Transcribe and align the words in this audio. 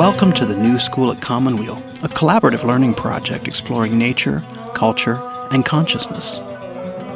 Welcome 0.00 0.32
to 0.32 0.46
the 0.46 0.56
New 0.56 0.78
School 0.78 1.12
at 1.12 1.20
Commonweal, 1.20 1.76
a 1.76 2.08
collaborative 2.08 2.64
learning 2.64 2.94
project 2.94 3.46
exploring 3.46 3.98
nature, 3.98 4.42
culture, 4.72 5.20
and 5.50 5.62
consciousness. 5.62 6.38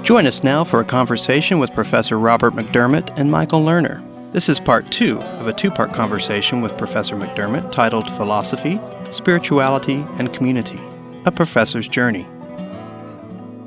Join 0.03 0.27
us 0.27 0.45
now 0.45 0.64
for 0.64 0.80
a 0.80 0.85
conversation 0.85 1.59
with 1.59 1.73
Professor 1.73 2.18
Robert 2.18 2.53
McDermott 2.53 3.18
and 3.18 3.31
Michael 3.31 3.62
Lerner. 3.62 4.03
This 4.32 4.50
is 4.50 4.61
part 4.61 4.91
two 4.91 5.18
of 5.18 5.46
a 5.46 5.53
two 5.55 5.71
part 5.71 5.95
conversation 5.95 6.61
with 6.61 6.77
Professor 6.77 7.17
McDermott 7.17 7.73
titled 7.73 8.11
Philosophy, 8.17 8.79
Spirituality, 9.11 10.05
and 10.19 10.30
Community 10.35 10.79
A 11.25 11.32
Professor's 11.32 11.89
Journey. 11.89 12.27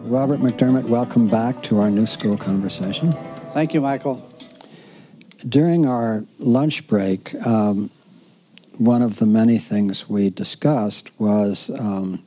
Robert 0.04 0.41
McDermott, 0.41 0.84
welcome 0.84 1.28
back 1.28 1.64
to 1.64 1.79
our 1.79 1.89
New 1.89 2.06
School 2.06 2.37
conversation. 2.37 3.14
Thank 3.56 3.73
you, 3.73 3.81
Michael. 3.81 4.23
During 5.50 5.87
our 5.87 6.23
lunch 6.37 6.86
break, 6.86 7.34
um, 7.43 7.89
one 8.77 9.01
of 9.01 9.17
the 9.19 9.25
many 9.25 9.57
things 9.57 10.07
we 10.09 10.29
discussed 10.29 11.11
was 11.19 11.69
um, 11.79 12.23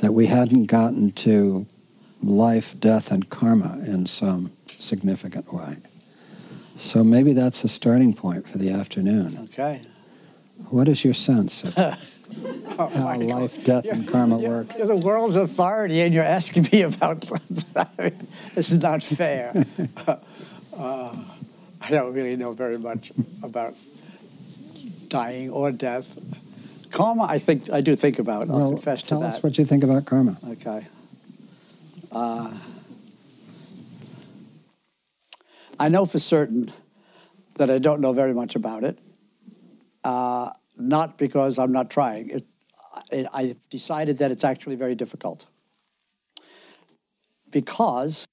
that 0.00 0.12
we 0.12 0.26
hadn't 0.26 0.66
gotten 0.66 1.12
to 1.12 1.66
life, 2.22 2.78
death, 2.80 3.10
and 3.10 3.28
karma 3.30 3.78
in 3.86 4.06
some 4.06 4.50
significant 4.66 5.52
way. 5.52 5.76
So 6.76 7.04
maybe 7.04 7.32
that's 7.34 7.62
a 7.64 7.68
starting 7.68 8.14
point 8.14 8.48
for 8.48 8.58
the 8.58 8.70
afternoon. 8.70 9.48
Okay. 9.52 9.82
What 10.70 10.88
is 10.88 11.04
your 11.04 11.14
sense 11.14 11.64
of 11.64 11.74
Oh, 12.78 12.86
how 12.94 13.04
Michael. 13.16 13.40
life, 13.40 13.64
death, 13.64 13.86
and 13.86 14.06
karma 14.06 14.38
You're- 14.38 14.48
work? 14.48 14.68
You're 14.78 14.86
the 14.86 14.96
world's 14.96 15.34
authority, 15.36 16.00
and 16.00 16.14
you're 16.14 16.22
asking 16.22 16.68
me 16.72 16.82
about. 16.82 17.28
I 17.76 17.86
mean, 18.04 18.26
this 18.54 18.70
is 18.70 18.80
not 18.80 19.02
fair. 19.02 19.52
uh, 20.06 21.16
I 21.80 21.90
don't 21.90 22.14
really 22.14 22.36
know 22.36 22.52
very 22.52 22.78
much 22.78 23.10
about 23.42 23.74
dying 25.10 25.50
or 25.50 25.70
death. 25.72 26.18
Karma, 26.90 27.24
I 27.28 27.38
think 27.38 27.70
I 27.70 27.82
do 27.82 27.94
think 27.94 28.18
about. 28.18 28.48
I'll 28.48 28.56
Well, 28.56 28.70
confess 28.72 29.02
tell 29.02 29.20
to 29.20 29.26
us 29.26 29.36
that. 29.36 29.44
what 29.44 29.58
you 29.58 29.64
think 29.66 29.84
about 29.84 30.06
karma. 30.06 30.36
Okay. 30.48 30.86
Uh, 32.10 32.50
I 35.78 35.88
know 35.88 36.06
for 36.06 36.18
certain 36.18 36.72
that 37.54 37.70
I 37.70 37.78
don't 37.78 38.00
know 38.00 38.12
very 38.12 38.34
much 38.34 38.56
about 38.56 38.84
it. 38.84 38.98
Uh, 40.02 40.50
not 40.76 41.18
because 41.18 41.58
I'm 41.58 41.72
not 41.72 41.90
trying. 41.90 42.30
It, 42.30 42.46
I, 43.12 43.26
I've 43.32 43.68
decided 43.68 44.18
that 44.18 44.30
it's 44.30 44.44
actually 44.44 44.76
very 44.76 44.94
difficult. 44.94 45.46
Because 47.50 48.26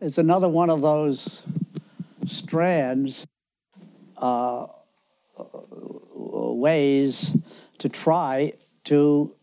it's 0.00 0.18
another 0.18 0.48
one 0.48 0.70
of 0.70 0.80
those 0.80 1.44
strands, 2.26 3.26
uh, 4.16 4.66
ways 6.60 7.36
to 7.78 7.88
try 7.88 8.52
to 8.84 9.34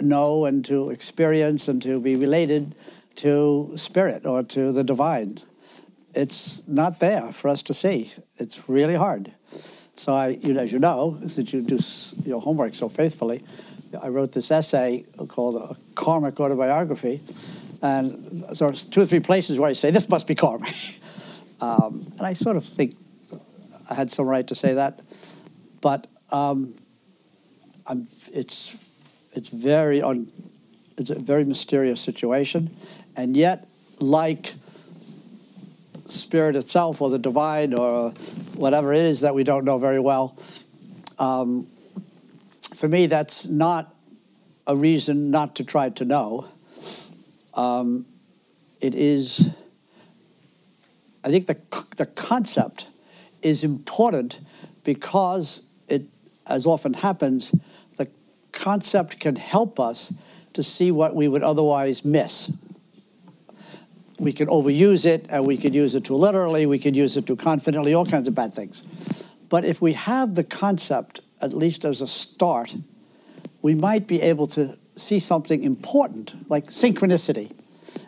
know 0.00 0.44
and 0.44 0.64
to 0.64 0.90
experience 0.90 1.68
and 1.68 1.82
to 1.82 2.00
be 2.00 2.16
related 2.16 2.74
to 3.16 3.72
spirit 3.76 4.26
or 4.26 4.42
to 4.42 4.72
the 4.72 4.84
divine. 4.84 5.38
It's 6.14 6.66
not 6.66 7.00
there 7.00 7.32
for 7.32 7.48
us 7.48 7.62
to 7.64 7.74
see. 7.74 8.12
It's 8.38 8.68
really 8.68 8.94
hard. 8.94 9.32
So 9.96 10.12
I, 10.12 10.28
you 10.28 10.52
know, 10.52 10.60
as 10.60 10.72
you 10.72 10.78
know, 10.78 11.18
since 11.28 11.52
you 11.52 11.62
do 11.62 11.78
your 12.24 12.40
homework 12.40 12.74
so 12.74 12.88
faithfully, 12.88 13.42
I 14.02 14.08
wrote 14.08 14.32
this 14.32 14.50
essay 14.50 15.04
called 15.28 15.56
a 15.56 15.76
karmic 15.94 16.40
autobiography, 16.40 17.20
and 17.82 18.44
there's 18.58 18.84
two 18.84 19.02
or 19.02 19.06
three 19.06 19.20
places 19.20 19.58
where 19.58 19.68
I 19.68 19.74
say 19.74 19.90
this 19.90 20.08
must 20.08 20.26
be 20.26 20.34
karma, 20.34 20.66
um, 21.60 22.06
and 22.18 22.26
I 22.26 22.32
sort 22.32 22.56
of 22.56 22.64
think 22.64 22.94
I 23.90 23.94
had 23.94 24.10
some 24.10 24.26
right 24.26 24.46
to 24.46 24.54
say 24.54 24.74
that, 24.74 25.00
but 25.80 26.06
um, 26.30 26.74
it's 28.32 28.76
it's 29.32 29.48
very 29.48 30.02
un, 30.02 30.26
it's 30.96 31.10
a 31.10 31.18
very 31.18 31.44
mysterious 31.44 32.00
situation, 32.00 32.74
and 33.16 33.36
yet 33.36 33.68
like 34.00 34.54
spirit 36.06 36.56
itself 36.56 37.00
or 37.00 37.10
the 37.10 37.18
divine 37.18 37.72
or 37.74 38.10
whatever 38.54 38.92
it 38.92 39.04
is 39.04 39.20
that 39.20 39.34
we 39.34 39.44
don't 39.44 39.64
know 39.64 39.78
very 39.78 40.00
well. 40.00 40.36
Um, 41.18 41.66
for 42.74 42.88
me, 42.88 43.06
that's 43.06 43.46
not 43.48 43.94
a 44.66 44.76
reason 44.76 45.30
not 45.30 45.56
to 45.56 45.64
try 45.64 45.88
to 45.90 46.04
know. 46.04 46.48
Um, 47.54 48.06
it 48.80 48.94
is, 48.94 49.50
I 51.24 51.30
think 51.30 51.46
the, 51.46 51.56
the 51.96 52.06
concept 52.06 52.88
is 53.42 53.64
important 53.64 54.40
because 54.84 55.66
it, 55.88 56.02
as 56.46 56.66
often 56.66 56.94
happens, 56.94 57.54
the 57.96 58.08
concept 58.52 59.20
can 59.20 59.36
help 59.36 59.78
us 59.78 60.12
to 60.52 60.62
see 60.62 60.90
what 60.90 61.14
we 61.14 61.28
would 61.28 61.42
otherwise 61.42 62.04
miss 62.04 62.50
we 64.22 64.32
can 64.32 64.46
overuse 64.46 65.04
it 65.04 65.26
and 65.30 65.44
we 65.44 65.56
could 65.56 65.74
use 65.74 65.96
it 65.96 66.04
too 66.04 66.14
literally, 66.14 66.64
we 66.64 66.78
could 66.78 66.94
use 66.94 67.16
it 67.16 67.26
too 67.26 67.34
confidently, 67.34 67.92
all 67.92 68.06
kinds 68.06 68.28
of 68.28 68.36
bad 68.36 68.54
things. 68.54 68.84
But 69.48 69.64
if 69.64 69.82
we 69.82 69.94
have 69.94 70.36
the 70.36 70.44
concept, 70.44 71.20
at 71.40 71.52
least 71.52 71.84
as 71.84 72.00
a 72.00 72.06
start, 72.06 72.76
we 73.62 73.74
might 73.74 74.06
be 74.06 74.22
able 74.22 74.46
to 74.48 74.78
see 74.94 75.18
something 75.18 75.64
important, 75.64 76.48
like 76.48 76.66
synchronicity. 76.66 77.50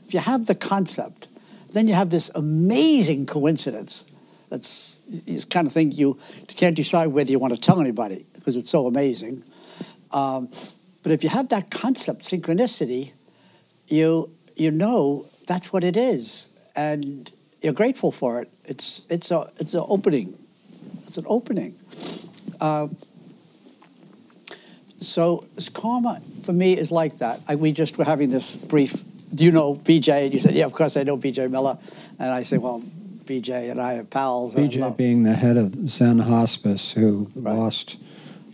If 0.06 0.14
you 0.14 0.20
have 0.20 0.46
the 0.46 0.54
concept, 0.54 1.26
then 1.72 1.88
you 1.88 1.94
have 1.94 2.10
this 2.10 2.30
amazing 2.32 3.26
coincidence. 3.26 4.08
That's 4.50 4.93
this 5.08 5.44
kind 5.44 5.66
of 5.66 5.72
thing 5.72 5.92
you 5.92 6.18
can't 6.48 6.76
decide 6.76 7.08
whether 7.08 7.30
you 7.30 7.38
want 7.38 7.54
to 7.54 7.60
tell 7.60 7.80
anybody 7.80 8.26
because 8.34 8.56
it's 8.56 8.70
so 8.70 8.86
amazing. 8.86 9.42
Um, 10.12 10.48
but 11.02 11.12
if 11.12 11.22
you 11.22 11.30
have 11.30 11.48
that 11.50 11.70
concept, 11.70 12.22
synchronicity, 12.22 13.12
you 13.88 14.30
you 14.56 14.70
know 14.70 15.26
that's 15.46 15.72
what 15.72 15.84
it 15.84 15.96
is, 15.96 16.56
and 16.74 17.30
you're 17.60 17.72
grateful 17.72 18.12
for 18.12 18.40
it. 18.40 18.50
It's 18.64 19.06
it's 19.10 19.30
a 19.30 19.50
it's 19.58 19.74
an 19.74 19.84
opening. 19.86 20.38
It's 21.06 21.18
an 21.18 21.24
opening. 21.28 21.74
Uh, 22.60 22.88
so 25.00 25.44
karma 25.74 26.20
for 26.42 26.52
me 26.52 26.76
is 26.76 26.90
like 26.90 27.18
that. 27.18 27.40
I, 27.48 27.56
we 27.56 27.72
just 27.72 27.98
were 27.98 28.04
having 28.04 28.30
this 28.30 28.56
brief. 28.56 29.02
Do 29.34 29.44
you 29.44 29.50
know 29.50 29.74
BJ? 29.74 30.24
And 30.24 30.34
you 30.34 30.40
said, 30.40 30.54
yeah, 30.54 30.64
of 30.64 30.72
course 30.72 30.96
I 30.96 31.02
know 31.02 31.16
BJ 31.16 31.50
Miller. 31.50 31.78
And 32.18 32.30
I 32.30 32.42
said, 32.42 32.60
well, 32.60 32.82
BJ 33.26 33.70
and 33.70 33.80
I 33.80 33.94
are 33.94 34.04
pals. 34.04 34.54
BJ 34.54 34.96
being 34.96 35.22
the 35.22 35.34
head 35.34 35.56
of 35.56 35.88
Zen 35.88 36.18
Hospice, 36.20 36.92
who 36.92 37.28
Right. 37.34 37.56
lost 37.56 37.96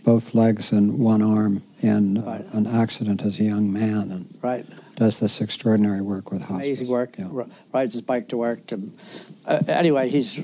both 0.03 0.33
legs 0.33 0.71
and 0.71 0.97
one 0.99 1.21
arm 1.21 1.61
in 1.81 2.17
uh, 2.17 2.21
Right. 2.25 2.45
an 2.53 2.67
accident 2.67 3.21
as 3.23 3.39
a 3.39 3.43
young 3.43 3.71
man, 3.71 4.11
and 4.11 4.25
right. 4.41 4.65
does 4.95 5.19
this 5.19 5.41
extraordinary 5.41 6.01
work 6.01 6.31
with 6.31 6.41
hospice. 6.41 6.57
amazing 6.57 6.87
work. 6.87 7.15
Yeah. 7.17 7.27
r- 7.33 7.47
Rides 7.73 7.93
his 7.93 8.01
bike 8.01 8.27
to 8.29 8.37
work, 8.37 8.71
and 8.71 8.93
uh, 9.45 9.59
anyway, 9.67 10.09
he's 10.09 10.39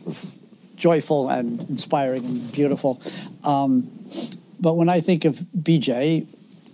joyful 0.75 1.29
and 1.29 1.59
inspiring 1.69 2.23
and 2.25 2.51
beautiful. 2.51 3.01
Um, 3.43 3.87
but 4.59 4.75
when 4.75 4.89
I 4.89 4.99
think 4.99 5.25
of 5.25 5.39
BJ, 5.59 6.25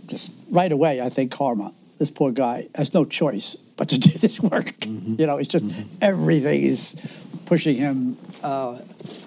just 0.08 0.32
right 0.52 0.72
away 0.72 1.02
I 1.02 1.10
think 1.10 1.32
karma. 1.32 1.72
This 2.00 2.10
poor 2.12 2.32
guy 2.32 2.68
has 2.76 2.94
no 2.94 3.06
choice 3.06 3.56
but 3.78 3.90
to 3.90 3.98
do 3.98 4.10
this 4.18 4.40
work. 4.40 4.86
You 4.86 5.26
know, 5.26 5.38
it's 5.38 5.50
just 5.50 5.66
everything 6.02 6.64
is 6.64 7.26
pushing 7.46 7.76
him, 7.76 8.18
uh, 8.42 8.78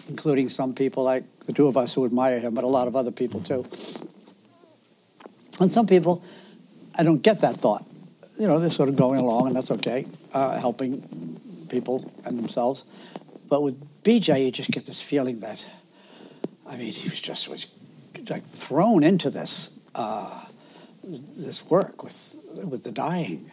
including 0.09 0.49
some 0.49 0.75
people 0.75 1.05
like 1.05 1.25
the 1.47 1.53
two 1.53 1.69
of 1.69 1.77
us 1.77 1.95
who 1.95 2.05
admire 2.05 2.41
him, 2.41 2.55
but 2.55 2.65
a 2.65 2.69
lot 2.69 2.89
of 2.89 2.97
other 2.97 3.13
people 3.13 3.41
too. 3.41 3.65
And 5.61 5.71
some 5.73 5.87
people, 5.87 6.23
I 6.99 7.03
don't 7.03 7.23
get 7.23 7.41
that 7.41 7.57
thought. 7.57 7.85
You 8.39 8.47
know, 8.47 8.59
they're 8.59 8.71
sort 8.71 8.89
of 8.89 8.97
going 8.97 9.21
along, 9.21 9.47
and 9.47 9.57
that's 9.57 9.71
okay, 9.71 10.07
uh, 10.35 10.59
helping 10.59 11.01
people 11.71 12.13
and 12.25 12.39
themselves. 12.39 12.85
But 13.49 13.63
with 13.63 14.03
BJ, 14.03 14.45
you 14.45 14.51
just 14.51 14.71
get 14.71 14.85
this 14.85 15.01
feeling 15.01 15.41
that, 15.41 15.65
I 16.69 16.77
mean, 16.77 16.93
he 16.93 17.09
was 17.09 17.21
just 17.21 17.49
was 17.49 17.69
like 18.29 18.45
thrown 18.45 19.05
into 19.05 19.31
this 19.31 19.81
uh, 19.95 20.45
this 21.05 21.65
work 21.71 22.03
with 22.03 22.37
with 22.65 22.83
the 22.83 22.93
dying 22.93 23.51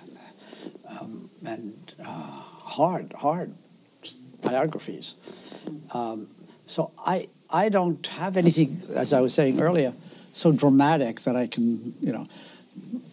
um, 1.00 1.30
and 1.46 1.94
uh, 2.06 2.42
hard 2.60 3.14
hard 3.14 3.54
biographies. 4.42 5.16
Um, 5.94 6.28
so 6.66 6.92
I 7.06 7.28
I 7.50 7.70
don't 7.70 8.06
have 8.08 8.38
anything, 8.38 8.80
as 8.96 9.14
I 9.14 9.22
was 9.22 9.34
saying 9.34 9.62
earlier, 9.62 9.94
so 10.34 10.52
dramatic 10.52 11.22
that 11.22 11.36
I 11.36 11.48
can 11.48 11.94
you 12.02 12.12
know. 12.12 12.28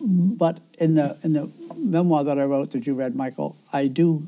But 0.00 0.61
in 0.79 0.94
the 0.94 1.19
in 1.23 1.35
the 1.35 1.50
memoir 1.77 2.25
that 2.25 2.38
I 2.38 2.44
wrote 2.44 2.71
that 2.73 2.87
you 2.87 2.94
read, 2.94 3.15
Michael, 3.15 3.56
I 3.73 3.87
do. 3.87 4.23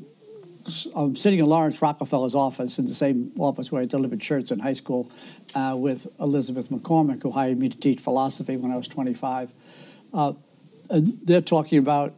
I'm 0.95 1.17
sitting 1.17 1.39
in 1.39 1.45
Laurance 1.45 1.81
Rockefeller's 1.81 2.35
office 2.35 2.79
in 2.79 2.85
the 2.85 2.93
same 2.93 3.33
office 3.37 3.69
where 3.69 3.81
I 3.81 3.85
delivered 3.85 4.23
shirts 4.23 4.49
in 4.49 4.59
high 4.59 4.73
school 4.73 5.11
uh, 5.55 5.75
with 5.77 6.07
Elizabeth 6.21 6.69
McCormick, 6.69 7.21
who 7.21 7.31
hired 7.31 7.59
me 7.59 7.67
to 7.67 7.77
teach 7.77 7.99
philosophy 7.99 8.55
when 8.55 8.71
I 8.71 8.77
was 8.77 8.87
25. 8.87 9.51
Uh, 10.13 10.33
and 10.89 11.19
they're 11.23 11.41
talking 11.41 11.79
about 11.79 12.13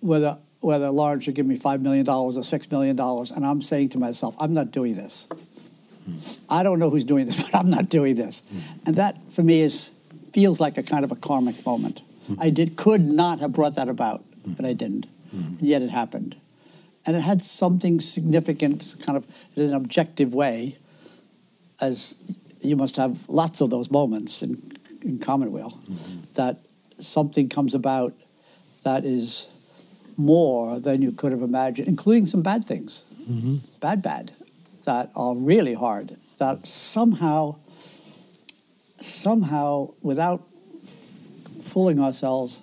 whether 0.00 0.38
whether 0.60 0.90
Laurance 0.90 1.24
should 1.24 1.34
give 1.34 1.46
me 1.46 1.56
five 1.56 1.82
million 1.82 2.04
dollars 2.04 2.36
or 2.36 2.42
six 2.42 2.70
million 2.70 2.96
dollars, 2.96 3.30
and 3.30 3.46
I'm 3.46 3.62
saying 3.62 3.90
to 3.90 3.98
myself, 3.98 4.34
I'm 4.38 4.54
not 4.54 4.70
doing 4.70 4.94
this. 4.94 5.28
I 6.48 6.62
don't 6.62 6.78
know 6.78 6.88
who's 6.88 7.04
doing 7.04 7.26
this, 7.26 7.50
but 7.50 7.58
I'm 7.58 7.70
not 7.70 7.88
doing 7.88 8.16
this. 8.16 8.42
And 8.86 8.96
that, 8.96 9.16
for 9.32 9.42
me, 9.42 9.60
is 9.60 9.90
feels 10.32 10.60
like 10.60 10.78
a 10.78 10.82
kind 10.82 11.04
of 11.04 11.12
a 11.12 11.16
karmic 11.16 11.64
moment. 11.64 12.02
Mm-hmm. 12.30 12.42
I 12.42 12.50
did 12.50 12.76
could 12.76 13.06
not 13.06 13.40
have 13.40 13.52
brought 13.52 13.76
that 13.76 13.88
about, 13.88 14.24
but 14.46 14.64
I 14.64 14.72
didn't. 14.72 15.06
Mm-hmm. 15.34 15.64
yet 15.64 15.82
it 15.82 15.90
happened. 15.90 16.36
And 17.04 17.14
it 17.14 17.20
had 17.20 17.42
something 17.42 18.00
significant, 18.00 18.94
kind 19.02 19.16
of 19.16 19.26
in 19.56 19.64
an 19.64 19.74
objective 19.74 20.32
way, 20.32 20.76
as 21.80 22.24
you 22.62 22.76
must 22.76 22.96
have 22.96 23.28
lots 23.28 23.60
of 23.60 23.70
those 23.70 23.90
moments 23.90 24.42
in, 24.42 24.56
in 25.02 25.18
Commonweal, 25.18 25.70
mm-hmm. 25.70 26.32
that 26.34 26.60
something 26.98 27.48
comes 27.48 27.74
about 27.74 28.14
that 28.84 29.04
is 29.04 29.48
more 30.18 30.80
than 30.80 31.00
you 31.00 31.12
could 31.12 31.32
have 31.32 31.42
imagined, 31.42 31.88
including 31.88 32.26
some 32.26 32.42
bad 32.42 32.64
things, 32.64 33.04
mm-hmm. 33.30 33.56
bad, 33.80 34.02
bad, 34.02 34.32
that 34.84 35.10
are 35.14 35.34
really 35.36 35.74
hard, 35.74 36.16
that 36.38 36.66
somehow, 36.66 37.56
somehow, 39.00 39.88
without 40.02 40.42
fooling 41.62 42.00
ourselves, 42.00 42.62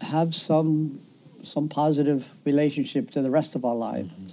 have 0.00 0.34
some 0.34 1.00
some 1.42 1.68
positive 1.68 2.28
relationship 2.44 3.08
to 3.12 3.22
the 3.22 3.30
rest 3.30 3.54
of 3.54 3.64
our 3.64 3.74
lives. 3.74 4.08
Mm-hmm. 4.08 4.26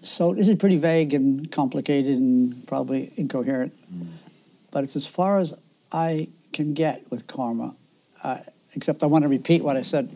So 0.00 0.34
this 0.34 0.48
is 0.48 0.56
pretty 0.56 0.76
vague 0.76 1.14
and 1.14 1.48
complicated 1.52 2.16
and 2.16 2.66
probably 2.66 3.12
incoherent, 3.16 3.72
mm-hmm. 3.72 4.08
but 4.72 4.82
it's 4.82 4.96
as 4.96 5.06
far 5.06 5.38
as 5.38 5.54
I 5.92 6.28
can 6.52 6.74
get 6.74 7.04
with 7.10 7.28
karma. 7.28 7.76
Uh, 8.24 8.38
except 8.74 9.02
I 9.02 9.06
want 9.06 9.22
to 9.22 9.28
repeat 9.28 9.62
what 9.62 9.76
I 9.76 9.82
said 9.82 10.10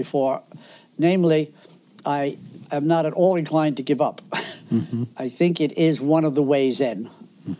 before, 0.00 0.42
namely, 0.98 1.52
I 2.06 2.38
am 2.72 2.86
not 2.86 3.04
at 3.04 3.12
all 3.12 3.36
inclined 3.36 3.76
to 3.76 3.82
give 3.82 4.00
up. 4.00 4.20
Mm-hmm. 4.70 5.02
I 5.16 5.28
think 5.28 5.60
it 5.60 5.76
is 5.76 6.00
one 6.00 6.24
of 6.24 6.36
the 6.36 6.44
ways 6.44 6.80
in 6.80 7.06
mm-hmm. 7.06 7.54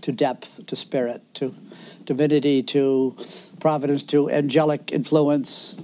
to 0.00 0.10
depth, 0.10 0.66
to 0.66 0.74
spirit, 0.74 1.22
to 1.34 1.54
divinity, 2.04 2.64
to 2.74 3.16
providence, 3.60 4.02
to 4.10 4.28
angelic 4.28 4.90
influence, 4.90 5.80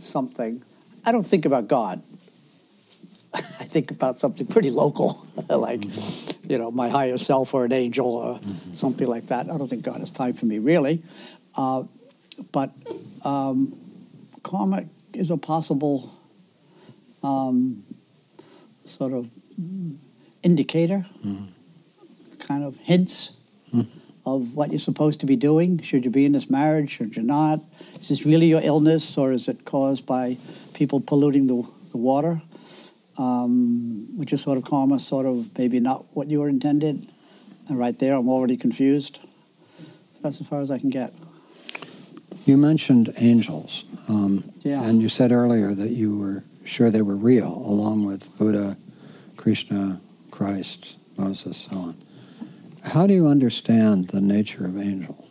something. 0.00 0.60
I 1.06 1.12
don't 1.12 1.22
think 1.22 1.44
about 1.44 1.68
God. 1.68 2.02
I 3.34 3.64
think 3.70 3.92
about 3.92 4.16
something 4.16 4.48
pretty 4.48 4.72
local, 4.72 5.24
like, 5.48 5.82
mm-hmm. 5.82 6.50
you 6.50 6.58
know, 6.58 6.72
my 6.72 6.88
higher 6.88 7.16
self 7.16 7.54
or 7.54 7.64
an 7.64 7.72
angel 7.72 8.08
or 8.08 8.40
mm-hmm. 8.40 8.74
something 8.74 9.06
like 9.06 9.28
that. 9.28 9.48
I 9.48 9.56
don't 9.56 9.68
think 9.68 9.84
God 9.84 10.00
has 10.00 10.10
time 10.10 10.32
for 10.32 10.46
me, 10.46 10.58
really. 10.58 11.00
Uh, 11.56 11.84
but 12.50 12.72
um, 13.24 13.78
karma 14.42 14.86
is 15.18 15.30
a 15.30 15.36
possible 15.36 16.14
um, 17.22 17.82
sort 18.86 19.12
of 19.12 19.28
indicator, 20.42 21.04
mm-hmm. 21.24 21.46
kind 22.38 22.64
of 22.64 22.78
hints 22.78 23.40
mm-hmm. 23.74 23.88
of 24.28 24.54
what 24.54 24.70
you're 24.70 24.78
supposed 24.78 25.20
to 25.20 25.26
be 25.26 25.36
doing. 25.36 25.80
Should 25.82 26.04
you 26.04 26.10
be 26.10 26.24
in 26.24 26.32
this 26.32 26.48
marriage? 26.48 26.90
Should 26.90 27.16
you 27.16 27.22
not? 27.22 27.60
Is 28.00 28.08
this 28.08 28.24
really 28.24 28.46
your 28.46 28.60
illness, 28.62 29.18
or 29.18 29.32
is 29.32 29.48
it 29.48 29.64
caused 29.64 30.06
by 30.06 30.36
people 30.74 31.00
polluting 31.00 31.46
the, 31.46 31.68
the 31.90 31.98
water? 31.98 32.40
Um, 33.18 34.16
which 34.16 34.32
is 34.32 34.40
sort 34.42 34.58
of 34.58 34.64
karma, 34.64 35.00
sort 35.00 35.26
of 35.26 35.58
maybe 35.58 35.80
not 35.80 36.04
what 36.14 36.28
you 36.28 36.38
were 36.38 36.48
intended. 36.48 37.04
And 37.68 37.76
right 37.76 37.98
there, 37.98 38.14
I'm 38.14 38.28
already 38.28 38.56
confused. 38.56 39.18
That's 40.22 40.40
as 40.40 40.46
far 40.46 40.60
as 40.60 40.70
I 40.70 40.78
can 40.78 40.90
get. 40.90 41.12
You 42.48 42.56
mentioned 42.56 43.12
angels. 43.18 43.84
Um, 44.08 44.42
yeah. 44.62 44.82
And 44.82 45.02
you 45.02 45.10
said 45.10 45.32
earlier 45.32 45.74
that 45.74 45.90
you 45.90 46.16
were 46.16 46.44
sure 46.64 46.90
they 46.90 47.02
were 47.02 47.16
real, 47.16 47.46
along 47.46 48.06
with 48.06 48.36
Buddha, 48.38 48.78
Krishna, 49.36 50.00
Christ, 50.30 50.98
Moses, 51.18 51.58
so 51.58 51.76
on. 51.76 51.96
How 52.84 53.06
do 53.06 53.12
you 53.12 53.26
understand 53.26 54.08
the 54.08 54.22
nature 54.22 54.64
of 54.64 54.78
angels? 54.78 55.26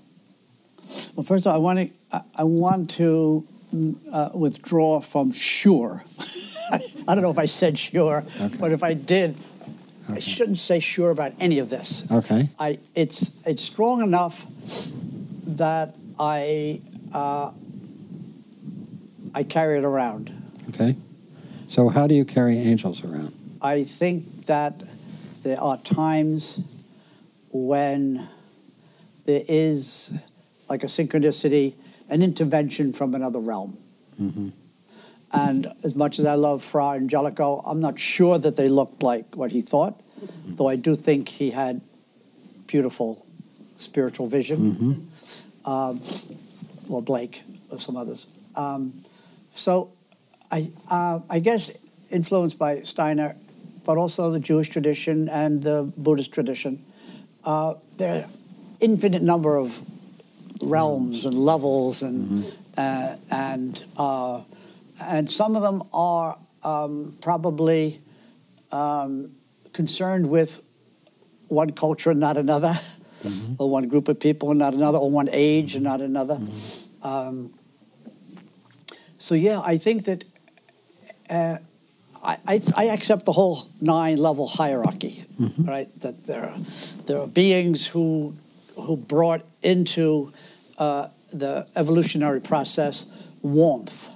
Well, 1.16 1.24
first 1.24 1.48
of 1.48 1.52
all, 1.52 1.56
I 1.56 1.58
want 1.58 1.80
to, 1.80 2.24
I 2.36 2.44
want 2.44 2.92
to 2.92 3.48
uh, 4.14 4.30
withdraw 4.36 5.02
from 5.02 5.32
sure. 5.32 6.04
I 7.08 7.16
don't 7.16 7.22
know 7.24 7.32
if 7.32 7.40
I 7.40 7.46
said 7.46 7.80
sure, 7.80 8.24
okay. 8.40 8.58
but 8.60 8.72
if 8.72 8.84
I 8.84 8.94
did, 8.94 9.36
okay. 10.06 10.18
I 10.18 10.20
shouldn't 10.20 10.60
say 10.60 10.80
sure 10.80 11.10
about 11.10 11.32
any 11.40 11.58
of 11.58 11.72
this. 11.72 12.10
Okay. 12.12 12.50
I, 12.60 12.78
it's, 12.94 13.44
it's 13.48 13.64
strong 13.64 14.04
enough 14.04 14.46
that 15.48 15.96
I 16.20 16.82
uh, 17.14 17.52
I 19.34 19.44
carry 19.44 19.78
it 19.78 19.86
around. 19.86 20.32
Okay. 20.70 20.96
So 21.70 21.90
how 21.90 22.08
do 22.08 22.16
you 22.16 22.26
carry 22.26 22.58
angels 22.58 23.04
around? 23.04 23.34
I 23.62 23.84
think 23.84 24.46
that 24.46 24.82
there 25.44 25.60
are 25.60 25.78
times 25.78 26.62
when 27.52 28.28
there 29.26 29.44
is 29.48 30.14
like 30.70 30.84
a 30.84 30.88
synchronicity, 30.88 31.76
an 32.10 32.22
intervention 32.22 32.94
from 32.94 33.16
another 33.16 33.40
realm. 33.40 33.78
Mm-hmm. 34.22 34.50
And 35.34 35.68
as 35.84 35.96
much 35.96 36.20
as 36.20 36.26
I 36.26 36.36
love 36.36 36.64
Fra 36.64 36.92
Angelico, 36.92 37.62
I'm 37.66 37.82
not 37.82 38.00
sure 38.00 38.38
that 38.40 38.56
they 38.56 38.70
looked 38.70 39.04
like 39.04 39.36
what 39.36 39.52
he 39.52 39.62
thought, 39.62 40.00
mm-hmm. 40.00 40.56
though 40.56 40.70
I 40.70 40.78
do 40.78 40.96
think 40.96 41.30
he 41.30 41.52
had 41.52 41.82
beautiful 42.66 43.26
spiritual 43.78 44.28
vision. 44.28 44.58
Mm-hmm. 44.58 45.70
Um, 45.70 46.02
or 46.90 47.02
Blake 47.02 47.44
or 47.70 47.80
some 47.80 47.98
others. 47.98 48.28
Um, 48.56 49.04
so 49.56 49.92
I, 50.52 50.72
uh, 50.90 51.20
I 51.30 51.40
guess 51.40 51.72
influenced 52.12 52.58
by 52.58 52.82
Steiner, 52.82 53.36
but 53.86 53.98
also 53.98 54.32
the 54.32 54.40
Jewish 54.40 54.70
tradition 54.70 55.30
and 55.30 55.64
the 55.64 55.92
Buddhist 55.98 56.34
tradition, 56.34 56.84
uh, 57.44 57.76
there 57.98 58.24
are 58.24 58.30
infinite 58.80 59.22
number 59.22 59.58
of 59.58 59.80
realms 60.62 61.26
and 61.26 61.36
levels 61.36 62.04
and 62.04 62.44
mm-hmm. 62.44 62.50
uh, 62.78 63.16
and 63.32 63.84
uh, 63.98 64.42
and 65.02 65.32
some 65.32 65.56
of 65.56 65.62
them 65.62 65.84
are 65.94 66.38
um, 66.64 67.16
probably 67.22 68.00
um, 68.72 69.32
concerned 69.74 70.30
with 70.30 70.64
one 71.48 71.72
culture 71.72 72.12
and 72.12 72.20
not 72.20 72.38
another 72.38 72.78
mm-hmm. 73.24 73.62
or 73.62 73.70
one 73.70 73.88
group 73.88 74.08
of 74.08 74.20
people 74.20 74.52
and 74.52 74.60
not 74.60 74.74
another, 74.74 74.98
or 74.98 75.10
one 75.10 75.30
age 75.32 75.76
and 75.76 75.84
not 75.84 76.02
another. 76.02 76.36
Mm-hmm. 76.36 77.08
Um, 77.08 77.54
so 79.18 79.36
yeah, 79.36 79.60
I 79.60 79.78
think 79.78 80.06
that 80.06 80.24
uh, 81.30 81.58
I, 82.24 82.38
I, 82.48 82.62
I, 82.76 82.84
accept 82.86 83.26
the 83.26 83.32
whole 83.32 83.68
nine 83.82 84.18
level 84.18 84.48
hierarchy, 84.48 85.26
mm-hmm. 85.40 85.66
right? 85.66 86.02
That 86.02 86.26
there 86.26 86.46
are, 86.46 86.58
there 87.06 87.20
are 87.20 87.28
beings 87.28 87.88
who 87.88 88.36
who 88.76 88.96
brought 88.96 89.44
into 89.64 90.32
uh, 90.78 91.08
the 91.32 91.68
evolutionary 91.76 92.42
process 92.42 93.30
warmth, 93.42 94.12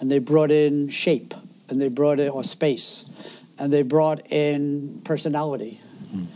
and 0.00 0.10
they 0.10 0.18
brought 0.18 0.50
in 0.50 0.88
shape, 0.88 1.34
and 1.68 1.80
they 1.80 1.88
brought 1.88 2.20
in 2.20 2.30
or 2.30 2.44
space, 2.44 3.10
and 3.58 3.72
they 3.72 3.82
brought 3.82 4.30
in 4.30 5.02
personality, 5.04 5.80
mm. 6.14 6.26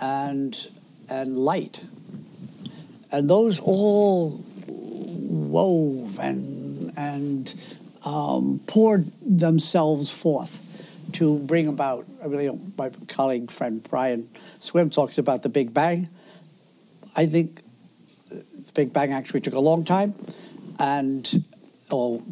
and 0.00 0.68
and 1.08 1.36
light. 1.36 1.84
And 3.10 3.28
those 3.28 3.60
all 3.60 4.44
wove 4.68 6.18
and, 6.18 6.92
and 6.96 7.54
um, 8.04 8.60
poured 8.66 9.06
themselves 9.22 10.10
forth 10.10 10.64
to 11.12 11.38
bring 11.40 11.68
about. 11.68 12.06
I 12.22 12.28
mean, 12.28 12.72
my 12.76 12.90
colleague 13.08 13.50
friend 13.50 13.82
Brian 13.88 14.28
Swimme, 14.60 14.90
talks 14.90 15.18
about 15.18 15.42
the 15.42 15.48
Big 15.48 15.72
Bang. 15.72 16.08
I 17.16 17.26
think 17.26 17.62
the 18.30 18.72
Big 18.74 18.92
Bang 18.92 19.12
actually 19.12 19.40
took 19.40 19.54
a 19.54 19.60
long 19.60 19.84
time, 19.84 20.14
and 20.78 21.44
or 21.90 22.22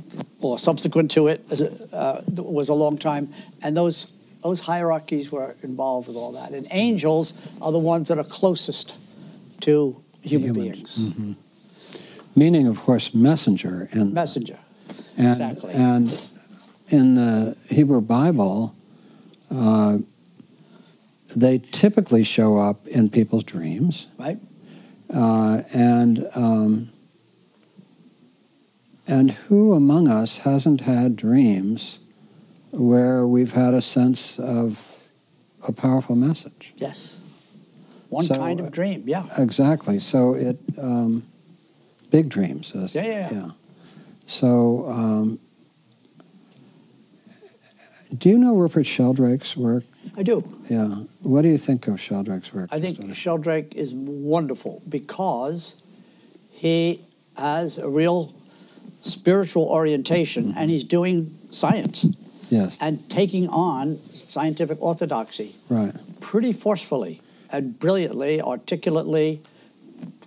or 0.40 0.59
subsequent 0.59 1.11
to 1.12 1.28
it 1.28 1.45
uh, 1.92 2.21
was 2.37 2.68
a 2.68 2.75
long 2.75 2.99
time, 2.99 3.33
and 3.62 3.76
those 3.76 4.16
those 4.43 4.61
hierarchies 4.61 5.33
were 5.33 5.57
involved 5.62 6.09
with 6.09 6.16
all 6.16 6.33
that. 6.33 6.50
And 6.50 6.66
angels 6.71 7.52
are 7.61 7.73
the 7.73 7.78
ones 7.78 8.09
that 8.09 8.19
are 8.19 8.25
closest 8.25 8.97
to 9.62 10.02
human 10.23 10.55
Humans. 10.55 10.97
beings. 10.97 10.99
Mm-hmm. 10.99 11.33
Meaning, 12.38 12.66
of 12.66 12.78
course, 12.78 13.14
messenger. 13.14 13.88
And, 13.93 14.12
messenger. 14.12 14.59
And, 15.16 15.40
exactly. 15.40 15.73
And 15.75 16.31
in 16.90 17.14
the 17.14 17.57
Hebrew 17.69 18.00
Bible, 18.00 18.75
uh, 19.50 19.99
they 21.35 21.59
typically 21.59 22.25
show 22.25 22.59
up 22.59 22.87
in 22.87 23.09
people's 23.09 23.45
dreams. 23.45 24.07
Right. 24.19 24.38
Uh, 25.12 25.62
and 25.73 26.28
um, 26.35 26.90
and 29.07 29.31
who 29.31 29.73
among 29.73 30.09
us 30.09 30.38
hasn't 30.38 30.81
had 30.81 31.16
dreams 31.16 32.00
where 32.76 33.26
we've 33.26 33.52
had 33.52 33.75
a 33.75 33.83
sense 33.83 34.38
of 34.38 35.09
a 35.66 35.73
powerful 35.73 36.14
message. 36.14 36.75
Yes. 36.76 37.52
One 38.09 38.25
so, 38.25 38.37
kind 38.37 38.61
of 38.61 38.71
dream, 38.71 39.04
yeah. 39.06 39.25
Exactly. 39.38 39.99
So 39.99 40.35
it, 40.35 40.59
um, 40.80 41.25
big 42.11 42.28
dreams. 42.28 42.73
yeah, 42.75 42.88
yeah, 42.92 43.02
yeah, 43.02 43.28
yeah. 43.33 43.50
So, 44.26 44.87
um, 44.88 45.38
do 48.16 48.28
you 48.28 48.38
know 48.38 48.54
Rupert 48.54 48.87
Sheldrake's 48.87 49.56
work? 49.56 49.85
I 50.16 50.23
do. 50.23 50.49
Yeah. 50.68 50.87
What 51.23 51.42
do 51.42 51.49
you 51.49 51.59
think 51.59 51.88
of 51.88 52.00
Sheldrake's 52.00 52.52
work? 52.52 52.68
I 52.73 52.80
think 52.80 53.14
Sheldrake 53.14 53.75
is 53.75 53.92
wonderful 53.95 54.83
because 54.88 55.83
he 56.50 57.00
has 57.37 57.78
a 57.78 57.88
real 57.88 58.35
spiritual 59.00 59.64
orientation 59.64 60.45
mm-hmm. 60.45 60.59
and 60.59 60.71
he's 60.71 60.85
doing 60.85 61.30
science. 61.50 62.06
Yes. 62.50 62.79
And 62.81 63.09
taking 63.11 63.49
on 63.49 63.97
scientific 63.97 64.81
orthodoxy. 64.81 65.55
Right. 65.69 65.93
Pretty 66.21 66.53
forcefully 66.53 67.21
and 67.50 67.79
brilliantly, 67.79 68.41
articulately, 68.41 69.43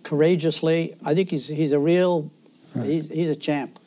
courageously. 0.04 0.96
I 1.06 1.16
think 1.16 1.30
he's 1.30 1.48
he's 1.48 1.72
a 1.72 1.80
real 1.80 2.32
right. 2.76 2.86
he's 2.86 3.10
he's 3.10 3.30
a 3.30 3.36
champ. 3.36 3.80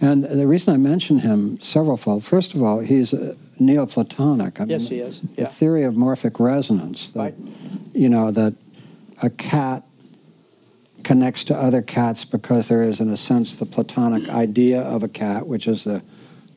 And 0.00 0.24
the 0.24 0.48
reason 0.48 0.74
I 0.74 0.78
mention 0.78 1.20
him 1.20 1.58
severalfold, 1.58 2.24
first 2.24 2.54
of 2.54 2.62
all, 2.62 2.80
he's 2.80 3.14
Neoplatonic. 3.60 4.60
I 4.60 4.64
yes, 4.64 4.90
mean, 4.90 4.90
he 4.90 4.98
is. 4.98 5.20
The 5.20 5.46
theory 5.46 5.84
of 5.84 5.94
morphic 5.94 6.40
resonance. 6.40 7.12
That, 7.12 7.20
right. 7.20 7.34
You 7.94 8.08
know 8.08 8.30
that 8.32 8.56
a 9.22 9.30
cat 9.30 9.84
connects 11.04 11.44
to 11.44 11.56
other 11.56 11.82
cats 11.82 12.24
because 12.24 12.68
there 12.68 12.82
is, 12.82 13.00
in 13.00 13.08
a 13.10 13.16
sense, 13.16 13.58
the 13.58 13.66
Platonic 13.66 14.28
idea 14.28 14.80
of 14.80 15.02
a 15.02 15.08
cat, 15.08 15.46
which 15.46 15.68
is 15.68 15.84
the 15.84 16.02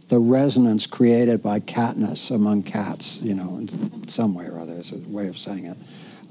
the 0.10 0.20
resonance 0.20 0.88
created 0.88 1.42
by 1.42 1.60
catness 1.60 2.34
among 2.34 2.64
cats. 2.64 3.22
You 3.22 3.36
know, 3.36 3.58
in 3.58 4.08
some 4.08 4.36
way 4.36 4.46
or 4.46 4.60
other 4.60 4.74
is 4.74 4.92
a 4.92 4.98
way 4.98 5.28
of 5.28 5.38
saying 5.38 5.66
it. 5.66 5.78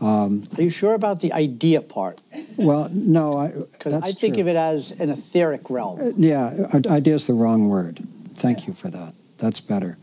Um, 0.00 0.46
Are 0.58 0.62
you 0.62 0.70
sure 0.70 0.94
about 0.94 1.20
the 1.20 1.32
idea 1.32 1.80
part? 1.80 2.20
Well, 2.56 2.88
no, 2.92 3.66
because 3.72 3.94
I, 3.94 4.08
I, 4.08 4.12
think 4.12 4.34
true. 4.34 4.42
of 4.42 4.48
it 4.48 4.56
as 4.56 4.90
an 5.00 5.08
etheric 5.08 5.70
realm. 5.70 6.00
Uh, 6.00 6.12
yeah, 6.16 6.66
idea 6.90 7.14
is 7.14 7.26
the 7.26 7.34
wrong 7.34 7.68
word. 7.68 8.00
Thank 8.34 8.60
yeah. 8.60 8.66
you 8.68 8.72
for 8.74 8.88
that. 8.90 9.14
That's 9.38 9.60
better. 9.60 9.96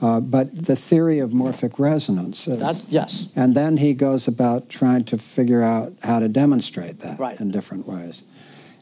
Uh, 0.00 0.20
but 0.20 0.66
the 0.66 0.76
theory 0.76 1.18
of 1.18 1.30
morphic 1.30 1.78
resonance. 1.78 2.46
Is, 2.46 2.60
That's 2.60 2.86
yes. 2.88 3.28
And 3.34 3.54
then 3.54 3.78
he 3.78 3.94
goes 3.94 4.28
about 4.28 4.68
trying 4.68 5.04
to 5.04 5.18
figure 5.18 5.62
out 5.62 5.92
how 6.02 6.20
to 6.20 6.28
demonstrate 6.28 7.00
that 7.00 7.18
right. 7.18 7.38
in 7.40 7.50
different 7.50 7.86
ways. 7.86 8.22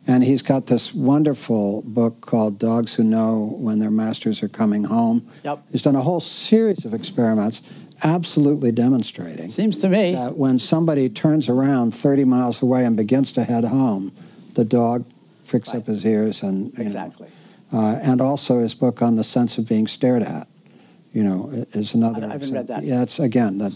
And 0.09 0.23
he's 0.23 0.43
got 0.43 0.67
this 0.67 0.95
wonderful 0.95 1.83
book 1.83 2.21
called 2.21 2.59
Dogs 2.59 2.95
Who 2.95 3.03
Know 3.03 3.57
When 3.59 3.81
Their 3.81 3.91
Masters 3.91 4.43
Are 4.43 4.49
Coming 4.49 4.85
Home. 4.85 5.27
Yep. 5.43 5.65
He's 5.73 5.83
done 5.83 5.97
a 5.97 6.01
whole 6.01 6.21
series 6.21 6.85
of 6.85 6.95
experiments 6.95 7.63
absolutely 8.05 8.73
demonstrating. 8.73 9.49
Seems 9.49 9.79
to 9.79 9.89
me. 9.89 10.13
That 10.13 10.37
when 10.37 10.59
somebody 10.59 11.09
turns 11.09 11.49
around 11.49 11.93
30 11.93 12.25
miles 12.25 12.63
away 12.63 12.85
and 12.85 12.97
begins 12.97 13.33
to 13.33 13.45
head 13.45 13.65
home, 13.65 14.13
the 14.55 14.65
dog 14.65 15.05
pricks 15.47 15.71
right. 15.71 15.81
up 15.81 15.87
his 15.87 16.05
ears 16.05 16.43
and. 16.43 16.77
Exactly. 16.79 17.29
Know, 17.73 17.79
uh, 17.79 17.99
and 18.03 18.21
also 18.21 18.61
his 18.61 18.75
book 18.75 19.03
on 19.03 19.17
the 19.17 19.25
sense 19.25 19.59
of 19.59 19.69
being 19.69 19.89
stared 19.89 20.23
at, 20.23 20.47
you 21.13 21.25
know, 21.25 21.51
is 21.73 21.95
another. 21.95 22.25
I 22.25 22.33
haven't 22.33 22.53
read 22.53 22.69
that. 22.69 22.85
Yeah, 22.85 23.03
it's 23.03 23.19
again 23.19 23.59
that 23.59 23.73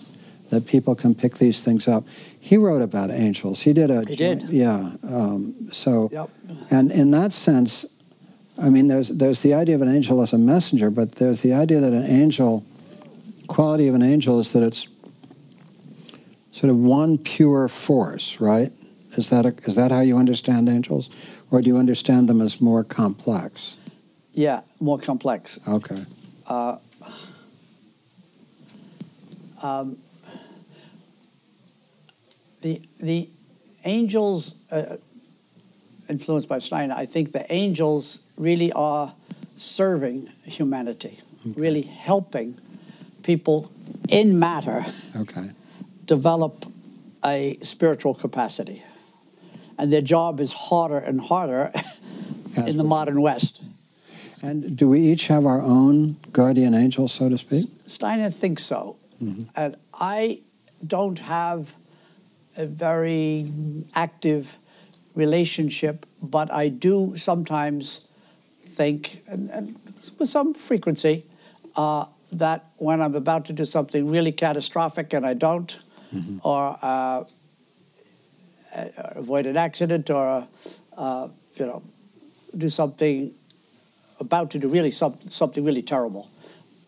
that 0.50 0.66
people 0.66 0.94
can 0.94 1.14
pick 1.14 1.34
these 1.34 1.64
things 1.64 1.88
up. 1.88 2.04
He 2.40 2.56
wrote 2.56 2.82
about 2.82 3.10
angels. 3.10 3.62
He 3.62 3.72
did 3.72 3.90
a. 3.90 4.04
He 4.06 4.16
did. 4.16 4.48
Yeah. 4.50 4.92
Um, 5.02 5.68
so. 5.72 6.08
Yep. 6.12 6.30
And 6.70 6.92
in 6.92 7.10
that 7.12 7.32
sense, 7.32 7.86
I 8.60 8.68
mean, 8.68 8.88
there's 8.88 9.08
there's 9.08 9.42
the 9.42 9.54
idea 9.54 9.74
of 9.74 9.82
an 9.82 9.88
angel 9.88 10.22
as 10.22 10.32
a 10.32 10.38
messenger, 10.38 10.90
but 10.90 11.12
there's 11.16 11.42
the 11.42 11.54
idea 11.54 11.80
that 11.80 11.92
an 11.92 12.04
angel 12.04 12.64
quality 13.50 13.88
of 13.88 13.94
an 13.94 14.02
angel 14.02 14.38
is 14.38 14.52
that 14.52 14.62
it's 14.62 14.86
sort 16.52 16.70
of 16.70 16.76
one 16.76 17.18
pure 17.18 17.68
force, 17.68 18.40
right? 18.40 18.70
Is 19.16 19.30
that, 19.30 19.44
a, 19.44 19.54
is 19.68 19.74
that 19.74 19.90
how 19.90 20.00
you 20.00 20.16
understand 20.16 20.68
angels? 20.68 21.10
Or 21.50 21.60
do 21.60 21.68
you 21.68 21.76
understand 21.76 22.28
them 22.28 22.40
as 22.40 22.60
more 22.60 22.84
complex? 22.84 23.76
Yeah, 24.32 24.60
more 24.78 24.98
complex. 24.98 25.58
Okay. 25.66 26.04
Uh, 26.46 26.76
um, 29.62 29.98
the, 32.60 32.82
the 33.00 33.28
angels, 33.84 34.54
uh, 34.70 34.96
influenced 36.08 36.48
by 36.48 36.58
Steiner, 36.58 36.94
I 36.94 37.06
think 37.06 37.32
the 37.32 37.50
angels 37.52 38.20
really 38.36 38.72
are 38.72 39.12
serving 39.54 40.28
humanity, 40.44 41.18
okay. 41.46 41.60
really 41.60 41.82
helping 41.82 42.58
people 43.22 43.70
in 44.08 44.38
matter 44.38 44.84
okay. 45.16 45.50
develop 46.04 46.66
a 47.24 47.58
spiritual 47.62 48.14
capacity. 48.14 48.82
And 49.78 49.92
their 49.92 50.02
job 50.02 50.40
is 50.40 50.52
harder 50.52 50.98
and 50.98 51.20
harder 51.20 51.70
in 52.56 52.76
the 52.76 52.84
modern 52.84 53.20
West. 53.20 53.62
And 54.42 54.76
do 54.76 54.88
we 54.88 55.00
each 55.00 55.26
have 55.26 55.44
our 55.44 55.60
own 55.60 56.16
guardian 56.32 56.74
angel, 56.74 57.08
so 57.08 57.28
to 57.28 57.38
speak? 57.38 57.66
Steiner 57.86 58.30
thinks 58.30 58.62
so. 58.62 58.96
Mm-hmm. 59.22 59.44
And 59.54 59.76
I 59.94 60.40
don't 60.86 61.18
have 61.18 61.74
a 62.56 62.66
very 62.66 63.52
active 63.94 64.58
relationship, 65.14 66.06
but 66.22 66.52
I 66.52 66.68
do 66.68 67.16
sometimes 67.16 68.06
think, 68.60 69.22
and, 69.26 69.50
and 69.50 69.76
with 70.18 70.28
some 70.28 70.54
frequency, 70.54 71.24
uh, 71.76 72.06
that 72.32 72.70
when 72.76 73.00
I'm 73.00 73.14
about 73.14 73.44
to 73.46 73.52
do 73.52 73.64
something 73.64 74.08
really 74.08 74.32
catastrophic 74.32 75.12
and 75.12 75.26
I 75.26 75.34
don't, 75.34 75.78
mm-hmm. 76.14 76.38
or 76.44 76.76
uh, 76.80 77.24
avoid 79.16 79.46
an 79.46 79.56
accident, 79.56 80.10
or 80.10 80.46
uh, 80.96 81.28
you 81.56 81.66
know, 81.66 81.82
do 82.56 82.68
something 82.68 83.32
about 84.20 84.50
to 84.52 84.58
do 84.58 84.68
really 84.68 84.90
some, 84.90 85.18
something 85.28 85.64
really 85.64 85.82
terrible, 85.82 86.30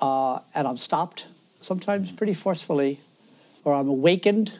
uh, 0.00 0.38
and 0.54 0.69
I'm 0.69 0.76
stopped 0.76 1.26
sometimes 1.61 2.12
pretty 2.12 2.35
forcefully, 2.35 3.00
or 3.64 3.75
I'm 3.75 3.88
awakened 3.88 4.52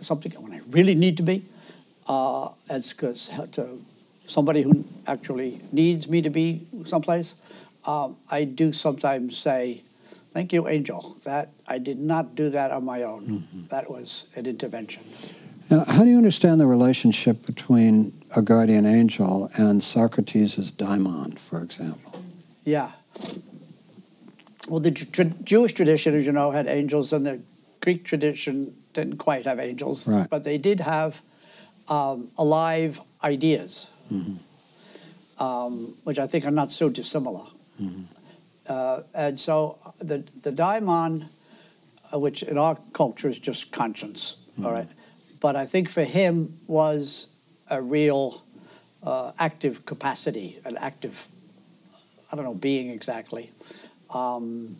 something 0.00 0.32
when 0.32 0.52
I 0.52 0.60
really 0.70 0.94
need 0.94 1.16
to 1.18 1.22
be. 1.22 1.44
Uh, 2.06 2.48
it's 2.70 2.92
because 2.92 3.30
to 3.52 3.80
somebody 4.26 4.62
who 4.62 4.84
actually 5.06 5.60
needs 5.72 6.08
me 6.08 6.22
to 6.22 6.30
be 6.30 6.66
someplace. 6.84 7.36
Um, 7.86 8.16
I 8.30 8.44
do 8.44 8.72
sometimes 8.72 9.36
say, 9.36 9.82
Thank 10.30 10.52
you, 10.52 10.66
Angel. 10.66 11.16
That 11.22 11.50
I 11.68 11.78
did 11.78 12.00
not 12.00 12.34
do 12.34 12.50
that 12.50 12.72
on 12.72 12.84
my 12.84 13.04
own. 13.04 13.22
Mm-hmm. 13.22 13.66
That 13.68 13.88
was 13.88 14.26
an 14.34 14.46
intervention. 14.46 15.04
Now, 15.70 15.84
how 15.84 16.02
do 16.02 16.10
you 16.10 16.18
understand 16.18 16.60
the 16.60 16.66
relationship 16.66 17.46
between 17.46 18.12
a 18.34 18.42
guardian 18.42 18.84
angel 18.84 19.48
and 19.56 19.82
Socrates' 19.82 20.72
daimon, 20.72 21.38
for 21.38 21.62
example? 21.62 22.20
Yeah. 22.64 22.90
Well, 24.68 24.80
the 24.80 24.90
Jewish 24.90 25.72
tradition, 25.72 26.14
as 26.16 26.26
you 26.26 26.32
know, 26.32 26.50
had 26.50 26.66
angels, 26.66 27.12
and 27.12 27.24
the 27.24 27.40
Greek 27.80 28.04
tradition 28.04 28.74
didn't 28.94 29.18
quite 29.18 29.44
have 29.44 29.60
angels, 29.60 30.08
right. 30.08 30.28
but 30.30 30.44
they 30.44 30.58
did 30.58 30.80
have 30.80 31.20
um, 31.88 32.28
alive 32.38 33.00
ideas, 33.22 33.88
mm-hmm. 34.12 35.42
um, 35.42 35.94
which 36.04 36.18
I 36.18 36.26
think 36.26 36.46
are 36.46 36.50
not 36.50 36.72
so 36.72 36.88
dissimilar. 36.88 37.44
Mm-hmm. 37.80 38.02
Uh, 38.66 39.00
and 39.12 39.38
so 39.38 39.78
the, 39.98 40.24
the 40.42 40.50
daimon, 40.50 41.28
uh, 42.12 42.18
which 42.18 42.42
in 42.42 42.56
our 42.56 42.78
culture 42.92 43.28
is 43.28 43.38
just 43.38 43.72
conscience, 43.72 44.36
mm-hmm. 44.52 44.66
all 44.66 44.72
right? 44.72 44.88
But 45.40 45.56
I 45.56 45.66
think 45.66 45.90
for 45.90 46.04
him 46.04 46.58
was 46.66 47.28
a 47.68 47.82
real 47.82 48.42
uh, 49.02 49.32
active 49.38 49.84
capacity, 49.84 50.58
an 50.64 50.78
active, 50.78 51.28
I 52.32 52.36
don't 52.36 52.44
know, 52.44 52.54
being 52.54 52.88
exactly. 52.88 53.50
Um, 54.10 54.76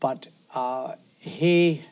but 0.00 0.26
uh, 0.54 0.94
he, 1.18 1.82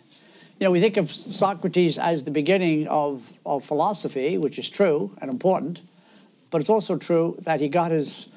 you 0.61 0.67
know, 0.67 0.71
we 0.71 0.81
think 0.81 0.99
of 0.99 1.11
Socrates 1.11 1.99
as 1.99 2.25
the 2.25 2.31
beginning 2.31 2.87
of, 2.87 3.33
of 3.47 3.65
philosophy, 3.65 4.37
which 4.37 4.59
is 4.59 4.69
true 4.69 5.17
and 5.21 5.31
important, 5.31 5.81
but 6.51 6.61
it's 6.61 6.69
also 6.69 6.99
true 6.99 7.37
that 7.41 7.61
he 7.61 7.69
got 7.69 7.91
his 7.91 8.29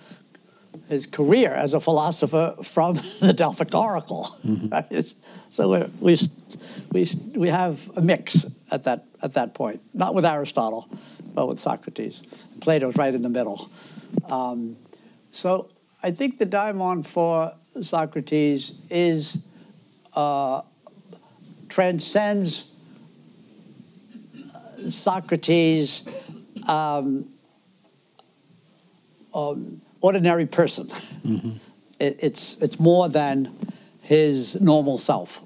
his 0.89 1.05
career 1.05 1.51
as 1.51 1.73
a 1.73 1.79
philosopher 1.79 2.55
from 2.63 2.95
the 3.19 3.33
Delphic 3.33 3.75
Oracle. 3.75 4.35
Mm-hmm. 4.45 5.01
so 5.49 5.89
we, 5.99 6.17
we, 6.91 7.07
we 7.35 7.47
have 7.49 7.91
a 7.95 8.01
mix 8.01 8.45
at 8.71 8.85
that, 8.85 9.05
at 9.21 9.33
that 9.35 9.53
point, 9.53 9.81
not 9.93 10.15
with 10.15 10.25
Aristotle, 10.25 10.87
but 11.33 11.47
with 11.47 11.59
Socrates. 11.59 12.21
Plato's 12.59 12.97
right 12.97 13.13
in 13.13 13.21
the 13.21 13.29
middle. 13.29 13.69
Um, 14.29 14.77
so 15.31 15.69
I 16.01 16.11
think 16.11 16.37
the 16.37 16.45
daimon 16.45 17.03
for 17.03 17.53
Socrates 17.81 18.73
is 18.89 19.43
uh, 20.15 20.61
transcends 21.73 22.71
Socrates' 24.89 26.03
um, 26.67 27.25
um, 29.33 29.81
ordinary 30.01 30.45
person. 30.45 30.85
Mm-hmm. 30.87 31.51
It, 31.99 32.19
it's 32.19 32.57
it's 32.61 32.79
more 32.79 33.09
than 33.09 33.49
his 34.01 34.61
normal 34.61 34.97
self. 34.97 35.41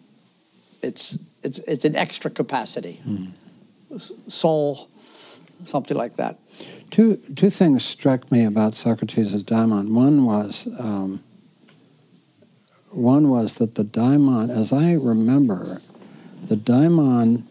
It's 0.81 1.17
it's 1.43 1.59
it's 1.59 1.85
an 1.85 1.95
extra 1.95 2.29
capacity, 2.29 2.99
mm. 3.07 3.31
soul, 4.29 4.89
something 5.63 5.95
like 5.95 6.15
that. 6.15 6.39
Two 6.89 7.17
two 7.35 7.49
things 7.49 7.85
struck 7.85 8.31
me 8.31 8.43
about 8.43 8.73
Socrates' 8.73 9.43
daimon. 9.43 9.93
One 9.93 10.25
was 10.25 10.67
um, 10.79 11.23
one 12.91 13.29
was 13.29 13.55
that 13.59 13.75
the 13.75 13.83
daimon, 13.83 14.49
as 14.49 14.73
I 14.73 14.93
remember, 14.93 15.79
the 16.45 16.55
daimon 16.55 17.45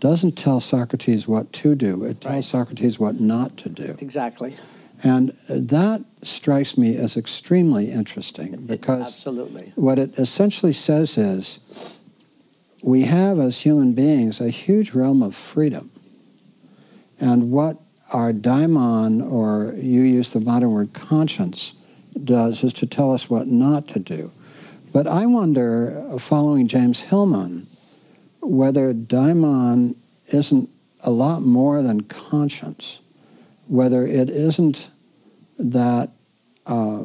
doesn't 0.00 0.32
tell 0.36 0.60
Socrates 0.60 1.26
what 1.26 1.52
to 1.54 1.74
do. 1.74 2.04
It 2.04 2.20
tells 2.20 2.34
Right. 2.34 2.44
Socrates 2.44 2.98
what 2.98 3.20
not 3.20 3.56
to 3.58 3.68
do. 3.68 3.96
Exactly. 3.98 4.54
And 5.02 5.32
that 5.48 6.02
strikes 6.22 6.76
me 6.78 6.96
as 6.96 7.16
extremely 7.16 7.90
interesting 7.90 8.64
because 8.66 9.02
Absolutely. 9.02 9.72
what 9.74 9.98
it 9.98 10.18
essentially 10.18 10.72
says 10.72 11.18
is 11.18 12.00
we 12.82 13.02
have 13.02 13.38
as 13.38 13.60
human 13.60 13.92
beings 13.92 14.40
a 14.40 14.48
huge 14.50 14.92
realm 14.92 15.22
of 15.22 15.34
freedom. 15.34 15.90
And 17.20 17.50
what 17.50 17.78
our 18.12 18.32
daimon, 18.32 19.20
or 19.22 19.72
you 19.76 20.02
use 20.02 20.32
the 20.32 20.40
modern 20.40 20.70
word 20.72 20.92
conscience, 20.92 21.74
does 22.22 22.62
is 22.62 22.72
to 22.74 22.86
tell 22.86 23.12
us 23.12 23.28
what 23.28 23.46
not 23.46 23.88
to 23.88 23.98
do. 23.98 24.30
But 24.92 25.06
I 25.06 25.26
wonder, 25.26 26.16
following 26.18 26.68
James 26.68 27.02
Hillman, 27.02 27.66
whether 28.48 28.92
daimon 28.92 29.96
isn't 30.32 30.68
a 31.02 31.10
lot 31.10 31.42
more 31.42 31.82
than 31.82 32.02
conscience, 32.02 33.00
whether 33.68 34.06
it 34.06 34.30
isn't 34.30 34.90
that 35.58 36.10
uh, 36.66 37.04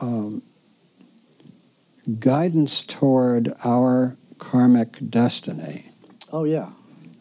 um, 0.00 0.42
guidance 2.18 2.82
toward 2.82 3.52
our 3.64 4.16
karmic 4.38 4.98
destiny, 5.10 5.84
Oh 6.32 6.44
yeah. 6.44 6.70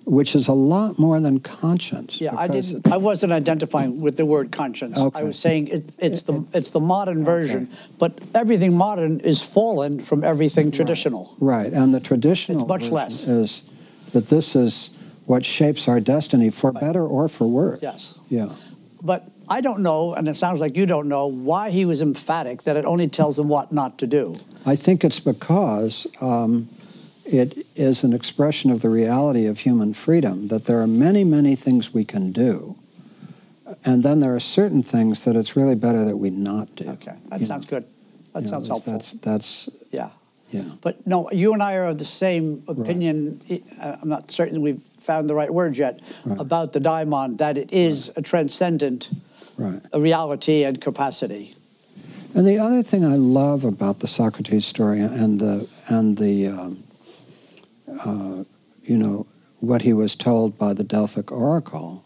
Which 0.07 0.35
is 0.35 0.47
a 0.47 0.53
lot 0.53 0.97
more 0.97 1.19
than 1.19 1.39
conscience. 1.39 2.21
Yeah, 2.21 2.33
I 2.35 2.47
didn't. 2.47 2.87
I 2.91 2.95
wasn't 2.95 3.33
identifying 3.33 3.99
with 3.99 4.15
the 4.15 4.25
word 4.25 4.53
conscience. 4.53 4.97
Okay. 4.97 5.19
I 5.19 5.23
was 5.23 5.37
saying 5.37 5.67
it, 5.67 5.83
it's 5.99 6.23
the 6.23 6.45
it's 6.53 6.69
the 6.69 6.79
modern 6.79 7.25
version, 7.25 7.63
okay. 7.63 7.95
but 7.99 8.19
everything 8.33 8.73
modern 8.73 9.19
is 9.19 9.43
fallen 9.43 9.99
from 9.99 10.23
everything 10.23 10.71
traditional. 10.71 11.35
Right, 11.39 11.71
and 11.73 11.93
the 11.93 11.99
traditional 11.99 12.61
It's 12.61 12.67
much 12.67 12.89
less. 12.89 13.27
is 13.27 13.69
that 14.13 14.27
this 14.27 14.55
is 14.55 14.97
what 15.25 15.43
shapes 15.43 15.89
our 15.89 15.99
destiny 15.99 16.49
for 16.51 16.71
better 16.71 17.05
or 17.05 17.27
for 17.27 17.45
worse. 17.45 17.79
Yes, 17.81 18.17
Yeah. 18.29 18.47
but 19.03 19.29
I 19.49 19.59
don't 19.59 19.81
know, 19.81 20.13
and 20.13 20.29
it 20.29 20.35
sounds 20.35 20.61
like 20.61 20.77
you 20.77 20.85
don't 20.85 21.09
know 21.09 21.27
why 21.27 21.69
he 21.69 21.83
was 21.83 22.01
emphatic 22.01 22.63
that 22.63 22.77
it 22.77 22.85
only 22.85 23.09
tells 23.09 23.35
them 23.35 23.49
what 23.49 23.73
not 23.73 23.97
to 23.99 24.07
do. 24.07 24.37
I 24.65 24.77
think 24.77 25.03
it's 25.03 25.19
because 25.19 26.07
um, 26.21 26.69
it 27.27 27.65
is 27.75 28.03
an 28.03 28.13
expression 28.13 28.71
of 28.71 28.81
the 28.81 28.89
reality 28.89 29.45
of 29.45 29.59
human 29.59 29.93
freedom 29.93 30.47
that 30.47 30.65
there 30.65 30.79
are 30.81 30.87
many, 30.87 31.23
many 31.23 31.55
things 31.55 31.93
we 31.93 32.05
can 32.05 32.31
do. 32.31 32.75
And 33.83 34.03
then 34.03 34.21
there 34.21 34.33
are 34.33 34.39
certain 34.39 34.81
things 34.81 35.25
that 35.25 35.35
it's 35.35 35.55
really 35.55 35.75
better 35.75 36.05
that 36.05 36.17
we 36.17 36.29
not 36.29 36.73
do. 36.75 36.89
Okay, 36.89 37.13
that 37.29 37.39
You 37.41 37.45
sounds 37.45 37.65
know, 37.69 37.79
good. 37.79 37.85
That 38.33 38.39
you 38.39 38.45
know, 38.45 38.49
sounds 38.51 38.67
helpful. 38.69 38.93
That's, 38.93 39.11
that's, 39.13 39.69
yeah. 39.91 40.09
yeah. 40.51 40.63
But 40.81 41.05
no, 41.05 41.29
you 41.31 41.53
and 41.53 41.61
I 41.61 41.75
are 41.75 41.85
of 41.87 41.97
the 41.97 42.05
same 42.05 42.63
opinion. 42.67 43.41
I- 43.49 43.97
I'm 44.01 44.07
not 44.09 44.31
certain 44.31 44.61
we've 44.61 44.81
found 44.99 45.29
the 45.29 45.35
right 45.35 45.53
word 45.53 45.77
yet 45.77 45.99
Right. 46.25 46.39
about 46.39 46.71
the 46.73 46.79
daimon, 46.79 47.37
that 47.37 47.57
it 47.57 47.71
is 47.73 48.11
a 48.15 48.21
transcendent 48.21 49.09
Right. 49.57 49.81
reality 49.93 50.63
and 50.63 50.79
capacity. 50.79 51.55
And 52.35 52.45
the 52.45 52.59
other 52.59 52.83
thing 52.83 53.03
I 53.03 53.15
love 53.15 53.63
about 53.65 53.99
the 53.99 54.07
Socrates 54.07 54.65
story 54.65 54.99
and 55.01 55.39
the 55.39 55.67
and 55.89 56.15
the 56.17 56.47
um, 56.47 56.77
uh, 57.87 58.43
you 58.83 58.97
know 58.97 59.27
what 59.59 59.81
he 59.81 59.93
was 59.93 60.15
told 60.15 60.57
by 60.57 60.73
the 60.73 60.83
Delphic 60.83 61.31
oracle, 61.31 62.03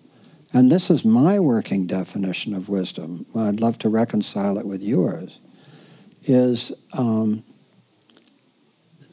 and 0.54 0.72
this 0.72 0.90
is 0.90 1.04
my 1.04 1.40
working 1.40 1.88
definition 1.88 2.54
of 2.54 2.70
wisdom. 2.70 3.26
I'd 3.36 3.60
love 3.60 3.78
to 3.80 3.90
reconcile 3.90 4.58
it 4.58 4.66
with 4.66 4.84
yours. 4.84 5.40
Is 6.24 6.72
um, 6.98 7.44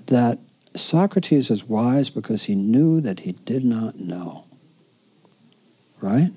that 0.06 0.38
Socrates 0.74 1.50
is 1.50 1.64
wise 1.64 2.10
because 2.10 2.44
he 2.44 2.54
knew 2.54 3.00
that 3.00 3.20
he 3.20 3.32
did 3.32 3.64
not 3.64 3.98
know. 3.98 4.44
Right. 6.00 6.30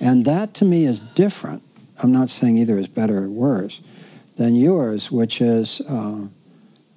And 0.00 0.24
that 0.24 0.54
to 0.54 0.64
me 0.64 0.84
is 0.84 0.98
different. 1.00 1.62
I'm 2.02 2.12
not 2.12 2.28
saying 2.28 2.58
either 2.58 2.78
is 2.78 2.88
better 2.88 3.18
or 3.18 3.30
worse 3.30 3.80
than 4.36 4.56
yours, 4.56 5.12
which 5.12 5.40
is, 5.40 5.80
uh, 5.88 6.26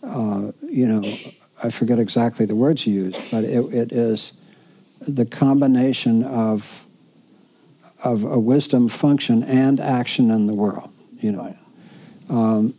uh, 0.04 0.52
you 0.63 0.88
know, 0.88 1.04
I 1.63 1.70
forget 1.72 2.00
exactly 2.00 2.46
the 2.46 2.56
words 2.56 2.86
you 2.86 2.93
used, 3.06 3.32
but 3.32 3.43
it, 3.43 3.60
it 3.74 3.91
is 3.91 4.34
the 5.08 5.26
combination 5.26 6.24
of 6.24 6.84
of 8.04 8.24
a 8.24 8.38
wisdom 8.38 8.88
function 8.88 9.43
and 9.43 9.80
action 9.80 10.30
in 10.30 10.46
the 10.46 10.54
world. 10.54 10.91
You 11.20 11.32
know, 11.32 11.43
Right. 11.46 11.58
um, 12.30 12.74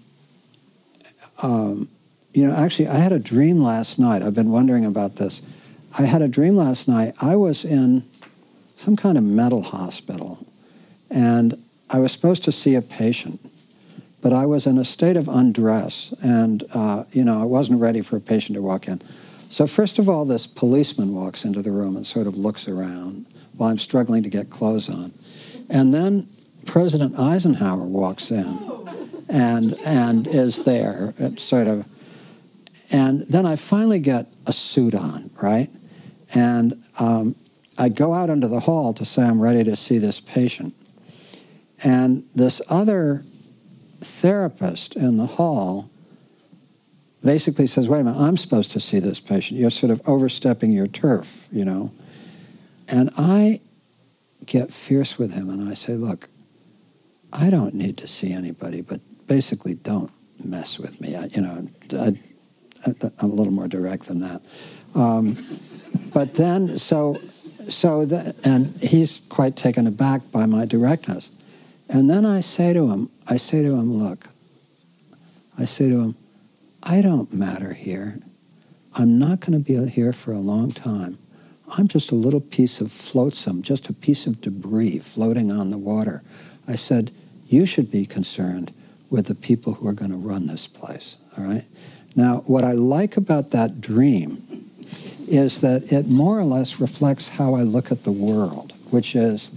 um, 1.42 1.88
you 2.32 2.46
know. 2.46 2.54
Actually, 2.54 2.88
I 2.88 2.96
had 2.98 3.12
a 3.12 3.18
dream 3.18 3.58
last 3.58 3.98
night. 3.98 4.22
I've 4.22 4.34
been 4.34 4.50
wondering 4.52 4.84
about 4.84 5.16
this. 5.16 5.42
I 5.98 6.02
had 6.02 6.22
a 6.22 6.28
dream 6.28 6.56
last 6.56 6.86
night. 6.86 7.14
I 7.20 7.34
was 7.34 7.64
in 7.64 8.04
some 8.76 8.94
kind 8.94 9.18
of 9.18 9.24
mental 9.24 9.62
hospital, 9.62 10.46
and 11.10 11.54
I 11.90 11.98
was 11.98 12.12
supposed 12.12 12.44
to 12.44 12.52
see 12.52 12.76
a 12.76 12.82
patient, 12.82 13.40
but 14.20 14.32
I 14.32 14.46
was 14.46 14.66
in 14.66 14.78
a 14.78 14.84
state 14.84 15.16
of 15.16 15.28
undress, 15.28 16.12
and 16.22 16.64
uh, 16.74 17.04
you 17.12 17.24
know 17.24 17.40
I 17.40 17.44
wasn't 17.44 17.80
ready 17.80 18.00
for 18.00 18.16
a 18.16 18.20
patient 18.20 18.56
to 18.56 18.62
walk 18.62 18.88
in. 18.88 19.00
So 19.50 19.66
first 19.66 19.98
of 19.98 20.08
all, 20.08 20.24
this 20.24 20.46
policeman 20.46 21.14
walks 21.14 21.44
into 21.44 21.62
the 21.62 21.70
room 21.70 21.96
and 21.96 22.04
sort 22.04 22.26
of 22.26 22.36
looks 22.36 22.68
around 22.68 23.26
while 23.56 23.70
I'm 23.70 23.78
struggling 23.78 24.22
to 24.22 24.28
get 24.28 24.50
clothes 24.50 24.88
on, 24.88 25.12
and 25.70 25.92
then 25.94 26.26
President 26.66 27.18
Eisenhower 27.18 27.86
walks 27.86 28.30
in, 28.30 28.58
and 29.28 29.74
and 29.86 30.26
is 30.26 30.64
there, 30.64 31.12
It's 31.18 31.42
sort 31.42 31.68
of, 31.68 31.86
and 32.92 33.22
then 33.22 33.46
I 33.46 33.56
finally 33.56 34.00
get 34.00 34.26
a 34.46 34.52
suit 34.52 34.94
on, 34.94 35.30
right, 35.42 35.68
and 36.34 36.74
um, 37.00 37.34
I 37.78 37.88
go 37.88 38.12
out 38.12 38.28
into 38.28 38.48
the 38.48 38.58
hall 38.58 38.92
to 38.94 39.04
say 39.04 39.22
I'm 39.22 39.40
ready 39.40 39.62
to 39.62 39.76
see 39.76 39.98
this 39.98 40.20
patient. 40.20 40.74
And 41.84 42.24
this 42.34 42.60
other 42.68 43.24
therapist 44.00 44.96
in 44.96 45.16
the 45.16 45.26
hall 45.26 45.90
basically 47.22 47.66
says, 47.66 47.88
wait 47.88 48.00
a 48.00 48.04
minute, 48.04 48.18
I'm 48.18 48.36
supposed 48.36 48.70
to 48.72 48.80
see 48.80 49.00
this 49.00 49.20
patient. 49.20 49.58
You're 49.58 49.70
sort 49.70 49.90
of 49.90 50.00
overstepping 50.06 50.72
your 50.72 50.86
turf, 50.86 51.48
you 51.50 51.64
know. 51.64 51.92
And 52.86 53.10
I 53.18 53.60
get 54.46 54.72
fierce 54.72 55.18
with 55.18 55.32
him 55.32 55.50
and 55.50 55.68
I 55.68 55.74
say, 55.74 55.94
look, 55.94 56.28
I 57.32 57.50
don't 57.50 57.74
need 57.74 57.98
to 57.98 58.06
see 58.06 58.32
anybody, 58.32 58.80
but 58.80 59.00
basically 59.26 59.74
don't 59.74 60.10
mess 60.44 60.78
with 60.78 61.00
me. 61.00 61.16
I, 61.16 61.24
you 61.26 61.42
know, 61.42 61.68
I, 61.94 62.16
I'm 62.86 63.30
a 63.30 63.34
little 63.34 63.52
more 63.52 63.68
direct 63.68 64.06
than 64.06 64.20
that. 64.20 64.40
Um, 64.94 65.36
but 66.14 66.34
then, 66.34 66.78
so, 66.78 67.14
so, 67.68 68.04
the, 68.04 68.34
and 68.44 68.66
he's 68.80 69.26
quite 69.28 69.56
taken 69.56 69.86
aback 69.86 70.22
by 70.32 70.46
my 70.46 70.64
directness. 70.64 71.30
And 71.88 72.08
then 72.08 72.24
I 72.24 72.40
say 72.40 72.72
to 72.72 72.90
him, 72.90 73.10
I 73.28 73.36
say 73.36 73.62
to 73.62 73.74
him, 73.74 73.92
look, 73.92 74.28
I 75.58 75.64
say 75.64 75.90
to 75.90 76.00
him, 76.00 76.14
I 76.82 77.02
don't 77.02 77.32
matter 77.32 77.74
here. 77.74 78.18
I'm 78.94 79.18
not 79.18 79.40
going 79.40 79.52
to 79.52 79.58
be 79.58 79.88
here 79.90 80.12
for 80.12 80.32
a 80.32 80.38
long 80.38 80.70
time. 80.70 81.18
I'm 81.76 81.88
just 81.88 82.10
a 82.10 82.14
little 82.14 82.40
piece 82.40 82.80
of 82.80 82.90
flotsam, 82.90 83.62
just 83.62 83.90
a 83.90 83.92
piece 83.92 84.26
of 84.26 84.40
debris 84.40 85.00
floating 85.00 85.52
on 85.52 85.68
the 85.68 85.78
water. 85.78 86.22
I 86.66 86.76
said, 86.76 87.10
you 87.46 87.66
should 87.66 87.90
be 87.90 88.06
concerned 88.06 88.72
with 89.10 89.26
the 89.26 89.34
people 89.34 89.74
who 89.74 89.88
are 89.88 89.92
going 89.92 90.10
to 90.10 90.16
run 90.16 90.46
this 90.46 90.66
place, 90.66 91.18
all 91.36 91.44
right? 91.44 91.64
Now, 92.16 92.38
what 92.46 92.64
I 92.64 92.72
like 92.72 93.16
about 93.16 93.50
that 93.50 93.80
dream 93.80 94.42
is 95.28 95.60
that 95.60 95.92
it 95.92 96.08
more 96.08 96.38
or 96.38 96.44
less 96.44 96.80
reflects 96.80 97.28
how 97.28 97.54
I 97.54 97.62
look 97.62 97.92
at 97.92 98.04
the 98.04 98.12
world, 98.12 98.72
which 98.90 99.14
is 99.14 99.52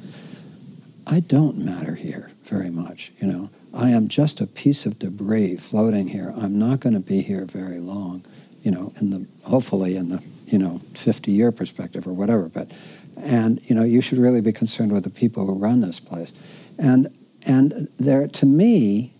I 1.08 1.22
don't 1.22 1.58
matter 1.58 1.96
here 1.96 2.32
very 2.44 2.70
much, 2.70 3.12
you 3.20 3.28
know. 3.28 3.50
I 3.74 3.90
am 3.92 4.08
just 4.08 4.42
a 4.42 4.48
piece 4.48 4.86
of 4.86 5.00
debris 5.00 5.58
floating 5.58 6.08
here. 6.10 6.34
I'm 6.36 6.60
not 6.60 6.80
going 6.80 6.94
to 6.94 7.00
be 7.00 7.22
here 7.22 7.46
very 7.46 7.80
long, 7.80 8.24
you 8.62 8.72
know, 8.72 8.94
in 9.00 9.10
the 9.10 9.26
hopefully 9.44 9.96
in 9.96 10.10
the, 10.10 10.22
you 10.46 10.58
know, 10.58 10.82
50 10.96 11.32
year 11.32 11.52
perspective 11.52 12.06
or 12.06 12.14
whatever, 12.14 12.50
but 12.50 12.72
and 13.18 13.62
you 13.70 13.76
know, 13.76 13.84
you 13.84 14.02
should 14.02 14.18
really 14.18 14.42
be 14.42 14.52
concerned 14.52 14.92
with 14.92 15.04
the 15.04 15.10
people 15.10 15.46
who 15.46 15.58
run 15.58 15.82
this 15.82 16.00
place. 16.00 16.34
And 16.78 17.08
and 17.46 17.88
there 18.00 18.28
to 18.28 18.46
me 18.46 19.14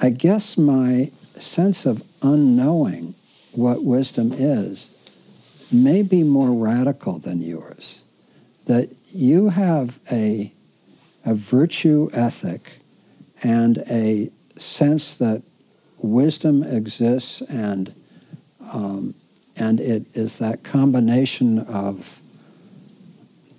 I 0.00 0.10
guess 0.10 0.58
my 0.58 1.06
sense 1.22 1.86
of 1.86 2.02
unknowing 2.22 3.14
what 3.52 3.82
wisdom 3.82 4.30
is 4.32 5.70
may 5.72 6.02
be 6.02 6.22
more 6.22 6.52
radical 6.52 7.18
than 7.18 7.40
yours. 7.40 8.04
That 8.66 8.94
you 9.06 9.48
have 9.48 9.98
a, 10.12 10.52
a 11.24 11.34
virtue 11.34 12.10
ethic 12.12 12.78
and 13.42 13.78
a 13.90 14.30
sense 14.56 15.14
that 15.16 15.42
wisdom 16.02 16.62
exists 16.62 17.40
and, 17.42 17.94
um, 18.72 19.14
and 19.56 19.80
it 19.80 20.04
is 20.14 20.38
that 20.38 20.62
combination 20.64 21.58
of 21.60 22.20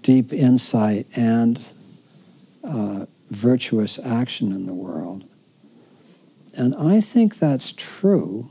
deep 0.02 0.32
insight 0.32 1.06
and 1.16 1.74
uh, 2.64 3.06
virtuous 3.30 4.00
action 4.00 4.52
in 4.52 4.66
the 4.66 4.74
world. 4.74 5.24
and 6.58 6.74
I 6.76 7.02
think 7.02 7.38
that's 7.38 7.72
true. 7.72 8.50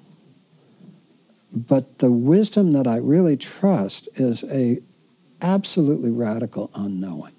But 1.52 1.98
the 2.00 2.12
wisdom 2.12 2.72
that 2.72 2.86
I 2.86 2.96
really 2.98 3.36
trust 3.36 4.08
is 4.14 4.44
a 4.44 4.80
absolutely 5.40 6.10
radical 6.10 6.70
unknowing. 6.74 7.35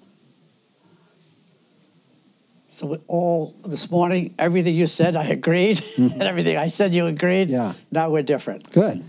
So 2.78 2.96
all 3.08 3.56
this 3.64 3.90
morning, 3.90 4.36
everything 4.38 4.72
you 4.72 4.86
said, 4.86 5.16
I 5.16 5.24
agreed, 5.24 5.78
mm-hmm. 5.78 6.12
and 6.12 6.22
everything 6.22 6.56
I 6.56 6.68
said, 6.68 6.94
you 6.94 7.06
agreed. 7.06 7.50
Yeah. 7.50 7.72
Now 7.90 8.08
we're 8.08 8.22
different. 8.22 8.70
Good. 8.70 9.02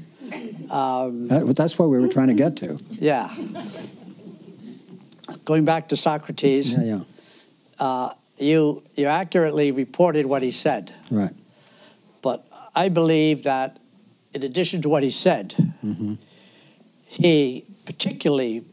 Um, 0.71 1.27
that, 1.27 1.53
that's 1.55 1.77
what 1.77 1.89
we 1.89 1.99
were 1.99 2.07
trying 2.07 2.29
to 2.29 2.33
get 2.33 2.57
to. 2.57 2.79
Yeah. 2.89 3.31
Going 5.45 5.65
back 5.65 5.89
to 5.89 5.97
Socrates. 5.97 6.73
Yeah, 6.73 6.83
yeah. 6.83 7.01
Uh, 7.77 8.13
you 8.39 8.81
you 8.95 9.05
accurately 9.05 9.71
reported 9.71 10.25
what 10.25 10.41
he 10.41 10.51
said. 10.51 10.91
Right. 11.11 11.35
But 12.23 12.43
I 12.75 12.89
believe 12.89 13.43
that, 13.43 13.77
in 14.33 14.41
addition 14.41 14.81
to 14.81 14.89
what 14.89 15.03
he 15.03 15.11
said, 15.11 15.53
mm-hmm. 15.85 16.15
he 17.05 17.65
particularly 17.85 18.63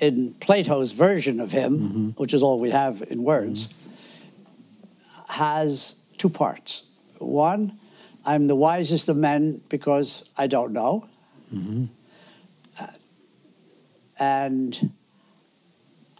in 0.00 0.32
Plato's 0.40 0.92
version 0.92 1.38
of 1.40 1.52
him, 1.52 1.78
mm-hmm. 1.78 2.08
which 2.10 2.32
is 2.32 2.42
all 2.42 2.58
we 2.58 2.70
have 2.70 3.02
in 3.10 3.22
words. 3.22 3.79
Has 5.30 6.02
two 6.18 6.28
parts. 6.28 6.88
One, 7.18 7.78
I'm 8.24 8.46
the 8.46 8.56
wisest 8.56 9.08
of 9.08 9.16
men 9.16 9.60
because 9.68 10.28
I 10.36 10.46
don't 10.46 10.72
know. 10.72 11.06
Mm-hmm. 11.54 11.84
Uh, 12.78 12.86
and 14.18 14.92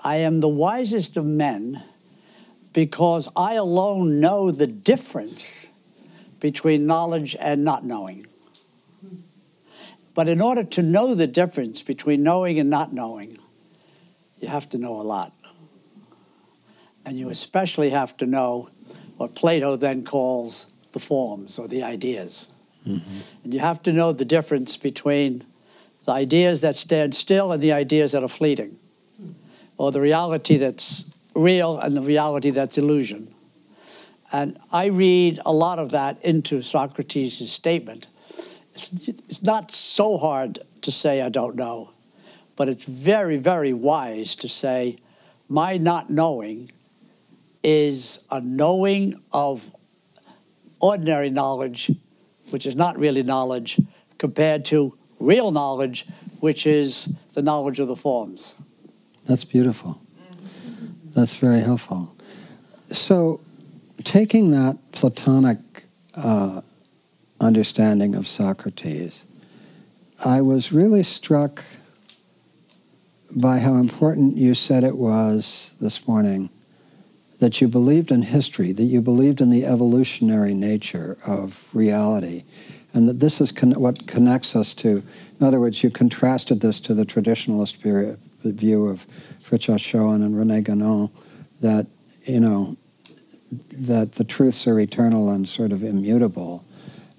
I 0.02 0.16
am 0.16 0.40
the 0.40 0.48
wisest 0.48 1.16
of 1.16 1.24
men 1.26 1.82
because 2.72 3.28
I 3.36 3.54
alone 3.54 4.20
know 4.20 4.50
the 4.50 4.66
difference 4.66 5.68
between 6.40 6.86
knowledge 6.86 7.36
and 7.38 7.64
not 7.64 7.84
knowing. 7.84 8.26
But 10.14 10.28
in 10.28 10.40
order 10.40 10.64
to 10.64 10.82
know 10.82 11.14
the 11.14 11.26
difference 11.26 11.82
between 11.82 12.22
knowing 12.22 12.58
and 12.58 12.70
not 12.70 12.92
knowing, 12.92 13.38
you 14.40 14.48
have 14.48 14.68
to 14.70 14.78
know 14.78 15.00
a 15.00 15.02
lot. 15.02 15.32
And 17.04 17.18
you 17.18 17.30
especially 17.30 17.90
have 17.90 18.16
to 18.18 18.26
know 18.26 18.68
what 19.20 19.34
Plato 19.34 19.76
then 19.76 20.02
calls 20.02 20.72
the 20.92 20.98
forms 20.98 21.58
or 21.58 21.68
the 21.68 21.82
ideas. 21.82 22.48
Mm-hmm. 22.88 23.44
And 23.44 23.52
you 23.52 23.60
have 23.60 23.82
to 23.82 23.92
know 23.92 24.14
the 24.14 24.24
difference 24.24 24.78
between 24.78 25.44
the 26.06 26.12
ideas 26.12 26.62
that 26.62 26.74
stand 26.74 27.14
still 27.14 27.52
and 27.52 27.62
the 27.62 27.72
ideas 27.72 28.12
that 28.12 28.24
are 28.24 28.30
fleeting, 28.30 28.78
or 29.76 29.92
the 29.92 30.00
reality 30.00 30.56
that's 30.56 31.14
real 31.34 31.78
and 31.78 31.94
the 31.94 32.00
reality 32.00 32.48
that's 32.48 32.78
illusion. 32.78 33.28
And 34.32 34.56
I 34.72 34.86
read 34.86 35.38
a 35.44 35.52
lot 35.52 35.78
of 35.78 35.90
that 35.90 36.24
into 36.24 36.62
Socrates' 36.62 37.52
statement. 37.52 38.06
It's, 38.72 39.06
it's 39.06 39.42
not 39.42 39.70
so 39.70 40.16
hard 40.16 40.60
to 40.80 40.90
say, 40.90 41.20
I 41.20 41.28
don't 41.28 41.56
know, 41.56 41.90
but 42.56 42.70
it's 42.70 42.86
very, 42.86 43.36
very 43.36 43.74
wise 43.74 44.34
to 44.36 44.48
say, 44.48 44.96
my 45.46 45.76
not 45.76 46.08
knowing 46.08 46.72
is 47.62 48.26
a 48.30 48.40
knowing 48.40 49.20
of 49.32 49.74
ordinary 50.80 51.30
knowledge, 51.30 51.90
which 52.50 52.66
is 52.66 52.74
not 52.74 52.98
really 52.98 53.22
knowledge, 53.22 53.78
compared 54.18 54.64
to 54.66 54.96
real 55.18 55.50
knowledge, 55.50 56.06
which 56.40 56.66
is 56.66 57.14
the 57.34 57.42
knowledge 57.42 57.78
of 57.78 57.88
the 57.88 57.96
forms. 57.96 58.56
That's 59.26 59.44
beautiful. 59.44 60.00
That's 61.14 61.36
very 61.36 61.60
helpful. 61.60 62.14
So, 62.90 63.40
taking 64.04 64.50
that 64.52 64.78
Platonic 64.92 65.58
uh, 66.16 66.62
understanding 67.40 68.14
of 68.14 68.26
Socrates, 68.26 69.26
I 70.24 70.40
was 70.40 70.72
really 70.72 71.02
struck 71.02 71.64
by 73.34 73.58
how 73.58 73.74
important 73.76 74.36
you 74.36 74.54
said 74.54 74.82
it 74.82 74.96
was 74.96 75.76
this 75.80 76.08
morning 76.08 76.50
that 77.40 77.60
you 77.60 77.68
believed 77.68 78.12
in 78.12 78.22
history, 78.22 78.70
that 78.70 78.84
you 78.84 79.00
believed 79.00 79.40
in 79.40 79.48
the 79.50 79.64
evolutionary 79.64 80.54
nature 80.54 81.16
of 81.26 81.68
reality, 81.74 82.44
and 82.92 83.08
that 83.08 83.18
this 83.18 83.40
is 83.40 83.50
con- 83.50 83.80
what 83.80 84.06
connects 84.06 84.54
us 84.54 84.74
to. 84.74 85.02
In 85.40 85.46
other 85.46 85.58
words, 85.58 85.82
you 85.82 85.90
contrasted 85.90 86.60
this 86.60 86.78
to 86.80 86.94
the 86.94 87.04
traditionalist 87.04 87.82
period, 87.82 88.18
view 88.44 88.86
of 88.86 89.06
Frithjof 89.40 89.78
Schuon 89.78 90.16
and 90.16 90.36
Rene 90.36 90.62
Guénon, 90.62 91.10
that 91.62 91.86
you 92.24 92.40
know 92.40 92.76
that 93.72 94.12
the 94.12 94.24
truths 94.24 94.66
are 94.66 94.78
eternal 94.78 95.30
and 95.30 95.48
sort 95.48 95.72
of 95.72 95.82
immutable. 95.82 96.64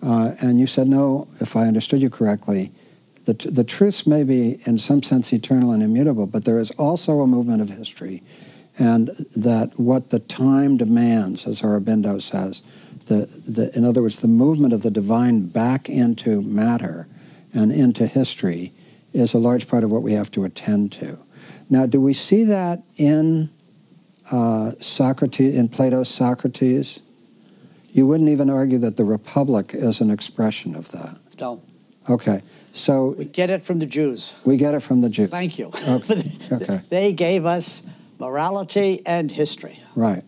Uh, 0.03 0.33
and 0.41 0.59
you 0.59 0.67
said 0.67 0.87
no, 0.87 1.27
if 1.39 1.55
I 1.55 1.65
understood 1.65 2.01
you 2.01 2.09
correctly. 2.09 2.71
The, 3.25 3.33
the 3.33 3.63
truths 3.63 4.07
may 4.07 4.23
be, 4.23 4.59
in 4.65 4.79
some 4.79 5.03
sense, 5.03 5.31
eternal 5.31 5.73
and 5.73 5.83
immutable, 5.83 6.25
but 6.25 6.43
there 6.45 6.57
is 6.57 6.71
also 6.71 7.19
a 7.21 7.27
movement 7.27 7.61
of 7.61 7.69
history 7.69 8.23
and 8.79 9.09
that 9.35 9.71
what 9.77 10.09
the 10.09 10.19
time 10.19 10.77
demands, 10.77 11.47
as 11.47 11.61
Aurobindo 11.61 12.21
says, 12.21 12.61
the, 13.07 13.25
the, 13.47 13.71
in 13.75 13.83
other 13.83 14.01
words, 14.01 14.21
the 14.21 14.27
movement 14.27 14.73
of 14.73 14.83
the 14.83 14.91
divine 14.91 15.47
back 15.47 15.89
into 15.89 16.41
matter 16.41 17.07
and 17.53 17.71
into 17.71 18.07
history 18.07 18.71
is 19.13 19.33
a 19.33 19.37
large 19.37 19.67
part 19.67 19.83
of 19.83 19.91
what 19.91 20.03
we 20.03 20.13
have 20.13 20.31
to 20.31 20.43
attend 20.43 20.91
to. 20.93 21.17
Now, 21.69 21.85
do 21.85 21.99
we 21.99 22.13
see 22.13 22.45
that 22.45 22.83
in 22.97 23.49
uh, 24.31 24.71
Socrates, 24.79 25.55
in 25.55 25.67
Plato's 25.67 26.09
Socrates? 26.09 27.01
You 27.89 28.07
wouldn't 28.07 28.29
even 28.29 28.49
argue 28.49 28.77
that 28.79 28.95
the 28.95 29.03
Republic 29.03 29.71
is 29.73 29.99
an 29.99 30.09
expression 30.09 30.75
of 30.75 30.91
that. 30.91 31.17
No. 31.39 31.61
Okay. 32.09 32.41
So 32.71 33.15
we 33.17 33.25
get 33.25 33.49
it 33.49 33.63
from 33.63 33.79
the 33.79 33.85
Jews. 33.85 34.39
We 34.45 34.55
get 34.55 34.73
it 34.73 34.79
from 34.79 35.01
the 35.01 35.09
Jews. 35.09 35.29
Thank 35.29 35.59
you. 35.59 35.71
Okay. 35.87 36.23
okay. 36.51 36.79
They 36.89 37.11
gave 37.11 37.45
us 37.45 37.83
morality 38.21 39.01
and 39.05 39.31
history. 39.31 39.79
Right. 39.95 40.23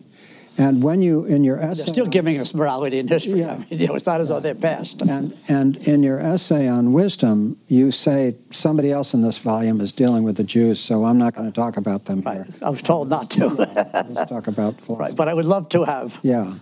And 0.58 0.82
when 0.82 1.00
you, 1.00 1.24
in 1.24 1.42
your 1.42 1.58
essay. 1.58 1.84
They're 1.84 1.94
still 1.94 2.06
giving 2.06 2.38
us 2.38 2.54
morality 2.54 2.98
and 2.98 3.08
history. 3.08 3.40
Yeah. 3.40 3.54
I 3.54 3.56
mean, 3.58 3.66
you 3.70 3.86
know, 3.86 3.94
it's 3.94 4.06
not 4.06 4.20
as 4.20 4.28
though 4.28 4.40
they're 4.40 4.54
past. 4.54 5.00
And, 5.02 5.36
and 5.48 5.76
in 5.78 6.02
your 6.02 6.18
essay 6.18 6.68
on 6.68 6.92
wisdom, 6.92 7.56
you 7.68 7.90
say 7.90 8.34
somebody 8.50 8.90
else 8.92 9.14
in 9.14 9.22
this 9.22 9.38
volume 9.38 9.80
is 9.80 9.92
dealing 9.92 10.24
with 10.24 10.36
the 10.36 10.44
Jews, 10.44 10.80
so 10.80 11.04
I'm 11.04 11.18
not 11.18 11.34
going 11.34 11.50
to 11.50 11.54
talk 11.54 11.76
about 11.76 12.04
them 12.04 12.20
right. 12.20 12.34
here. 12.34 12.46
I 12.62 12.70
was 12.70 12.82
told 12.82 13.10
not 13.10 13.30
to. 13.32 13.46
Let's 13.48 14.30
talk 14.30 14.46
about 14.48 14.74
philosophy. 14.80 14.94
Right, 14.94 15.16
but 15.16 15.28
I 15.28 15.34
would 15.34 15.46
love 15.46 15.68
to 15.70 15.84
have. 15.84 16.18
Yeah. 16.22 16.54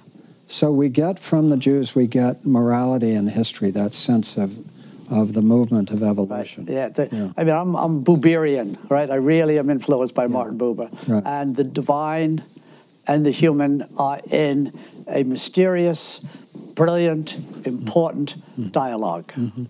So 0.47 0.71
we 0.71 0.89
get 0.89 1.19
from 1.19 1.49
the 1.49 1.57
Jews, 1.57 1.95
we 1.95 2.07
get 2.07 2.45
morality 2.45 3.13
and 3.13 3.31
history, 3.31 3.71
that 3.71 3.95
sense 3.95 4.37
of 4.37 4.72
of 5.11 5.35
the 5.35 5.43
movement 5.43 5.91
of 5.91 6.03
evolution. 6.03 6.67
Right. 6.67 6.75
Yeah, 6.75 6.89
the, 6.89 7.09
yeah, 7.11 7.33
I 7.37 7.45
mean, 7.45 7.55
I'm, 7.55 7.75
I'm 7.75 8.05
Buberian, 8.05 8.79
right? 8.91 9.11
I 9.11 9.17
really 9.17 9.59
am 9.59 9.71
influenced 9.71 10.15
by 10.15 10.25
yeah. 10.25 10.29
Martin 10.29 10.59
Buber. 10.59 10.91
Right. 11.09 11.23
And 11.25 11.57
the 11.57 11.65
divine 11.65 12.43
and 13.07 13.27
the 13.27 13.31
human 13.31 13.85
are 13.99 14.21
in 14.31 14.73
a 15.09 15.25
mysterious, 15.25 16.21
brilliant, 16.75 17.37
important 17.67 18.37
mm-hmm. 18.37 18.69
dialog 18.69 19.27
mm-hmm. 19.29 19.65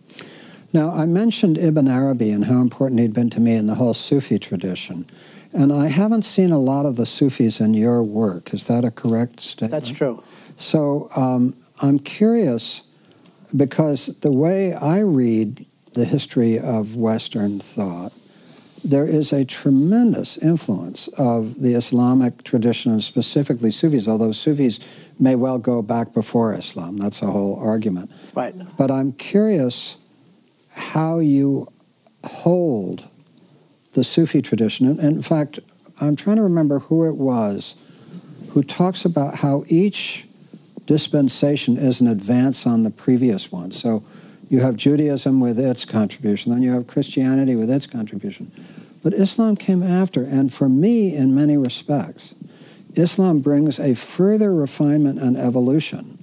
Now, 0.74 0.90
I 0.90 1.04
mentioned 1.04 1.58
Ibn 1.58 1.86
Arabi 1.86 2.30
and 2.30 2.46
how 2.46 2.62
important 2.62 3.00
he'd 3.00 3.12
been 3.12 3.28
to 3.30 3.40
me 3.40 3.56
in 3.56 3.66
the 3.66 3.74
whole 3.74 3.92
Sufi 3.92 4.38
tradition. 4.38 5.04
And 5.52 5.70
I 5.70 5.88
haven't 5.88 6.22
seen 6.22 6.50
a 6.50 6.58
lot 6.58 6.86
of 6.86 6.96
the 6.96 7.04
Sufis 7.04 7.60
in 7.60 7.74
your 7.74 8.02
work. 8.02 8.54
Is 8.54 8.68
that 8.68 8.82
a 8.82 8.90
correct 8.90 9.40
statement? 9.40 9.70
That's 9.70 9.90
true. 9.90 10.22
So 10.56 11.10
um, 11.14 11.54
I'm 11.82 11.98
curious 11.98 12.84
because 13.56 14.20
the 14.20 14.32
way 14.32 14.74
I 14.74 15.00
read 15.00 15.66
the 15.94 16.04
history 16.04 16.58
of 16.58 16.96
Western 16.96 17.58
thought, 17.58 18.12
there 18.84 19.06
is 19.06 19.32
a 19.32 19.44
tremendous 19.44 20.36
influence 20.38 21.08
of 21.18 21.60
the 21.60 21.74
Islamic 21.74 22.42
tradition 22.42 22.92
and 22.92 23.02
specifically 23.02 23.70
Sufis, 23.70 24.08
although 24.08 24.32
Sufis 24.32 24.80
may 25.20 25.36
well 25.36 25.58
go 25.58 25.82
back 25.82 26.12
before 26.12 26.52
Islam. 26.54 26.96
That's 26.96 27.22
a 27.22 27.26
whole 27.26 27.58
argument. 27.60 28.10
Right. 28.34 28.54
But 28.76 28.90
I'm 28.90 29.12
curious 29.12 30.02
how 30.74 31.18
you 31.18 31.68
hold 32.24 33.08
the 33.92 34.02
Sufi 34.02 34.42
tradition. 34.42 34.86
And 34.88 35.00
in 35.00 35.22
fact, 35.22 35.60
I'm 36.00 36.16
trying 36.16 36.36
to 36.36 36.42
remember 36.42 36.80
who 36.80 37.06
it 37.06 37.16
was 37.16 37.76
who 38.52 38.62
talks 38.62 39.04
about 39.04 39.36
how 39.36 39.64
each 39.68 40.26
dispensation 40.86 41.76
is 41.76 42.00
an 42.00 42.08
advance 42.08 42.66
on 42.66 42.82
the 42.82 42.90
previous 42.90 43.52
one. 43.52 43.72
So 43.72 44.02
you 44.48 44.60
have 44.60 44.76
Judaism 44.76 45.40
with 45.40 45.58
its 45.58 45.84
contribution, 45.84 46.52
then 46.52 46.62
you 46.62 46.72
have 46.72 46.86
Christianity 46.86 47.56
with 47.56 47.70
its 47.70 47.86
contribution. 47.86 48.52
But 49.02 49.14
Islam 49.14 49.56
came 49.56 49.82
after, 49.82 50.22
and 50.22 50.52
for 50.52 50.68
me, 50.68 51.14
in 51.16 51.34
many 51.34 51.56
respects, 51.56 52.34
Islam 52.94 53.40
brings 53.40 53.80
a 53.80 53.94
further 53.94 54.54
refinement 54.54 55.18
and 55.20 55.36
evolution. 55.36 56.18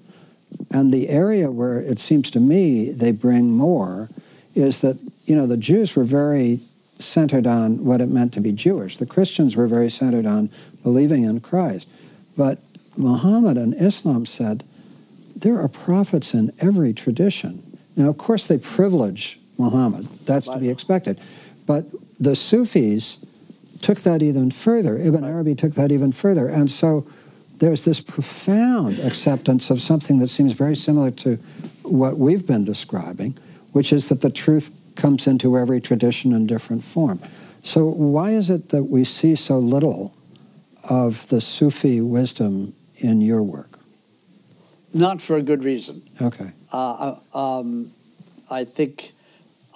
And 0.72 0.94
the 0.94 1.10
area 1.10 1.50
where 1.52 1.80
it 1.80 2.00
seems 2.00 2.30
to 2.32 2.40
me 2.40 2.92
they 2.92 3.12
bring 3.12 3.52
more 3.52 4.10
is 4.56 4.82
that, 4.82 5.00
you 5.26 5.36
know, 5.36 5.48
the 5.48 5.58
Jews 5.58 5.96
were 5.96 6.04
very 6.04 6.60
centered 7.00 7.48
on 7.48 7.84
what 7.84 8.02
it 8.02 8.10
meant 8.10 8.34
to 8.34 8.42
be 8.42 8.52
Jewish. 8.52 8.98
The 8.98 9.06
Christians 9.06 9.56
were 9.56 9.68
very 9.68 9.90
centered 9.90 10.26
on 10.26 10.50
believing 10.84 11.24
in 11.24 11.40
Christ. 11.40 11.88
But 12.38 12.60
Muhammad 13.00 13.58
and 13.58 13.74
Islam 13.74 14.26
said, 14.26 14.64
there 15.42 15.60
are 15.60 15.68
prophets 15.68 16.34
in 16.34 16.52
every 16.60 16.94
tradition. 16.94 17.78
Now, 17.96 18.10
of 18.10 18.18
course, 18.18 18.48
they 18.48 18.58
privilege 18.58 19.40
Muhammad. 19.58 20.06
That's 20.26 20.48
right. 20.48 20.56
to 20.56 20.60
be 20.60 20.70
expected. 20.70 21.20
But 21.66 21.86
the 22.20 22.36
Sufis 22.36 23.26
took 23.82 24.00
that 24.00 24.22
even 24.22 24.52
further. 24.52 24.98
Ibn 24.98 25.22
right. 25.22 25.30
Arabi 25.30 25.56
took 25.56 25.74
that 25.74 25.92
even 25.92 26.12
further. 26.12 26.48
And 26.48 26.70
so 26.70 27.08
there's 27.60 27.86
this 27.86 28.02
profound 28.02 29.00
acceptance 29.00 29.70
of 29.70 29.82
something 29.82 30.20
that 30.20 30.28
seems 30.28 30.54
very 30.54 30.76
similar 30.76 31.12
to 31.12 31.36
what 31.84 32.18
we've 32.18 32.46
been 32.46 32.66
describing, 32.66 33.38
which 33.72 33.94
is 33.94 34.10
that 34.10 34.22
the 34.22 34.30
truth 34.30 34.76
comes 34.96 35.28
into 35.28 35.58
every 35.58 35.80
tradition 35.80 36.34
in 36.34 36.48
different 36.48 36.84
form. 36.84 37.20
So, 37.64 37.86
why 37.86 38.32
is 38.32 38.50
it 38.50 38.70
that 38.70 38.86
we 38.86 39.04
see 39.04 39.36
so 39.36 39.58
little 39.58 40.16
of 40.90 41.28
the 41.28 41.42
Sufi 41.42 42.00
wisdom 42.00 42.74
in 43.00 43.22
your 43.22 43.44
work? 43.44 43.80
Not 44.94 45.22
for 45.22 45.36
a 45.36 45.42
good 45.42 45.64
reason. 45.64 46.04
Okay. 46.22 46.52
Uh, 46.72 47.18
uh 47.34 47.60
um, 47.60 47.92
I 48.50 48.66
think 48.66 49.12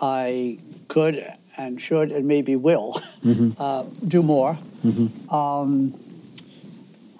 I 0.01 0.59
could 0.87 1.25
and 1.57 1.79
should 1.79 2.11
and 2.11 2.27
maybe 2.27 2.55
will 2.55 2.93
mm-hmm. 3.23 3.51
uh, 3.59 3.83
do 4.07 4.23
more. 4.23 4.57
Mm-hmm. 4.85 5.33
Um, 5.33 5.93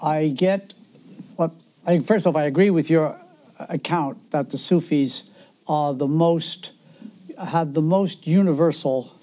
I 0.02 0.30
get 0.30 0.74
what 1.36 1.52
I, 1.86 2.00
first 2.00 2.28
off, 2.28 2.36
I 2.36 2.44
agree 2.44 2.70
with 2.70 2.90
your 2.90 3.20
account 3.70 4.32
that 4.32 4.50
the 4.50 4.58
Sufis 4.58 5.30
are 5.68 5.94
the 5.94 6.08
most 6.08 6.74
have 7.38 7.74
the 7.74 7.82
most 7.82 8.28
universal 8.28 9.16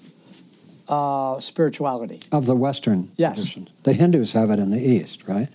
uh, 0.89 1.39
spirituality 1.39 2.19
of 2.31 2.45
the 2.45 2.55
Western 2.55 3.11
yes. 3.15 3.35
traditions. 3.35 3.69
The 3.83 3.93
Hindus 3.93 4.33
have 4.33 4.49
it 4.49 4.59
in 4.59 4.71
the 4.71 4.79
East, 4.79 5.27
right? 5.27 5.49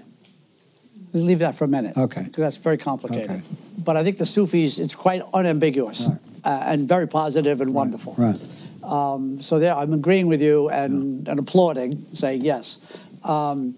Leave 1.24 1.38
that 1.40 1.55
for 1.55 1.64
a 1.64 1.68
minute. 1.68 1.96
Okay. 1.96 2.22
Because 2.24 2.42
that's 2.42 2.57
very 2.59 2.79
complicated. 2.79 3.31
Okay. 3.31 3.40
But 3.85 3.96
I 3.96 4.05
think 4.05 4.18
the 4.18 4.26
Sufis, 4.26 4.79
it's 4.79 4.94
quite 4.94 5.22
unambiguous 5.33 6.07
right. 6.09 6.18
uh, 6.44 6.64
and 6.66 6.88
very 6.88 7.09
positive 7.09 7.61
and 7.61 7.72
wonderful. 7.72 8.14
Right. 8.18 8.38
Um, 8.83 9.40
so 9.40 9.59
there, 9.59 9.74
I'm 9.74 9.92
agreeing 9.92 10.26
with 10.26 10.42
you 10.42 10.68
and, 10.68 11.24
yeah. 11.24 11.33
and 11.33 11.40
applauding, 11.40 12.07
saying 12.12 12.44
yes. 12.44 12.79
Um, 13.24 13.74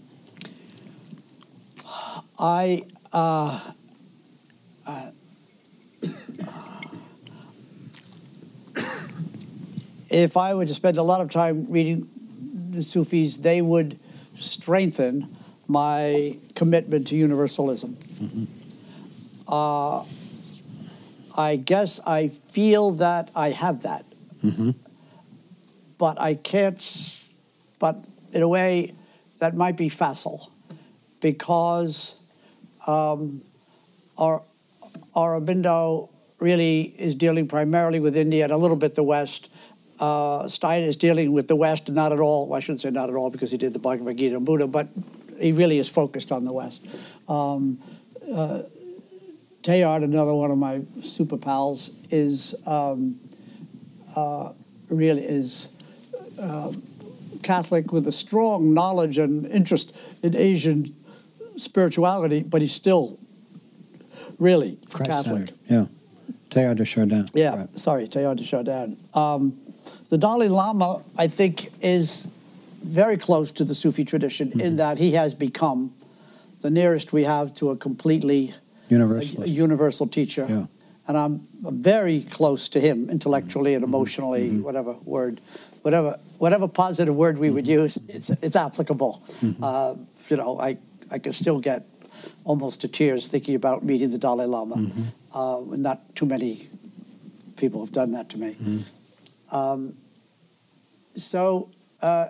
I, 2.38 2.84
uh, 3.12 3.60
uh, 4.86 5.10
if 10.10 10.36
I 10.36 10.54
were 10.54 10.66
to 10.66 10.74
spend 10.74 10.98
a 10.98 11.02
lot 11.02 11.20
of 11.20 11.30
time 11.30 11.66
reading 11.70 12.08
the 12.70 12.82
Sufis, 12.82 13.38
they 13.38 13.62
would 13.62 13.98
strengthen 14.34 15.34
my 15.68 16.36
commitment 16.54 17.06
to 17.08 17.16
universalism. 17.16 17.94
Mm-hmm. 17.94 18.44
Uh, 19.46 20.04
I 21.36 21.56
guess 21.56 22.00
I 22.06 22.28
feel 22.28 22.92
that 22.92 23.30
I 23.36 23.50
have 23.50 23.82
that. 23.82 24.04
Mm-hmm. 24.42 24.70
But 25.98 26.20
I 26.20 26.34
can't, 26.34 26.80
but 27.78 27.96
in 28.32 28.42
a 28.42 28.48
way, 28.48 28.94
that 29.38 29.54
might 29.54 29.76
be 29.76 29.88
facile 29.88 30.50
because 31.20 32.20
um, 32.86 33.42
our, 34.16 34.42
Aurobindo 35.14 36.10
really 36.38 36.82
is 36.82 37.14
dealing 37.14 37.46
primarily 37.46 38.00
with 38.00 38.16
India 38.16 38.44
and 38.44 38.52
a 38.52 38.56
little 38.56 38.76
bit 38.76 38.94
the 38.94 39.02
West. 39.02 39.48
Uh, 39.98 40.46
Steiner 40.46 40.86
is 40.86 40.96
dealing 40.96 41.32
with 41.32 41.48
the 41.48 41.56
West, 41.56 41.88
not 41.88 42.12
at 42.12 42.20
all. 42.20 42.46
Well, 42.46 42.56
I 42.56 42.60
shouldn't 42.60 42.80
say 42.80 42.90
not 42.90 43.08
at 43.08 43.16
all 43.16 43.30
because 43.30 43.50
he 43.50 43.58
did 43.58 43.72
the 43.72 43.80
Bhagavad 43.80 44.16
Gita 44.16 44.36
and 44.36 44.46
Buddha, 44.46 44.68
but 44.68 44.86
he 45.40 45.52
really 45.52 45.78
is 45.78 45.88
focused 45.88 46.32
on 46.32 46.44
the 46.44 46.52
West. 46.52 46.86
Um, 47.28 47.78
uh, 48.32 48.62
Teilhard, 49.62 50.04
another 50.04 50.34
one 50.34 50.50
of 50.50 50.58
my 50.58 50.82
super 51.02 51.36
pals, 51.36 51.90
is 52.10 52.54
um, 52.66 53.18
uh, 54.16 54.52
really 54.90 55.22
is 55.22 55.76
uh, 56.40 56.72
Catholic 57.42 57.92
with 57.92 58.06
a 58.06 58.12
strong 58.12 58.72
knowledge 58.74 59.18
and 59.18 59.46
interest 59.46 59.94
in 60.22 60.36
Asian 60.36 60.94
spirituality, 61.56 62.42
but 62.42 62.62
he's 62.62 62.72
still 62.72 63.18
really 64.38 64.78
Catholic. 65.04 65.50
Yeah. 65.68 65.86
Teilhard 66.50 66.76
de 66.76 66.84
Chardin. 66.84 67.26
Yeah, 67.34 67.56
right. 67.56 67.78
sorry, 67.78 68.08
Teilhard 68.08 68.38
de 68.38 68.44
Chardin. 68.44 68.96
Um, 69.14 69.58
the 70.08 70.18
Dalai 70.18 70.48
Lama, 70.48 71.02
I 71.16 71.28
think, 71.28 71.70
is 71.82 72.34
very 72.82 73.16
close 73.16 73.50
to 73.52 73.64
the 73.64 73.74
Sufi 73.74 74.04
tradition 74.04 74.48
mm-hmm. 74.48 74.60
in 74.60 74.76
that 74.76 74.98
he 74.98 75.12
has 75.12 75.34
become 75.34 75.92
the 76.60 76.70
nearest 76.70 77.12
we 77.12 77.24
have 77.24 77.54
to 77.54 77.70
a 77.70 77.76
completely 77.76 78.52
universal, 78.88 79.42
a, 79.42 79.46
a 79.46 79.48
universal 79.48 80.06
teacher. 80.06 80.46
Yeah. 80.48 80.66
And 81.06 81.16
I'm 81.16 81.48
very 81.62 82.20
close 82.20 82.68
to 82.70 82.80
him 82.80 83.08
intellectually 83.08 83.74
and 83.74 83.82
mm-hmm. 83.82 83.94
emotionally, 83.94 84.48
mm-hmm. 84.48 84.62
whatever 84.62 84.94
word, 85.04 85.40
whatever 85.82 86.18
whatever 86.38 86.68
positive 86.68 87.14
word 87.14 87.38
we 87.38 87.50
would 87.50 87.64
mm-hmm. 87.64 87.82
use, 87.84 87.98
it's 88.08 88.30
it's 88.30 88.56
applicable. 88.56 89.22
Mm-hmm. 89.40 89.64
Uh, 89.64 89.94
you 90.28 90.36
know, 90.36 90.60
I 90.60 90.76
I 91.10 91.18
can 91.18 91.32
still 91.32 91.60
get 91.60 91.86
almost 92.44 92.80
to 92.82 92.88
tears 92.88 93.28
thinking 93.28 93.54
about 93.54 93.84
meeting 93.84 94.10
the 94.10 94.18
Dalai 94.18 94.46
Lama. 94.46 94.76
Mm-hmm. 94.76 95.38
Uh, 95.38 95.76
not 95.76 96.14
too 96.14 96.26
many 96.26 96.68
people 97.56 97.80
have 97.84 97.92
done 97.92 98.12
that 98.12 98.28
to 98.30 98.38
me. 98.38 98.56
Um, 99.50 99.94
so 101.16 101.70
uh, 102.02 102.28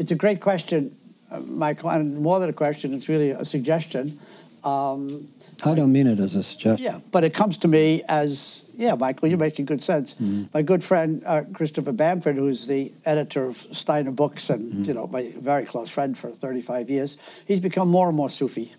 it's 0.00 0.10
a 0.10 0.16
great 0.16 0.40
question, 0.40 0.96
uh, 1.30 1.40
Michael, 1.40 1.90
and 1.90 2.18
more 2.18 2.40
than 2.40 2.48
a 2.48 2.54
question, 2.54 2.94
it's 2.94 3.08
really 3.08 3.30
a 3.30 3.44
suggestion. 3.44 4.18
Um, 4.64 5.28
I 5.64 5.74
don't 5.74 5.92
mean 5.92 6.06
it 6.06 6.18
as 6.18 6.34
a 6.34 6.42
suggestion. 6.42 6.84
Yeah, 6.84 7.00
but 7.12 7.22
it 7.22 7.34
comes 7.34 7.58
to 7.58 7.68
me 7.68 8.02
as, 8.08 8.70
yeah, 8.76 8.94
Michael, 8.94 9.28
you're 9.28 9.38
making 9.38 9.66
good 9.66 9.82
sense. 9.82 10.14
Mm-hmm. 10.14 10.44
My 10.54 10.62
good 10.62 10.82
friend 10.82 11.22
uh, 11.26 11.42
Christopher 11.52 11.92
Bamford, 11.92 12.36
who's 12.36 12.66
the 12.66 12.92
editor 13.04 13.44
of 13.44 13.56
Steiner 13.56 14.10
Books 14.10 14.48
and, 14.48 14.72
mm-hmm. 14.72 14.84
you 14.84 14.94
know, 14.94 15.06
my 15.06 15.32
very 15.36 15.66
close 15.66 15.90
friend 15.90 16.16
for 16.16 16.30
35 16.30 16.88
years, 16.88 17.18
he's 17.46 17.60
become 17.60 17.88
more 17.88 18.08
and 18.08 18.16
more 18.16 18.30
Sufi. 18.30 18.72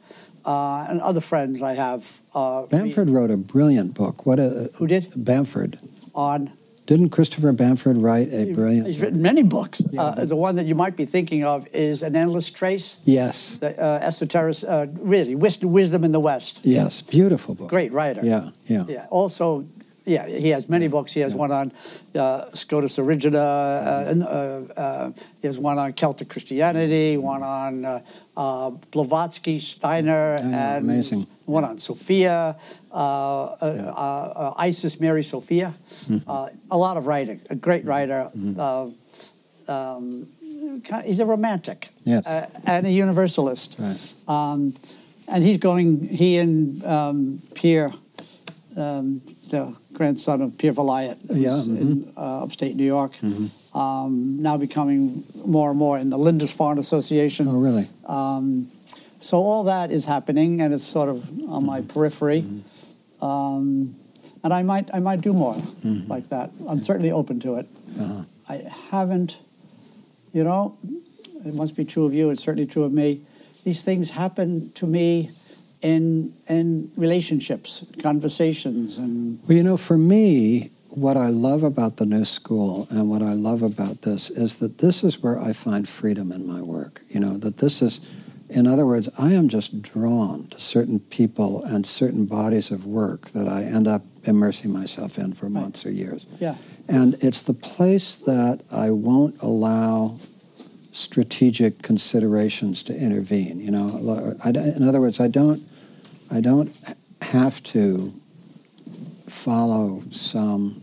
Uh, 0.43 0.88
and 0.89 1.01
other 1.01 1.21
friends 1.21 1.62
I 1.62 1.73
have. 1.73 2.19
Uh, 2.34 2.65
Bamford 2.65 3.12
wrote 3.12 3.29
a 3.29 3.38
brilliant 3.38 3.93
book. 3.93 4.25
What 4.25 4.39
a, 4.39 4.71
Who 4.77 4.88
did? 4.88 5.13
Bamford. 5.15 5.77
On? 6.15 6.51
Didn't 6.91 7.12
Christopher 7.12 7.54
Bamford 7.54 7.95
write 7.95 8.34
a 8.34 8.51
brilliant? 8.51 8.86
He's 8.86 8.99
written 8.99 9.21
many 9.21 9.43
books. 9.43 9.82
Yeah, 9.91 10.01
uh, 10.01 10.25
the 10.25 10.36
one 10.36 10.58
that 10.58 10.65
you 10.65 10.75
might 10.75 10.97
be 10.97 11.06
thinking 11.06 11.45
of 11.45 11.65
is 11.71 12.04
An 12.04 12.17
Endless 12.17 12.51
Trace. 12.51 12.99
Yes. 13.06 13.60
The 13.60 13.82
uh, 13.82 13.99
esoteric, 13.99 14.58
uh, 14.67 14.88
really, 14.99 15.34
wisdom 15.34 16.04
in 16.04 16.12
the 16.12 16.19
West. 16.19 16.60
Yes, 16.63 17.01
beautiful 17.01 17.56
book. 17.56 17.69
Great 17.69 17.93
writer. 17.93 18.19
Yeah, 18.25 18.49
yeah. 18.65 18.84
Yeah. 18.89 19.08
Also, 19.10 19.69
yeah, 20.04 20.27
he 20.27 20.49
has 20.49 20.67
many 20.67 20.89
books. 20.89 21.13
He 21.13 21.21
has 21.21 21.32
yeah. 21.32 21.38
one 21.38 21.51
on 21.54 21.71
uh, 22.13 22.49
Scotus 22.54 22.97
Erigena. 22.97 23.36
Uh, 23.36 24.25
uh, 24.25 24.73
uh, 24.75 25.12
he 25.39 25.47
has 25.47 25.58
one 25.58 25.80
on 25.80 25.93
Celtic 25.93 26.27
Christianity. 26.27 27.15
One 27.15 27.41
on 27.41 28.04
uh, 28.41 28.67
uh, 28.67 28.69
Blavatsky, 28.91 29.60
Steiner, 29.60 30.36
and 30.36 30.86
amazing. 30.86 31.27
one 31.45 31.63
on 31.63 31.77
Sophia, 31.77 32.56
Isis, 34.58 34.99
Mary 34.99 35.23
Sophia. 35.23 35.73
Mm-hmm. 36.08 36.30
a 36.71 36.77
lot 36.77 36.97
of 36.97 37.08
writing. 37.08 37.39
A 37.49 37.56
great 37.56 37.86
writer. 37.86 38.30
Mm-hmm. 38.36 38.60
Um, 39.69 40.27
he's 41.06 41.19
a 41.19 41.25
romantic 41.25 41.89
yes. 42.04 42.25
and 42.65 42.88
a 42.88 42.91
universalist. 42.91 43.77
Right. 43.80 44.13
Um, 44.27 44.73
and 45.27 45.43
he's 45.43 45.58
going. 45.58 46.08
He 46.08 46.38
and 46.38 46.84
um, 46.84 47.41
Pir. 47.56 47.91
Um, 48.75 49.21
the 49.49 49.75
grandson 49.91 50.41
of 50.41 50.58
Pir 50.58 50.71
Vilayat, 50.71 51.17
yeah, 51.30 51.49
mm-hmm. 51.49 51.77
in 51.77 52.13
uh, 52.15 52.43
upstate 52.43 52.75
New 52.75 52.86
York. 52.86 53.12
Um, 53.73 54.41
now 54.41 54.57
becoming 54.57 55.23
more 55.45 55.69
and 55.69 55.79
more 55.79 55.97
in 55.97 56.10
the 56.10 56.17
Lindisfarne 56.17 56.77
Association. 56.77 57.47
Oh, 57.47 57.60
really? 57.60 57.88
Um, 58.05 58.67
so 59.19 59.38
all 59.38 59.63
that 59.63 59.91
is 59.91 60.05
happening, 60.05 60.62
and 60.62 60.73
it's 60.73 60.84
sort 60.84 61.07
of 61.07 61.23
on 61.49 61.65
my 61.65 61.79
mm-hmm. 61.79 61.88
periphery. 61.88 62.41
Mm-hmm. 62.41 63.25
Um, 63.25 63.95
and 64.43 64.53
I 64.53 64.63
might, 64.63 64.89
I 64.93 64.99
might 64.99 65.21
do 65.21 65.31
more 65.31 65.53
mm-hmm. 65.53 66.10
like 66.12 66.27
that. 66.29 66.49
I'm 66.67 66.84
certainly 66.84 67.12
open 67.12 67.39
to 67.41 67.55
it. 67.55 67.67
Uh-huh. 67.99 68.23
I 68.49 68.63
haven't, 68.89 69.39
you 70.34 70.43
know, 70.43 70.77
it 71.45 71.53
must 71.53 71.77
be 71.77 71.86
true 71.86 72.05
of 72.05 72.13
you. 72.13 72.29
It's 72.29 72.43
certainly 72.43 72.67
true 72.67 72.84
of 72.84 72.91
me. 72.91 73.21
These 73.63 73.84
things 73.84 74.12
happen 74.12 74.71
to 74.73 74.88
me 74.88 75.29
in 75.81 76.34
in 76.47 76.91
relationships, 76.95 77.86
conversations, 78.01 78.97
and 78.97 79.39
well, 79.47 79.57
you 79.57 79.63
know, 79.63 79.77
for 79.77 79.97
me, 79.97 80.71
what 80.91 81.17
I 81.17 81.30
love 81.30 81.63
about 81.63 81.97
the 81.97 82.06
new 82.06 82.25
school 82.25 82.88
and 82.89 83.10
what 83.10 83.21
I 83.21 83.34
love 83.34 83.62
about 83.62 84.01
this 84.01 84.30
is 84.30 84.60
that 84.60 84.80
this 84.80 85.04
is 85.04 85.21
where 85.23 85.39
I 85.39 85.54
find 85.54 85.88
freedom 85.88 86.32
in 86.32 86.45
my 86.45 86.62
work. 86.62 87.01
You 87.10 87.19
know, 87.19 87.38
that 87.38 87.58
this 87.58 87.82
is, 87.82 88.01
in 88.49 88.67
other 88.67 88.86
words, 88.86 89.10
I 89.17 89.34
am 89.34 89.47
just 89.47 89.82
drawn 89.82 90.47
to 90.47 90.60
certain 90.60 90.99
people 90.99 91.63
and 91.63 91.86
certain 91.86 92.25
bodies 92.25 92.71
of 92.71 92.86
work 92.86 93.30
that 93.30 93.47
I 93.47 93.63
end 93.63 93.88
up 93.88 94.01
immersing 94.25 94.71
myself 94.71 95.17
in 95.17 95.34
for 95.34 95.49
months 95.49 95.86
right. 95.86 95.91
or 95.91 95.93
years. 95.93 96.25
Yeah. 96.39 96.56
And 96.88 97.15
it's 97.21 97.43
the 97.43 97.54
place 97.54 98.15
that 98.17 98.62
I 98.71 98.91
won't 98.91 99.41
allow 99.41 100.19
strategic 100.91 101.82
considerations 101.82 102.84
to 102.84 102.95
intervene. 102.95 103.62
You 103.62 103.71
know, 103.71 104.36
I, 104.43 104.49
in 104.49 104.88
other 104.88 104.99
words, 104.99 105.19
I 105.19 105.30
don't 105.30 105.63
I 106.30 106.41
don't 106.41 106.73
have 107.21 107.62
to 107.63 108.13
follow 109.27 110.01
some 110.12 110.80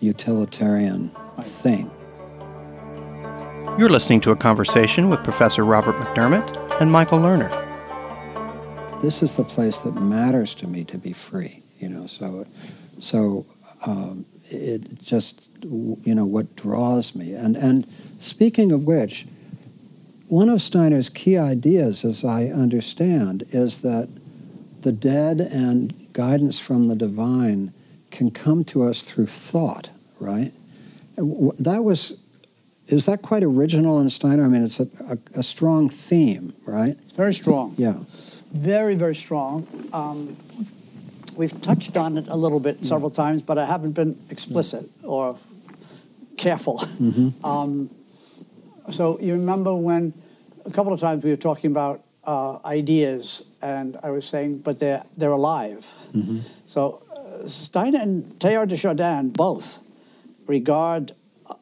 utilitarian 0.00 1.08
thing. 1.40 1.90
You're 3.78 3.88
listening 3.88 4.20
to 4.22 4.30
a 4.30 4.36
conversation 4.36 5.08
with 5.08 5.22
Professor 5.22 5.64
Robert 5.64 5.94
McDermott 5.96 6.80
and 6.80 6.90
Michael 6.90 7.18
Lerner. 7.18 7.50
This 9.00 9.22
is 9.22 9.36
the 9.36 9.44
place 9.44 9.78
that 9.78 9.94
matters 9.94 10.54
to 10.56 10.66
me 10.66 10.84
to 10.84 10.98
be 10.98 11.12
free, 11.12 11.62
you 11.78 11.88
know. 11.88 12.06
So, 12.06 12.46
so 12.98 13.46
um, 13.86 14.26
it 14.50 15.00
just, 15.02 15.48
you 15.62 16.14
know, 16.14 16.26
what 16.26 16.56
draws 16.56 17.14
me. 17.14 17.32
And 17.32 17.56
and 17.56 17.86
speaking 18.18 18.72
of 18.72 18.84
which, 18.84 19.26
one 20.28 20.48
of 20.48 20.58
Steiner's 20.58 21.08
key 21.08 21.38
ideas, 21.38 22.04
as 22.04 22.24
I 22.24 22.46
understand, 22.46 23.44
is 23.50 23.80
that 23.82 24.08
the 24.82 24.92
dead 24.92 25.40
and 25.40 25.94
guidance 26.12 26.58
from 26.58 26.88
the 26.88 26.96
divine 26.96 27.72
can 28.10 28.30
come 28.30 28.64
to 28.64 28.82
us 28.82 29.02
through 29.02 29.26
thought, 29.26 29.90
right? 30.18 30.52
That 31.16 31.82
was, 31.84 32.20
is 32.86 33.06
that 33.06 33.22
quite 33.22 33.42
original 33.42 34.00
in 34.00 34.10
Steiner? 34.10 34.44
I 34.44 34.48
mean, 34.48 34.64
it's 34.64 34.80
a, 34.80 34.88
a, 35.08 35.18
a 35.40 35.42
strong 35.42 35.88
theme, 35.88 36.52
right? 36.66 36.96
Very 37.14 37.34
strong. 37.34 37.74
Yeah. 37.76 37.94
Very, 38.52 38.94
very 38.94 39.14
strong. 39.14 39.66
Um, 39.92 40.36
we've 41.36 41.60
touched 41.62 41.96
on 41.96 42.18
it 42.18 42.26
a 42.28 42.36
little 42.36 42.60
bit 42.60 42.84
several 42.84 43.10
times, 43.10 43.42
but 43.42 43.58
I 43.58 43.66
haven't 43.66 43.92
been 43.92 44.18
explicit 44.30 44.88
or 45.04 45.38
careful. 46.36 46.78
Mm-hmm. 46.78 47.44
Um, 47.44 47.90
so 48.90 49.20
you 49.20 49.34
remember 49.34 49.74
when 49.74 50.12
a 50.64 50.70
couple 50.70 50.92
of 50.92 51.00
times 51.00 51.22
we 51.22 51.30
were 51.30 51.36
talking 51.36 51.70
about 51.70 52.02
uh, 52.24 52.58
ideas, 52.64 53.44
and 53.62 53.96
I 54.02 54.10
was 54.10 54.26
saying, 54.26 54.58
but 54.58 54.80
they're 54.80 55.02
they're 55.16 55.30
alive. 55.30 55.92
Mm-hmm. 56.12 56.38
So 56.66 57.02
Steiner 57.46 57.98
and 58.00 58.38
Teilhard 58.38 58.68
de 58.68 58.76
Chardin 58.76 59.30
both 59.30 59.80
regard, 60.46 61.12
uh, 61.48 61.54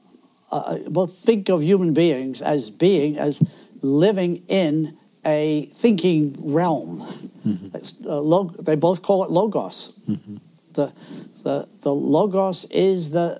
uh, 0.51 0.79
both 0.89 1.13
think 1.13 1.49
of 1.49 1.63
human 1.63 1.93
beings 1.93 2.41
as 2.43 2.71
being 2.71 3.19
as 3.19 3.43
living 3.83 4.43
in 4.49 4.97
a 5.25 5.67
thinking 5.75 6.37
realm. 6.39 7.01
Mm-hmm. 7.47 8.09
Uh, 8.09 8.21
log- 8.21 8.65
they 8.65 8.77
both 8.77 9.03
call 9.03 9.25
it 9.25 9.31
logos. 9.31 9.99
Mm-hmm. 10.09 10.37
The, 10.75 10.93
the 11.43 11.69
the 11.83 11.95
logos 11.95 12.65
is 12.71 13.11
the 13.11 13.39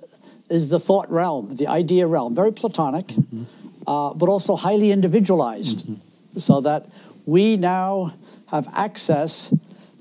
is 0.49 0.69
the 0.69 0.79
thought 0.79 1.09
realm, 1.09 1.55
the 1.55 1.67
idea 1.67 2.07
realm, 2.07 2.35
very 2.35 2.51
Platonic, 2.51 3.07
Mm-hmm. 3.07 3.43
uh, 3.87 4.13
but 4.13 4.29
also 4.29 4.55
highly 4.55 4.91
individualized, 4.91 5.87
so 6.37 6.61
that 6.61 6.85
we 7.25 7.57
now 7.57 8.13
have 8.47 8.67
access 8.73 9.53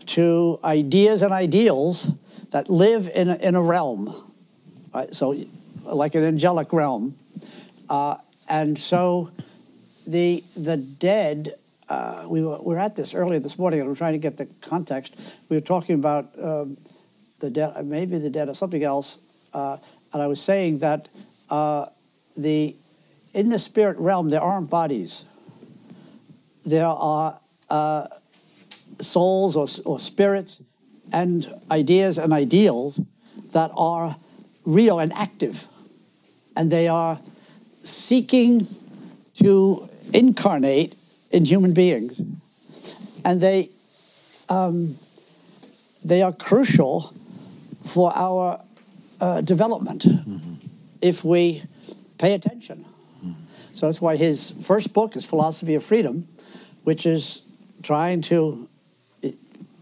to 0.06 0.58
ideas 0.64 1.22
and 1.22 1.32
ideals 1.32 2.12
that 2.50 2.68
live 2.68 3.08
in 3.14 3.28
a, 3.28 3.36
in 3.36 3.54
a 3.54 3.62
realm. 3.62 4.32
Right? 4.94 5.14
So, 5.14 5.36
like 5.84 6.14
an 6.14 6.24
angelic 6.24 6.72
realm. 6.72 7.14
Uh, 7.88 8.16
and 8.48 8.78
so 8.78 9.30
the, 10.06 10.42
the 10.56 10.76
dead, 10.76 11.54
uh, 11.88 12.26
we, 12.28 12.42
were, 12.42 12.58
we 12.58 12.74
were 12.74 12.78
at 12.78 12.96
this 12.96 13.14
earlier 13.14 13.38
this 13.38 13.58
morning, 13.58 13.80
and 13.80 13.88
we're 13.88 13.94
trying 13.94 14.14
to 14.14 14.18
get 14.18 14.36
the 14.36 14.46
context. 14.60 15.18
We 15.48 15.56
were 15.56 15.62
talking 15.62 15.94
about 15.94 16.30
um, 16.42 16.76
the 17.40 17.50
dead, 17.50 17.84
maybe 17.86 18.18
the 18.18 18.30
dead 18.30 18.48
or 18.48 18.54
something 18.54 18.82
else. 18.82 19.18
Uh, 19.52 19.78
and 20.12 20.22
I 20.22 20.26
was 20.26 20.42
saying 20.42 20.78
that 20.78 21.08
uh, 21.50 21.86
the, 22.36 22.76
in 23.34 23.48
the 23.48 23.58
spirit 23.58 23.98
realm, 23.98 24.30
there 24.30 24.40
aren't 24.40 24.70
bodies 24.70 25.24
there 26.68 26.86
are 26.86 27.40
uh, 27.70 28.06
souls 29.00 29.56
or, 29.56 29.66
or 29.90 29.98
spirits 29.98 30.62
and 31.12 31.52
ideas 31.70 32.18
and 32.18 32.32
ideals 32.32 33.00
that 33.52 33.70
are 33.76 34.16
real 34.64 34.98
and 34.98 35.12
active. 35.12 35.66
And 36.56 36.70
they 36.70 36.88
are 36.88 37.20
seeking 37.82 38.66
to 39.34 39.88
incarnate 40.12 40.94
in 41.30 41.44
human 41.44 41.72
beings. 41.72 42.20
And 43.24 43.40
they, 43.40 43.70
um, 44.48 44.96
they 46.04 46.22
are 46.22 46.32
crucial 46.32 47.12
for 47.84 48.12
our 48.14 48.62
uh, 49.20 49.40
development 49.40 50.06
if 51.00 51.24
we 51.24 51.62
pay 52.18 52.34
attention. 52.34 52.84
So 53.72 53.86
that's 53.86 54.00
why 54.00 54.16
his 54.16 54.50
first 54.50 54.92
book 54.92 55.14
is 55.14 55.24
Philosophy 55.24 55.76
of 55.76 55.84
Freedom, 55.84 56.26
which 56.82 57.06
is 57.06 57.42
trying 57.82 58.22
to, 58.22 58.68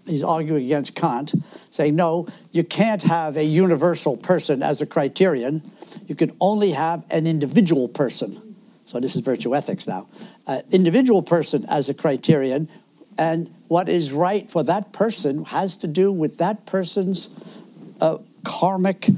he's 0.06 0.24
arguing 0.24 0.64
against 0.64 0.94
Kant, 0.94 1.34
saying, 1.70 1.96
no, 1.96 2.28
you 2.52 2.64
can't 2.64 3.02
have 3.02 3.36
a 3.36 3.44
universal 3.44 4.16
person 4.16 4.62
as 4.62 4.80
a 4.80 4.86
criterion. 4.86 5.62
You 6.06 6.14
can 6.14 6.34
only 6.40 6.70
have 6.70 7.04
an 7.10 7.26
individual 7.26 7.88
person. 7.88 8.56
So 8.86 9.00
this 9.00 9.16
is 9.16 9.22
virtue 9.22 9.54
ethics 9.54 9.86
now. 9.86 10.08
An 10.46 10.62
individual 10.70 11.22
person 11.22 11.66
as 11.68 11.88
a 11.88 11.94
criterion, 11.94 12.68
and 13.18 13.52
what 13.68 13.88
is 13.88 14.12
right 14.12 14.48
for 14.48 14.62
that 14.62 14.92
person 14.92 15.44
has 15.46 15.76
to 15.78 15.88
do 15.88 16.12
with 16.12 16.38
that 16.38 16.66
person's 16.66 17.34
uh, 18.00 18.18
karmic 18.44 19.08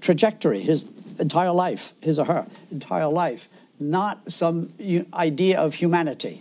trajectory, 0.00 0.60
his 0.60 0.86
entire 1.20 1.52
life, 1.52 1.92
his 2.02 2.18
or 2.18 2.24
her 2.24 2.46
entire 2.72 3.06
life, 3.06 3.48
not 3.78 4.30
some 4.30 4.72
idea 5.14 5.60
of 5.60 5.74
humanity. 5.74 6.40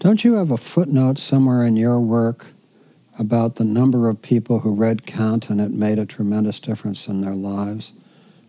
Don't 0.00 0.24
you 0.24 0.36
have 0.36 0.50
a 0.50 0.56
footnote 0.56 1.18
somewhere 1.18 1.62
in 1.62 1.76
your 1.76 2.00
work 2.00 2.52
about 3.18 3.56
the 3.56 3.64
number 3.64 4.08
of 4.08 4.22
people 4.22 4.60
who 4.60 4.74
read 4.74 5.04
Kant 5.04 5.50
and 5.50 5.60
it 5.60 5.72
made 5.72 5.98
a 5.98 6.06
tremendous 6.06 6.58
difference 6.58 7.06
in 7.06 7.20
their 7.20 7.34
lives? 7.34 7.92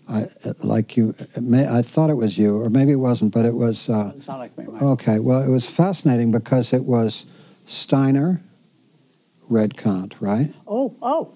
I 0.08 0.28
like 0.64 0.96
you. 0.96 1.14
May, 1.40 1.68
I 1.68 1.82
thought 1.82 2.10
it 2.10 2.16
was 2.16 2.38
you, 2.38 2.58
or 2.58 2.70
maybe 2.70 2.94
it 2.94 2.98
wasn't, 2.98 3.34
but 3.34 3.46
it 3.46 3.54
was. 3.54 3.90
Uh, 3.90 4.14
it's 4.16 4.30
not 4.30 4.40
like 4.40 4.58
me. 4.58 4.66
Mike. 4.66 4.82
Okay, 4.82 5.20
well, 5.20 5.44
it 5.44 5.52
was 5.52 5.70
fascinating 5.70 6.32
because 6.32 6.72
it 6.72 6.86
was 6.86 7.26
Steiner 7.66 8.42
read 9.50 9.76
Kant, 9.76 10.16
right? 10.22 10.54
Oh, 10.66 10.96
oh. 11.02 11.34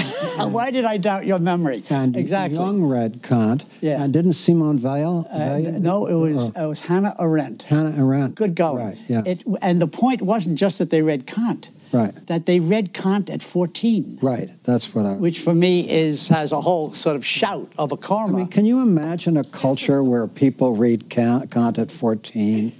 Why 0.38 0.70
did 0.70 0.84
I 0.84 0.96
doubt 0.96 1.26
your 1.26 1.38
memory? 1.38 1.82
And 1.90 2.16
exactly. 2.16 2.58
Jung 2.58 2.84
read 2.84 3.22
Kant. 3.22 3.64
Uh, 3.64 3.66
yeah. 3.80 4.02
And 4.02 4.12
didn't 4.12 4.34
Simone 4.34 4.80
Weil? 4.80 5.26
Uh, 5.30 5.78
no, 5.78 6.06
it 6.06 6.14
uh, 6.14 6.18
was 6.18 6.56
uh, 6.56 6.64
it 6.64 6.66
was 6.66 6.80
Hannah 6.80 7.14
Arendt. 7.18 7.64
Hannah 7.64 7.96
Arendt. 7.96 8.34
Good 8.34 8.54
going. 8.54 8.84
Right. 8.84 8.98
Yeah. 9.08 9.22
It, 9.26 9.44
and 9.62 9.80
the 9.80 9.86
point 9.86 10.22
wasn't 10.22 10.58
just 10.58 10.78
that 10.78 10.90
they 10.90 11.02
read 11.02 11.26
Kant. 11.26 11.70
Right. 11.92 12.14
That 12.26 12.46
they 12.46 12.60
read 12.60 12.92
Kant 12.92 13.30
at 13.30 13.42
14. 13.42 14.18
Right. 14.20 14.50
That's 14.64 14.94
what 14.94 15.06
I. 15.06 15.14
Which 15.14 15.40
for 15.40 15.54
me 15.54 15.90
is 15.90 16.28
has 16.28 16.52
a 16.52 16.60
whole 16.60 16.92
sort 16.92 17.16
of 17.16 17.24
shout 17.24 17.72
of 17.78 17.92
a 17.92 17.96
karma. 17.96 18.34
I 18.34 18.36
mean, 18.40 18.48
can 18.48 18.66
you 18.66 18.82
imagine 18.82 19.36
a 19.36 19.44
culture 19.44 20.04
where 20.04 20.26
people 20.26 20.74
read 20.74 21.08
Kant, 21.08 21.50
Kant 21.50 21.78
at 21.78 21.90
14? 21.90 22.72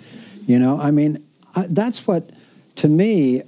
You 0.47 0.59
know, 0.59 0.79
I 0.81 0.91
mean, 0.91 1.25
I, 1.55 1.65
that's 1.71 2.07
what, 2.07 2.31
to 2.77 2.89
me, 2.89 3.43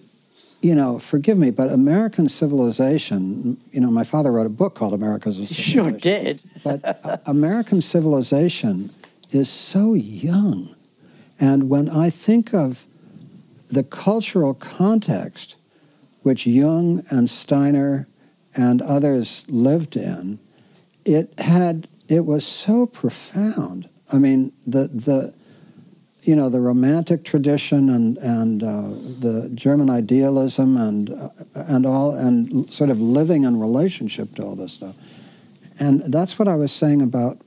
you 0.60 0.74
know, 0.74 0.98
forgive 0.98 1.38
me, 1.38 1.50
but 1.50 1.70
American 1.70 2.28
civilization, 2.28 3.56
you 3.72 3.80
know, 3.80 3.90
my 3.90 4.04
father 4.04 4.30
wrote 4.30 4.46
a 4.46 4.50
book 4.50 4.74
called 4.74 4.92
America's 4.92 5.38
a 5.38 5.46
Sure 5.46 5.90
did. 5.90 6.42
but 6.64 6.80
uh, 6.84 7.16
American 7.26 7.80
civilization 7.80 8.90
is 9.30 9.48
so 9.48 9.94
young. 9.94 10.74
And 11.38 11.70
when 11.70 11.88
I 11.88 12.10
think 12.10 12.52
of 12.52 12.86
the 13.70 13.84
cultural 13.84 14.52
context 14.52 15.56
which 16.22 16.46
Jung 16.46 17.02
and 17.10 17.30
Steiner 17.30 18.06
and 18.54 18.82
others 18.82 19.46
lived 19.48 19.96
in, 19.96 20.38
it 21.04 21.32
had 21.38 21.88
it 22.08 22.26
was 22.26 22.46
so 22.46 22.86
profound. 22.86 23.88
I 24.12 24.18
mean, 24.18 24.52
the 24.66 24.88
the 24.88 25.34
you 26.22 26.36
know 26.36 26.48
the 26.48 26.60
romantic 26.60 27.24
tradition 27.24 27.88
and 27.88 28.16
and 28.18 28.62
uh, 28.62 28.82
the 29.20 29.50
German 29.54 29.88
idealism 29.88 30.76
and 30.76 31.10
uh, 31.10 31.28
and 31.54 31.86
all 31.86 32.14
and 32.14 32.68
sort 32.70 32.90
of 32.90 33.00
living 33.00 33.44
in 33.44 33.58
relationship 33.58 34.34
to 34.34 34.42
all 34.42 34.54
this 34.54 34.72
stuff, 34.72 34.96
and 35.78 36.00
that's 36.12 36.38
what 36.38 36.48
I 36.48 36.56
was 36.56 36.72
saying 36.72 37.02
about. 37.02 37.38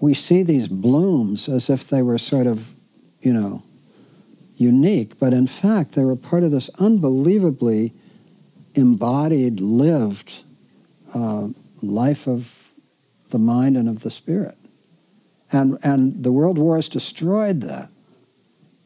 We 0.00 0.14
see 0.14 0.42
these 0.42 0.68
blooms 0.68 1.48
as 1.48 1.68
if 1.68 1.88
they 1.88 2.02
were 2.02 2.18
sort 2.18 2.46
of, 2.46 2.72
you 3.20 3.32
know, 3.32 3.62
unique, 4.56 5.18
but 5.18 5.32
in 5.32 5.46
fact 5.46 5.92
they 5.92 6.04
were 6.04 6.16
part 6.16 6.42
of 6.42 6.50
this 6.50 6.70
unbelievably 6.78 7.92
embodied, 8.74 9.60
lived 9.60 10.42
uh, 11.14 11.48
life 11.82 12.26
of 12.26 12.70
the 13.30 13.38
mind 13.38 13.76
and 13.76 13.88
of 13.88 14.00
the 14.00 14.10
spirit. 14.10 14.56
And, 15.54 15.78
and 15.82 16.24
the 16.24 16.32
world 16.32 16.58
wars 16.58 16.88
destroyed 16.88 17.60
that. 17.62 17.90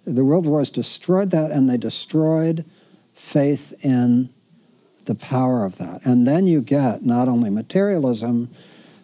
The 0.05 0.25
world 0.25 0.47
wars 0.47 0.71
destroyed 0.71 1.31
that, 1.31 1.51
and 1.51 1.69
they 1.69 1.77
destroyed 1.77 2.65
faith 3.15 3.73
in 3.85 4.31
the 5.07 5.15
power 5.15 5.65
of 5.65 5.79
that. 5.79 6.05
And 6.05 6.27
then 6.27 6.47
you 6.47 6.61
get 6.61 7.05
not 7.05 7.29
only 7.29 7.51
materialism, 7.51 8.51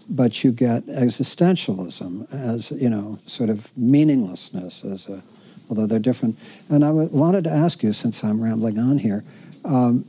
but 0.08 0.44
you 0.44 0.52
get 0.52 0.84
existentialism 0.86 2.32
as, 2.32 2.70
you 2.70 2.90
know, 2.90 3.18
sort 3.26 3.48
of 3.48 3.76
meaninglessness 3.76 4.84
as 4.84 5.08
a 5.08 5.22
although 5.70 5.86
they're 5.86 5.98
different. 5.98 6.38
And 6.68 6.84
I 6.84 6.88
w- 6.88 7.08
wanted 7.10 7.44
to 7.44 7.50
ask 7.50 7.82
you, 7.82 7.94
since 7.94 8.22
I'm 8.22 8.38
rambling 8.42 8.78
on 8.78 8.98
here, 8.98 9.24
um, 9.64 10.04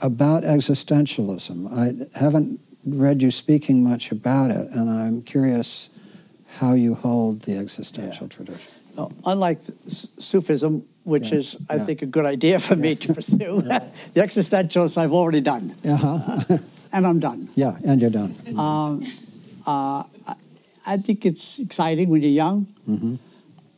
about 0.00 0.42
existentialism. 0.42 1.72
I 1.72 2.18
haven't 2.18 2.60
read 2.84 3.22
you 3.22 3.30
speaking 3.30 3.82
much 3.82 4.12
about 4.12 4.50
it, 4.50 4.68
and 4.72 4.90
I'm 4.90 5.22
curious 5.22 5.88
how 6.58 6.74
you 6.74 6.94
hold 6.94 7.42
the 7.42 7.58
existential 7.58 8.26
yeah. 8.26 8.36
tradition. 8.36 8.72
Well, 8.96 9.12
unlike 9.24 9.60
Sufism, 9.86 10.84
which 11.04 11.30
yeah. 11.30 11.38
is, 11.38 11.56
I 11.68 11.76
yeah. 11.76 11.84
think, 11.84 12.02
a 12.02 12.06
good 12.06 12.24
idea 12.24 12.58
for 12.58 12.76
me 12.76 12.94
to 12.96 13.14
pursue, 13.14 13.60
the 14.14 14.20
existentialists 14.20 14.96
I've 14.96 15.12
already 15.12 15.40
done. 15.40 15.74
Uh-huh. 15.84 16.58
and 16.92 17.06
I'm 17.06 17.20
done. 17.20 17.48
Yeah, 17.54 17.76
and 17.84 18.00
you're 18.00 18.10
done. 18.10 18.34
Um, 18.58 19.04
uh, 19.66 20.02
I 20.86 20.96
think 20.98 21.26
it's 21.26 21.58
exciting 21.58 22.08
when 22.08 22.22
you're 22.22 22.30
young. 22.30 22.66
Mm-hmm. 22.88 23.16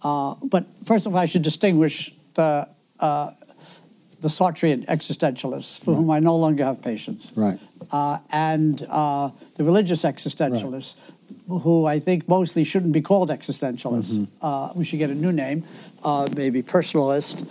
Uh, 0.03 0.35
but 0.45 0.66
first 0.85 1.07
of 1.07 1.14
all, 1.14 1.18
I 1.18 1.26
should 1.26 1.43
distinguish 1.43 2.12
the 2.35 2.68
uh, 3.01 3.31
the 4.20 4.29
Sartrean 4.29 4.85
existentialists, 4.87 5.83
for 5.83 5.93
right. 5.93 5.97
whom 5.97 6.11
I 6.11 6.18
no 6.18 6.37
longer 6.37 6.64
have 6.64 6.83
patience, 6.83 7.33
right, 7.37 7.59
uh, 7.93 8.18
and 8.33 8.85
uh, 8.89 9.31
the 9.57 9.64
religious 9.64 10.05
existentialists, 10.05 11.01
right. 11.01 11.18
Who 11.49 11.86
I 11.86 11.99
think 11.99 12.28
mostly 12.28 12.62
shouldn't 12.62 12.92
be 12.92 13.01
called 13.01 13.30
existentialists. 13.30 14.18
Mm-hmm. 14.18 14.46
Uh, 14.46 14.72
we 14.74 14.84
should 14.84 14.99
get 14.99 15.11
a 15.11 15.14
new 15.14 15.32
name, 15.32 15.64
uh, 16.05 16.28
maybe 16.36 16.62
personalist, 16.62 17.49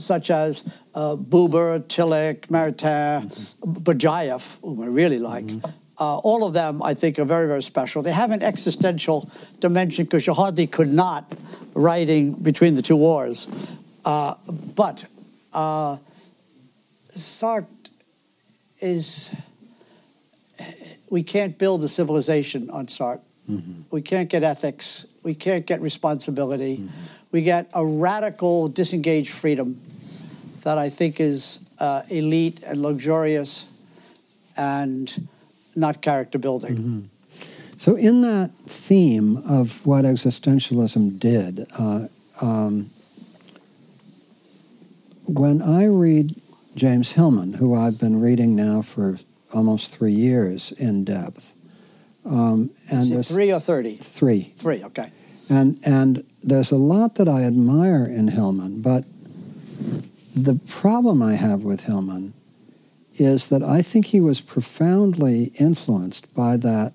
such 0.00 0.30
as 0.30 0.62
Buber, 0.94 1.80
Tillich, 1.80 2.46
Maritain, 2.48 3.26
mm-hmm. 3.26 3.72
Berdyaev, 3.72 4.60
whom 4.62 4.82
I 4.82 4.86
really 4.86 5.18
like. 5.18 5.44
Mm-hmm 5.44 5.70
uh, 6.00 6.16
all 6.18 6.44
of 6.44 6.54
them, 6.54 6.82
I 6.82 6.94
think, 6.94 7.18
are 7.18 7.26
very, 7.26 7.46
very 7.46 7.62
special. 7.62 8.02
They 8.02 8.12
have 8.12 8.30
an 8.30 8.42
existential 8.42 9.28
dimension 9.60 10.06
because 10.06 10.26
you 10.26 10.32
hardly 10.32 10.66
could 10.66 10.92
not 10.92 11.30
writing 11.74 12.32
between 12.32 12.74
the 12.74 12.82
two 12.82 12.96
wars. 12.96 13.48
Uh, 14.04 14.34
but 14.74 15.04
uh, 15.52 15.98
Sartre 17.14 17.66
is, 18.80 19.34
we 21.10 21.24
can't 21.24 21.58
build 21.58 21.84
a 21.84 21.88
civilization 21.88 22.70
on 22.70 22.86
Sartre. 22.86 23.20
Mm-hmm. 23.50 23.82
We 23.90 24.00
can't 24.00 24.30
get 24.30 24.44
ethics. 24.44 25.06
We 25.24 25.34
can't 25.34 25.66
get 25.66 25.80
responsibility. 25.82 26.78
Mm-hmm. 26.78 26.88
We 27.32 27.42
get 27.42 27.68
a 27.74 27.84
radical, 27.84 28.68
disengaged 28.68 29.30
freedom 29.30 29.80
that 30.62 30.78
I 30.78 30.88
think 30.88 31.20
is 31.20 31.68
uh, 31.78 32.02
elite 32.08 32.62
and 32.62 32.80
luxurious 32.80 33.66
and 34.56 35.28
not 35.74 36.00
character 36.00 36.38
building. 36.38 36.76
Mm-hmm. 36.76 37.00
So, 37.78 37.96
in 37.96 38.20
that 38.20 38.50
theme 38.66 39.38
of 39.48 39.84
what 39.86 40.04
existentialism 40.04 41.18
did, 41.18 41.66
uh, 41.78 42.08
um, 42.42 42.90
when 45.26 45.62
I 45.62 45.86
read 45.86 46.34
James 46.74 47.12
Hillman, 47.12 47.54
who 47.54 47.74
I've 47.74 47.98
been 47.98 48.20
reading 48.20 48.54
now 48.54 48.82
for 48.82 49.16
almost 49.52 49.96
three 49.96 50.12
years 50.12 50.72
in 50.72 51.04
depth, 51.04 51.54
um, 52.24 52.70
and 52.90 53.26
three 53.26 53.52
or 53.52 53.60
thirty? 53.60 53.96
Three. 53.96 54.52
Three. 54.58 54.84
Okay. 54.84 55.10
And 55.48 55.78
and 55.84 56.24
there's 56.42 56.70
a 56.70 56.76
lot 56.76 57.16
that 57.16 57.28
I 57.28 57.42
admire 57.42 58.04
in 58.04 58.28
Hillman, 58.28 58.82
but 58.82 59.04
the 60.34 60.60
problem 60.66 61.22
I 61.22 61.34
have 61.34 61.64
with 61.64 61.84
Hillman 61.84 62.32
is 63.18 63.48
that 63.48 63.62
I 63.62 63.82
think 63.82 64.06
he 64.06 64.20
was 64.20 64.40
profoundly 64.40 65.52
influenced 65.58 66.34
by 66.34 66.56
that 66.56 66.94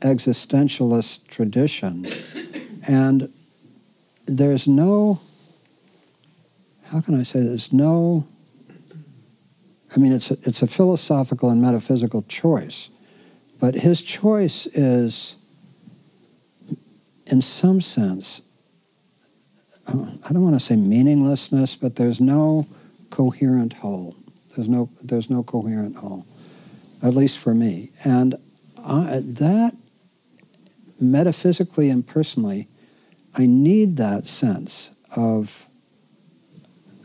existentialist 0.00 1.26
tradition. 1.28 2.06
And 2.86 3.32
there's 4.26 4.68
no, 4.68 5.20
how 6.84 7.00
can 7.00 7.18
I 7.18 7.22
say, 7.22 7.40
there's 7.40 7.72
no, 7.72 8.26
I 9.96 9.98
mean, 9.98 10.12
it's 10.12 10.30
a, 10.30 10.36
it's 10.42 10.60
a 10.60 10.66
philosophical 10.66 11.48
and 11.48 11.62
metaphysical 11.62 12.22
choice, 12.28 12.90
but 13.58 13.74
his 13.74 14.02
choice 14.02 14.66
is, 14.66 15.36
in 17.26 17.40
some 17.40 17.80
sense, 17.80 18.42
I 19.88 20.32
don't 20.32 20.42
want 20.42 20.56
to 20.56 20.60
say 20.60 20.76
meaninglessness, 20.76 21.76
but 21.76 21.96
there's 21.96 22.20
no 22.20 22.66
coherent 23.10 23.72
whole. 23.74 24.16
There's 24.54 24.68
no, 24.68 24.90
there's 25.02 25.30
no 25.30 25.42
coherent 25.42 25.96
whole, 25.96 26.26
at 27.02 27.14
least 27.14 27.38
for 27.38 27.54
me. 27.54 27.92
And 28.04 28.34
I, 28.84 29.20
that, 29.22 29.76
metaphysically 31.00 31.88
and 31.88 32.06
personally, 32.06 32.68
I 33.34 33.46
need 33.46 33.96
that 33.96 34.26
sense 34.26 34.90
of 35.16 35.66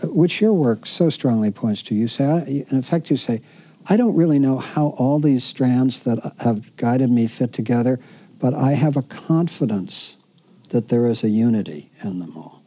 which 0.04 0.42
your 0.42 0.54
work 0.54 0.86
so 0.86 1.10
strongly 1.10 1.52
points 1.52 1.84
to. 1.84 1.96
You 1.96 2.08
say, 2.08 2.66
in 2.70 2.78
effect, 2.78 3.10
you 3.10 3.18
say, 3.18 3.42
I 3.90 3.98
don't 3.98 4.16
really 4.16 4.40
know 4.40 4.58
how 4.58 4.90
all 4.98 5.20
these 5.20 5.44
strands 5.44 6.04
that 6.04 6.36
have 6.40 6.76
guided 6.76 7.10
me 7.10 7.28
fit 7.28 7.54
together, 7.54 8.00
but 8.40 8.54
I 8.54 8.72
have 8.72 8.96
a 8.96 9.02
confidence 9.02 10.18
that 10.70 10.90
there 10.90 11.06
is 11.06 11.24
a 11.24 11.30
unity 11.30 11.92
in 12.04 12.20
them 12.20 12.36
all. 12.36 12.62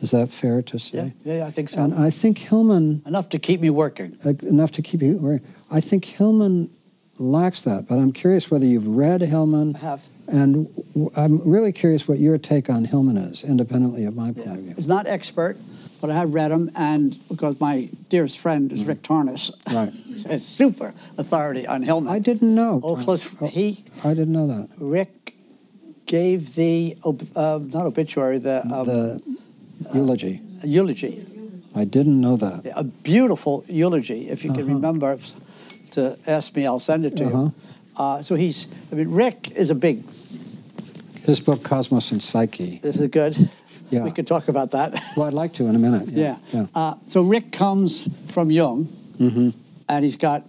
Is 0.00 0.10
that 0.10 0.30
fair 0.30 0.62
to 0.62 0.78
say? 0.78 1.12
Yeah, 1.24 1.34
yeah, 1.34 1.46
I 1.46 1.50
think 1.52 1.68
so. 1.68 1.80
And 1.82 1.94
I 1.94 2.10
think 2.10 2.38
Hillman 2.38 3.02
enough 3.06 3.28
to 3.30 3.38
keep 3.38 3.60
me 3.60 3.70
working. 3.70 4.18
Uh, 4.24 4.32
enough 4.42 4.72
to 4.72 4.82
keep 4.82 5.00
you 5.00 5.16
working. 5.16 5.46
I 5.70 5.80
think 5.80 6.04
Hillman 6.04 6.70
lacks 7.18 7.62
that, 7.62 7.86
but 7.88 7.98
I'm 7.98 8.12
curious 8.12 8.50
whether 8.50 8.66
you've 8.66 8.88
read 8.88 9.20
Hillman. 9.20 9.76
I 9.76 9.78
have. 9.78 10.04
And 10.26 10.68
I'm 11.16 11.48
really 11.48 11.72
curious 11.72 12.08
what 12.08 12.18
your 12.18 12.38
take 12.38 12.70
on 12.70 12.84
Hillman 12.84 13.16
is, 13.16 13.44
independently 13.44 14.04
of 14.04 14.16
my 14.16 14.32
point 14.32 14.46
yeah. 14.46 14.52
of 14.54 14.58
view. 14.60 14.74
It's 14.76 14.86
not 14.86 15.06
expert, 15.06 15.56
but 16.02 16.10
I 16.10 16.14
have 16.14 16.34
read 16.34 16.50
him, 16.50 16.68
and 16.76 17.16
because 17.28 17.60
my 17.60 17.88
dearest 18.10 18.38
friend 18.38 18.70
is. 18.72 18.84
Rick 18.84 19.02
Tarnas, 19.02 19.52
right, 19.72 19.88
a 20.36 20.40
super 20.40 20.92
authority 21.16 21.66
on 21.66 21.82
Hillman. 21.82 22.12
I 22.12 22.18
didn't 22.18 22.54
know. 22.54 22.80
Oh, 22.82 22.96
close. 22.96 23.24
Oh, 23.40 23.46
he. 23.46 23.84
I 24.04 24.12
didn't 24.12 24.32
know 24.32 24.48
that. 24.48 24.68
Rick 24.78 25.34
gave 26.06 26.56
the 26.56 26.96
uh, 27.04 27.60
not 27.62 27.86
obituary 27.86 28.38
the 28.38 28.62
um, 28.62 28.84
the 28.84 29.38
eulogy. 29.94 30.42
A 30.64 30.66
eulogy. 30.66 31.24
I 31.74 31.84
didn't 31.84 32.20
know 32.20 32.36
that. 32.36 32.70
A 32.76 32.84
beautiful 32.84 33.64
eulogy. 33.68 34.28
If 34.28 34.44
you 34.44 34.50
uh-huh. 34.50 34.60
can 34.60 34.74
remember 34.74 35.18
to 35.92 36.18
ask 36.26 36.54
me, 36.54 36.66
I'll 36.66 36.80
send 36.80 37.06
it 37.06 37.16
to 37.16 37.24
uh-huh. 37.24 37.38
you. 37.38 37.54
Uh, 37.96 38.22
so 38.22 38.34
he's, 38.34 38.68
I 38.90 38.96
mean, 38.96 39.10
Rick 39.10 39.52
is 39.52 39.70
a 39.70 39.74
big. 39.74 40.04
His 41.24 41.40
book, 41.40 41.62
Cosmos 41.62 42.10
and 42.10 42.22
Psyche. 42.22 42.78
This 42.82 42.98
is 42.98 43.08
good. 43.08 43.36
Yeah. 43.92 44.04
We 44.04 44.10
could 44.10 44.26
talk 44.26 44.48
about 44.48 44.70
that. 44.70 44.98
Well, 45.16 45.26
I'd 45.26 45.34
like 45.34 45.52
to 45.54 45.66
in 45.66 45.76
a 45.76 45.78
minute. 45.78 46.08
Yeah. 46.08 46.38
yeah. 46.52 46.60
yeah. 46.60 46.66
Uh, 46.74 46.94
so 47.02 47.22
Rick 47.22 47.52
comes 47.52 48.08
from 48.32 48.50
Jung, 48.50 48.86
mm-hmm. 48.86 49.50
and 49.88 50.04
he's 50.04 50.16
got 50.16 50.48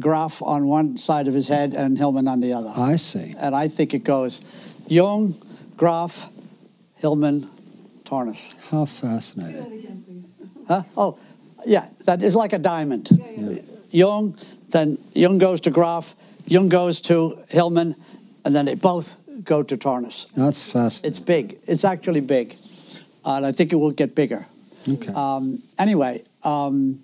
Grof 0.00 0.42
on 0.42 0.66
one 0.66 0.98
side 0.98 1.28
of 1.28 1.34
his 1.34 1.48
head 1.48 1.74
and 1.74 1.96
Hillman 1.96 2.26
on 2.26 2.40
the 2.40 2.52
other. 2.52 2.72
I 2.76 2.96
see. 2.96 3.34
And 3.38 3.54
I 3.54 3.68
think 3.68 3.94
it 3.94 4.02
goes 4.02 4.40
Jung, 4.88 5.34
Grof, 5.76 6.28
Hillman, 6.96 7.48
Tarnas. 8.04 8.56
How 8.70 8.86
fascinating. 8.86 9.66
Again, 9.66 10.24
huh? 10.66 10.82
Oh, 10.96 11.18
yeah, 11.64 11.86
that 12.06 12.22
is 12.22 12.34
like 12.34 12.52
a 12.52 12.58
diamond. 12.58 13.08
Yeah, 13.10 13.50
yeah. 13.50 13.62
Jung, 13.90 14.36
then 14.70 14.98
Jung 15.14 15.38
goes 15.38 15.60
to 15.62 15.70
Grof, 15.70 16.14
Jung 16.46 16.68
goes 16.68 17.00
to 17.02 17.38
Hillman, 17.48 17.94
and 18.44 18.54
then 18.54 18.64
they 18.64 18.74
both 18.74 19.16
go 19.44 19.62
to 19.62 19.76
Tarnas. 19.76 20.32
That's 20.34 20.70
fascinating. 20.70 21.08
It's 21.08 21.18
big. 21.18 21.58
It's 21.68 21.84
actually 21.84 22.20
big. 22.20 22.56
And 23.24 23.46
I 23.46 23.52
think 23.52 23.72
it 23.72 23.76
will 23.76 23.92
get 23.92 24.14
bigger. 24.14 24.46
Okay. 24.88 25.12
Um, 25.12 25.62
anyway, 25.78 26.22
um, 26.44 27.02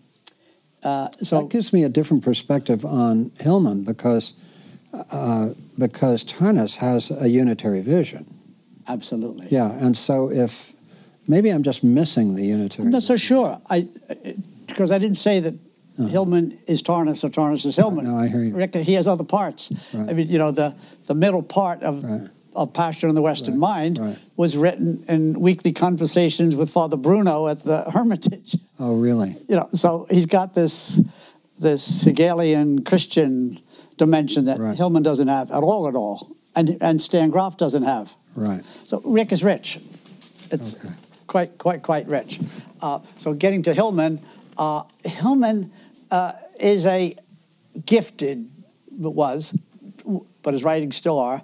uh, 0.83 1.09
so 1.23 1.43
that 1.43 1.51
gives 1.51 1.73
me 1.73 1.85
a 1.85 1.89
different 1.89 2.25
perspective 2.25 2.85
on 2.85 3.31
Hillman 3.41 3.85
because 3.85 4.35
uh, 4.93 5.51
because 5.79 6.25
Tarnas 6.25 6.77
has 6.77 7.11
a 7.11 7.29
unitary 7.29 7.83
vision. 7.83 8.27
Absolutely. 8.89 9.49
Yeah, 9.51 9.71
and 9.85 9.97
so 9.97 10.31
if 10.31 10.73
Maybe 11.29 11.51
I'm 11.51 11.63
just 11.63 11.85
missing 11.85 12.35
the 12.35 12.43
unitary. 12.43 12.87
I'm 12.87 12.91
not 12.91 13.03
so 13.03 13.17
sure. 13.17 13.61
I 13.69 13.87
because 14.67 14.91
I 14.91 14.99
didn't 14.99 15.19
say 15.19 15.41
that 15.41 15.55
uh-huh. 15.55 16.09
Hillman 16.09 16.59
is 16.67 16.83
Tarnas 16.83 17.23
or 17.23 17.29
Tarnas 17.29 17.67
is 17.67 17.77
Hillman. 17.77 18.05
No, 18.07 18.17
I 18.17 18.29
hear 18.29 18.43
you. 18.43 18.57
Rick, 18.57 18.75
he 18.75 18.95
has 18.95 19.07
other 19.07 19.25
parts. 19.25 19.71
Right. 19.93 20.09
I 20.09 20.13
mean, 20.15 20.29
you 20.29 20.39
know, 20.39 20.53
the 20.53 20.75
the 21.07 21.15
middle 21.15 21.43
part 21.43 21.83
of. 21.83 22.03
Right. 22.03 22.31
Of 22.59 22.73
Passion 22.73 23.09
in 23.09 23.15
the 23.15 23.23
Western 23.23 23.55
right. 23.55 23.61
Mind 23.61 23.99
right. 23.99 24.19
was 24.37 24.57
written 24.57 25.05
in 25.09 25.41
weekly 25.41 25.73
conversations 25.73 26.57
with 26.57 26.71
Father 26.71 26.97
Bruno 26.97 27.49
at 27.49 27.63
the 27.63 27.91
Hermitage. 27.91 28.57
Oh, 28.79 28.97
really? 28.97 29.37
You 29.49 29.57
know, 29.57 29.69
so 29.73 30.07
he's 30.11 30.27
got 30.27 30.55
this 30.55 31.01
this 31.59 32.03
Hegelian 32.03 32.85
Christian 32.85 33.59
dimension 33.97 34.45
that 34.45 34.59
right. 34.59 34.77
Hillman 34.77 35.03
doesn't 35.03 35.29
have 35.29 35.51
at 35.51 35.63
all, 35.63 35.89
at 35.89 35.95
all, 35.95 36.37
and 36.55 36.77
and 36.81 37.01
Stan 37.01 37.31
Grof 37.31 37.57
doesn't 37.57 37.85
have. 37.85 38.15
Right. 38.35 38.65
So 38.65 39.01
Rick 39.05 39.33
is 39.33 39.43
rich. 39.43 39.81
It's 40.51 40.85
okay 40.85 40.95
quite, 41.29 41.59
quite, 41.59 41.85
quite 41.85 42.09
rich. 42.09 42.41
Uh, 42.83 42.99
so 43.19 43.33
getting 43.33 43.63
to 43.63 43.75
Hillman, 43.75 44.19
uh, 44.57 44.83
Hillman 45.05 45.71
uh, 46.11 46.33
is 46.59 46.87
a 46.87 47.15
gifted, 47.87 48.51
but 48.91 49.11
was, 49.11 49.57
but 50.43 50.55
his 50.55 50.65
writings 50.65 50.97
still 50.97 51.21
are, 51.21 51.43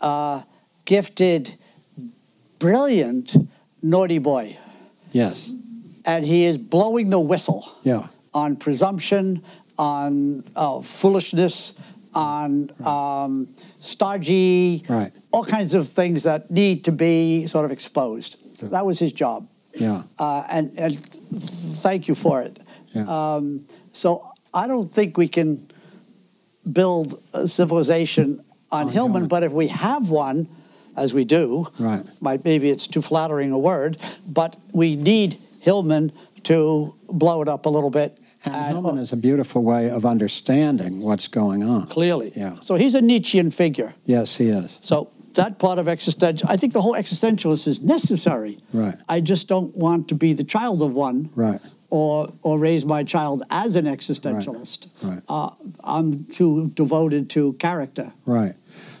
uh, 0.00 0.42
gifted, 0.84 1.54
brilliant 2.58 3.36
naughty 3.82 4.18
boy. 4.18 4.56
Yes. 5.12 5.50
And 6.04 6.24
he 6.24 6.44
is 6.44 6.58
blowing 6.58 7.10
the 7.10 7.20
whistle 7.20 7.64
Yeah. 7.82 8.06
on 8.34 8.56
presumption, 8.56 9.42
on 9.78 10.44
uh, 10.56 10.80
foolishness, 10.80 11.78
on 12.14 12.70
um, 12.84 13.48
stodgy, 13.80 14.84
Right. 14.88 15.12
all 15.30 15.44
kinds 15.44 15.74
of 15.74 15.88
things 15.88 16.22
that 16.24 16.50
need 16.50 16.84
to 16.84 16.92
be 16.92 17.46
sort 17.46 17.64
of 17.64 17.70
exposed. 17.70 18.36
That 18.70 18.84
was 18.86 18.98
his 18.98 19.12
job. 19.12 19.46
Yeah. 19.78 20.02
Uh, 20.18 20.44
and, 20.50 20.72
and 20.78 20.98
thank 21.82 22.08
you 22.08 22.14
for 22.14 22.42
it. 22.42 22.58
Yeah. 22.94 23.04
Um, 23.06 23.66
so 23.92 24.26
I 24.52 24.66
don't 24.66 24.92
think 24.92 25.16
we 25.16 25.28
can 25.28 25.68
build 26.70 27.20
a 27.32 27.46
civilization 27.46 28.42
on, 28.70 28.86
On 28.86 28.92
Hillman, 28.92 29.12
Hillman. 29.12 29.28
but 29.28 29.42
if 29.42 29.52
we 29.52 29.68
have 29.68 30.10
one, 30.10 30.46
as 30.96 31.14
we 31.14 31.24
do, 31.24 31.66
Right. 31.78 32.02
might, 32.20 32.44
maybe 32.44 32.70
it's 32.70 32.86
too 32.86 33.02
flattering 33.02 33.52
a 33.52 33.58
word, 33.58 33.96
but 34.28 34.56
we 34.72 34.96
need 34.96 35.36
Hillman 35.60 36.12
to 36.44 36.94
blow 37.10 37.40
it 37.42 37.48
up 37.48 37.66
a 37.66 37.68
little 37.68 37.90
bit. 37.90 38.16
And 38.44 38.54
and- 38.54 38.66
Hillman 38.72 38.98
uh, 38.98 39.02
is 39.02 39.12
a 39.12 39.16
beautiful 39.16 39.62
way 39.62 39.90
of 39.90 40.04
understanding 40.04 41.00
what's 41.00 41.28
going 41.28 41.62
on. 41.62 41.86
clearly. 41.86 42.32
Yeah. 42.36 42.54
So 42.60 42.76
he's 42.76 42.94
a 42.94 43.00
Nietzschean 43.02 43.50
figure. 43.50 43.94
Yes, 44.06 44.36
he 44.36 44.48
is. 44.48 44.78
So 44.80 45.08
that 45.34 45.58
part 45.58 45.78
of 45.78 45.88
existential, 45.88 46.48
I 46.50 46.56
think 46.56 46.72
the 46.72 46.80
whole 46.80 46.94
existentialist 46.94 47.66
is 47.68 47.82
necessary. 47.82 48.58
Right. 48.72 48.94
I 49.08 49.20
just 49.20 49.48
don't 49.48 49.76
want 49.76 50.08
to 50.08 50.14
be 50.14 50.32
the 50.32 50.44
child 50.44 50.82
of 50.82 50.94
one. 50.94 51.30
Right. 51.34 51.60
Or, 51.90 52.30
or 52.42 52.58
raise 52.58 52.84
my 52.84 53.02
child 53.02 53.42
as 53.48 53.74
an 53.74 53.86
existentialist. 53.86 54.88
Right. 55.02 55.22
Uh, 55.26 55.50
I'm 55.82 56.24
too 56.26 56.68
devoted 56.74 57.30
to 57.30 57.54
character. 57.54 58.12
Right. 58.26 58.52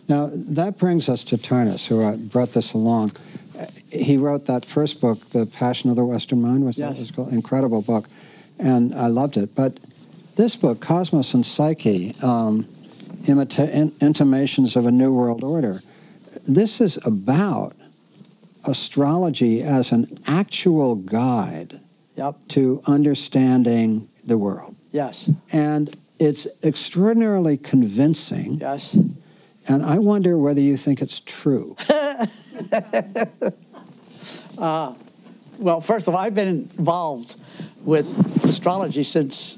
Now, 0.08 0.30
that 0.32 0.78
brings 0.78 1.06
us 1.10 1.22
to 1.24 1.36
Tarnas, 1.36 1.86
who 1.86 2.16
brought 2.28 2.54
this 2.54 2.72
along. 2.72 3.12
Uh, 3.58 3.66
He 3.90 4.16
wrote 4.16 4.46
that 4.46 4.64
first 4.64 5.02
book, 5.02 5.18
The 5.18 5.44
Passion 5.44 5.90
of 5.90 5.96
the 5.96 6.04
Western 6.06 6.40
Mind, 6.40 6.64
was 6.64 6.76
that 6.76 6.88
Yes. 6.88 6.96
what 6.96 7.02
it's 7.02 7.10
called? 7.10 7.32
Incredible 7.34 7.82
book. 7.82 8.08
And 8.58 8.94
I 8.94 9.08
loved 9.08 9.36
it. 9.36 9.54
But 9.54 9.78
this 10.36 10.56
book, 10.56 10.80
Cosmos 10.80 11.34
and 11.34 11.44
Psyche, 11.44 12.14
um, 12.22 12.64
imita- 13.26 13.70
in- 13.70 13.92
Intimations 14.00 14.76
of 14.76 14.86
a 14.86 14.90
New 14.90 15.12
World 15.12 15.44
Order, 15.44 15.82
this 16.48 16.80
is 16.80 16.98
about 17.04 17.74
astrology 18.64 19.62
as 19.62 19.92
an 19.92 20.18
actual 20.26 20.94
guide 20.94 21.80
Yep. 22.18 22.34
to 22.48 22.80
understanding 22.86 24.08
the 24.26 24.36
world. 24.36 24.74
Yes. 24.92 25.30
And 25.52 25.88
it's 26.18 26.46
extraordinarily 26.64 27.56
convincing. 27.56 28.58
Yes. 28.60 28.94
And 29.68 29.82
I 29.84 29.98
wonder 29.98 30.36
whether 30.38 30.60
you 30.60 30.76
think 30.76 31.00
it's 31.00 31.20
true. 31.20 31.76
Well, 35.60 35.80
first 35.80 36.06
of 36.06 36.14
all, 36.14 36.20
I've 36.20 36.34
been 36.36 36.46
involved 36.48 37.34
with 37.84 38.06
astrology 38.44 39.02
since 39.02 39.56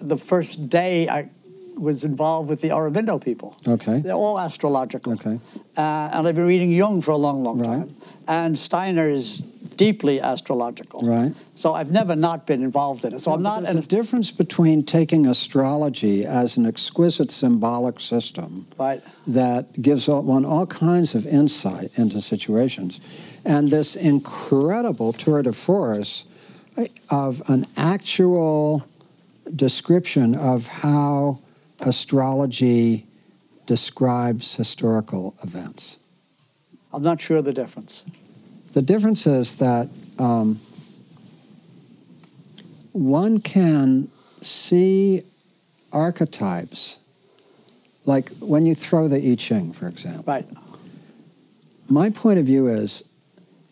the 0.00 0.16
first 0.16 0.68
day 0.68 1.08
I 1.08 1.30
was 1.78 2.02
involved 2.02 2.48
with 2.50 2.60
the 2.62 2.70
Aurobindo 2.70 3.22
people. 3.22 3.56
Okay. 3.66 4.00
They're 4.00 4.12
all 4.14 4.38
astrological. 4.40 5.12
Okay. 5.14 5.38
Uh, 5.76 6.10
and 6.12 6.26
I've 6.26 6.34
been 6.34 6.46
reading 6.48 6.70
Jung 6.72 7.00
for 7.00 7.12
a 7.12 7.16
long, 7.16 7.44
long 7.44 7.60
Right. 7.60 7.66
time. 7.86 7.94
And 8.26 8.58
Steiner 8.58 9.08
is 9.08 9.42
deeply 9.80 10.20
astrological. 10.20 11.00
Right. 11.00 11.32
So 11.54 11.72
I've 11.72 11.90
never 11.90 12.14
not 12.14 12.46
been 12.46 12.62
involved 12.62 13.06
in 13.06 13.14
it. 13.14 13.20
So 13.20 13.32
I'm 13.32 13.42
not. 13.42 13.62
There's 13.62 13.76
a 13.76 13.80
difference 13.80 14.30
between 14.30 14.84
taking 14.84 15.26
astrology 15.26 16.26
as 16.26 16.58
an 16.58 16.66
exquisite 16.66 17.30
symbolic 17.30 17.98
system 17.98 18.66
right. 18.78 19.00
that 19.26 19.80
gives 19.80 20.06
one 20.06 20.44
all 20.44 20.66
kinds 20.66 21.14
of 21.14 21.26
insight 21.26 21.98
into 21.98 22.20
situations, 22.20 23.00
and 23.46 23.68
this 23.68 23.96
incredible 23.96 25.14
tour 25.14 25.42
de 25.42 25.54
force 25.54 26.26
eh, 26.76 26.88
of 27.10 27.40
an 27.48 27.64
actual 27.78 28.86
description 29.56 30.34
of 30.34 30.68
how 30.68 31.38
astrology 31.80 33.06
describes 33.64 34.56
historical 34.56 35.34
events. 35.42 35.96
I'm 36.92 37.02
not 37.02 37.18
sure 37.18 37.38
of 37.38 37.46
the 37.46 37.54
difference. 37.54 38.04
The 38.72 38.82
difference 38.82 39.26
is 39.26 39.56
that 39.56 39.88
um, 40.18 40.56
one 42.92 43.40
can 43.40 44.08
see 44.42 45.22
archetypes, 45.92 46.98
like 48.04 48.30
when 48.38 48.66
you 48.66 48.74
throw 48.74 49.08
the 49.08 49.32
I 49.32 49.36
Ching, 49.36 49.72
for 49.72 49.88
example. 49.88 50.24
Right. 50.26 50.46
My 51.88 52.10
point 52.10 52.38
of 52.38 52.46
view 52.46 52.68
is 52.68 53.08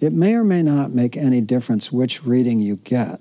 it 0.01 0.12
may 0.12 0.34
or 0.34 0.44
may 0.44 0.62
not 0.62 0.92
make 0.92 1.16
any 1.16 1.40
difference 1.40 1.92
which 1.92 2.24
reading 2.24 2.61
you 2.61 2.76
get. 2.76 3.20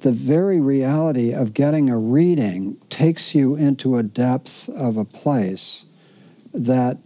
The 0.00 0.12
very 0.12 0.60
reality 0.60 1.32
of 1.32 1.52
getting 1.52 1.90
a 1.90 1.98
reading 1.98 2.76
takes 2.88 3.34
you 3.34 3.56
into 3.56 3.96
a 3.96 4.02
depth 4.02 4.68
of 4.68 4.96
a 4.96 5.04
place 5.04 5.84
that 6.54 6.98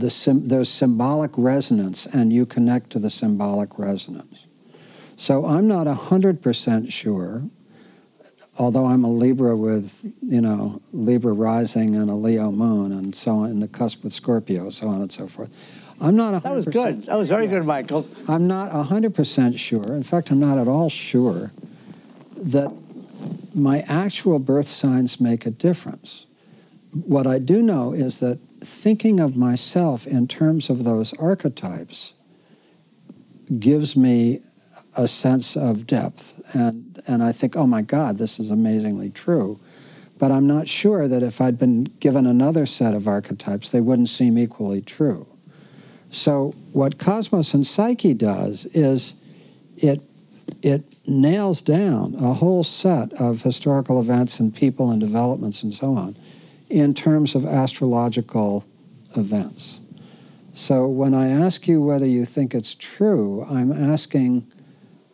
the 0.00 0.10
sim- 0.10 0.48
there's 0.48 0.68
symbolic 0.68 1.30
resonance 1.36 2.06
and 2.06 2.32
you 2.32 2.46
connect 2.46 2.90
to 2.90 2.98
the 2.98 3.10
symbolic 3.10 3.78
resonance. 3.78 4.46
So 5.16 5.44
I'm 5.44 5.68
not 5.68 5.86
100% 5.86 6.90
sure, 6.90 7.44
although 8.58 8.86
I'm 8.86 9.04
a 9.04 9.10
Libra 9.10 9.56
with, 9.56 10.10
you 10.22 10.40
know, 10.40 10.80
Libra 10.92 11.32
rising 11.32 11.94
and 11.94 12.10
a 12.10 12.14
Leo 12.14 12.50
moon 12.50 12.92
and 12.92 13.14
so 13.14 13.32
on, 13.32 13.50
in 13.50 13.60
the 13.60 13.68
cusp 13.68 14.02
with 14.02 14.12
Scorpio, 14.12 14.70
so 14.70 14.88
on 14.88 15.02
and 15.02 15.12
so 15.12 15.26
forth. 15.26 15.50
I'm 16.00 16.16
not 16.16 16.32
100%. 16.32 16.42
That 16.42 16.54
was 16.54 16.64
good. 16.64 17.02
That 17.04 17.18
was 17.18 17.28
very 17.28 17.46
good, 17.46 17.66
Michael. 17.66 18.06
I'm 18.26 18.48
not 18.48 18.72
100% 18.72 19.58
sure. 19.58 19.94
In 19.94 20.02
fact, 20.02 20.30
I'm 20.30 20.40
not 20.40 20.56
at 20.56 20.66
all 20.66 20.88
sure 20.88 21.52
that 22.36 22.72
my 23.54 23.80
actual 23.86 24.38
birth 24.38 24.66
signs 24.66 25.20
make 25.20 25.44
a 25.44 25.50
difference. 25.50 26.24
What 26.92 27.26
I 27.26 27.38
do 27.38 27.62
know 27.62 27.92
is 27.92 28.20
that 28.20 28.38
thinking 28.60 29.20
of 29.20 29.36
myself 29.36 30.06
in 30.06 30.28
terms 30.28 30.70
of 30.70 30.84
those 30.84 31.12
archetypes 31.14 32.14
gives 33.58 33.96
me 33.96 34.40
a 34.96 35.08
sense 35.08 35.56
of 35.56 35.86
depth. 35.86 36.40
And, 36.54 37.00
and 37.06 37.22
I 37.22 37.32
think, 37.32 37.56
oh 37.56 37.66
my 37.66 37.82
God, 37.82 38.18
this 38.18 38.38
is 38.38 38.50
amazingly 38.50 39.10
true. 39.10 39.58
But 40.18 40.30
I'm 40.30 40.46
not 40.46 40.68
sure 40.68 41.08
that 41.08 41.22
if 41.22 41.40
I'd 41.40 41.58
been 41.58 41.84
given 41.84 42.26
another 42.26 42.66
set 42.66 42.94
of 42.94 43.08
archetypes, 43.08 43.70
they 43.70 43.80
wouldn't 43.80 44.10
seem 44.10 44.36
equally 44.36 44.82
true. 44.82 45.26
So 46.10 46.54
what 46.72 46.98
Cosmos 46.98 47.54
and 47.54 47.66
Psyche 47.66 48.14
does 48.14 48.66
is 48.66 49.14
it 49.76 50.02
it 50.62 50.96
nails 51.06 51.62
down 51.62 52.16
a 52.16 52.34
whole 52.34 52.64
set 52.64 53.12
of 53.14 53.42
historical 53.42 54.00
events 54.00 54.40
and 54.40 54.54
people 54.54 54.90
and 54.90 55.00
developments 55.00 55.62
and 55.62 55.72
so 55.72 55.94
on 55.94 56.14
in 56.70 56.94
terms 56.94 57.34
of 57.34 57.44
astrological 57.44 58.64
events. 59.16 59.80
So 60.52 60.88
when 60.88 61.14
I 61.14 61.28
ask 61.28 61.66
you 61.66 61.82
whether 61.82 62.06
you 62.06 62.24
think 62.24 62.54
it's 62.54 62.74
true, 62.74 63.44
I'm 63.50 63.72
asking 63.72 64.46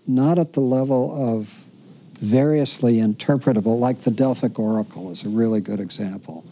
not 0.06 0.38
at 0.38 0.52
the 0.52 0.60
level 0.60 1.34
of 1.34 1.64
variously 2.20 2.96
interpretable, 2.96 3.78
like 3.78 4.00
the 4.00 4.10
Delphic 4.10 4.58
Oracle 4.58 5.10
is 5.10 5.24
a 5.24 5.28
really 5.28 5.60
good 5.60 5.80
example, 5.80 6.44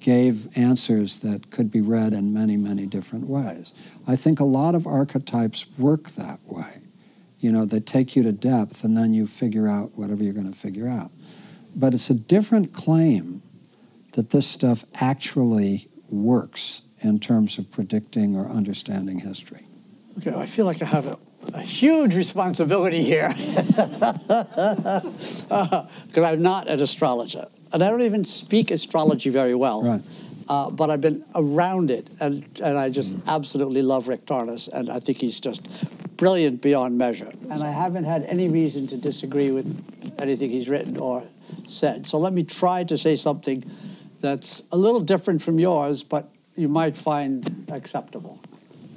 gave 0.00 0.56
answers 0.56 1.20
that 1.20 1.50
could 1.50 1.70
be 1.70 1.80
read 1.80 2.12
in 2.12 2.32
many, 2.32 2.56
many 2.56 2.86
different 2.86 3.26
ways. 3.26 3.72
I 4.06 4.16
think 4.16 4.40
a 4.40 4.44
lot 4.44 4.74
of 4.74 4.86
archetypes 4.86 5.66
work 5.78 6.10
that 6.10 6.40
way. 6.46 6.80
You 7.40 7.52
know, 7.52 7.64
they 7.64 7.80
take 7.80 8.16
you 8.16 8.22
to 8.22 8.32
depth 8.32 8.84
and 8.84 8.96
then 8.96 9.14
you 9.14 9.26
figure 9.26 9.68
out 9.68 9.92
whatever 9.94 10.22
you're 10.22 10.32
going 10.32 10.50
to 10.50 10.58
figure 10.58 10.88
out. 10.88 11.10
But 11.74 11.94
it's 11.94 12.10
a 12.10 12.14
different 12.14 12.72
claim 12.72 13.42
that 14.12 14.30
this 14.30 14.46
stuff 14.46 14.84
actually 15.00 15.88
works 16.08 16.82
in 17.00 17.18
terms 17.18 17.58
of 17.58 17.70
predicting 17.70 18.36
or 18.36 18.46
understanding 18.48 19.20
history. 19.20 19.66
Okay, 20.18 20.34
I 20.34 20.46
feel 20.46 20.66
like 20.66 20.82
I 20.82 20.86
have 20.86 21.06
a, 21.06 21.18
a 21.54 21.60
huge 21.60 22.14
responsibility 22.14 23.02
here 23.02 23.28
because 23.28 23.88
I'm 26.16 26.42
not 26.42 26.68
an 26.68 26.80
astrologer. 26.80 27.46
And 27.72 27.82
I 27.82 27.90
don't 27.90 28.02
even 28.02 28.24
speak 28.24 28.70
astrology 28.70 29.30
very 29.30 29.54
well. 29.54 29.82
Right. 29.82 30.02
Uh, 30.48 30.70
but 30.70 30.90
I've 30.90 31.00
been 31.00 31.24
around 31.34 31.90
it, 31.90 32.10
and, 32.20 32.44
and 32.62 32.76
I 32.76 32.90
just 32.90 33.16
absolutely 33.26 33.80
love 33.80 34.08
Rick 34.08 34.26
Tarnas, 34.26 34.68
and 34.70 34.90
I 34.90 34.98
think 34.98 35.18
he's 35.18 35.40
just 35.40 35.66
brilliant 36.16 36.60
beyond 36.60 36.98
measure. 36.98 37.32
And 37.50 37.62
I 37.62 37.70
haven't 37.70 38.04
had 38.04 38.24
any 38.24 38.48
reason 38.48 38.86
to 38.88 38.96
disagree 38.96 39.50
with 39.50 40.20
anything 40.20 40.50
he's 40.50 40.68
written 40.68 40.98
or 40.98 41.24
said. 41.66 42.06
So 42.06 42.18
let 42.18 42.32
me 42.32 42.42
try 42.42 42.84
to 42.84 42.98
say 42.98 43.16
something 43.16 43.64
that's 44.22 44.62
a 44.72 44.76
little 44.76 45.00
different 45.00 45.42
from 45.42 45.58
yours, 45.58 46.02
but 46.02 46.28
you 46.56 46.68
might 46.68 46.96
find 46.96 47.66
acceptable. 47.70 48.40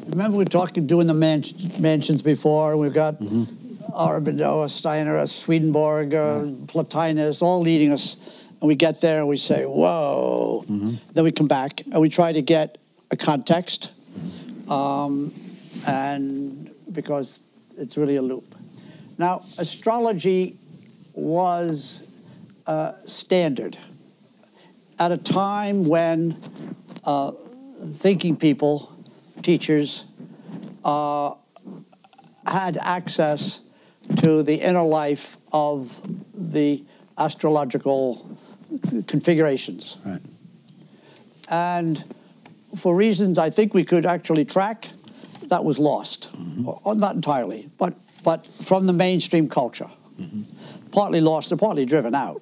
Remember 0.07 0.37
we 0.37 0.43
were 0.43 0.49
talking, 0.49 0.85
doing 0.85 1.07
the 1.07 1.13
man- 1.13 1.43
mansions 1.79 2.21
before, 2.21 2.77
we've 2.77 2.93
got 2.93 3.15
Aurobindo, 3.19 4.69
Steiner, 4.69 5.25
Swedenborg, 5.25 6.13
uh, 6.13 6.43
Plotinus, 6.67 7.41
all 7.41 7.59
leading 7.59 7.91
us. 7.91 8.45
And 8.61 8.67
we 8.67 8.75
get 8.75 9.01
there 9.01 9.19
and 9.19 9.27
we 9.27 9.37
say, 9.37 9.65
whoa. 9.65 10.63
Then 10.67 11.23
we 11.23 11.31
come 11.31 11.47
back 11.47 11.81
and 11.81 11.99
we 11.99 12.09
try 12.09 12.31
to 12.31 12.41
get 12.41 12.77
a 13.11 13.17
context. 13.17 13.91
Um, 14.69 15.33
and 15.87 16.69
because 16.91 17.41
it's 17.77 17.97
really 17.97 18.15
a 18.15 18.21
loop. 18.21 18.55
Now, 19.17 19.41
astrology 19.57 20.55
was 21.13 22.09
uh, 22.67 22.93
standard 23.05 23.77
at 24.99 25.11
a 25.11 25.17
time 25.17 25.85
when 25.85 26.37
uh, 27.03 27.31
thinking 27.83 28.37
people, 28.37 28.91
teachers, 29.41 30.05
uh, 30.83 31.33
had 32.45 32.77
access 32.77 33.61
to 34.17 34.43
the 34.43 34.55
inner 34.55 34.83
life 34.83 35.37
of 35.51 36.01
the 36.33 36.83
astrological 37.17 38.37
configurations. 39.07 39.97
Right. 40.05 40.19
And 41.49 42.03
for 42.77 42.95
reasons 42.95 43.37
I 43.37 43.49
think 43.49 43.73
we 43.73 43.83
could 43.83 44.05
actually 44.05 44.45
track, 44.45 44.89
that 45.49 45.63
was 45.63 45.79
lost. 45.79 46.33
Mm-hmm. 46.33 46.69
Or, 46.83 46.95
not 46.95 47.15
entirely, 47.15 47.67
but, 47.77 47.93
but 48.23 48.45
from 48.45 48.87
the 48.87 48.93
mainstream 48.93 49.47
culture. 49.49 49.89
Mm-hmm. 50.19 50.91
Partly 50.91 51.21
lost 51.21 51.51
and 51.51 51.59
partly 51.59 51.85
driven 51.85 52.15
out, 52.15 52.41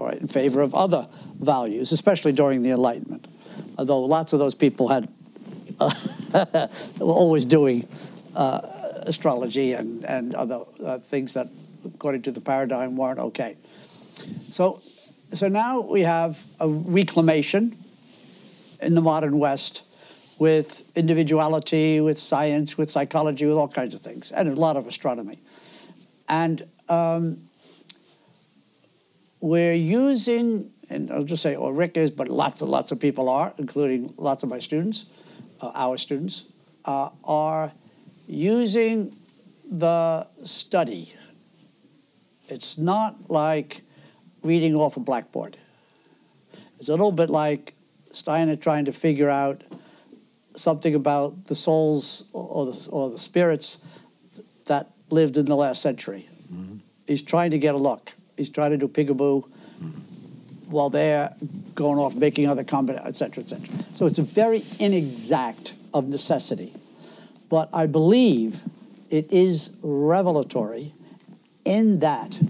right, 0.00 0.18
in 0.18 0.28
favor 0.28 0.60
of 0.60 0.74
other 0.74 1.08
values, 1.40 1.92
especially 1.92 2.32
during 2.32 2.62
the 2.62 2.70
Enlightenment. 2.70 3.26
Although 3.78 4.00
lots 4.00 4.32
of 4.32 4.38
those 4.38 4.54
people 4.54 4.88
had 4.88 5.08
uh, 5.80 5.90
were 7.00 7.12
always 7.12 7.44
doing 7.44 7.86
uh, 8.34 8.60
astrology 9.02 9.72
and, 9.72 10.04
and 10.04 10.34
other 10.34 10.60
uh, 10.84 10.98
things 10.98 11.34
that, 11.34 11.46
according 11.84 12.22
to 12.22 12.30
the 12.30 12.40
paradigm, 12.40 12.96
weren't 12.96 13.18
okay. 13.18 13.56
So, 14.50 14.80
so 15.32 15.48
now 15.48 15.80
we 15.80 16.02
have 16.02 16.42
a 16.60 16.68
reclamation 16.68 17.76
in 18.80 18.94
the 18.94 19.00
modern 19.00 19.38
West 19.38 19.82
with 20.38 20.92
individuality, 20.96 22.00
with 22.00 22.18
science, 22.18 22.76
with 22.76 22.90
psychology, 22.90 23.46
with 23.46 23.56
all 23.56 23.68
kinds 23.68 23.94
of 23.94 24.00
things, 24.00 24.32
and 24.32 24.48
a 24.48 24.52
lot 24.52 24.76
of 24.76 24.86
astronomy. 24.86 25.38
And 26.28 26.66
um, 26.88 27.38
we're 29.40 29.74
using, 29.74 30.70
and 30.88 31.10
I'll 31.10 31.24
just 31.24 31.42
say, 31.42 31.56
or 31.56 31.72
Rick 31.72 31.96
is, 31.96 32.10
but 32.10 32.28
lots 32.28 32.60
and 32.62 32.70
lots 32.70 32.92
of 32.92 33.00
people 33.00 33.28
are, 33.28 33.52
including 33.58 34.14
lots 34.16 34.42
of 34.42 34.48
my 34.48 34.58
students, 34.58 35.06
uh, 35.60 35.72
our 35.74 35.98
students, 35.98 36.44
uh, 36.84 37.10
are 37.24 37.72
using 38.26 39.16
the 39.70 40.26
study. 40.44 41.12
It's 42.48 42.78
not 42.78 43.30
like 43.30 43.82
reading 44.42 44.74
off 44.74 44.96
a 44.96 45.00
blackboard. 45.00 45.56
It's 46.78 46.88
a 46.88 46.92
little 46.92 47.12
bit 47.12 47.30
like 47.30 47.74
Steiner 48.12 48.56
trying 48.56 48.84
to 48.84 48.92
figure 48.92 49.28
out 49.28 49.62
something 50.54 50.94
about 50.94 51.46
the 51.46 51.54
souls 51.54 52.24
or 52.32 52.66
the, 52.66 52.88
or 52.90 53.10
the 53.10 53.18
spirits 53.18 53.84
that 54.66 54.90
lived 55.10 55.36
in 55.36 55.46
the 55.46 55.56
last 55.56 55.82
century. 55.82 56.28
Mm-hmm. 56.52 56.76
He's 57.06 57.22
trying 57.22 57.50
to 57.50 57.58
get 57.58 57.74
a 57.74 57.78
look. 57.78 58.14
He's 58.36 58.48
trying 58.48 58.72
to 58.72 58.76
do 58.76 58.88
peekaboo 58.88 59.48
while 60.68 60.90
they're 60.90 61.34
going 61.74 61.98
off 61.98 62.14
making 62.14 62.48
other 62.48 62.64
combinations, 62.64 63.08
et 63.08 63.16
cetera, 63.16 63.42
et 63.42 63.48
cetera. 63.48 63.84
So 63.94 64.06
it's 64.06 64.18
very 64.18 64.62
inexact 64.78 65.74
of 65.94 66.08
necessity. 66.08 66.72
But 67.48 67.68
I 67.72 67.86
believe 67.86 68.62
it 69.10 69.32
is 69.32 69.76
revelatory 69.82 70.92
in 71.64 72.00
that 72.00 72.40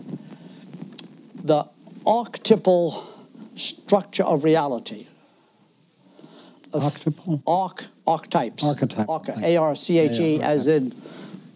the 1.44 1.68
archetypal 2.06 2.92
structure 3.54 4.24
of 4.24 4.44
reality. 4.44 5.06
Octuple? 6.72 7.42
Arc, 7.46 7.84
archetypes. 8.06 8.64
Archetype. 8.64 9.08
A 9.42 9.56
R 9.56 9.76
C 9.76 9.98
H 9.98 10.18
E, 10.18 10.42
as 10.42 10.66
in 10.66 10.92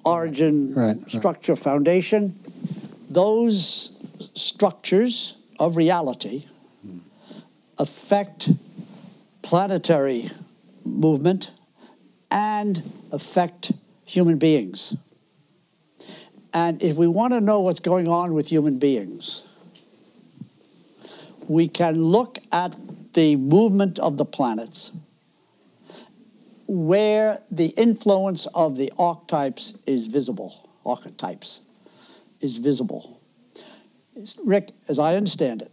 origin, 0.05 0.75
right, 0.75 1.11
structure, 1.11 1.53
right. 1.53 1.63
foundation. 1.63 2.35
Those 3.11 4.00
structures 4.35 5.37
of 5.59 5.77
reality 5.77 6.45
affect 7.79 8.51
planetary 9.43 10.31
movement 10.85 11.53
and 12.31 12.83
affect 13.13 13.73
human 14.05 14.39
beings. 14.39 14.97
And 16.53 16.83
if 16.83 16.97
we 16.97 17.07
want 17.07 17.33
to 17.33 17.41
know 17.41 17.61
what's 17.61 17.81
going 17.81 18.09
on 18.09 18.35
with 18.35 18.49
human 18.49 18.79
beings, 18.79 19.45
we 21.49 21.69
can 21.69 22.03
look 22.03 22.39
at 22.53 22.77
the 23.15 23.37
movement 23.37 23.99
of 23.99 24.17
the 24.17 24.25
planets 24.25 24.93
where 26.67 27.39
the 27.51 27.67
influence 27.77 28.47
of 28.55 28.77
the 28.77 28.93
archetypes 28.99 29.83
is 29.87 30.07
visible. 30.07 30.71
Archetypes 30.87 31.63
is 32.41 32.59
visible. 32.59 33.20
Rick, 34.45 34.73
as 34.89 34.99
I 34.99 35.17
understand 35.17 35.63
it, 35.63 35.73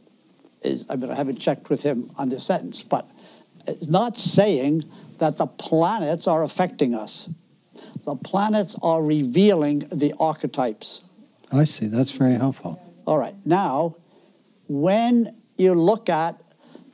is 0.63 0.87
I 0.89 0.95
mean 0.95 1.11
I 1.11 1.15
haven't 1.15 1.39
checked 1.39 1.69
with 1.69 1.83
him 1.83 2.09
on 2.17 2.29
this 2.29 2.45
sentence, 2.45 2.83
but 2.83 3.05
it's 3.67 3.87
not 3.87 4.17
saying 4.17 4.83
that 5.19 5.37
the 5.37 5.47
planets 5.47 6.27
are 6.27 6.43
affecting 6.43 6.95
us. 6.95 7.29
The 8.05 8.15
planets 8.15 8.77
are 8.81 9.03
revealing 9.03 9.79
the 9.91 10.13
archetypes. 10.19 11.03
I 11.53 11.65
see. 11.65 11.87
That's 11.87 12.11
very 12.11 12.35
helpful. 12.35 12.81
All 13.05 13.17
right. 13.17 13.35
Now, 13.45 13.95
when 14.67 15.35
you 15.57 15.73
look 15.73 16.09
at 16.09 16.39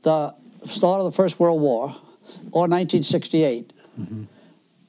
the 0.03 0.33
start 0.65 0.99
of 0.99 1.05
the 1.05 1.11
First 1.11 1.39
World 1.39 1.61
War 1.61 1.89
or 2.51 2.67
1968, 2.67 3.73
mm-hmm. 3.99 4.23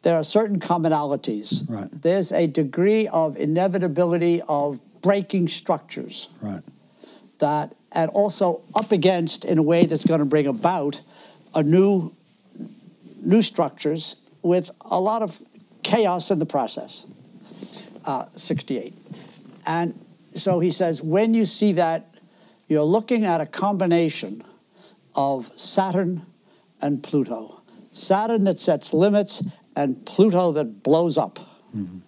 there 0.03 0.17
are 0.17 0.25
certain 0.25 0.61
commonalities. 0.61 1.69
Right. 1.69 1.89
There's 1.93 2.33
a 2.33 2.47
degree 2.47 3.09
of 3.09 3.37
inevitability 3.37 4.43
of 4.49 4.81
breaking 5.05 5.49
structures. 5.49 6.31
Right. 6.43 6.63
That 7.39 7.75
and 7.93 8.11
also 8.11 8.63
up 8.75 8.91
against 8.91 9.45
in 9.45 9.59
a 9.59 9.63
way 9.63 9.85
that's 9.85 10.05
going 10.05 10.21
to 10.21 10.27
bring 10.27 10.47
about 10.47 11.03
a 11.55 11.63
new 11.63 12.15
new 13.23 13.43
structures 13.43 14.17
with 14.43 14.71
a 14.91 14.99
lot 14.99 15.23
of 15.23 15.41
chaos 15.83 16.31
in 16.31 16.39
the 16.39 16.47
process. 16.47 17.07
Uh, 18.05 18.27
68. 18.33 18.93
And 19.67 19.99
so 20.35 20.61
he 20.61 20.71
says, 20.71 21.03
when 21.03 21.33
you 21.33 21.45
see 21.45 21.73
that, 21.73 22.15
you're 22.69 22.83
looking 22.83 23.25
at 23.25 23.41
a 23.41 23.47
combination 23.47 24.43
of 25.15 25.47
Saturn 25.59 26.27
and 26.83 27.03
Pluto. 27.03 27.63
Saturn 27.93 28.45
that 28.45 28.59
sets 28.59 28.93
limits 28.93 29.43
and 29.77 30.05
Pluto 30.05 30.53
that 30.53 30.83
blows 30.83 31.17
up. 31.17 31.39
Mm-hmm. 31.75 31.99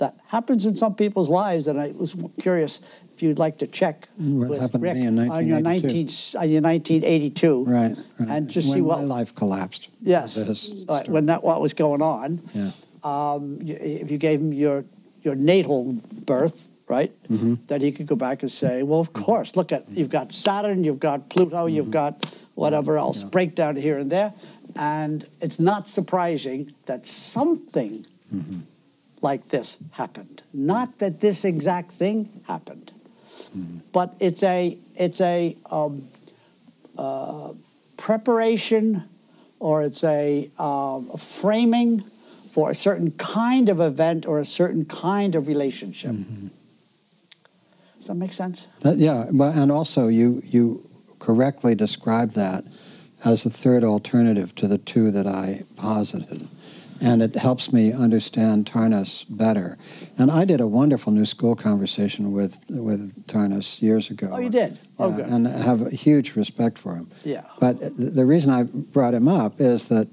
That 0.00 0.16
happens 0.28 0.66
in 0.66 0.74
some 0.74 0.94
people's 0.94 1.28
lives, 1.28 1.68
and 1.68 1.78
I 1.78 1.92
was 1.92 2.16
curious 2.40 2.80
if 3.14 3.22
you'd 3.22 3.38
like 3.38 3.58
to 3.58 3.66
check 3.66 4.08
what 4.16 4.48
with 4.48 4.60
happened 4.60 4.82
Rick 4.82 4.94
to 4.94 5.00
me 5.00 5.06
in 5.06 5.30
on 5.30 5.46
your 5.46 5.60
19, 5.60 6.08
on 6.38 6.48
your 6.48 6.62
1982, 6.62 7.64
right, 7.64 7.90
right. 8.18 8.28
and 8.30 8.48
just 8.48 8.68
when 8.68 8.76
see 8.76 8.80
what 8.80 9.00
my 9.00 9.04
life 9.04 9.34
collapsed. 9.34 9.90
Yes, 10.00 10.38
right, 10.88 11.06
when 11.06 11.26
that 11.26 11.44
what 11.44 11.60
was 11.60 11.74
going 11.74 12.00
on. 12.00 12.40
Yeah. 12.54 12.70
Um, 13.04 13.58
if 13.60 14.10
you 14.10 14.16
gave 14.16 14.40
him 14.40 14.54
your 14.54 14.86
your 15.22 15.34
natal 15.34 15.98
birth, 16.24 16.70
right, 16.88 17.12
mm-hmm. 17.28 17.54
then 17.66 17.82
he 17.82 17.92
could 17.92 18.06
go 18.06 18.16
back 18.16 18.40
and 18.42 18.50
say, 18.50 18.82
well, 18.82 19.00
of 19.00 19.12
course, 19.12 19.54
look 19.54 19.70
at 19.70 19.86
you've 19.90 20.08
got 20.08 20.32
Saturn, 20.32 20.82
you've 20.82 21.00
got 21.00 21.28
Pluto, 21.28 21.66
mm-hmm. 21.66 21.76
you've 21.76 21.90
got 21.90 22.24
whatever 22.54 22.96
else, 22.96 23.22
yeah. 23.22 23.28
breakdown 23.28 23.76
here 23.76 23.98
and 23.98 24.10
there, 24.10 24.32
and 24.78 25.26
it's 25.42 25.60
not 25.60 25.88
surprising 25.88 26.72
that 26.86 27.06
something. 27.06 28.06
Mm-hmm. 28.34 28.60
Like 29.22 29.44
this 29.44 29.78
happened. 29.92 30.42
Not 30.52 30.98
that 30.98 31.20
this 31.20 31.44
exact 31.44 31.92
thing 31.92 32.42
happened, 32.48 32.90
but 33.92 34.14
it's 34.18 34.42
a 34.42 34.78
it's 34.96 35.20
a 35.20 35.56
um, 35.70 36.04
uh, 36.96 37.52
preparation 37.96 39.04
or 39.60 39.82
it's 39.82 40.02
a, 40.02 40.50
uh, 40.58 41.00
framing 41.18 42.00
for 42.00 42.70
a 42.70 42.74
certain 42.74 43.12
kind 43.12 43.68
of 43.68 43.78
event 43.78 44.26
or 44.26 44.40
a 44.40 44.44
certain 44.44 44.84
kind 44.86 45.34
of 45.34 45.46
relationship. 45.46 46.12
Mm-hmm. 46.12 46.48
Does 47.98 48.08
that 48.08 48.14
make 48.14 48.32
sense? 48.32 48.66
That, 48.80 48.96
yeah, 48.96 49.26
but 49.30 49.54
and 49.54 49.70
also 49.70 50.08
you 50.08 50.40
you 50.46 50.88
correctly 51.18 51.74
described 51.74 52.34
that 52.34 52.64
as 53.24 53.44
a 53.44 53.50
third 53.50 53.84
alternative 53.84 54.54
to 54.54 54.66
the 54.66 54.78
two 54.78 55.10
that 55.10 55.26
I 55.26 55.64
posited 55.76 56.48
and 57.00 57.22
it 57.22 57.34
helps 57.34 57.72
me 57.72 57.92
understand 57.92 58.66
Tarnas 58.66 59.24
better. 59.28 59.78
And 60.18 60.30
I 60.30 60.44
did 60.44 60.60
a 60.60 60.66
wonderful 60.66 61.12
new 61.12 61.24
school 61.24 61.56
conversation 61.56 62.32
with 62.32 62.62
with 62.68 63.26
Tarnas 63.26 63.80
years 63.80 64.10
ago. 64.10 64.30
Oh, 64.32 64.38
you 64.38 64.50
did? 64.50 64.78
Oh, 64.98 65.10
good. 65.10 65.26
And 65.26 65.48
I 65.48 65.62
have 65.62 65.82
a 65.82 65.90
huge 65.90 66.36
respect 66.36 66.78
for 66.78 66.94
him. 66.94 67.08
Yeah. 67.24 67.44
But 67.58 67.80
the 67.80 68.24
reason 68.24 68.50
I 68.50 68.64
brought 68.64 69.14
him 69.14 69.28
up 69.28 69.60
is 69.60 69.88
that 69.88 70.08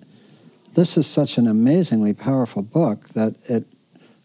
this 0.76 0.98
is 0.98 1.08
such 1.08 1.38
an 1.38 1.48
amazingly 1.48 2.14
powerful 2.14 2.62
book 2.62 3.10
that 3.10 3.36
it 3.50 3.66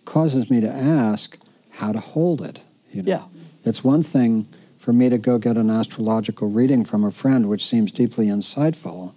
causes 0.05 0.51
me 0.51 0.61
to 0.61 0.69
ask 0.69 1.39
how 1.71 1.93
to 1.93 2.01
hold 2.01 2.43
it. 2.43 2.63
You 2.91 3.03
know? 3.03 3.09
Yeah. 3.09 3.23
It's 3.65 3.83
one 3.83 4.03
thing 4.03 4.47
for 4.79 4.93
me 4.93 5.09
to 5.09 5.19
go 5.19 5.39
get 5.39 5.57
an 5.57 5.71
astrological 5.71 6.49
reading 6.49 6.85
from 6.85 7.05
a 7.05 7.11
friend, 7.11 7.49
which 7.49 7.65
seems 7.65 7.93
deeply 7.93 8.27
insightful 8.27 9.15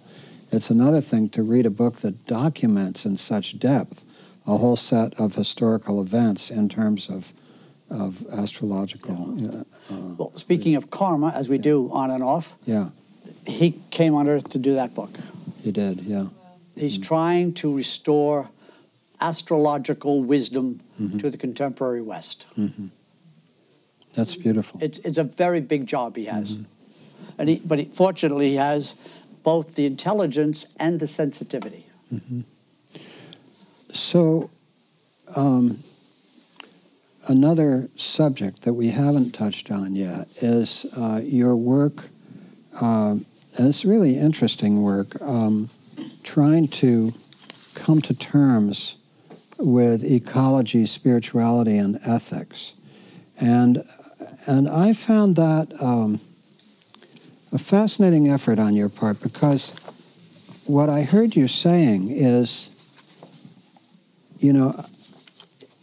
it's 0.52 0.70
another 0.70 1.00
thing 1.00 1.28
to 1.30 1.42
read 1.42 1.66
a 1.66 1.70
book 1.70 1.96
that 1.96 2.26
documents 2.26 3.04
in 3.04 3.16
such 3.16 3.58
depth 3.58 4.04
a 4.46 4.56
whole 4.56 4.76
set 4.76 5.18
of 5.18 5.34
historical 5.34 6.00
events 6.00 6.50
in 6.50 6.68
terms 6.68 7.08
of 7.08 7.32
of 7.88 8.26
astrological. 8.32 9.64
Uh, 9.90 9.94
well, 10.16 10.32
speaking 10.34 10.74
of 10.74 10.90
karma, 10.90 11.32
as 11.34 11.48
we 11.48 11.58
do 11.58 11.88
on 11.92 12.10
and 12.10 12.22
off, 12.22 12.56
yeah, 12.64 12.90
he 13.46 13.80
came 13.90 14.14
on 14.14 14.28
Earth 14.28 14.48
to 14.50 14.58
do 14.58 14.74
that 14.74 14.94
book. 14.94 15.10
He 15.62 15.70
did, 15.70 16.00
yeah. 16.00 16.26
He's 16.74 16.98
mm 16.98 17.04
trying 17.04 17.54
to 17.54 17.74
restore 17.74 18.50
astrological 19.20 20.22
wisdom 20.22 20.80
mm-hmm. 21.00 21.18
to 21.18 21.30
the 21.30 21.38
contemporary 21.38 22.02
West. 22.02 22.46
Mm-hmm. 22.58 22.88
That's 24.14 24.36
beautiful. 24.36 24.82
It, 24.82 25.00
it's 25.04 25.18
a 25.18 25.24
very 25.24 25.60
big 25.60 25.86
job 25.86 26.16
he 26.16 26.24
has, 26.26 26.52
mm-hmm. 26.52 27.40
and 27.40 27.48
he, 27.48 27.62
but 27.64 27.78
he, 27.78 27.84
fortunately, 27.86 28.50
he 28.50 28.56
has 28.56 28.96
both 29.46 29.76
the 29.76 29.86
intelligence 29.86 30.66
and 30.78 30.98
the 31.00 31.06
sensitivity. 31.06 31.86
Mm-hmm. 32.12 32.40
So. 33.92 34.50
Um, 35.34 35.82
another 37.28 37.88
subject 37.96 38.62
that 38.62 38.74
we 38.74 38.88
haven't 38.90 39.32
touched 39.32 39.70
on 39.70 39.96
yet 39.96 40.28
is 40.40 40.86
uh, 40.96 41.20
your 41.22 41.56
work, 41.56 42.08
uh, 42.80 43.16
and 43.58 43.68
it's 43.68 43.84
really 43.84 44.16
interesting 44.16 44.82
work, 44.82 45.20
um, 45.20 45.68
trying 46.22 46.68
to 46.68 47.12
come 47.74 48.00
to 48.00 48.14
terms 48.14 48.96
with 49.58 50.04
ecology, 50.04 50.86
spirituality, 50.86 51.76
and 51.76 51.98
ethics. 52.06 52.74
And, 53.40 53.82
and 54.46 54.68
I 54.68 54.92
found 54.92 55.36
that 55.36 55.72
um, 55.80 56.20
a 57.56 57.58
fascinating 57.58 58.28
effort 58.28 58.58
on 58.58 58.74
your 58.74 58.90
part 58.90 59.18
because 59.22 59.72
what 60.66 60.90
I 60.90 61.04
heard 61.04 61.34
you 61.34 61.48
saying 61.48 62.10
is, 62.10 62.68
you 64.38 64.52
know, 64.52 64.78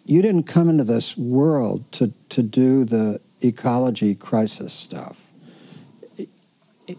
you 0.06 0.22
didn't 0.22 0.44
come 0.44 0.70
into 0.70 0.84
this 0.84 1.18
world 1.18 1.92
to, 1.94 2.14
to 2.30 2.44
do 2.44 2.86
the 2.86 3.20
ecology 3.42 4.14
crisis 4.14 4.72
stuff. 4.72 5.20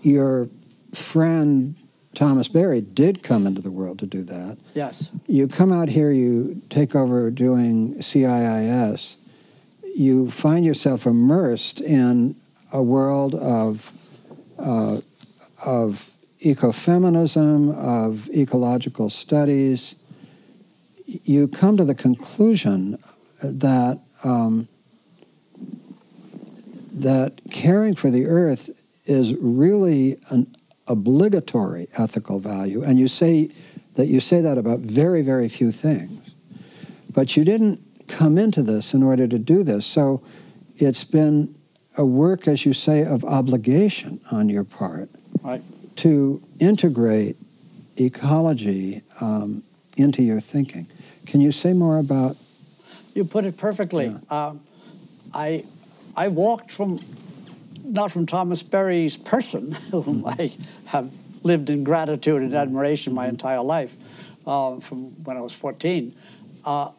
Your 0.03 0.49
friend 0.93 1.77
Thomas 2.17 2.49
Berry 2.49 2.81
did 2.81 3.23
come 3.23 3.47
into 3.47 3.63
the 3.63 3.71
world 3.71 4.01
to 4.01 4.07
do 4.07 4.25
that. 4.25 4.59
Yes. 4.75 5.13
You 5.29 5.47
come 5.47 5.71
out 5.71 5.89
here, 5.89 6.11
you 6.11 6.61
take 6.69 6.97
over 6.97 7.31
doing 7.31 7.95
CIIS, 7.99 9.19
you 9.95 10.29
find 10.33 10.65
yourself 10.65 11.07
immersed 11.07 11.81
in 11.81 12.35
a 12.73 12.83
world 12.83 13.37
of, 13.37 14.01
uh, 14.59 14.99
of 15.65 16.11
ecofeminism, 16.45 17.75
of 17.77 18.29
ecological 18.31 19.09
studies, 19.11 19.97
you 21.07 21.49
come 21.49 21.77
to 21.77 21.85
the 21.85 21.95
conclusion 21.95 22.99
that 23.43 24.01
um, 24.25 24.69
that 26.93 27.41
caring 27.51 27.95
for 27.95 28.11
the 28.11 28.27
earth 28.27 28.85
is 29.05 29.35
really 29.41 30.17
an 30.31 30.47
obligatory 30.87 31.89
ethical 31.99 32.39
value, 32.39 32.83
and 32.83 32.99
you 32.99 33.09
say 33.09 33.51
that 33.95 34.07
you 34.07 34.21
say 34.21 34.41
that 34.41 34.59
about 34.59 34.81
very 34.81 35.23
very 35.23 35.49
few 35.49 35.71
things, 35.71 36.35
but 37.13 37.37
you 37.37 37.45
didn't 37.45 37.81
come 38.07 38.39
into 38.39 38.63
this 38.63 38.95
in 38.95 39.03
order 39.03 39.27
to 39.27 39.39
do 39.39 39.63
this. 39.63 39.85
So 39.87 40.23
it's 40.77 41.05
been 41.05 41.55
a 41.97 42.05
work, 42.05 42.49
as 42.49 42.65
you 42.65 42.73
say, 42.73 43.05
of 43.05 43.25
obligation 43.25 44.21
on 44.31 44.49
your 44.49 44.65
part 44.65 45.09
right. 45.43 45.63
to 45.97 46.43
integrate 46.59 47.37
ecology 47.97 49.03
um, 49.21 49.63
into 49.97 50.23
your 50.23 50.41
thinking. 50.41 50.87
Can 51.27 51.41
you 51.41 51.53
say 51.53 51.73
more 51.73 51.99
about? 51.99 52.37
You 53.15 53.25
put 53.25 53.45
it 53.45 53.57
perfectly. 53.57 54.07
Yeah. 54.07 54.47
Um, 54.47 54.61
I 55.33 55.65
I 56.17 56.29
walked 56.29 56.71
from 56.71 57.01
not 57.85 58.11
from 58.11 58.27
Thomas 58.27 58.63
Berry's 58.63 59.17
person, 59.17 59.73
whom. 59.91 60.25
I 60.27 60.53
have 60.87 61.13
lived 61.43 61.71
in 61.71 61.85
gratitude 61.85 62.43
and 62.43 62.55
admiration 62.55 63.13
my 63.13 63.25
mm-hmm. 63.25 63.31
entire 63.31 63.63
life, 63.63 63.95
uh, 64.47 64.81
from 64.81 65.25
when 65.25 65.37
I 65.37 65.41
was 65.41 65.53
14, 65.53 66.15
uh, 66.65 66.91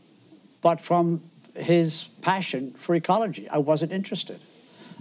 but 0.62 0.80
from 0.80 1.22
his 1.56 2.10
passion 2.22 2.72
for 2.72 2.96
ecology. 2.96 3.50
I 3.50 3.58
wasn't 3.58 3.92
interested. 3.92 4.40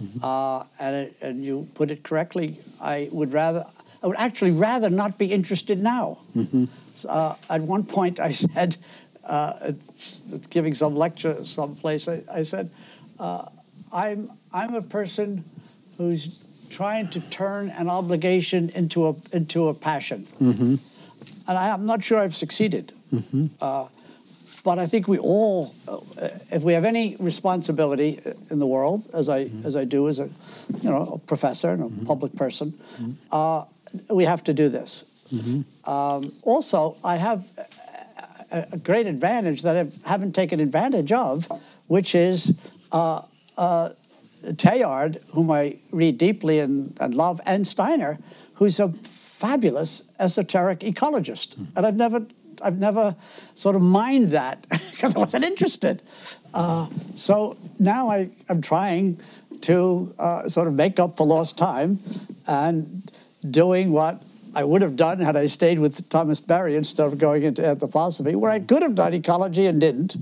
Mm-hmm. 0.01 0.19
Uh, 0.23 0.63
and, 0.79 0.95
it, 0.95 1.15
and 1.21 1.43
you 1.43 1.67
put 1.75 1.91
it 1.91 2.03
correctly. 2.03 2.57
I 2.81 3.09
would 3.11 3.33
rather, 3.33 3.65
I 4.03 4.07
would 4.07 4.17
actually 4.17 4.51
rather 4.51 4.89
not 4.89 5.17
be 5.17 5.31
interested 5.31 5.81
now. 5.81 6.19
Mm-hmm. 6.35 6.65
Uh, 7.07 7.35
at 7.49 7.61
one 7.61 7.83
point, 7.83 8.19
I 8.19 8.31
said, 8.45 8.77
uh, 9.23 9.71
giving 10.49 10.73
some 10.73 10.95
lecture 10.95 11.43
someplace, 11.45 12.07
I, 12.07 12.23
I 12.31 12.43
said, 12.43 12.69
uh, 13.19 13.45
I'm, 13.91 14.29
I'm 14.53 14.75
a 14.75 14.81
person 14.81 15.43
who's 15.97 16.43
trying 16.69 17.07
to 17.09 17.21
turn 17.29 17.69
an 17.69 17.89
obligation 17.89 18.69
into 18.69 19.07
a, 19.07 19.15
into 19.31 19.69
a 19.69 19.73
passion. 19.73 20.23
Mm-hmm. 20.23 20.75
And 21.47 21.57
I, 21.57 21.69
am 21.69 21.85
not 21.85 22.03
sure 22.03 22.19
I've 22.19 22.35
succeeded. 22.35 22.91
Mm-hmm. 23.13 23.47
Uh, 23.61 23.87
but 24.65 24.79
I 24.79 24.87
think 24.87 25.07
we 25.07 25.19
all, 25.19 25.71
uh, 25.87 25.99
if 26.51 26.63
we 26.63 26.73
have 26.73 26.85
any 26.85 27.15
responsibility 27.19 28.19
in 28.49 28.57
the 28.57 28.65
world, 28.65 29.07
as 29.13 29.29
I, 29.29 29.45
mm-hmm. 29.45 29.65
as 29.65 29.75
I 29.75 29.85
do 29.85 30.09
as 30.09 30.19
a, 30.19 30.27
you 30.81 30.89
know, 30.89 31.03
a 31.13 31.17
professor 31.19 31.69
and 31.69 31.83
a 31.83 31.85
mm-hmm. 31.85 32.05
public 32.05 32.35
person, 32.35 32.71
mm-hmm. 32.71 33.11
uh, 33.31 33.65
we 34.13 34.25
have 34.25 34.43
to 34.45 34.53
do 34.53 34.67
this. 34.67 35.05
Mm-hmm. 35.31 35.89
Um, 35.89 36.31
also, 36.41 36.97
I 37.03 37.17
have 37.17 37.45
a, 38.51 38.77
great 38.79 39.05
advantage 39.05 39.61
that 39.61 39.77
I 39.77 40.09
haven't 40.09 40.33
taken 40.33 40.59
advantage 40.59 41.11
of, 41.11 41.47
which 41.87 42.15
is 42.15 42.57
uh, 42.91 43.21
uh, 43.57 43.89
Teilhard, 44.45 45.21
whom 45.33 45.51
I 45.51 45.77
read 45.91 46.17
deeply 46.17 46.59
and, 46.59 46.95
and 46.99 47.13
love, 47.13 47.39
and 47.45 47.67
Steiner, 47.67 48.17
who's 48.55 48.79
a 48.79 48.89
fabulous 48.89 50.11
esoteric 50.19 50.79
ecologist. 50.79 51.55
And 51.75 51.85
I've 51.85 51.97
never 51.97 52.25
I've 52.61 52.79
never 52.79 53.15
sort 53.55 53.75
of 53.75 53.81
mined 53.81 54.31
that 54.31 54.65
because 54.91 55.15
I 55.15 55.19
wasn't 55.19 55.45
interested. 55.45 56.01
Uh, 56.53 56.87
so 57.15 57.57
now 57.79 58.09
I, 58.09 58.29
am 58.49 58.61
trying 58.61 59.19
to 59.61 60.13
uh, 60.19 60.47
sort 60.49 60.67
of 60.67 60.73
make 60.73 60.99
up 60.99 61.17
for 61.17 61.25
lost 61.25 61.57
time 61.57 61.99
and 62.47 63.11
doing 63.49 63.91
what 63.91 64.21
I 64.55 64.63
would 64.63 64.81
have 64.81 64.95
done 64.95 65.19
had 65.19 65.35
I 65.35 65.47
stayed 65.47 65.79
with 65.79 66.07
Thomas 66.09 66.39
Berry 66.39 66.75
instead 66.75 67.07
of 67.07 67.17
going 67.17 67.43
into 67.43 67.61
anthroposophy, 67.61 68.35
where 68.35 68.49
I 68.49 68.59
could 68.59 68.81
have 68.83 68.95
done 68.95 69.13
ecology 69.13 69.65
and 69.65 69.81
didn't. 69.81 70.15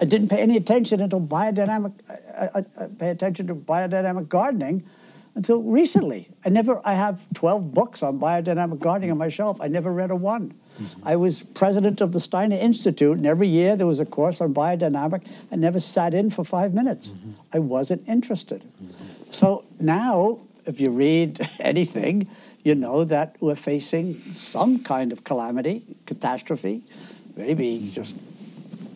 I 0.00 0.04
didn't 0.04 0.28
pay 0.28 0.40
any 0.40 0.56
attention 0.56 1.00
until 1.00 1.20
biodynamic, 1.20 1.92
I, 2.38 2.60
I, 2.60 2.84
I 2.84 2.88
pay 2.96 3.10
attention 3.10 3.48
to 3.48 3.56
biodynamic 3.56 4.28
gardening 4.28 4.84
until 5.34 5.62
recently. 5.64 6.28
I 6.44 6.50
never, 6.50 6.80
I 6.84 6.94
have 6.94 7.26
12 7.34 7.74
books 7.74 8.02
on 8.04 8.20
biodynamic 8.20 8.78
gardening 8.78 9.10
on 9.10 9.18
my 9.18 9.28
shelf. 9.28 9.60
I 9.60 9.66
never 9.66 9.92
read 9.92 10.12
a 10.12 10.16
one. 10.16 10.54
Mm-hmm. 10.80 11.08
I 11.08 11.16
was 11.16 11.42
president 11.42 12.00
of 12.00 12.12
the 12.12 12.20
Steiner 12.20 12.56
Institute, 12.56 13.16
and 13.16 13.26
every 13.26 13.48
year 13.48 13.76
there 13.76 13.86
was 13.86 14.00
a 14.00 14.06
course 14.06 14.40
on 14.40 14.54
biodynamic. 14.54 15.26
I 15.52 15.56
never 15.56 15.80
sat 15.80 16.14
in 16.14 16.30
for 16.30 16.44
five 16.44 16.72
minutes. 16.72 17.10
Mm-hmm. 17.10 17.30
I 17.52 17.58
wasn't 17.58 18.08
interested. 18.08 18.62
Mm-hmm. 18.62 19.32
So 19.32 19.64
now, 19.78 20.38
if 20.66 20.80
you 20.80 20.90
read 20.90 21.40
anything, 21.60 22.28
you 22.64 22.74
know 22.74 23.04
that 23.04 23.36
we're 23.40 23.56
facing 23.56 24.20
some 24.32 24.82
kind 24.82 25.12
of 25.12 25.24
calamity, 25.24 25.82
catastrophe, 26.06 26.82
maybe 27.36 27.90
just 27.92 28.16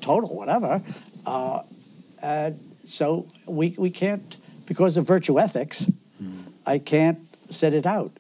total, 0.01 0.35
whatever. 0.35 0.83
Uh, 1.27 1.63
and 2.23 2.59
so 2.85 3.27
we, 3.47 3.75
we 3.79 3.91
can't, 3.91 4.37
because 4.67 4.97
of 4.97 5.07
virtue 5.07 5.39
ethics, 5.39 5.87
mm. 6.23 6.43
I 6.67 6.79
can't 6.79 7.19
set 7.51 7.73
it 7.73 7.87
out. 7.87 8.13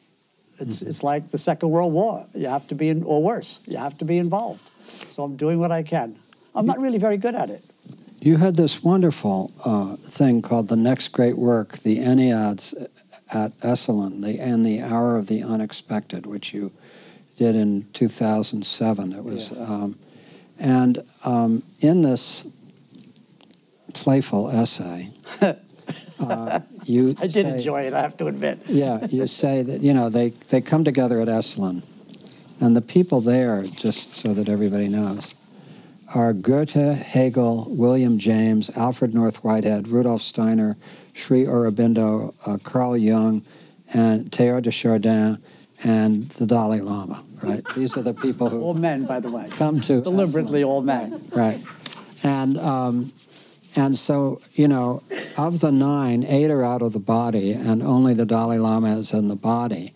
It's, 0.61 0.83
it's 0.83 1.03
like 1.03 1.31
the 1.31 1.39
Second 1.39 1.71
World 1.71 1.93
War. 1.93 2.27
You 2.35 2.49
have 2.49 2.67
to 2.69 2.75
be 2.75 2.89
in, 2.89 3.03
or 3.03 3.23
worse, 3.23 3.61
you 3.67 3.77
have 3.79 3.99
to 3.99 4.05
be 4.05 4.19
involved. 4.19 4.63
So 5.09 5.25
I'm 5.25 5.37
doing 5.37 5.59
what 5.59 5.73
I 5.73 5.83
can. 5.83 6.17
I'm 6.55 6.67
not 6.67 6.79
really 6.79 6.99
very 6.99 7.17
good 7.17 7.35
at 7.35 7.51
it. 7.51 7.65
You 8.21 8.37
had 8.37 8.57
this 8.57 8.83
wonderful 8.83 9.53
uh, 9.65 9.97
thing 9.97 10.41
called 10.41 10.69
the 10.69 10.77
next 10.77 11.09
great 11.09 11.37
work, 11.37 11.79
the 11.79 11.99
Enneads 11.99 12.75
at 13.33 13.59
Esalen, 13.59 14.23
the 14.23 14.39
and 14.41 14.65
the 14.65 14.81
Hour 14.81 15.17
of 15.17 15.27
the 15.27 15.43
Unexpected, 15.43 16.25
which 16.25 16.55
you 16.55 16.73
did 17.37 17.57
in 17.57 17.87
2007. 17.93 19.13
It 19.13 19.25
was, 19.25 19.51
yeah. 19.51 19.63
um, 19.63 19.99
and 20.59 20.99
um, 21.25 21.63
in 21.81 22.03
this 22.03 22.47
playful 23.93 24.49
essay, 24.51 25.11
uh, 26.21 26.61
you 26.85 27.15
I 27.21 27.27
did 27.27 27.33
say, 27.47 27.55
enjoy 27.55 27.83
it. 27.83 27.95
I 27.95 28.03
have 28.03 28.17
to 28.19 28.27
admit. 28.27 28.59
yeah, 28.67 29.07
you 29.07 29.27
say 29.43 29.62
that 29.62 29.81
you 29.81 29.95
know 29.95 30.09
they 30.09 30.31
they 30.31 30.61
come 30.61 30.85
together 30.85 31.21
at 31.21 31.29
Esalen, 31.29 31.83
and 32.61 32.77
the 32.77 32.83
people 32.83 33.21
there, 33.21 33.62
just 33.62 34.15
so 34.15 34.35
that 34.35 34.49
everybody 34.49 34.89
knows, 34.89 35.35
are 36.15 36.33
Goethe, 36.33 36.75
Hegel, 36.75 37.67
William 37.69 38.19
James, 38.19 38.71
Alfred 38.77 39.15
North 39.15 39.43
Whitehead, 39.43 39.89
Rudolf 39.89 40.23
Steiner, 40.23 40.77
Sri 41.12 41.45
Aurobindo, 41.45 42.35
uh, 42.47 42.59
Carl 42.62 42.97
Jung, 42.97 43.43
and 43.93 44.31
Teilhard 44.31 44.62
de 44.62 44.71
Chardin, 44.71 45.39
and 45.83 46.25
the 46.31 46.47
Dalai 46.47 46.81
Lama, 46.81 47.23
right? 47.43 47.62
These 47.75 47.97
are 47.97 48.03
the 48.03 48.15
people 48.15 48.49
who 48.49 48.61
all 48.62 48.75
men, 48.75 49.07
by 49.07 49.21
the 49.21 49.31
way, 49.31 49.49
come 49.51 49.81
to 49.83 50.01
deliberately 50.01 50.62
all 50.65 50.83
men, 50.83 51.21
right? 51.35 51.62
And 52.23 52.57
um, 52.59 53.12
and 53.77 53.97
so 53.97 54.41
you 54.53 54.68
know, 54.68 55.03
of 55.37 55.61
the 55.61 55.72
nine, 55.72 56.25
eight 56.25 56.51
are 56.51 56.64
out 56.64 56.83
of 56.83 56.93
the 56.93 57.01
body, 57.01 57.53
and 57.53 57.83
only 57.83 58.14
the 58.14 58.27
Dalai 58.27 58.59
Lama 58.59 58.97
is 58.99 59.12
in 59.12 59.29
the 59.29 59.37
body, 59.37 59.93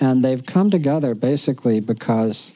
and 0.00 0.24
they've 0.24 0.44
come 0.44 0.70
together 0.70 1.14
basically 1.14 1.80
because 1.80 2.54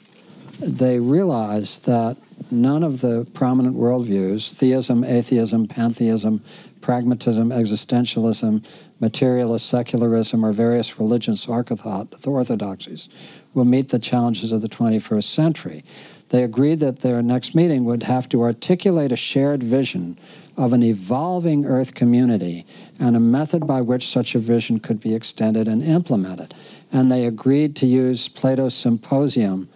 they 0.60 0.98
realize 0.98 1.80
that 1.80 2.16
none 2.50 2.82
of 2.82 3.00
the 3.00 3.26
prominent 3.34 3.76
worldviews 3.76 4.54
theism, 4.54 5.04
atheism, 5.04 5.66
pantheism, 5.66 6.42
pragmatism, 6.80 7.50
existentialism, 7.50 8.66
materialist 9.00 9.68
secularism, 9.68 10.44
or 10.44 10.52
various 10.52 10.98
religious 10.98 11.46
orthodoxies 11.48 13.08
will 13.54 13.64
meet 13.64 13.88
the 13.88 13.98
challenges 13.98 14.52
of 14.52 14.62
the 14.62 14.68
21st 14.68 15.24
century. 15.24 15.84
They 16.30 16.42
agreed 16.42 16.80
that 16.80 17.00
their 17.00 17.22
next 17.22 17.54
meeting 17.54 17.84
would 17.84 18.02
have 18.04 18.28
to 18.30 18.42
articulate 18.42 19.12
a 19.12 19.16
shared 19.16 19.62
vision 19.62 20.18
of 20.58 20.72
an 20.72 20.82
evolving 20.82 21.64
Earth 21.64 21.94
community 21.94 22.66
and 22.98 23.14
a 23.14 23.20
method 23.20 23.66
by 23.66 23.80
which 23.80 24.08
such 24.08 24.34
a 24.34 24.40
vision 24.40 24.80
could 24.80 25.00
be 25.00 25.14
extended 25.14 25.68
and 25.68 25.82
implemented. 25.82 26.52
And 26.92 27.10
they 27.10 27.26
agreed 27.26 27.76
to 27.76 27.86
use 27.86 28.28
Plato's 28.28 28.74
Symposium 28.74 29.68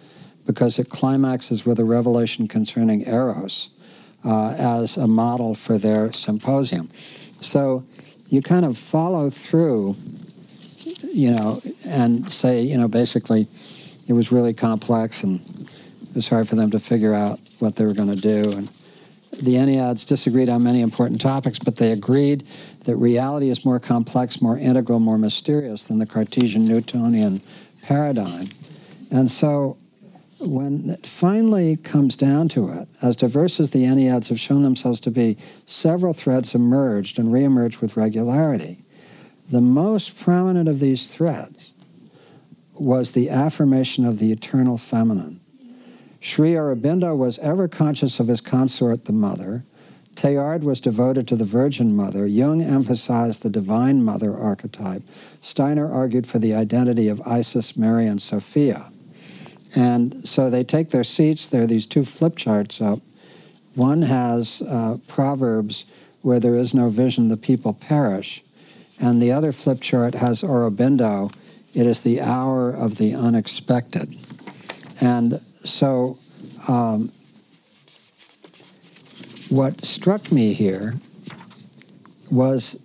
because 0.45 0.77
it 0.77 0.89
climaxes 0.89 1.65
with 1.65 1.79
a 1.79 1.85
revelation 1.85 2.49
concerning 2.49 3.07
Eros 3.07 3.69
uh, 4.25 4.55
as 4.57 4.97
a 4.97 5.07
model 5.07 5.55
for 5.55 5.77
their 5.77 6.11
symposium. 6.11 6.89
So 6.89 7.85
you 8.29 8.41
kind 8.41 8.65
of 8.65 8.77
follow 8.77 9.29
through, 9.29 9.95
you 11.13 11.31
know, 11.31 11.61
and 11.85 12.29
say, 12.29 12.61
you 12.61 12.77
know, 12.77 12.89
basically 12.89 13.47
it 14.09 14.13
was 14.13 14.33
really 14.33 14.53
complex 14.53 15.23
and 15.23 15.39
it 15.39 16.15
was 16.15 16.27
hard 16.27 16.49
for 16.49 16.55
them 16.55 16.71
to 16.71 16.79
figure 16.79 17.13
out 17.13 17.39
what 17.59 17.77
they 17.77 17.85
were 17.85 17.93
going 17.93 18.13
to 18.13 18.21
do. 18.21 18.51
And 18.51 18.69
the 19.43 19.55
Enneads 19.55 20.07
disagreed 20.07 20.49
on 20.49 20.63
many 20.63 20.81
important 20.81 21.21
topics, 21.21 21.59
but 21.59 21.77
they 21.77 21.91
agreed 21.91 22.45
that 22.85 22.95
reality 22.95 23.49
is 23.49 23.65
more 23.65 23.79
complex, 23.79 24.41
more 24.41 24.57
integral, 24.57 24.99
more 24.99 25.17
mysterious 25.17 25.83
than 25.83 25.99
the 25.99 26.05
Cartesian 26.05 26.65
Newtonian 26.65 27.41
paradigm. 27.83 28.47
And 29.11 29.29
so 29.29 29.77
when 30.39 30.89
it 30.89 31.05
finally 31.05 31.77
comes 31.77 32.15
down 32.15 32.49
to 32.49 32.69
it, 32.69 32.87
as 33.01 33.15
diverse 33.15 33.59
as 33.59 33.71
the 33.71 33.83
Enneads 33.83 34.29
have 34.29 34.39
shown 34.39 34.63
themselves 34.63 34.99
to 35.01 35.11
be, 35.11 35.37
several 35.65 36.13
threads 36.13 36.55
emerged 36.55 37.19
and 37.19 37.29
reemerged 37.29 37.81
with 37.81 37.97
regularity. 37.97 38.79
The 39.51 39.61
most 39.61 40.19
prominent 40.19 40.67
of 40.69 40.79
these 40.79 41.07
threads 41.07 41.73
was 42.73 43.11
the 43.11 43.29
affirmation 43.29 44.05
of 44.05 44.19
the 44.19 44.31
eternal 44.31 44.77
feminine. 44.77 45.39
Sri 46.23 46.53
Aurobindo 46.53 47.17
was 47.17 47.37
ever 47.39 47.67
conscious 47.67 48.17
of 48.17 48.29
his 48.29 48.39
consort, 48.39 49.03
the 49.03 49.11
mother. 49.11 49.65
Teilhard 50.15 50.63
was 50.63 50.79
devoted 50.79 51.27
to 51.27 51.35
the 51.35 51.43
Virgin 51.43 51.93
Mother. 51.93 52.25
Jung 52.25 52.61
emphasized 52.61 53.43
the 53.43 53.49
Divine 53.49 54.01
Mother 54.05 54.33
archetype. 54.33 55.01
Steiner 55.41 55.91
argued 55.91 56.25
for 56.25 56.39
the 56.39 56.53
identity 56.53 57.09
of 57.09 57.19
Isis, 57.27 57.75
Mary, 57.75 58.07
and 58.07 58.21
Sophia. 58.21 58.89
And 59.75 60.25
so 60.25 60.49
they 60.49 60.63
take 60.63 60.91
their 60.91 61.03
seats. 61.03 61.45
There 61.45 61.63
are 61.63 61.67
these 61.67 61.85
two 61.85 62.05
flip 62.05 62.37
charts 62.37 62.79
up. 62.79 62.99
One 63.75 64.03
has 64.03 64.61
uh, 64.61 64.99
Proverbs, 65.09 65.85
where 66.21 66.39
there 66.39 66.55
is 66.55 66.73
no 66.73 66.89
vision, 66.89 67.27
the 67.27 67.35
people 67.35 67.73
perish. 67.73 68.41
And 68.97 69.21
the 69.21 69.33
other 69.33 69.51
flip 69.51 69.81
chart 69.81 70.13
has 70.13 70.41
Aurobindo, 70.41 71.35
it 71.75 71.85
is 71.85 71.99
the 71.99 72.21
hour 72.21 72.71
of 72.71 72.97
the 72.97 73.13
unexpected. 73.13 74.15
And 75.01 75.41
so, 75.63 76.17
um, 76.67 77.09
what 79.49 79.85
struck 79.85 80.31
me 80.31 80.53
here 80.53 80.95
was 82.31 82.81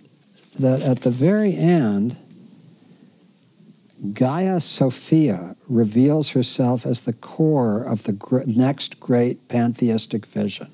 that 0.59 0.81
at 0.81 1.01
the 1.01 1.11
very 1.11 1.55
end, 1.55 2.15
Gaia 4.13 4.61
Sophia 4.61 5.55
reveals 5.67 6.29
herself 6.29 6.85
as 6.85 7.01
the 7.01 7.13
core 7.13 7.83
of 7.83 8.03
the 8.03 8.13
gr- 8.13 8.41
next 8.45 8.99
great 8.99 9.47
pantheistic 9.47 10.25
vision. 10.25 10.71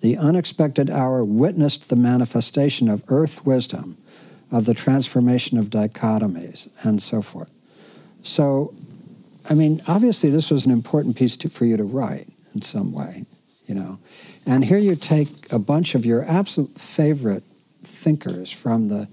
The 0.00 0.16
unexpected 0.16 0.90
hour 0.90 1.24
witnessed 1.24 1.88
the 1.88 1.96
manifestation 1.96 2.88
of 2.88 3.04
earth 3.08 3.46
wisdom, 3.46 3.96
of 4.50 4.64
the 4.64 4.74
transformation 4.74 5.56
of 5.56 5.70
dichotomies, 5.70 6.68
and 6.84 7.00
so 7.00 7.22
forth. 7.22 7.50
So, 8.24 8.74
I 9.48 9.54
mean, 9.54 9.80
obviously, 9.88 10.30
this 10.30 10.50
was 10.50 10.66
an 10.66 10.72
important 10.72 11.16
piece 11.16 11.36
to, 11.38 11.48
for 11.48 11.64
you 11.64 11.76
to 11.76 11.84
write 11.84 12.28
in 12.54 12.62
some 12.62 12.92
way, 12.92 13.24
you 13.66 13.74
know. 13.74 13.98
And 14.46 14.64
here 14.64 14.78
you 14.78 14.96
take 14.96 15.52
a 15.52 15.58
bunch 15.58 15.94
of 15.94 16.04
your 16.04 16.24
absolute 16.24 16.78
favorite 16.78 17.42
thinkers 17.82 18.50
from 18.50 18.88
the 18.88 19.08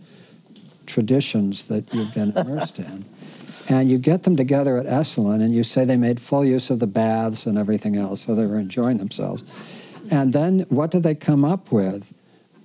traditions 0.86 1.68
that 1.68 1.94
you've 1.94 2.14
been 2.14 2.32
immersed 2.36 2.80
in 2.80 3.06
and 3.70 3.90
you 3.90 3.98
get 3.98 4.24
them 4.24 4.36
together 4.36 4.78
at 4.78 4.86
Esalen, 4.86 5.42
and 5.42 5.54
you 5.54 5.64
say 5.64 5.86
they 5.86 5.96
made 5.96 6.20
full 6.20 6.44
use 6.44 6.70
of 6.70 6.80
the 6.80 6.88
baths 6.88 7.46
and 7.46 7.58
everything 7.58 7.96
else, 7.96 8.22
so 8.22 8.36
they 8.36 8.46
were 8.46 8.60
enjoying 8.60 8.98
themselves. 8.98 9.44
And 10.12 10.34
then 10.34 10.62
what 10.70 10.92
do 10.92 11.00
they 11.00 11.16
come 11.16 11.46
up 11.46 11.72
with? 11.72 12.14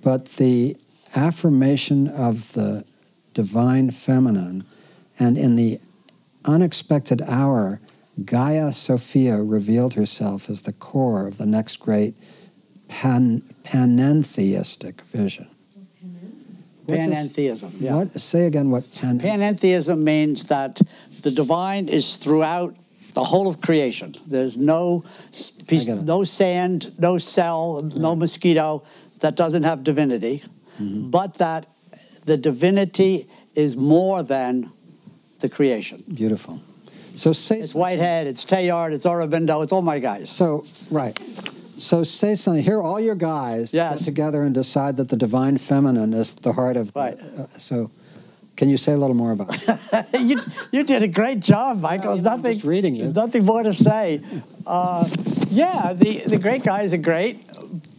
But 0.03 0.25
the 0.35 0.77
affirmation 1.15 2.07
of 2.07 2.53
the 2.53 2.85
divine 3.33 3.91
feminine, 3.91 4.65
and 5.19 5.37
in 5.37 5.55
the 5.55 5.79
unexpected 6.45 7.21
hour, 7.21 7.79
Gaia 8.23 8.71
Sophia 8.71 9.37
revealed 9.41 9.95
herself 9.95 10.49
as 10.49 10.61
the 10.61 10.73
core 10.73 11.27
of 11.27 11.37
the 11.37 11.45
next 11.45 11.77
great 11.77 12.15
pan, 12.87 13.41
panentheistic 13.63 15.01
vision. 15.01 15.49
Panentheism. 16.87 17.71
Does, 17.71 17.81
yeah. 17.81 17.95
What, 17.95 18.21
say 18.21 18.45
again 18.45 18.69
what 18.69 18.83
pan- 18.93 19.19
panentheism 19.19 20.03
means 20.03 20.47
that 20.49 20.79
the 21.21 21.31
divine 21.31 21.89
is 21.89 22.17
throughout 22.17 22.75
the 23.15 23.23
whole 23.23 23.47
of 23.49 23.59
creation. 23.59 24.13
There's 24.27 24.55
no 24.55 25.03
piece, 25.67 25.87
no 25.87 26.23
sand, 26.23 26.97
no 26.99 27.17
cell, 27.17 27.81
right. 27.81 27.95
no 27.95 28.15
mosquito 28.15 28.83
that 29.21 29.35
doesn't 29.35 29.63
have 29.63 29.83
divinity, 29.83 30.43
mm-hmm. 30.79 31.09
but 31.09 31.35
that 31.35 31.65
the 32.25 32.37
divinity 32.37 33.27
is 33.55 33.75
more 33.75 34.21
than 34.21 34.71
the 35.47 35.55
creation. 35.55 36.03
Beautiful. 36.13 36.61
So 37.15 37.31
say 37.33 37.59
it's 37.59 37.73
Whitehead, 37.73 38.27
it's 38.27 38.43
Teilhard, 38.43 38.91
it's 38.91 39.05
Aurobindo, 39.05 39.63
it's 39.63 39.71
all 39.71 39.81
my 39.81 39.99
guys. 39.99 40.29
So 40.29 40.65
right. 40.91 41.17
So 41.77 42.03
say 42.03 42.35
something. 42.35 42.63
Here, 42.63 42.81
all 42.81 42.99
your 42.99 43.15
guys 43.15 43.73
yes. 43.73 43.99
get 43.99 44.05
together 44.05 44.43
and 44.43 44.53
decide 44.53 44.97
that 44.97 45.09
the 45.09 45.17
divine 45.17 45.57
feminine 45.57 46.13
is 46.13 46.35
the 46.35 46.53
heart 46.53 46.77
of. 46.77 46.91
Right. 46.95 47.19
Uh, 47.19 47.47
so, 47.47 47.91
can 48.55 48.69
you 48.69 48.77
say 48.77 48.93
a 48.93 48.97
little 48.97 49.15
more 49.15 49.33
about 49.33 49.49
it? 49.51 50.21
you, 50.21 50.39
you 50.71 50.83
did 50.85 51.03
a 51.03 51.09
great 51.09 51.41
job, 51.41 51.81
Michael. 51.81 52.15
No, 52.15 52.23
nothing. 52.35 52.53
Just 52.53 52.65
reading 52.65 52.95
you. 52.95 53.11
Nothing 53.11 53.43
more 53.43 53.61
to 53.61 53.73
say. 53.73 54.21
Uh, 54.65 55.05
yeah, 55.49 55.91
the 55.93 56.21
the 56.27 56.37
great 56.37 56.63
guys 56.63 56.93
are 56.93 57.03
great, 57.11 57.45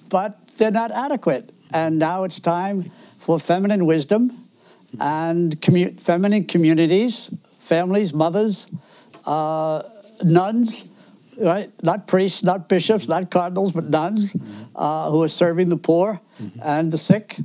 but 0.08 0.38
they're 0.56 0.70
not 0.70 0.90
adequate. 0.90 1.52
And 1.72 1.98
now 1.98 2.24
it's 2.24 2.40
time 2.40 2.84
for 3.18 3.38
feminine 3.38 3.84
wisdom 3.84 4.45
and 5.00 5.60
commu- 5.60 6.00
feminine 6.00 6.44
communities, 6.44 7.34
families, 7.60 8.12
mothers, 8.12 8.70
uh, 9.26 9.82
nuns 10.22 10.92
right? 11.38 11.70
Not 11.82 12.06
priests, 12.06 12.42
not 12.42 12.68
bishops, 12.68 13.08
not 13.08 13.30
cardinals, 13.30 13.72
but 13.72 13.84
nuns 13.84 14.36
uh, 14.74 15.10
who 15.10 15.22
are 15.22 15.28
serving 15.28 15.68
the 15.68 15.76
poor 15.76 16.20
mm-hmm. 16.40 16.60
and 16.62 16.92
the 16.92 16.98
sick 16.98 17.36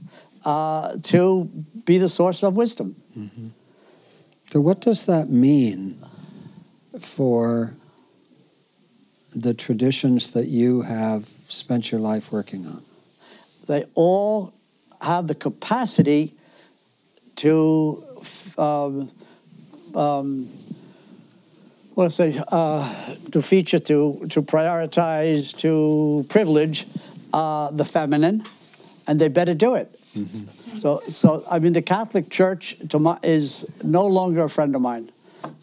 uh, 0.46 0.98
to 1.04 1.46
be 1.86 1.98
the 1.98 2.10
source 2.10 2.44
of 2.44 2.56
wisdom. 2.56 2.96
Mm-hmm. 3.18 3.48
So, 4.48 4.60
what 4.60 4.82
does 4.82 5.06
that 5.06 5.30
mean 5.30 5.98
for 7.00 7.74
the 9.34 9.54
traditions 9.54 10.32
that 10.34 10.48
you 10.48 10.82
have 10.82 11.26
spent 11.48 11.92
your 11.92 12.02
life 12.02 12.32
working 12.32 12.66
on? 12.66 12.82
They 13.68 13.86
all 13.96 14.54
have 15.02 15.28
the 15.28 15.36
capacity 15.36 16.34
to 17.42 18.04
um, 18.58 19.12
um, 19.96 20.48
well, 21.96 22.10
say, 22.10 22.42
uh, 22.48 23.16
to 23.32 23.42
feature, 23.42 23.80
to, 23.80 24.26
to 24.30 24.42
prioritize, 24.42 25.58
to 25.58 26.26
privilege 26.30 26.86
uh, 27.34 27.70
the 27.72 27.86
feminine, 27.86 28.44
and 29.08 29.20
they 29.20 29.28
better 29.28 29.54
do 29.54 29.76
it. 29.76 29.88
Mm-hmm. 30.16 30.78
So, 30.78 31.00
so 31.02 31.44
I 31.50 31.60
mean, 31.60 31.74
the 31.74 31.82
Catholic 31.82 32.30
Church 32.30 32.78
my, 32.94 33.18
is 33.24 33.70
no 33.84 34.06
longer 34.06 34.44
a 34.44 34.50
friend 34.50 34.76
of 34.76 34.82
mine. 34.82 35.12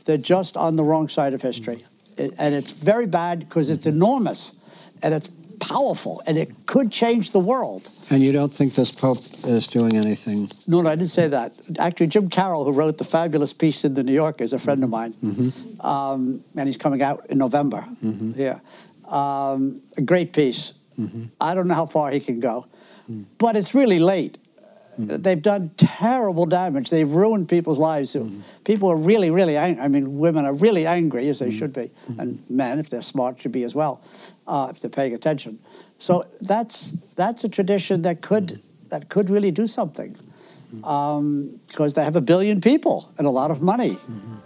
They're 0.04 0.16
just 0.16 0.56
on 0.56 0.76
the 0.76 0.84
wrong 0.84 1.08
side 1.08 1.32
of 1.32 1.42
history, 1.42 1.76
mm-hmm. 1.76 2.22
it, 2.22 2.34
and 2.38 2.54
it's 2.54 2.72
very 2.72 3.06
bad 3.06 3.40
because 3.40 3.70
it's 3.70 3.86
enormous, 3.86 4.90
and 5.02 5.14
it's 5.14 5.30
powerful, 5.60 6.22
and 6.26 6.36
it 6.36 6.66
could 6.66 6.92
change 6.92 7.30
the 7.30 7.40
world. 7.40 7.88
And 8.10 8.22
you 8.22 8.32
don't 8.32 8.52
think 8.52 8.74
this 8.74 8.90
Pope 8.90 9.18
is 9.18 9.66
doing 9.66 9.94
anything? 9.94 10.48
No, 10.66 10.80
no, 10.80 10.88
I 10.88 10.94
didn't 10.94 11.10
say 11.10 11.28
that. 11.28 11.52
Actually, 11.78 12.06
Jim 12.06 12.30
Carroll, 12.30 12.64
who 12.64 12.72
wrote 12.72 12.96
the 12.96 13.04
fabulous 13.04 13.52
piece 13.52 13.84
in 13.84 13.94
the 13.94 14.02
New 14.02 14.14
Yorker, 14.14 14.44
is 14.44 14.54
a 14.54 14.58
friend 14.58 14.82
of 14.82 14.90
mine, 14.90 15.12
mm-hmm. 15.12 15.86
um, 15.86 16.42
and 16.56 16.66
he's 16.68 16.78
coming 16.78 17.02
out 17.02 17.26
in 17.28 17.38
November 17.38 17.84
mm-hmm. 18.02 18.32
here. 18.32 18.62
Um, 19.06 19.82
a 19.96 20.02
great 20.02 20.32
piece. 20.32 20.74
Mm-hmm. 20.98 21.24
I 21.40 21.54
don't 21.54 21.68
know 21.68 21.74
how 21.74 21.86
far 21.86 22.10
he 22.10 22.20
can 22.20 22.40
go, 22.40 22.64
mm. 23.10 23.26
but 23.38 23.56
it's 23.56 23.74
really 23.74 23.98
late. 23.98 24.38
Mm-hmm. 24.98 25.22
They've 25.22 25.40
done 25.40 25.70
terrible 25.76 26.44
damage. 26.46 26.90
They've 26.90 27.08
ruined 27.08 27.48
people's 27.48 27.78
lives. 27.78 28.14
Mm-hmm. 28.14 28.40
People 28.64 28.88
are 28.88 28.96
really, 28.96 29.30
really 29.30 29.56
angry. 29.56 29.82
I 29.84 29.88
mean, 29.88 30.18
women 30.18 30.44
are 30.44 30.54
really 30.54 30.86
angry, 30.86 31.28
as 31.28 31.38
they 31.38 31.48
mm-hmm. 31.48 31.58
should 31.58 31.72
be. 31.72 31.90
Mm-hmm. 31.90 32.20
And 32.20 32.50
men, 32.50 32.78
if 32.78 32.90
they're 32.90 33.02
smart, 33.02 33.40
should 33.40 33.52
be 33.52 33.62
as 33.62 33.74
well, 33.74 34.02
uh, 34.46 34.68
if 34.70 34.80
they're 34.80 34.90
paying 34.90 35.14
attention. 35.14 35.60
So 35.98 36.24
that's, 36.40 36.92
that's 37.14 37.44
a 37.44 37.48
tradition 37.48 38.02
that 38.02 38.22
could, 38.22 38.60
that 38.88 39.08
could 39.08 39.30
really 39.30 39.50
do 39.50 39.66
something. 39.66 40.16
Because 40.70 41.18
um, 41.18 41.60
they 41.94 42.04
have 42.04 42.16
a 42.16 42.20
billion 42.20 42.60
people 42.60 43.10
and 43.18 43.26
a 43.26 43.30
lot 43.30 43.50
of 43.50 43.62
money 43.62 43.96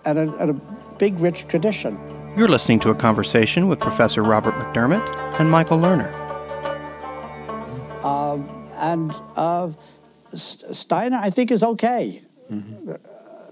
and 0.05 0.19
a, 0.19 0.37
and 0.37 0.51
a 0.51 0.55
big, 0.99 1.19
rich 1.19 1.49
tradition. 1.49 1.99
You're 2.37 2.49
listening 2.49 2.81
to 2.81 2.91
a 2.91 2.95
conversation 2.95 3.69
with 3.69 3.79
Professor 3.81 4.23
Robert 4.23 4.55
McDermott 4.55 5.07
and 5.39 5.51
Michael 5.51 5.79
Lerner. 5.79 6.11
Um, 8.03 8.49
and 8.77 9.13
uh, 9.37 9.71
Steiner, 10.33 11.19
I 11.21 11.31
think, 11.31 11.51
is 11.51 11.63
okay. 11.63 12.23
Mm-hmm. 12.51 12.93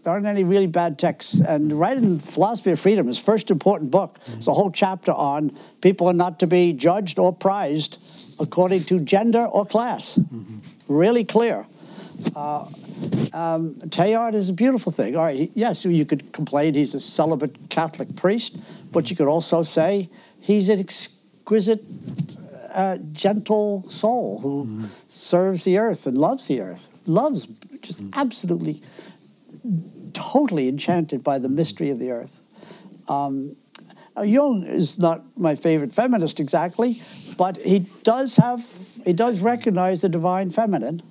There 0.02 0.12
aren't 0.12 0.26
any 0.26 0.44
really 0.44 0.66
bad 0.66 0.98
texts. 0.98 1.40
And 1.40 1.78
writing 1.78 2.18
Philosophy 2.18 2.70
of 2.70 2.80
Freedom, 2.80 3.06
his 3.06 3.18
first 3.18 3.50
important 3.50 3.90
book, 3.90 4.18
mm-hmm. 4.20 4.38
it's 4.38 4.46
a 4.46 4.54
whole 4.54 4.70
chapter 4.70 5.12
on 5.12 5.56
people 5.80 6.06
are 6.06 6.14
not 6.14 6.40
to 6.40 6.46
be 6.46 6.72
judged 6.72 7.18
or 7.18 7.32
prized 7.32 8.02
according 8.40 8.80
to 8.80 9.00
gender 9.00 9.44
or 9.44 9.64
class. 9.64 10.18
Mm-hmm. 10.18 10.94
Really 10.94 11.24
clear. 11.24 11.66
Uh, 12.34 12.66
um, 13.32 13.74
Teilhard 13.88 14.34
is 14.34 14.48
a 14.48 14.52
beautiful 14.52 14.92
thing. 14.92 15.16
All 15.16 15.24
right, 15.24 15.50
yes, 15.54 15.84
you 15.84 16.04
could 16.04 16.32
complain 16.32 16.74
he's 16.74 16.94
a 16.94 17.00
celibate 17.00 17.70
Catholic 17.70 18.14
priest, 18.16 18.58
but 18.92 19.10
you 19.10 19.16
could 19.16 19.28
also 19.28 19.62
say 19.62 20.10
he's 20.40 20.68
an 20.68 20.80
exquisite 20.80 21.82
a 22.72 22.98
gentle 23.12 23.82
soul 23.88 24.40
who 24.40 24.64
mm. 24.64 25.10
serves 25.10 25.64
the 25.64 25.78
earth 25.78 26.06
and 26.06 26.16
loves 26.16 26.46
the 26.46 26.60
earth, 26.60 26.88
loves 27.06 27.46
just 27.82 28.02
mm. 28.02 28.10
absolutely, 28.14 28.80
totally 30.12 30.68
enchanted 30.68 31.22
by 31.22 31.38
the 31.38 31.48
mystery 31.48 31.90
of 31.90 31.98
the 31.98 32.10
earth. 32.10 32.40
Um, 33.08 33.56
Jung 34.22 34.64
is 34.64 34.98
not 34.98 35.22
my 35.36 35.54
favorite 35.54 35.92
feminist 35.94 36.40
exactly, 36.40 37.00
but 37.38 37.56
he 37.56 37.86
does 38.02 38.36
have 38.36 38.64
he 39.04 39.12
does 39.12 39.40
recognize 39.40 40.02
the 40.02 40.08
divine 40.08 40.50
feminine. 40.50 41.02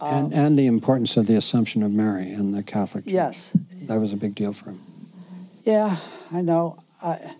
and, 0.00 0.32
um, 0.32 0.32
and 0.32 0.58
the 0.58 0.66
importance 0.66 1.16
of 1.16 1.26
the 1.26 1.36
Assumption 1.36 1.82
of 1.82 1.90
Mary 1.90 2.30
in 2.30 2.52
the 2.52 2.62
Catholic 2.62 3.04
Church. 3.04 3.14
Yes. 3.14 3.56
That 3.82 3.98
was 3.98 4.12
a 4.12 4.16
big 4.16 4.34
deal 4.34 4.52
for 4.52 4.70
him. 4.70 4.80
Yeah, 5.64 5.96
I 6.32 6.42
know. 6.42 6.78
I, 7.02 7.34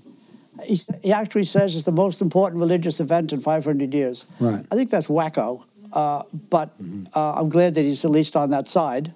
he, 0.65 0.81
he 1.03 1.13
actually 1.13 1.45
says 1.45 1.77
it's 1.77 1.85
the 1.85 1.93
most 1.93 2.21
important 2.21 2.61
religious 2.61 2.99
event 2.99 3.33
in 3.33 3.41
500 3.41 3.95
years. 3.95 4.27
Right. 4.41 4.65
I 4.71 4.75
think 4.75 4.91
that's 4.91 5.07
wacko, 5.07 5.65
uh, 5.93 6.23
but 6.51 6.77
mm-hmm. 6.83 7.07
uh, 7.15 7.35
I'm 7.35 7.49
glad 7.49 7.75
that 7.75 7.83
he's 7.83 8.05
at 8.05 8.11
least 8.11 8.35
on 8.35 8.51
that 8.51 8.67
side 8.67 9.13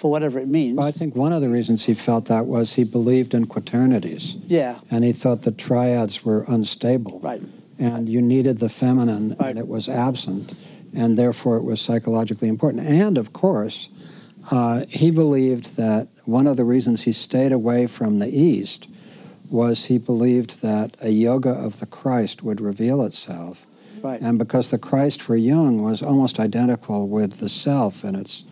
for 0.00 0.10
whatever 0.10 0.38
it 0.38 0.48
means. 0.48 0.78
Well, 0.78 0.86
I 0.86 0.92
think 0.92 1.14
one 1.14 1.34
of 1.34 1.42
the 1.42 1.50
reasons 1.50 1.84
he 1.84 1.92
felt 1.92 2.24
that 2.28 2.46
was 2.46 2.72
he 2.72 2.84
believed 2.84 3.34
in 3.34 3.44
quaternities. 3.44 4.42
Yeah. 4.46 4.78
And 4.90 5.04
he 5.04 5.12
thought 5.12 5.42
the 5.42 5.52
triads 5.52 6.24
were 6.24 6.46
unstable. 6.48 7.20
Right. 7.20 7.42
And 7.78 8.08
you 8.08 8.22
needed 8.22 8.58
the 8.58 8.70
feminine, 8.70 9.36
right. 9.38 9.50
and 9.50 9.58
it 9.58 9.68
was 9.68 9.90
absent, 9.90 10.58
and 10.96 11.18
therefore 11.18 11.58
it 11.58 11.64
was 11.64 11.82
psychologically 11.82 12.48
important. 12.48 12.86
And 12.86 13.18
of 13.18 13.34
course, 13.34 13.90
uh, 14.50 14.86
he 14.88 15.10
believed 15.10 15.76
that 15.76 16.08
one 16.24 16.46
of 16.46 16.56
the 16.56 16.64
reasons 16.64 17.02
he 17.02 17.12
stayed 17.12 17.52
away 17.52 17.86
from 17.86 18.20
the 18.20 18.28
East 18.28 18.88
was 19.50 19.86
he 19.86 19.98
believed 19.98 20.62
that 20.62 20.96
a 21.02 21.10
yoga 21.10 21.50
of 21.50 21.78
the 21.78 21.86
Christ 21.86 22.42
would 22.42 22.62
reveal 22.62 23.02
itself. 23.02 23.66
Right. 24.02 24.20
And 24.22 24.38
because 24.38 24.70
the 24.70 24.78
Christ 24.78 25.20
for 25.20 25.36
Jung 25.36 25.82
was 25.82 26.02
almost 26.02 26.40
identical 26.40 27.06
with 27.06 27.40
the 27.40 27.50
self 27.50 28.02
in 28.02 28.14
its 28.14 28.44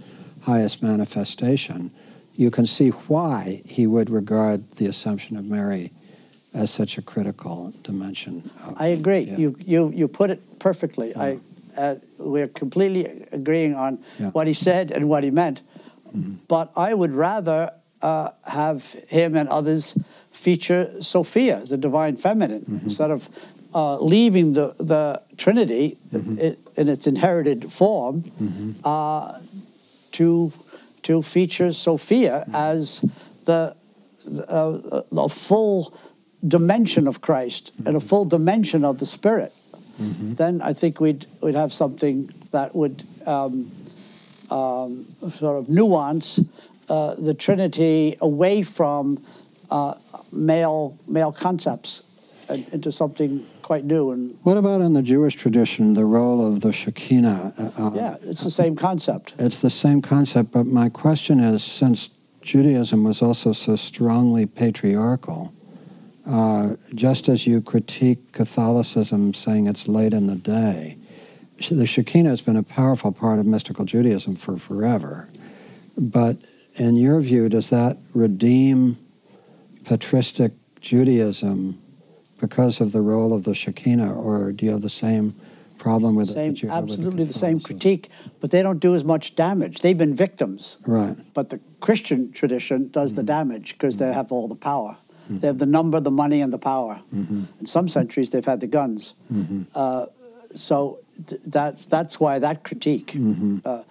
highest 0.49 0.83
manifestation, 0.83 1.91
you 2.35 2.51
can 2.51 2.67
see 2.67 2.91
why 3.11 3.63
he 3.67 3.87
would 3.87 4.09
regard 4.09 4.59
the 4.81 4.87
Assumption 4.87 5.37
of 5.37 5.45
Mary 5.45 5.91
as 6.55 6.71
such 6.71 6.97
a 6.97 7.03
critical 7.03 7.73
dimension. 7.83 8.51
Of, 8.65 8.81
I 8.81 8.87
agree. 8.89 9.21
Yeah. 9.21 9.37
You, 9.37 9.57
you, 9.59 9.93
you 9.95 10.09
put 10.09 10.31
it 10.31 10.41
perfectly. 10.59 11.11
Yeah. 11.11 11.23
I, 11.23 11.39
uh, 11.77 11.95
we're 12.19 12.49
completely 12.49 13.05
agreeing 13.33 13.75
on 13.75 13.99
yeah. 14.19 14.31
what 14.31 14.47
he 14.47 14.55
said 14.55 14.91
and 14.91 15.09
what 15.09 15.23
he 15.23 15.31
meant. 15.31 15.61
Mm-hmm. 16.17 16.35
But 16.49 16.73
I 16.77 16.95
would 16.95 17.13
rather 17.13 17.71
uh, 18.01 18.31
have 18.47 18.93
him 19.09 19.37
and 19.37 19.49
others 19.49 19.99
feature 20.33 21.03
Sophia, 21.03 21.63
the 21.69 21.77
divine 21.77 22.17
feminine, 22.17 22.63
mm-hmm. 22.63 22.87
instead 22.87 23.11
of 23.11 23.29
uh, 23.75 23.99
leaving 24.01 24.55
the, 24.55 24.75
the 24.79 25.23
Trinity 25.37 25.99
mm-hmm. 26.13 26.39
in, 26.39 26.57
in, 26.77 26.89
its 26.89 27.07
inherited 27.07 27.71
form 27.71 28.23
mm-hmm. 28.23 28.73
uh, 28.85 29.39
to, 30.19 30.53
to 31.03 31.23
feature 31.23 31.73
Sophia 31.73 32.45
mm-hmm. 32.47 32.55
as 32.55 33.01
the, 33.47 33.75
uh, 34.49 34.71
the 35.13 35.29
full 35.29 35.95
dimension 36.47 37.09
of 37.09 37.21
Christ 37.21 37.73
and 37.79 37.89
a 37.89 37.91
mm-hmm. 37.93 38.09
full 38.09 38.25
dimension 38.25 38.85
of 38.85 38.99
the 38.99 39.07
Spirit. 39.07 39.53
Mm-hmm. 40.01 40.35
Then 40.35 40.61
I 40.63 40.73
think 40.73 41.01
we'd, 41.01 41.27
we'd 41.43 41.55
have 41.55 41.73
something 41.73 42.31
that 42.51 42.75
would 42.75 43.05
um, 43.27 43.71
um, 44.51 45.07
sort 45.31 45.59
of 45.59 45.69
nuance 45.69 46.41
uh, 46.89 47.15
the 47.15 47.35
Trinity 47.35 48.17
away 48.21 48.63
from 48.63 49.23
uh, 49.71 49.95
male 50.33 50.97
male 51.07 51.33
concepts 51.33 52.03
into 52.73 52.91
something 52.91 53.45
quite 53.69 53.85
new. 53.85 54.13
And 54.13 54.39
what 54.45 54.57
about 54.57 54.81
in 54.81 54.95
the 54.95 55.03
Jewish 55.03 55.35
tradition, 55.35 55.93
the 55.93 56.07
role 56.07 56.41
of 56.41 56.63
the 56.63 56.73
Shekinah? 56.73 57.53
Uh, 57.59 57.71
uh, 57.77 57.91
yeah, 57.95 58.17
it's 58.23 58.43
the 58.43 58.51
same 58.51 58.75
concept. 58.75 59.35
It's 59.39 59.61
the 59.61 59.69
same 59.69 60.01
concept, 60.01 60.53
but 60.53 60.65
my 60.65 60.89
question 60.89 61.39
is, 61.39 61.63
since 61.63 62.09
Judaism 62.41 63.05
was 63.05 63.21
also 63.21 63.53
so 63.53 63.77
strongly 63.77 64.47
patriarchal, 64.47 65.53
uh, 66.27 66.77
just 66.95 67.29
as 67.29 67.47
you 67.47 67.61
critique 67.61 68.33
Catholicism, 68.33 69.35
saying 69.35 69.67
it's 69.67 69.87
late 69.87 70.15
in 70.15 70.29
the 70.29 70.37
day, 70.37 70.97
the 71.71 71.87
Shekinah 71.87 72.31
has 72.31 72.41
been 72.41 72.57
a 72.57 72.63
powerful 72.63 73.13
part 73.13 73.39
of 73.39 73.45
mystical 73.45 73.85
Judaism 73.85 74.35
for 74.35 74.57
forever. 74.57 75.29
But 75.99 76.39
in 76.77 76.97
your 76.97 77.21
view, 77.21 77.51
does 77.51 77.69
that 77.69 77.99
redeem 78.15 78.97
patristic 79.85 80.53
Judaism 80.81 81.79
because 82.41 82.81
of 82.81 82.93
the 82.93 83.01
role 83.01 83.33
of 83.33 83.45
the 83.45 83.55
Shekinah, 83.55 84.15
or 84.15 84.53
do 84.53 84.67
you 84.67 84.73
have 84.73 84.83
the 84.83 84.91
same 84.91 85.35
problem 85.79 86.17
with 86.17 86.29
same, 86.29 86.53
it? 86.53 86.65
absolutely 86.65 87.23
the, 87.23 87.29
the 87.29 87.39
same 87.39 87.61
critique, 87.61 88.11
but 88.41 88.51
they 88.51 88.63
don't 88.63 88.81
do 88.81 88.95
as 88.95 89.05
much 89.05 89.37
damage. 89.37 89.81
They've 89.81 89.97
been 89.97 90.15
victims. 90.15 90.79
Right. 90.87 91.17
But 91.35 91.51
the 91.51 91.61
Christian 91.81 92.33
tradition 92.33 92.89
does 92.89 93.13
mm-hmm. 93.13 93.21
the 93.21 93.27
damage 93.27 93.73
because 93.73 93.97
mm-hmm. 93.97 94.09
they 94.09 94.13
have 94.13 94.33
all 94.33 94.49
the 94.49 94.57
power. 94.57 94.97
Mm-hmm. 95.25 95.39
They 95.39 95.47
have 95.47 95.59
the 95.59 95.67
number, 95.67 96.01
the 96.01 96.11
money, 96.11 96.41
and 96.41 96.53
the 96.53 96.59
power. 96.59 97.01
Mm-hmm. 97.15 97.45
In 97.61 97.67
some 97.67 97.89
centuries, 97.89 98.31
they've 98.31 98.45
had 98.45 98.61
the 98.61 98.67
guns. 98.67 99.15
Mm-hmm. 99.33 99.63
Uh, 99.75 100.07
so 100.51 100.99
th- 101.27 101.43
that, 101.43 101.79
that's 101.79 102.19
why 102.19 102.39
that 102.39 102.65
critique. 102.65 103.13
Mm-hmm. 103.13 103.59
Uh, 103.65 103.83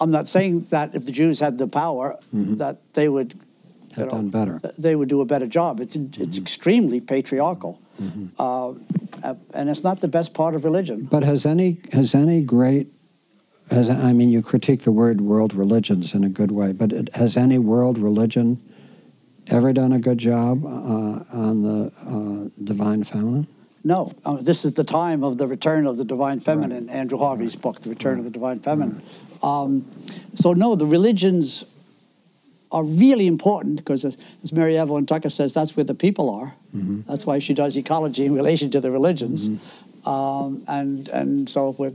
I'm 0.00 0.10
not 0.10 0.28
saying 0.28 0.66
that 0.70 0.94
if 0.94 1.06
the 1.06 1.12
Jews 1.12 1.40
had 1.40 1.58
the 1.58 1.68
power, 1.68 2.18
that 2.32 2.78
they 2.94 3.08
would 3.08 3.38
have 3.96 4.06
know, 4.06 4.12
done 4.12 4.30
better. 4.30 4.60
They 4.78 4.96
would 4.96 5.08
do 5.08 5.20
a 5.20 5.24
better 5.24 5.46
job. 5.46 5.80
It's 5.80 5.96
mm-hmm. 5.96 6.22
it's 6.22 6.38
extremely 6.38 7.00
patriarchal, 7.00 7.80
mm-hmm. 8.00 8.26
uh, 8.38 9.34
and 9.54 9.70
it's 9.70 9.84
not 9.84 10.00
the 10.00 10.08
best 10.08 10.34
part 10.34 10.54
of 10.54 10.64
religion. 10.64 11.04
But 11.10 11.22
has 11.24 11.46
any 11.46 11.78
has 11.92 12.14
any 12.14 12.40
great 12.40 12.88
has 13.70 13.88
I 13.90 14.12
mean 14.12 14.30
you 14.30 14.42
critique 14.42 14.82
the 14.82 14.92
word 14.92 15.20
world 15.20 15.54
religions 15.54 16.14
in 16.14 16.24
a 16.24 16.28
good 16.28 16.50
way, 16.50 16.72
but 16.72 16.92
it, 16.92 17.14
has 17.14 17.36
any 17.36 17.58
world 17.58 17.98
religion 17.98 18.60
ever 19.48 19.72
done 19.72 19.92
a 19.92 19.98
good 19.98 20.18
job 20.18 20.64
uh, 20.64 20.68
on 20.68 21.62
the 21.62 21.92
uh, 22.06 22.62
divine 22.64 23.04
feminine? 23.04 23.46
No, 23.84 24.12
uh, 24.24 24.36
this 24.36 24.64
is 24.64 24.74
the 24.74 24.84
time 24.84 25.24
of 25.24 25.38
the 25.38 25.48
return 25.48 25.86
of 25.86 25.96
the 25.96 26.04
divine 26.04 26.38
feminine. 26.38 26.86
Right. 26.86 26.94
Andrew 26.94 27.18
Harvey's 27.18 27.56
right. 27.56 27.62
book, 27.62 27.80
The 27.80 27.90
Return 27.90 28.12
right. 28.12 28.18
of 28.20 28.24
the 28.24 28.30
Divine 28.30 28.60
Feminine. 28.60 29.02
Um, 29.42 29.84
so 30.36 30.52
no, 30.52 30.76
the 30.76 30.86
religions 30.86 31.64
are 32.72 32.84
really 32.84 33.26
important 33.26 33.76
because, 33.76 34.04
as, 34.04 34.52
Mary 34.52 34.76
Evelyn 34.76 35.06
Tucker 35.06 35.30
says, 35.30 35.52
that's 35.52 35.76
where 35.76 35.84
the 35.84 35.94
people 35.94 36.30
are. 36.30 36.56
Mm-hmm. 36.74 37.02
That's 37.02 37.26
why 37.26 37.38
she 37.38 37.54
does 37.54 37.76
ecology 37.76 38.24
in 38.24 38.34
relation 38.34 38.70
to 38.70 38.80
the 38.80 38.90
religions. 38.90 39.48
Mm-hmm. 39.48 40.08
Um, 40.08 40.64
and, 40.66 41.08
and 41.10 41.48
so, 41.48 41.70
if 41.70 41.78
we're 41.78 41.94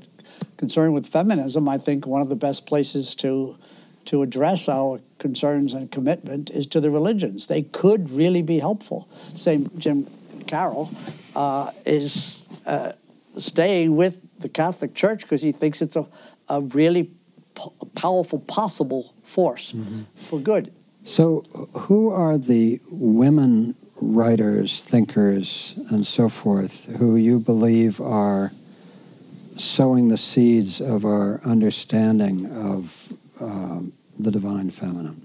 concerned 0.57 0.93
with 0.93 1.07
feminism, 1.07 1.67
I 1.67 1.77
think 1.77 2.05
one 2.05 2.21
of 2.21 2.29
the 2.29 2.35
best 2.35 2.65
places 2.65 3.15
to, 3.15 3.57
to 4.05 4.21
address 4.21 4.69
our 4.69 5.01
concerns 5.17 5.73
and 5.73 5.91
commitment 5.91 6.49
is 6.51 6.67
to 6.67 6.79
the 6.79 6.91
religions. 6.91 7.47
They 7.47 7.63
could 7.63 8.09
really 8.09 8.41
be 8.41 8.59
helpful. 8.59 9.07
Same 9.11 9.69
Jim 9.77 10.07
Carroll 10.45 10.89
uh, 11.35 11.71
is. 11.85 12.45
Uh, 12.65 12.93
staying 13.39 13.95
with 13.95 14.39
the 14.39 14.49
Catholic 14.49 14.95
Church 14.95 15.21
because 15.21 15.41
he 15.41 15.51
thinks 15.51 15.81
it's 15.81 15.95
a, 15.95 16.05
a 16.49 16.61
really 16.61 17.11
po- 17.55 17.73
powerful, 17.95 18.39
possible 18.39 19.13
force 19.27 19.73
mm-hmm. 19.73 20.03
for 20.15 20.39
good. 20.39 20.71
So, 21.03 21.43
who 21.73 22.09
are 22.09 22.37
the 22.37 22.79
women 22.89 23.75
writers, 24.01 24.83
thinkers, 24.83 25.79
and 25.91 26.05
so 26.05 26.29
forth 26.29 26.85
who 26.97 27.15
you 27.15 27.39
believe 27.39 28.01
are 28.01 28.51
sowing 29.57 30.09
the 30.09 30.17
seeds 30.17 30.81
of 30.81 31.05
our 31.05 31.41
understanding 31.43 32.45
of 32.51 33.13
um, 33.41 33.93
the 34.19 34.31
divine 34.31 34.69
feminine? 34.69 35.21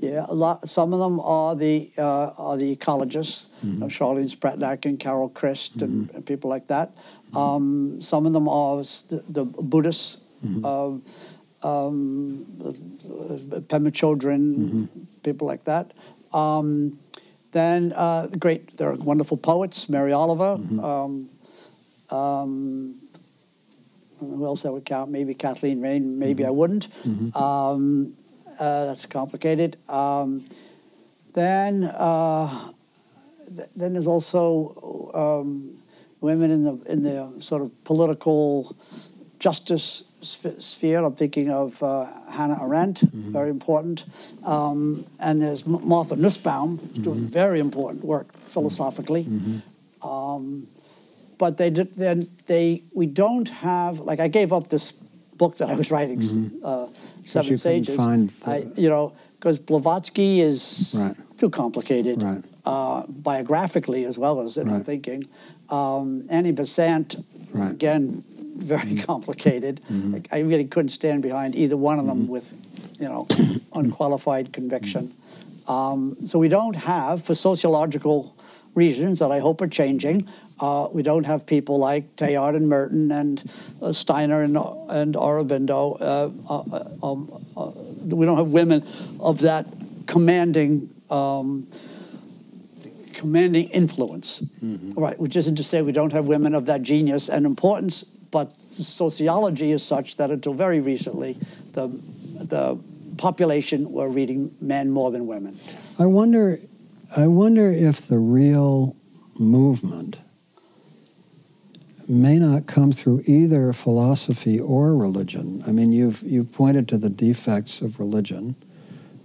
Yeah, 0.00 0.26
a 0.28 0.34
lot. 0.34 0.68
Some 0.68 0.92
of 0.92 0.98
them 0.98 1.20
are 1.20 1.54
the 1.54 1.92
uh, 1.96 2.32
are 2.36 2.56
the 2.56 2.74
ecologists, 2.74 3.48
mm-hmm. 3.64 3.84
uh, 3.84 3.86
Charlene 3.86 4.34
Spretnak 4.34 4.84
and 4.84 4.98
Carol 4.98 5.28
Christ 5.28 5.80
and, 5.80 6.08
mm-hmm. 6.08 6.16
and 6.16 6.26
people 6.26 6.50
like 6.50 6.66
that. 6.66 6.90
Mm-hmm. 6.96 7.36
Um, 7.36 8.02
some 8.02 8.26
of 8.26 8.32
them 8.32 8.48
are 8.48 8.78
the, 8.78 9.22
the 9.28 9.44
Buddhists, 9.44 10.20
mm-hmm. 10.44 10.64
uh, 10.64 10.98
um, 11.62 12.44
Pema 13.68 13.90
Chodron, 13.90 14.56
mm-hmm. 14.56 14.84
people 15.22 15.46
like 15.46 15.64
that. 15.64 15.92
Um, 16.32 16.98
then 17.52 17.92
uh, 17.92 18.28
great, 18.38 18.76
there 18.78 18.90
are 18.90 18.96
wonderful 18.96 19.36
poets, 19.36 19.88
Mary 19.88 20.12
Oliver. 20.12 20.56
Mm-hmm. 20.56 20.80
Um, 20.80 21.28
um, 22.10 22.98
who 24.18 24.44
else 24.44 24.64
I 24.64 24.70
would 24.70 24.84
count? 24.84 25.10
Maybe 25.10 25.34
Kathleen 25.34 25.80
Raine. 25.82 26.18
Maybe 26.18 26.44
I 26.44 26.50
wouldn't. 26.50 26.88
Um, 27.36 28.14
uh, 28.58 28.86
that's 28.86 29.06
complicated. 29.06 29.76
Um, 29.88 30.46
then, 31.34 31.84
uh, 31.84 32.72
th- 33.56 33.68
then 33.74 33.94
there's 33.94 34.06
also 34.06 35.10
um, 35.14 35.82
women 36.20 36.50
in 36.50 36.64
the 36.64 36.74
in 36.88 37.02
the 37.02 37.40
sort 37.40 37.62
of 37.62 37.84
political 37.84 38.76
justice 39.42 40.04
sphere. 40.22 41.02
I'm 41.02 41.16
thinking 41.16 41.50
of 41.50 41.82
uh, 41.82 42.06
Hannah 42.30 42.58
Arendt, 42.62 43.00
mm-hmm. 43.00 43.32
very 43.32 43.50
important. 43.50 44.04
Um, 44.46 45.04
and 45.18 45.42
there's 45.42 45.66
Martha 45.66 46.14
Nussbaum, 46.14 46.78
mm-hmm. 46.78 47.02
doing 47.02 47.20
very 47.26 47.58
important 47.58 48.04
work 48.04 48.32
philosophically. 48.46 49.24
Mm-hmm. 49.24 50.08
Um, 50.08 50.68
but 51.38 51.58
they 51.58 51.70
then 51.70 52.28
they 52.46 52.82
we 52.94 53.06
don't 53.06 53.48
have 53.48 53.98
like 53.98 54.20
I 54.20 54.28
gave 54.28 54.52
up 54.52 54.68
this 54.68 54.92
book 55.36 55.56
that 55.56 55.68
I 55.68 55.74
was 55.74 55.90
writing, 55.90 56.20
mm-hmm. 56.20 56.64
uh, 56.64 56.86
Seven 57.26 57.56
Sages. 57.56 57.98
I, 58.46 58.64
you 58.76 58.88
know, 58.88 59.12
because 59.38 59.58
Blavatsky 59.58 60.40
is 60.40 60.94
right. 60.96 61.16
too 61.36 61.50
complicated, 61.50 62.22
right. 62.22 62.44
uh, 62.64 63.02
biographically 63.08 64.04
as 64.04 64.16
well 64.18 64.40
as 64.40 64.56
in 64.56 64.68
right. 64.68 64.86
thinking. 64.86 65.26
Um, 65.68 66.26
Annie 66.30 66.52
Besant, 66.52 67.16
again, 67.54 68.22
very 68.62 68.82
mm-hmm. 68.82 69.04
complicated. 69.04 69.80
Mm-hmm. 69.90 70.12
Like, 70.14 70.28
I 70.32 70.40
really 70.40 70.64
couldn't 70.64 70.90
stand 70.90 71.22
behind 71.22 71.54
either 71.54 71.76
one 71.76 71.98
of 71.98 72.06
them 72.06 72.22
mm-hmm. 72.22 72.32
with, 72.32 72.54
you 73.00 73.08
know, 73.08 73.26
unqualified 73.74 74.52
conviction. 74.52 75.14
Um, 75.68 76.16
so 76.26 76.38
we 76.38 76.48
don't 76.48 76.76
have, 76.76 77.24
for 77.24 77.34
sociological 77.34 78.36
reasons 78.74 79.18
that 79.18 79.30
I 79.30 79.38
hope 79.38 79.60
are 79.60 79.68
changing, 79.68 80.28
uh, 80.60 80.88
we 80.92 81.02
don't 81.02 81.24
have 81.24 81.46
people 81.46 81.78
like 81.78 82.16
Teilhard 82.16 82.56
and 82.56 82.68
Merton 82.68 83.10
and 83.12 83.42
uh, 83.80 83.92
Steiner 83.92 84.42
and, 84.42 84.56
and 84.56 85.14
Aurobindo. 85.14 86.00
Uh, 86.00 86.30
uh 86.48 87.06
um, 87.06 87.44
uh, 87.56 87.70
we 88.14 88.26
don't 88.26 88.36
have 88.36 88.48
women 88.48 88.84
of 89.20 89.40
that 89.40 89.66
commanding 90.06 90.90
um, 91.10 91.68
commanding 93.12 93.68
influence. 93.70 94.40
Mm-hmm. 94.40 94.98
Right, 94.98 95.18
which 95.18 95.36
isn't 95.36 95.56
to 95.56 95.64
say 95.64 95.82
we 95.82 95.92
don't 95.92 96.12
have 96.12 96.26
women 96.26 96.54
of 96.54 96.66
that 96.66 96.82
genius 96.82 97.28
and 97.28 97.46
importance, 97.46 98.04
but 98.32 98.50
sociology 98.50 99.70
is 99.70 99.84
such 99.84 100.16
that 100.16 100.32
until 100.32 100.54
very 100.54 100.80
recently, 100.80 101.34
the 101.74 101.86
the 102.44 102.76
population 103.16 103.92
were 103.92 104.08
reading 104.08 104.54
men 104.60 104.90
more 104.90 105.12
than 105.12 105.26
women. 105.26 105.56
I 105.98 106.06
wonder, 106.06 106.58
I 107.16 107.28
wonder 107.28 107.70
if 107.70 108.08
the 108.08 108.18
real 108.18 108.96
movement 109.38 110.20
may 112.08 112.38
not 112.38 112.66
come 112.66 112.90
through 112.90 113.22
either 113.26 113.72
philosophy 113.72 114.58
or 114.58 114.96
religion. 114.96 115.62
I 115.66 115.72
mean, 115.72 115.92
you've, 115.92 116.22
you've 116.22 116.52
pointed 116.52 116.88
to 116.88 116.98
the 116.98 117.08
defects 117.08 117.80
of 117.80 118.00
religion. 118.00 118.56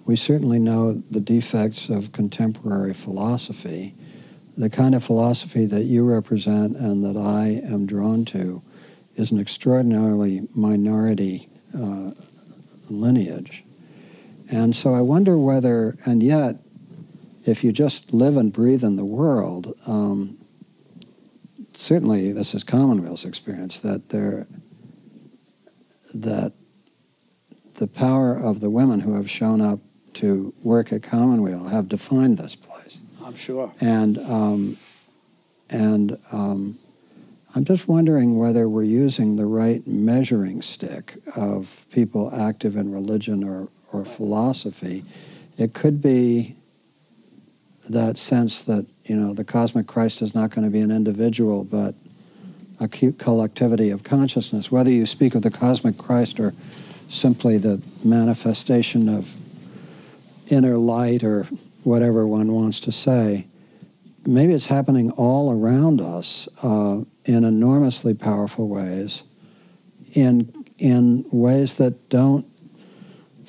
We 0.05 0.15
certainly 0.15 0.59
know 0.59 0.93
the 0.93 1.19
defects 1.19 1.89
of 1.89 2.11
contemporary 2.11 2.93
philosophy. 2.93 3.95
The 4.57 4.69
kind 4.69 4.95
of 4.95 5.03
philosophy 5.03 5.65
that 5.65 5.83
you 5.83 6.05
represent 6.05 6.77
and 6.77 7.03
that 7.03 7.17
I 7.17 7.61
am 7.71 7.85
drawn 7.85 8.25
to 8.25 8.61
is 9.17 9.31
an 9.31 9.39
extraordinarily 9.39 10.47
minority 10.55 11.49
uh, 11.75 12.11
lineage. 12.89 13.63
And 14.49 14.75
so 14.75 14.93
I 14.93 15.01
wonder 15.01 15.37
whether, 15.37 15.97
and 16.05 16.23
yet, 16.23 16.55
if 17.45 17.63
you 17.63 17.71
just 17.71 18.13
live 18.13 18.37
and 18.37 18.53
breathe 18.53 18.83
in 18.83 18.95
the 18.95 19.05
world, 19.05 19.73
um, 19.87 20.37
certainly 21.75 22.31
this 22.31 22.53
is 22.53 22.63
Commonweal's 22.63 23.25
experience 23.25 23.81
that 23.81 24.09
there 24.09 24.47
that 26.13 26.53
the 27.75 27.87
power 27.87 28.35
of 28.35 28.61
the 28.61 28.69
women 28.69 29.01
who 29.01 29.15
have 29.15 29.29
shown 29.29 29.61
up 29.61 29.79
to 30.13 30.53
work 30.63 30.91
at 30.93 31.03
Commonweal 31.03 31.67
have 31.67 31.89
defined 31.89 32.37
this 32.37 32.55
place. 32.55 33.01
I'm 33.23 33.35
sure. 33.35 33.71
And 33.81 34.17
um, 34.19 34.77
and 35.69 36.17
um, 36.31 36.77
I'm 37.55 37.63
just 37.63 37.87
wondering 37.87 38.37
whether 38.37 38.67
we're 38.67 38.83
using 38.83 39.35
the 39.35 39.45
right 39.45 39.85
measuring 39.87 40.61
stick 40.61 41.15
of 41.35 41.85
people 41.91 42.31
active 42.35 42.75
in 42.75 42.91
religion 42.91 43.43
or, 43.43 43.69
or 43.93 44.05
philosophy. 44.05 45.03
It 45.57 45.73
could 45.73 46.01
be 46.01 46.55
that 47.89 48.17
sense 48.17 48.65
that 48.65 48.85
you 49.05 49.15
know 49.15 49.33
the 49.33 49.45
cosmic 49.45 49.87
Christ 49.87 50.21
is 50.21 50.35
not 50.35 50.51
going 50.51 50.65
to 50.65 50.71
be 50.71 50.81
an 50.81 50.91
individual, 50.91 51.63
but 51.63 51.95
a 52.79 52.87
collectivity 52.87 53.89
of 53.89 54.03
consciousness. 54.03 54.71
Whether 54.71 54.91
you 54.91 55.05
speak 55.05 55.33
of 55.33 55.41
the 55.41 55.49
cosmic 55.49 55.97
Christ 55.97 56.39
or 56.39 56.53
simply 57.09 57.57
the 57.57 57.81
manifestation 58.03 59.09
of 59.09 59.35
inner 60.51 60.77
light 60.77 61.23
or 61.23 61.45
whatever 61.83 62.27
one 62.27 62.51
wants 62.51 62.81
to 62.81 62.91
say, 62.91 63.47
maybe 64.25 64.53
it's 64.53 64.67
happening 64.67 65.11
all 65.11 65.51
around 65.51 66.01
us 66.01 66.49
uh, 66.61 67.01
in 67.27 67.43
enormously 67.43 68.13
powerful 68.13 68.67
ways, 68.67 69.23
in 70.13 70.53
in 70.77 71.25
ways 71.31 71.77
that 71.77 72.09
don't 72.09 72.45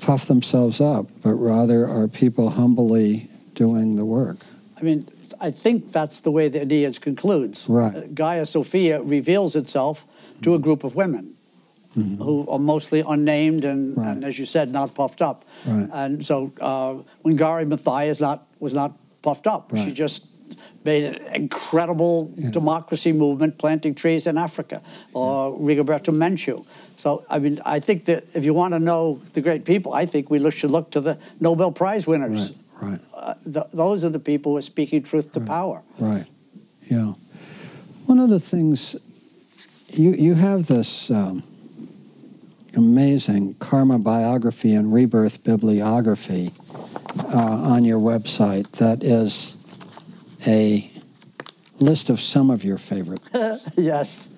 puff 0.00 0.26
themselves 0.26 0.80
up, 0.80 1.06
but 1.22 1.34
rather 1.34 1.86
are 1.86 2.08
people 2.08 2.50
humbly 2.50 3.28
doing 3.54 3.96
the 3.96 4.04
work. 4.04 4.36
I 4.76 4.82
mean, 4.82 5.08
I 5.40 5.50
think 5.50 5.92
that's 5.92 6.20
the 6.20 6.30
way 6.30 6.48
the 6.48 6.62
Aeneid 6.62 7.00
concludes. 7.00 7.66
Right. 7.68 8.14
Gaia 8.14 8.46
Sophia 8.46 9.02
reveals 9.02 9.56
itself 9.56 10.06
to 10.42 10.54
a 10.54 10.58
group 10.58 10.84
of 10.84 10.94
women 10.94 11.34
mm-hmm. 11.96 12.22
who 12.22 12.46
are 12.48 12.58
mostly 12.58 13.02
unnamed 13.06 13.64
and, 13.64 13.96
right. 13.96 14.08
and, 14.08 14.24
as 14.24 14.38
you 14.38 14.46
said, 14.46 14.70
not 14.70 14.94
puffed 14.94 15.20
up. 15.20 15.44
Right. 15.66 15.88
And 15.92 16.24
so 16.24 16.52
uh, 16.60 17.02
Wangari 17.24 17.66
Maathai 17.66 18.20
not 18.20 18.46
was 18.60 18.74
not 18.74 18.92
puffed 19.22 19.46
up, 19.46 19.72
right. 19.72 19.84
she 19.84 19.92
just 19.92 20.30
made 20.84 21.04
an 21.04 21.34
incredible 21.34 22.30
yeah. 22.36 22.50
democracy 22.50 23.12
movement 23.12 23.58
planting 23.58 23.94
trees 23.94 24.26
in 24.26 24.38
Africa, 24.38 24.82
or 25.12 25.50
yeah. 25.50 25.76
Rigoberta 25.76 26.12
Menchú. 26.14 26.64
So, 26.96 27.22
I 27.30 27.38
mean, 27.38 27.60
I 27.64 27.80
think 27.80 28.06
that 28.06 28.24
if 28.34 28.44
you 28.44 28.54
want 28.54 28.74
to 28.74 28.78
know 28.78 29.20
the 29.32 29.40
great 29.40 29.64
people, 29.64 29.92
I 29.92 30.06
think 30.06 30.30
we 30.30 30.50
should 30.50 30.70
look 30.70 30.90
to 30.92 31.00
the 31.00 31.18
Nobel 31.40 31.72
Prize 31.72 32.06
winners. 32.06 32.52
Right. 32.52 32.64
Right. 32.80 33.00
Uh, 33.16 33.34
th- 33.44 33.66
those 33.72 34.04
are 34.04 34.08
the 34.08 34.20
people 34.20 34.52
who 34.52 34.58
are 34.58 34.62
speaking 34.62 35.02
truth 35.02 35.32
to 35.32 35.40
right. 35.40 35.48
power. 35.48 35.82
Right. 35.98 36.26
Yeah. 36.88 37.14
One 38.06 38.20
of 38.20 38.30
the 38.30 38.40
things 38.40 38.96
you 39.90 40.12
you 40.12 40.34
have 40.34 40.66
this 40.66 41.10
um, 41.10 41.42
amazing 42.76 43.54
karma 43.54 43.98
biography 43.98 44.74
and 44.74 44.92
rebirth 44.92 45.42
bibliography 45.44 46.52
uh, 47.34 47.72
on 47.74 47.84
your 47.84 47.98
website 47.98 48.70
that 48.72 49.02
is 49.02 49.57
a 50.48 50.90
list 51.80 52.10
of 52.10 52.20
some 52.20 52.50
of 52.50 52.64
your 52.64 52.78
favorite. 52.78 53.20
yes. 53.76 54.30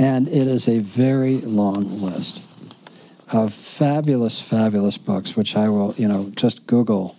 And 0.00 0.28
it 0.28 0.46
is 0.46 0.68
a 0.68 0.78
very 0.78 1.38
long 1.38 2.00
list 2.00 2.44
of 3.32 3.52
fabulous, 3.52 4.40
fabulous 4.40 4.96
books, 4.96 5.36
which 5.36 5.56
I 5.56 5.68
will, 5.68 5.94
you 5.96 6.08
know, 6.08 6.30
just 6.36 6.66
Google 6.66 7.16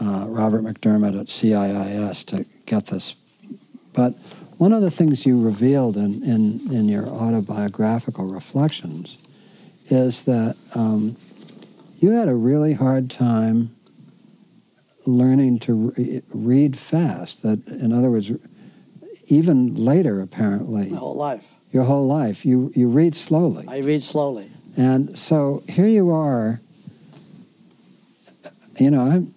uh, 0.00 0.26
Robert 0.28 0.62
McDermott 0.62 1.18
at 1.18 1.26
CIIS 1.26 2.26
to 2.26 2.46
get 2.66 2.86
this. 2.86 3.16
But 3.94 4.10
one 4.58 4.72
of 4.72 4.82
the 4.82 4.90
things 4.90 5.24
you 5.24 5.42
revealed 5.42 5.96
in, 5.96 6.22
in, 6.24 6.60
in 6.72 6.88
your 6.88 7.06
autobiographical 7.06 8.26
reflections 8.26 9.18
is 9.86 10.24
that 10.24 10.56
um, 10.74 11.16
you 11.98 12.10
had 12.10 12.28
a 12.28 12.34
really 12.34 12.74
hard 12.74 13.10
time 13.10 13.73
learning 15.06 15.58
to 15.60 15.74
re- 15.96 16.22
read 16.34 16.76
fast. 16.76 17.42
That, 17.42 17.66
in 17.68 17.92
other 17.92 18.10
words, 18.10 18.32
even 19.28 19.74
later, 19.74 20.20
apparently. 20.20 20.90
My 20.90 20.96
whole 20.98 21.14
life. 21.16 21.44
your 21.72 21.84
whole 21.84 22.06
life. 22.06 22.44
You 22.44 22.70
you 22.74 22.88
read 22.88 23.14
slowly, 23.14 23.64
I 23.68 23.78
read 23.78 24.02
slowly. 24.02 24.48
and 24.76 25.16
so 25.18 25.62
here 25.68 25.86
you 25.88 26.10
are. 26.10 26.60
You 28.78 28.90
know, 28.90 29.02
I'm 29.02 29.34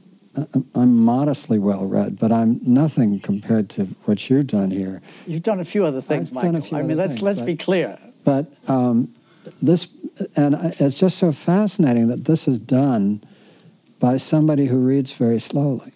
I'm 0.76 1.00
modestly 1.00 1.60
well 1.60 1.86
read, 1.88 2.20
but 2.20 2.32
I'm 2.32 2.60
nothing 2.64 3.20
compared 3.20 3.70
to 3.72 3.86
what 4.06 4.30
you've 4.30 4.48
done 4.48 4.72
here. 4.72 5.02
You've 5.26 5.44
done 5.44 5.60
a 5.60 5.66
few 5.66 5.84
other 5.86 6.02
things, 6.02 6.28
I've 6.30 6.34
Michael. 6.34 6.52
done 6.52 6.62
a 6.62 6.64
few 6.64 6.78
I 6.78 6.82
mean, 6.84 6.98
let's 6.98 7.14
things, 7.14 7.24
let's 7.24 7.40
but- 7.40 7.46
be 7.46 7.56
clear. 7.56 7.98
But 8.24 8.48
um, 8.68 9.08
this, 9.62 9.88
and 10.36 10.54
it's 10.80 10.96
just 10.96 11.18
so 11.18 11.32
fascinating 11.32 12.08
that 12.10 12.26
this 12.26 12.48
is 12.48 12.60
done 12.60 13.22
by 14.00 14.18
somebody 14.18 14.66
who 14.68 14.80
reads 14.80 15.16
very 15.18 15.40
slowly. 15.40 15.92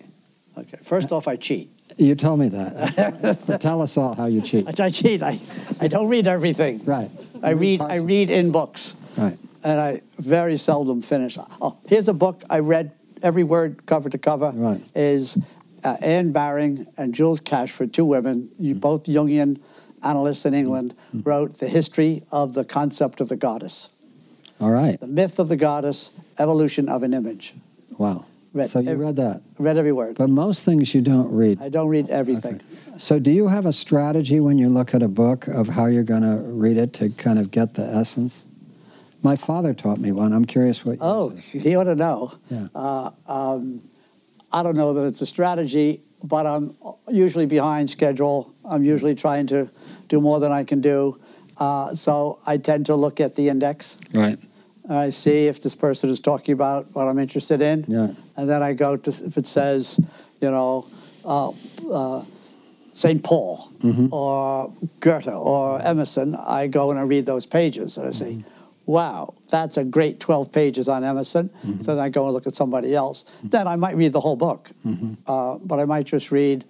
Okay. 0.58 0.78
First 0.84 1.12
off, 1.12 1.28
I 1.28 1.36
cheat. 1.36 1.70
You 1.98 2.16
told 2.16 2.40
me 2.40 2.50
that. 2.50 3.44
but 3.48 3.62
tell 3.68 3.82
us 3.82 3.98
all 3.98 4.16
how 4.16 4.26
you 4.26 4.42
cheat. 4.42 4.68
I 4.80 4.90
cheat. 4.90 5.22
I, 5.22 5.40
I 5.80 5.88
don't 5.88 6.08
read 6.10 6.28
everything. 6.28 6.84
Right. 6.86 7.10
I 7.44 7.52
read 7.52 7.82
I 7.82 7.98
read 7.98 8.30
in 8.30 8.52
books, 8.52 8.96
Right. 9.18 9.38
and 9.64 9.80
I 9.80 10.02
very 10.20 10.58
seldom 10.58 11.02
finish. 11.02 11.38
Oh, 11.62 11.78
here's 11.88 12.08
a 12.08 12.14
book 12.14 12.42
I 12.50 12.60
read 12.60 12.92
every 13.24 13.44
word 13.44 13.86
cover 13.86 14.10
to 14.10 14.18
cover. 14.18 14.52
Right. 14.54 14.82
Is 14.96 15.38
uh, 15.84 15.98
Anne 16.02 16.32
Baring 16.32 16.86
and 16.98 17.14
Jules 17.14 17.40
Cashford, 17.40 17.92
two 17.94 18.06
women, 18.06 18.44
Mm-hmm. 18.44 18.64
you 18.64 18.76
both 18.76 19.04
Jungian 19.06 19.60
analysts 20.04 20.46
in 20.46 20.54
England, 20.54 20.96
wrote 21.24 21.60
the 21.60 21.68
history 21.68 22.24
of 22.32 22.54
the 22.54 22.64
concept 22.64 23.22
of 23.22 23.28
the 23.30 23.36
goddess, 23.36 23.94
All 24.60 24.72
right. 24.72 25.00
the 25.00 25.08
myth 25.08 25.40
of 25.40 25.48
the 25.48 25.56
goddess, 25.58 26.12
evolution 26.40 26.88
of 26.90 27.04
an 27.04 27.14
image. 27.14 27.54
Wow. 27.98 28.26
Read 28.54 28.70
so 28.70 28.80
you 28.80 28.90
every- 28.90 29.06
read 29.06 29.16
that. 29.18 29.42
Read 29.60 29.78
every 29.78 29.92
word. 29.94 30.18
But 30.18 30.30
most 30.30 30.64
things 30.66 30.94
you 30.94 31.02
don't 31.02 31.32
read. 31.34 31.62
I 31.62 31.70
don't 31.70 31.88
read 31.88 32.10
everything. 32.10 32.60
So 32.98 33.18
do 33.20 33.32
you 33.32 33.48
have 33.48 33.66
a 33.66 33.72
strategy 33.74 34.40
when 34.40 34.58
you 34.58 34.68
look 34.70 34.94
at 34.94 35.02
a 35.02 35.08
book 35.08 35.48
of 35.48 35.70
how 35.70 35.86
you're 35.86 36.04
going 36.04 36.24
to 36.24 36.42
read 36.46 36.78
it 36.78 36.94
to 36.94 37.10
kind 37.10 37.40
of 37.40 37.50
get 37.52 37.74
the 37.76 37.84
essence? 37.86 38.46
My 39.24 39.36
father 39.36 39.74
taught 39.74 40.00
me 40.00 40.12
one. 40.12 40.34
I'm 40.34 40.46
curious 40.46 40.84
what 40.84 40.98
Oh, 41.00 41.30
he 41.30 41.76
ought 41.76 41.86
to 41.86 41.96
know. 41.96 42.34
Yeah. 42.50 42.68
Uh, 42.76 43.12
um, 43.28 43.82
I 44.52 44.64
don't 44.64 44.76
know 44.76 44.94
that 44.96 45.06
it's 45.06 45.22
a 45.22 45.26
strategy, 45.26 46.02
but 46.24 46.46
I'm 46.46 46.76
usually 47.08 47.46
behind 47.46 47.90
schedule. 47.90 48.54
I'm 48.66 48.84
usually 48.84 49.16
trying 49.16 49.48
to 49.48 49.70
do 50.10 50.20
more 50.20 50.40
than 50.40 50.52
I 50.52 50.64
can 50.66 50.82
do. 50.82 51.20
Uh, 51.58 51.94
so 51.96 52.40
I 52.46 52.58
tend 52.58 52.88
to 52.88 52.96
look 52.96 53.22
at 53.22 53.36
the 53.36 53.48
index. 53.50 53.96
Right. 54.14 54.38
And 54.92 55.00
I 55.00 55.10
see 55.10 55.48
if 55.48 55.62
this 55.62 55.74
person 55.74 56.10
is 56.10 56.20
talking 56.20 56.52
about 56.52 56.86
what 56.92 57.08
I'm 57.08 57.18
interested 57.18 57.62
in. 57.62 57.86
Yeah. 57.88 58.10
And 58.36 58.50
then 58.50 58.62
I 58.62 58.74
go 58.74 58.98
to, 58.98 59.10
if 59.10 59.38
it 59.38 59.46
says, 59.46 59.98
you 60.42 60.52
know, 60.52 60.86
uh, 61.24 61.52
uh, 61.90 62.26
St. 62.92 63.24
Paul 63.24 63.72
or 64.12 64.70
Goethe 65.00 65.30
or 65.30 65.82
Emerson, 65.82 66.36
I 66.36 66.68
go 66.68 66.92
and 66.92 67.00
I 67.00 67.04
read 67.04 67.26
those 67.26 67.46
pages 67.46 67.96
and 67.98 68.06
I 68.06 68.12
say, 68.12 68.44
wow, 68.86 69.34
that's 69.50 69.78
a 69.78 69.86
great 69.86 70.20
12 70.20 70.52
pages 70.52 70.90
on 70.90 71.06
Emerson. 71.06 71.50
So 71.84 71.96
then 71.96 72.04
I 72.04 72.10
go 72.10 72.26
and 72.26 72.34
look 72.34 72.46
at 72.46 72.54
somebody 72.54 72.94
else. 72.94 73.24
Then 73.46 73.70
I 73.70 73.78
might 73.78 73.96
read 73.96 74.12
the 74.12 74.20
whole 74.20 74.36
book, 74.36 74.72
uh, 75.26 75.58
but 75.64 75.80
I 75.80 75.86
might 75.86 76.06
just 76.06 76.34
read 76.34 76.66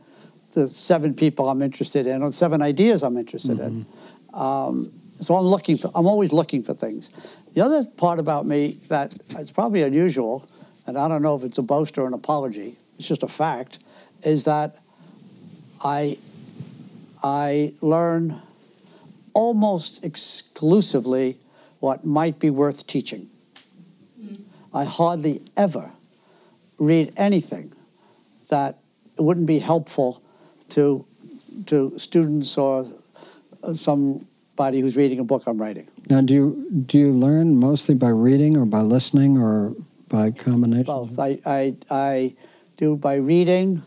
the 0.51 0.67
seven 0.67 1.15
people 1.15 1.49
I'm 1.49 1.63
interested 1.63 2.05
in 2.05 2.21
or 2.21 2.31
seven 2.31 2.61
ideas 2.61 3.01
I'm 3.01 3.17
interested 3.17 3.59
in. 3.59 3.87
Um, 4.31 4.91
so 5.13 5.35
I'm 5.35 5.45
looking 5.45 5.77
for, 5.77 5.91
I'm 5.93 6.07
always 6.07 6.33
looking 6.33 6.63
for 6.63 6.73
things. 6.73 7.37
The 7.53 7.61
other 7.61 7.83
part 7.97 8.19
about 8.19 8.45
me 8.45 8.77
that 8.87 9.13
it's 9.13 9.51
probably 9.51 9.83
unusual, 9.83 10.47
and 10.87 10.97
I 10.97 11.07
don't 11.07 11.21
know 11.21 11.35
if 11.35 11.43
it's 11.43 11.57
a 11.57 11.61
boast 11.63 11.97
or 11.97 12.07
an 12.07 12.13
apology, 12.13 12.75
it's 12.97 13.07
just 13.07 13.23
a 13.23 13.27
fact, 13.27 13.79
is 14.23 14.45
that 14.45 14.77
I 15.83 16.17
I 17.23 17.73
learn 17.81 18.41
almost 19.33 20.03
exclusively 20.03 21.37
what 21.79 22.05
might 22.05 22.39
be 22.39 22.49
worth 22.49 22.87
teaching. 22.87 23.29
I 24.73 24.85
hardly 24.85 25.41
ever 25.57 25.91
read 26.79 27.13
anything 27.17 27.73
that 28.49 28.79
wouldn't 29.17 29.47
be 29.47 29.59
helpful 29.59 30.21
to 30.69 31.05
to 31.65 31.97
students 31.99 32.57
or 32.57 32.85
uh, 33.63 33.73
somebody 34.61 34.79
who's 34.79 34.95
reading 34.95 35.19
a 35.19 35.23
book 35.23 35.43
I'm 35.47 35.57
writing. 35.59 35.87
Now, 36.09 36.21
do 36.21 36.33
you 36.33 36.83
do 36.85 36.99
you 36.99 37.11
learn 37.11 37.55
mostly 37.57 37.95
by 37.95 38.09
reading 38.09 38.57
or 38.57 38.65
by 38.65 38.81
listening 38.81 39.37
or 39.37 39.73
by 40.07 40.29
combination? 40.31 40.85
Both. 40.85 41.17
I, 41.17 41.39
I, 41.45 41.75
I 41.89 42.35
do 42.77 42.95
by 42.95 43.15
reading 43.15 43.81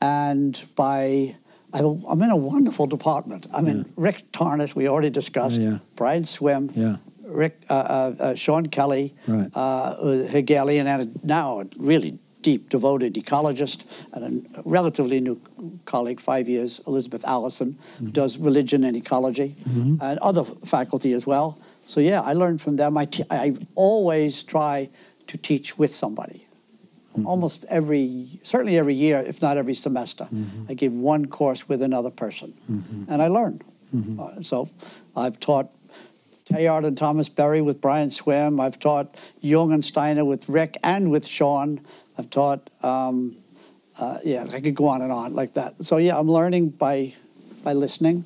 and 0.00 0.54
by. 0.76 1.34
I, 1.72 1.80
I'm 1.80 2.22
in 2.22 2.30
a 2.30 2.36
wonderful 2.36 2.86
department. 2.86 3.46
I'm 3.52 3.66
in 3.66 3.84
Rick 3.96 4.30
Tarnas, 4.32 4.74
we 4.74 4.88
already 4.88 5.10
discussed, 5.10 5.60
Yeah, 5.60 5.70
yeah. 5.70 5.78
Brian 5.96 6.22
Swimme, 6.24 6.70
Yeah. 6.74 6.96
Rick, 7.26 7.60
uh, 7.68 7.74
uh, 7.74 8.14
uh, 8.18 8.34
Sean 8.34 8.66
Kelly, 8.66 9.14
Right. 9.26 9.50
uh, 9.54 10.22
Hegelian, 10.32 10.86
and 10.86 11.22
now 11.22 11.64
really 11.76 12.18
deep, 12.42 12.68
devoted 12.68 13.14
ecologist, 13.14 13.82
and 14.12 14.46
a 14.56 14.62
relatively 14.64 15.20
new 15.20 15.40
colleague, 15.84 16.20
five 16.20 16.48
years, 16.48 16.80
Elizabeth 16.86 17.24
Allison, 17.24 17.68
Mm-hmm. 17.78 18.10
does 18.10 18.38
religion 18.38 18.84
and 18.84 18.96
ecology, 18.96 19.54
mm-hmm. 19.68 19.96
and 20.00 20.18
other 20.20 20.44
faculty 20.44 21.12
as 21.12 21.26
well. 21.26 21.58
So 21.84 22.00
yeah, 22.00 22.20
I 22.20 22.32
learned 22.34 22.60
from 22.60 22.76
them. 22.76 22.96
I, 22.96 23.08
always 23.74 24.42
try 24.42 24.90
to 25.26 25.38
teach 25.38 25.78
with 25.78 25.94
somebody. 25.94 26.46
Mm-hmm. 27.12 27.26
Almost 27.26 27.64
every, 27.68 28.38
certainly 28.42 28.78
every 28.78 28.94
year, 28.94 29.18
if 29.26 29.42
not 29.42 29.56
every 29.56 29.74
semester, 29.74 30.24
mm-hmm. 30.24 30.66
I 30.68 30.74
give 30.74 30.92
one 30.92 31.26
course 31.26 31.68
with 31.68 31.82
another 31.82 32.10
person, 32.10 32.54
and 33.08 33.22
I 33.22 33.28
learn. 33.28 33.60
Uh, 34.20 34.42
so 34.42 34.68
I've 35.16 35.40
taught 35.40 35.70
Teilhard 36.44 36.86
and 36.86 36.96
Thomas 36.96 37.28
Berry 37.28 37.60
with 37.60 37.80
Brian 37.80 38.10
Swimme. 38.10 38.60
I've 38.60 38.78
taught 38.78 39.14
Jung 39.40 39.72
and 39.72 39.84
Steiner 39.84 40.24
with 40.24 40.48
Rick 40.48 40.76
and 40.82 41.10
with 41.10 41.26
Sean. 41.26 41.80
I've 42.18 42.30
taught, 42.30 42.68
um, 42.82 43.36
uh, 43.98 44.18
yeah, 44.24 44.44
I 44.52 44.60
could 44.60 44.74
go 44.74 44.88
on 44.88 45.02
and 45.02 45.12
on 45.12 45.34
like 45.34 45.54
that. 45.54 45.84
So 45.84 45.96
yeah, 45.98 46.18
I'm 46.18 46.28
learning 46.30 46.70
by 46.70 47.14
by 47.62 47.72
listening, 47.72 48.24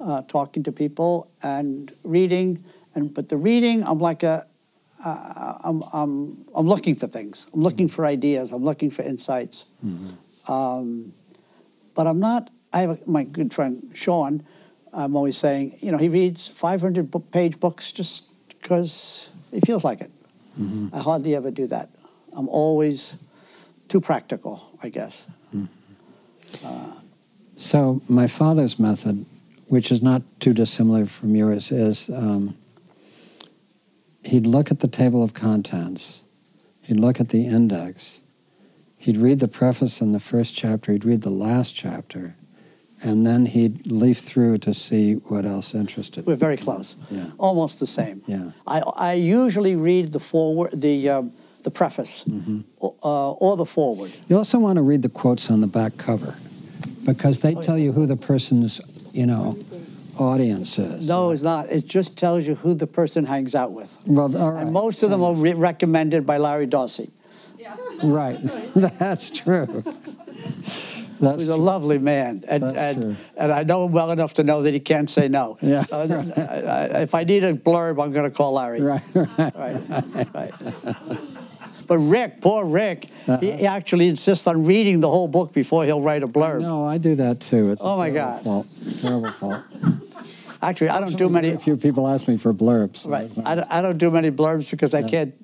uh, 0.00 0.22
talking 0.22 0.62
to 0.64 0.72
people, 0.72 1.28
and 1.42 1.92
reading. 2.04 2.64
And 2.94 3.12
but 3.12 3.28
the 3.28 3.36
reading, 3.36 3.82
I'm 3.82 3.98
like 3.98 4.22
a, 4.22 4.46
uh, 5.04 5.58
I'm, 5.64 5.82
I'm 5.92 6.44
I'm 6.54 6.66
looking 6.68 6.94
for 6.94 7.08
things. 7.08 7.48
I'm 7.52 7.62
looking 7.62 7.88
for 7.88 8.06
ideas. 8.06 8.52
I'm 8.52 8.64
looking 8.64 8.90
for 8.90 9.02
insights. 9.02 9.64
Um, 10.48 11.12
but 11.94 12.06
I'm 12.06 12.20
not. 12.20 12.50
I 12.72 12.80
have 12.80 12.90
a, 12.90 12.98
my 13.10 13.24
good 13.24 13.52
friend 13.52 13.90
Sean. 13.94 14.44
I'm 14.92 15.16
always 15.16 15.36
saying, 15.36 15.78
you 15.80 15.90
know, 15.90 15.98
he 15.98 16.08
reads 16.08 16.46
500 16.46 17.10
book 17.10 17.32
page 17.32 17.58
books 17.58 17.90
just 17.90 18.30
because 18.48 19.30
he 19.50 19.60
feels 19.60 19.82
like 19.82 20.00
it. 20.00 20.10
I 20.92 21.00
hardly 21.00 21.34
ever 21.34 21.50
do 21.50 21.66
that. 21.66 21.90
I'm 22.36 22.48
always 22.48 23.16
too 23.94 24.00
practical, 24.00 24.60
I 24.82 24.88
guess. 24.88 25.30
So 27.56 28.00
my 28.08 28.26
father's 28.26 28.76
method, 28.80 29.24
which 29.68 29.92
is 29.92 30.02
not 30.02 30.22
too 30.40 30.52
dissimilar 30.52 31.04
from 31.04 31.36
yours, 31.36 31.70
is 31.70 32.10
um, 32.10 32.56
he'd 34.24 34.48
look 34.48 34.72
at 34.72 34.80
the 34.80 34.88
table 34.88 35.22
of 35.22 35.32
contents, 35.32 36.24
he'd 36.82 36.98
look 36.98 37.20
at 37.20 37.28
the 37.28 37.46
index, 37.46 38.22
he'd 38.98 39.16
read 39.16 39.38
the 39.38 39.46
preface 39.46 40.00
in 40.00 40.10
the 40.10 40.18
first 40.18 40.56
chapter, 40.56 40.90
he'd 40.90 41.04
read 41.04 41.22
the 41.22 41.30
last 41.30 41.76
chapter, 41.76 42.34
and 43.00 43.24
then 43.24 43.46
he'd 43.46 43.86
leaf 43.86 44.18
through 44.18 44.58
to 44.58 44.74
see 44.74 45.14
what 45.28 45.44
else 45.46 45.72
interested. 45.72 46.26
We're 46.26 46.34
very 46.34 46.56
close, 46.56 46.96
Yeah. 47.12 47.30
almost 47.38 47.78
the 47.78 47.86
same. 47.86 48.22
Yeah. 48.26 48.50
I, 48.66 48.80
I 48.96 49.12
usually 49.12 49.76
read 49.76 50.10
the 50.10 50.18
forward, 50.20 50.70
the 50.74 51.08
um, 51.10 51.32
the 51.64 51.70
preface, 51.70 52.24
o- 52.80 52.94
uh, 53.02 53.32
or 53.32 53.56
the 53.56 53.66
forward. 53.66 54.12
You 54.28 54.36
also 54.36 54.58
want 54.58 54.76
to 54.76 54.82
read 54.82 55.02
the 55.02 55.08
quotes 55.08 55.50
on 55.50 55.60
the 55.60 55.66
back 55.66 55.96
cover 55.98 56.34
because 57.04 57.40
they 57.40 57.54
tell 57.54 57.76
you 57.78 57.92
who 57.92 58.06
the 58.06 58.16
person's, 58.16 58.80
you 59.12 59.26
know, 59.26 59.56
audience 60.18 60.78
is. 60.78 61.08
No, 61.08 61.30
it's 61.32 61.42
not. 61.42 61.68
It 61.70 61.86
just 61.86 62.16
tells 62.18 62.46
you 62.46 62.54
who 62.54 62.74
the 62.74 62.86
person 62.86 63.24
hangs 63.26 63.54
out 63.54 63.72
with. 63.72 63.98
Well, 64.06 64.34
all 64.36 64.52
right. 64.52 64.62
And 64.62 64.72
most 64.72 65.02
of 65.02 65.10
them 65.10 65.22
are 65.22 65.34
re- 65.34 65.54
recommended 65.54 66.24
by 66.26 66.36
Larry 66.38 66.66
Dossey, 66.68 67.10
Right. 68.02 68.38
That's 68.76 69.30
true. 69.30 69.82
That's 71.20 71.36
who's 71.42 71.48
a 71.48 71.56
lovely 71.56 71.98
man. 71.98 72.44
And, 72.48 72.62
and, 72.64 73.16
and 73.36 73.52
I 73.52 73.62
know 73.62 73.86
him 73.86 73.92
well 73.92 74.10
enough 74.10 74.34
to 74.34 74.42
know 74.44 74.62
that 74.62 74.74
he 74.74 74.80
can't 74.80 75.08
say 75.08 75.28
no. 75.28 75.56
Yeah. 75.62 75.82
So, 75.84 76.00
I- 76.36 76.42
I- 76.42 77.02
if 77.02 77.14
I 77.14 77.24
need 77.24 77.44
a 77.44 77.54
blurb, 77.54 78.02
I'm 78.02 78.12
going 78.12 78.28
to 78.30 78.36
call 78.36 78.54
Larry. 78.54 78.82
Right, 78.82 79.02
right. 79.14 79.54
Right, 79.54 80.34
right. 80.34 80.52
But 81.86 81.98
Rick, 81.98 82.40
poor 82.40 82.64
Rick, 82.66 83.08
he 83.40 83.50
he 83.52 83.66
actually 83.66 84.08
insists 84.08 84.46
on 84.46 84.64
reading 84.64 85.00
the 85.00 85.08
whole 85.10 85.28
book 85.28 85.52
before 85.52 85.84
he'll 85.84 86.02
write 86.02 86.22
a 86.22 86.26
blurb. 86.28 86.60
No, 86.60 86.84
I 86.84 86.98
do 86.98 87.14
that 87.16 87.40
too. 87.40 87.70
It's 87.72 87.80
a 87.80 87.84
Oh, 87.84 87.96
my 87.96 88.10
God. 88.10 88.42
Fault. 88.42 88.66
Terrible 88.98 89.30
fault. 89.30 89.62
Actually, 90.62 90.88
I 90.90 91.00
don't 91.00 91.16
do 91.16 91.28
many. 91.28 91.50
A 91.50 91.58
few 91.58 91.76
people 91.76 92.08
ask 92.08 92.26
me 92.26 92.36
for 92.36 92.54
blurbs. 92.54 92.96
so 92.98 93.10
Right, 93.10 93.36
not- 93.36 93.46
I 93.46 93.54
don't, 93.54 93.70
I 93.70 93.82
don't 93.82 93.98
do 93.98 94.10
many 94.10 94.30
blurbs 94.30 94.70
because 94.70 94.94
I 94.94 95.02
can't 95.02 95.34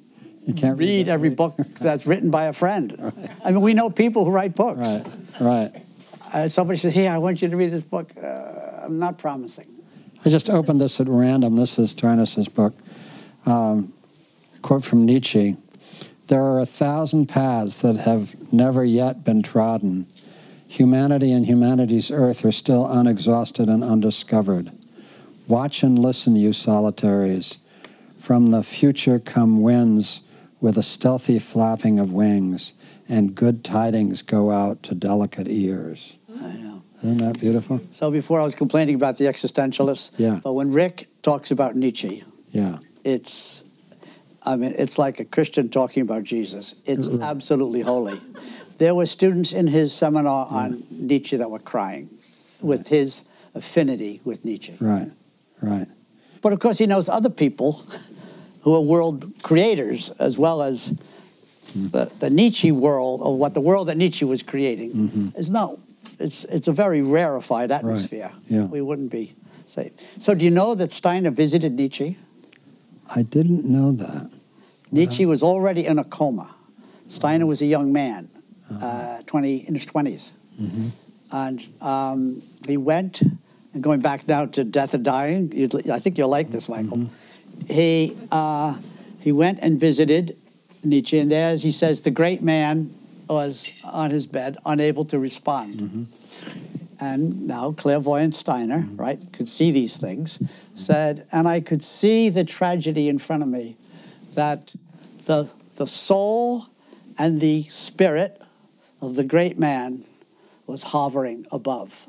you 0.47 0.55
can't 0.55 0.79
read 0.79 1.07
that. 1.07 1.13
every 1.13 1.29
book 1.31 1.57
that's 1.81 2.07
written 2.07 2.31
by 2.31 2.47
a 2.47 2.53
friend. 2.55 2.97
I 3.45 3.51
mean, 3.51 3.61
we 3.61 3.75
know 3.75 3.91
people 3.91 4.25
who 4.25 4.31
write 4.31 4.55
books. 4.55 4.79
Right, 4.81 5.05
right. 5.41 5.71
Uh, 6.33 6.49
somebody 6.49 6.79
says, 6.79 6.95
"Hey, 6.95 7.09
I 7.09 7.19
want 7.19 7.43
you 7.43 7.49
to 7.51 7.57
read 7.57 7.71
this 7.73 7.85
book." 7.85 8.11
Uh, 8.17 8.85
I'm 8.85 8.99
not 8.99 9.19
promising. 9.19 9.67
I 10.25 10.31
just 10.31 10.49
opened 10.49 10.81
this 10.81 11.01
at 11.01 11.09
random. 11.09 11.57
This 11.57 11.79
is 11.79 11.93
Tarnas's 11.95 12.49
book. 12.49 12.73
Um, 13.47 13.93
quote 14.63 14.85
from 14.85 15.05
Nietzsche 15.05 15.57
There 16.31 16.45
are 16.45 16.61
a 16.61 16.65
thousand 16.67 17.27
paths 17.27 17.83
that 17.83 17.97
have 17.97 18.37
never 18.53 18.85
yet 18.85 19.25
been 19.25 19.43
trodden. 19.43 20.07
Humanity 20.69 21.33
and 21.33 21.45
humanity's 21.45 22.09
earth 22.13 22.45
are 22.45 22.53
still 22.53 22.87
unexhausted 22.87 23.69
and 23.69 23.83
undiscovered. 23.83 24.71
Watch 25.49 25.83
and 25.83 25.99
listen, 25.99 26.37
you 26.37 26.53
solitaries. 26.53 27.59
From 28.17 28.53
the 28.53 28.63
future 28.63 29.19
come 29.19 29.61
winds 29.61 30.23
with 30.61 30.79
a 30.79 30.85
stealthy 30.85 31.41
flapping 31.41 31.99
of 31.99 32.13
wings, 32.13 32.75
and 33.09 33.35
good 33.35 33.65
tidings 33.65 34.23
go 34.23 34.53
out 34.53 34.85
to 34.85 34.95
delicate 34.95 35.49
ears. 35.49 36.17
I 36.33 36.53
know. 36.53 36.83
Isn't 36.99 37.19
that 37.19 37.41
beautiful? 37.41 37.81
So 37.91 38.13
before 38.13 38.41
I 38.41 38.45
was 38.45 38.55
complaining 38.55 38.95
about 38.95 39.19
the 39.19 39.25
existentialists, 39.25 40.13
Yeah. 40.17 40.39
but 40.45 40.53
when 40.53 40.71
Rick 40.71 41.09
talks 41.23 41.51
about 41.51 41.75
Nietzsche, 41.75 42.23
Yeah. 42.53 42.79
it's 43.03 43.65
I 44.43 44.57
mean, 44.57 44.75
it's 44.77 44.99
like 44.99 45.21
a 45.21 45.25
Christian 45.25 45.69
talking 45.69 46.03
about 46.03 46.25
Jesus. 46.25 46.75
It's 46.87 47.09
mm-hmm. 47.09 47.23
absolutely 47.23 47.83
holy. 47.83 48.19
There 48.79 48.95
were 48.95 49.07
students 49.07 49.53
in 49.53 49.67
his 49.67 49.93
seminar 49.93 50.47
mm. 50.47 50.53
on 50.53 50.83
Nietzsche 50.91 51.37
that 51.37 51.51
were 51.51 51.59
crying 51.59 52.09
with 52.63 52.89
his 52.89 53.29
affinity 53.55 54.21
with 54.25 54.45
Nietzsche. 54.45 54.75
Right. 54.81 55.11
Right. 55.61 55.87
But 56.41 56.55
of 56.55 56.61
course, 56.61 56.79
he 56.79 56.87
knows 56.87 57.09
other 57.09 57.29
people 57.29 57.85
who 58.63 58.75
are 58.75 58.81
world 58.81 59.31
creators 59.43 60.11
as 60.19 60.39
well 60.39 60.63
as 60.63 60.93
mm. 60.93 61.93
the, 61.93 62.11
the 62.21 62.31
Nietzsche 62.31 62.73
world, 62.73 63.21
or 63.23 63.37
what 63.37 63.53
the 63.53 63.61
world 63.61 63.89
that 63.89 63.99
Nietzsche 63.99 64.25
was 64.25 64.43
creating, 64.43 64.93
mm-hmm. 64.93 65.39
is 65.39 65.51
not. 65.51 65.77
It's 66.19 66.45
it's 66.45 66.69
a 66.69 66.73
very 66.73 67.03
rarefied 67.03 67.71
atmosphere. 67.71 68.33
Yeah. 68.49 68.67
We 68.67 68.81
wouldn't 68.81 69.11
be 69.11 69.35
safe. 69.67 69.93
So, 70.19 70.35
do 70.35 70.45
you 70.45 70.51
know 70.51 70.75
that 70.75 70.93
Steiner 70.93 71.31
visited 71.31 71.73
Nietzsche? 71.73 72.17
I 73.15 73.23
didn't 73.23 73.65
know 73.65 73.93
that. 73.93 74.31
Nietzsche 74.93 75.27
was 75.27 75.43
already 75.43 75.87
in 75.87 75.99
a 75.99 76.05
coma. 76.05 76.55
Steiner 77.09 77.47
was 77.47 77.61
a 77.63 77.67
young 77.67 77.93
man, 77.93 78.29
uh, 78.81 79.23
20, 79.27 79.69
in 79.69 79.75
his 79.75 79.87
20s. 79.87 80.33
And 81.33 81.69
um, 81.81 82.43
he 82.67 82.77
went, 82.77 83.23
and 83.73 83.83
going 83.83 84.01
back 84.01 84.27
now 84.27 84.47
to 84.47 84.65
Death 84.65 84.95
and 84.95 85.05
Dying, 85.05 85.53
you'd, 85.53 85.89
I 85.91 85.99
think 85.99 86.19
you'll 86.19 86.29
like 86.29 86.51
this, 86.51 86.69
Michael. 86.69 87.09
He, 87.69 88.17
uh, 88.31 88.77
he 89.21 89.33
went 89.33 89.59
and 89.61 89.79
visited 89.79 90.37
Nietzsche, 90.83 91.19
and 91.19 91.31
there, 91.31 91.51
as 91.51 91.63
he 91.63 91.71
says, 91.71 92.01
the 92.03 92.11
great 92.11 92.43
man 92.43 92.93
was 93.29 93.81
on 93.85 94.11
his 94.11 94.27
bed, 94.27 94.57
unable 94.67 95.05
to 95.07 95.19
respond. 95.19 96.09
And 97.01 97.47
now 97.47 97.73
clairvoyant 97.73 98.35
Steiner, 98.35 98.81
mm-hmm. 98.81 98.97
right, 98.97 99.19
could 99.33 99.49
see 99.49 99.71
these 99.71 99.97
things, 99.97 100.39
said, 100.75 101.27
and 101.33 101.49
I 101.49 101.61
could 101.61 101.83
see 101.83 102.29
the 102.29 102.45
tragedy 102.45 103.09
in 103.09 103.19
front 103.19 103.43
of 103.43 103.49
me 103.49 103.77
that 104.35 104.75
the, 105.25 105.51
the 105.77 105.87
soul 105.87 106.67
and 107.19 107.41
the 107.41 107.63
spirit 107.65 108.41
of 109.01 109.17
the 109.17 109.25
great 109.25 109.59
man 109.59 110.05
was 110.67 110.83
hovering 110.83 111.47
above. 111.51 112.07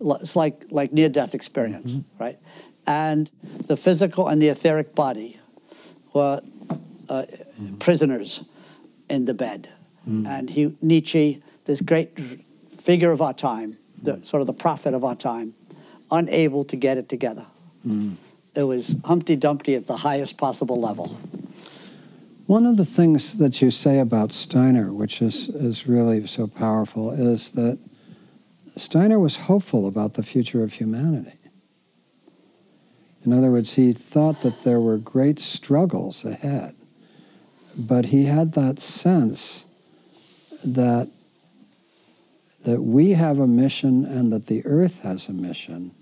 It's 0.00 0.36
like, 0.36 0.66
like 0.70 0.92
near 0.92 1.08
death 1.08 1.34
experience, 1.34 1.92
mm-hmm. 1.92 2.22
right? 2.22 2.38
And 2.86 3.30
the 3.66 3.76
physical 3.76 4.28
and 4.28 4.42
the 4.42 4.48
etheric 4.48 4.94
body 4.94 5.40
were 6.12 6.42
uh, 7.08 7.22
mm-hmm. 7.22 7.76
prisoners 7.76 8.46
in 9.08 9.24
the 9.24 9.34
bed. 9.34 9.70
And 10.06 10.50
he, 10.50 10.76
Nietzsche, 10.82 11.42
this 11.64 11.80
great 11.80 12.20
figure 12.78 13.10
of 13.10 13.22
our 13.22 13.32
time, 13.32 13.78
the, 14.04 14.12
mm. 14.14 14.26
sort 14.26 14.40
of 14.40 14.46
the 14.46 14.52
prophet 14.52 14.94
of 14.94 15.04
our 15.04 15.14
time, 15.14 15.54
unable 16.10 16.64
to 16.64 16.76
get 16.76 16.98
it 16.98 17.08
together. 17.08 17.46
Mm. 17.86 18.16
It 18.54 18.62
was 18.62 18.96
Humpty 19.04 19.36
Dumpty 19.36 19.74
at 19.74 19.86
the 19.86 19.96
highest 19.96 20.38
possible 20.38 20.80
level. 20.80 21.16
One 22.46 22.66
of 22.66 22.76
the 22.76 22.84
things 22.84 23.38
that 23.38 23.62
you 23.62 23.70
say 23.70 23.98
about 23.98 24.30
Steiner, 24.32 24.92
which 24.92 25.22
is, 25.22 25.48
is 25.48 25.86
really 25.86 26.26
so 26.26 26.46
powerful, 26.46 27.10
is 27.10 27.52
that 27.52 27.78
Steiner 28.76 29.18
was 29.18 29.36
hopeful 29.36 29.88
about 29.88 30.14
the 30.14 30.22
future 30.22 30.62
of 30.62 30.74
humanity. 30.74 31.38
In 33.24 33.32
other 33.32 33.50
words, 33.50 33.74
he 33.74 33.92
thought 33.92 34.42
that 34.42 34.60
there 34.60 34.80
were 34.80 34.98
great 34.98 35.38
struggles 35.38 36.24
ahead, 36.24 36.74
but 37.78 38.06
he 38.06 38.24
had 38.24 38.52
that 38.52 38.78
sense 38.78 39.64
that 40.64 41.10
that 42.64 42.82
we 42.82 43.10
have 43.10 43.38
a 43.38 43.46
mission 43.46 44.04
and 44.04 44.32
that 44.32 44.46
the 44.46 44.64
earth 44.64 45.02
has 45.02 45.28
a 45.28 45.32
mission, 45.32 45.92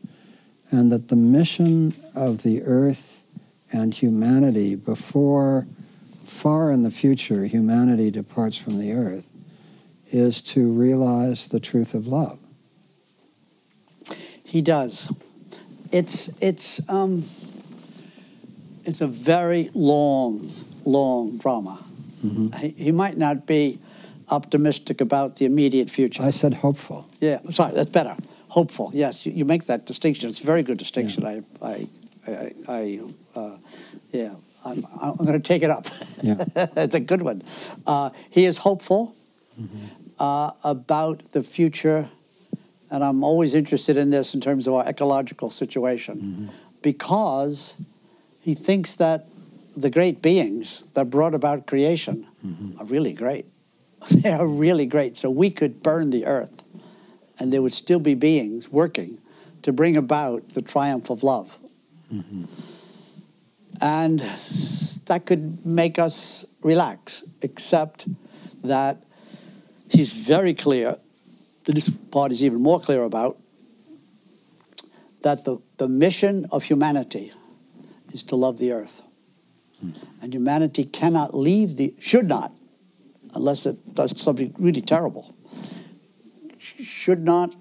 and 0.70 0.90
that 0.90 1.08
the 1.08 1.16
mission 1.16 1.94
of 2.14 2.42
the 2.42 2.62
earth 2.62 3.26
and 3.72 3.94
humanity 3.94 4.74
before 4.74 5.66
far 6.24 6.70
in 6.70 6.82
the 6.82 6.90
future 6.90 7.44
humanity 7.44 8.10
departs 8.10 8.56
from 8.56 8.78
the 8.78 8.92
earth 8.92 9.34
is 10.10 10.40
to 10.42 10.70
realize 10.72 11.48
the 11.48 11.60
truth 11.60 11.94
of 11.94 12.06
love. 12.06 12.38
He 14.44 14.60
does. 14.62 15.10
It's 15.90 16.30
it's 16.40 16.86
um, 16.88 17.24
it's 18.84 19.00
a 19.00 19.06
very 19.06 19.70
long, 19.74 20.50
long 20.84 21.38
drama. 21.38 21.82
He, 22.58 22.68
he 22.68 22.92
might 22.92 23.16
not 23.16 23.46
be 23.46 23.78
optimistic 24.32 25.00
about 25.00 25.36
the 25.36 25.44
immediate 25.44 25.90
future. 25.90 26.22
I 26.22 26.30
said 26.30 26.54
hopeful. 26.54 27.06
Yeah, 27.20 27.40
sorry, 27.50 27.72
that's 27.74 27.90
better. 27.90 28.16
Hopeful. 28.48 28.90
Yes, 28.94 29.26
you, 29.26 29.32
you 29.32 29.44
make 29.44 29.66
that 29.66 29.86
distinction. 29.86 30.28
It's 30.28 30.40
a 30.40 30.46
very 30.46 30.62
good 30.62 30.78
distinction. 30.78 31.24
I, 31.24 31.42
I, 31.60 31.86
I, 32.26 32.52
I 32.68 33.00
uh, 33.36 33.56
yeah, 34.10 34.34
I'm, 34.64 34.84
I'm 35.00 35.16
going 35.16 35.40
to 35.40 35.40
take 35.40 35.62
it 35.62 35.70
up. 35.70 35.86
Yeah. 36.22 36.44
it's 36.76 36.94
a 36.94 37.00
good 37.00 37.22
one. 37.22 37.42
Uh, 37.86 38.10
he 38.30 38.44
is 38.44 38.58
hopeful 38.58 39.14
uh, 40.18 40.50
about 40.64 41.32
the 41.32 41.42
future, 41.42 42.08
and 42.90 43.04
I'm 43.04 43.22
always 43.22 43.54
interested 43.54 43.96
in 43.96 44.10
this 44.10 44.34
in 44.34 44.40
terms 44.40 44.66
of 44.66 44.74
our 44.74 44.88
ecological 44.88 45.50
situation, 45.50 46.50
because 46.80 47.76
he 48.40 48.54
thinks 48.54 48.96
that 48.96 49.26
the 49.76 49.90
great 49.90 50.22
beings 50.22 50.84
that 50.94 51.10
brought 51.10 51.34
about 51.34 51.66
creation 51.66 52.26
are 52.78 52.86
really 52.86 53.12
great. 53.12 53.46
They 54.10 54.30
are 54.30 54.46
really 54.46 54.86
great. 54.86 55.16
So 55.16 55.30
we 55.30 55.50
could 55.50 55.82
burn 55.82 56.10
the 56.10 56.26
earth, 56.26 56.64
and 57.38 57.52
there 57.52 57.62
would 57.62 57.72
still 57.72 58.00
be 58.00 58.14
beings 58.14 58.68
working 58.68 59.18
to 59.62 59.72
bring 59.72 59.96
about 59.96 60.50
the 60.50 60.62
triumph 60.62 61.10
of 61.10 61.22
love. 61.22 61.58
Mm-hmm. 62.12 62.44
And 63.80 64.20
that 65.06 65.26
could 65.26 65.64
make 65.64 65.98
us 65.98 66.46
relax, 66.62 67.24
except 67.40 68.06
that 68.62 69.02
he's 69.88 70.12
very 70.12 70.54
clear, 70.54 70.96
this 71.64 71.90
part 71.90 72.32
is 72.32 72.44
even 72.44 72.60
more 72.60 72.80
clear 72.80 73.02
about, 73.04 73.38
that 75.22 75.44
the, 75.44 75.58
the 75.78 75.88
mission 75.88 76.46
of 76.52 76.64
humanity 76.64 77.32
is 78.12 78.22
to 78.24 78.36
love 78.36 78.58
the 78.58 78.72
earth. 78.72 79.02
Hmm. 79.80 79.90
And 80.20 80.34
humanity 80.34 80.84
cannot 80.84 81.34
leave 81.34 81.76
the, 81.76 81.94
should 81.98 82.26
not, 82.26 82.52
unless 83.34 83.66
it 83.66 83.94
does 83.94 84.20
something 84.20 84.54
really 84.58 84.80
terrible, 84.80 85.34
should 86.58 87.24
not 87.24 87.54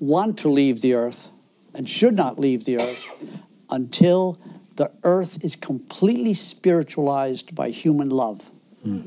want 0.00 0.38
to 0.38 0.48
leave 0.48 0.80
the 0.80 0.94
earth 0.94 1.30
and 1.74 1.88
should 1.88 2.14
not 2.14 2.38
leave 2.38 2.64
the 2.64 2.78
earth 2.78 3.40
until 3.70 4.38
the 4.76 4.90
earth 5.04 5.44
is 5.44 5.56
completely 5.56 6.34
spiritualized 6.34 7.54
by 7.54 7.70
human 7.70 8.10
love. 8.10 8.50
Hmm. 8.82 9.00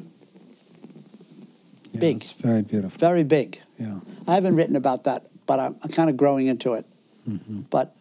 Yeah, 1.91 1.99
Big. 1.99 2.17
It's 2.17 2.33
very 2.33 2.61
beautiful. 2.61 2.97
Very 2.99 3.23
big. 3.23 3.61
Yeah. 3.79 3.99
I 4.27 4.35
haven't 4.35 4.55
written 4.55 4.75
about 4.75 5.05
that, 5.05 5.27
but 5.45 5.59
I'm, 5.59 5.75
I'm 5.83 5.91
kind 5.91 6.09
of 6.09 6.17
growing 6.17 6.47
into 6.47 6.73
it. 6.73 6.85
Mm-hmm. 7.29 7.61
But, 7.69 7.95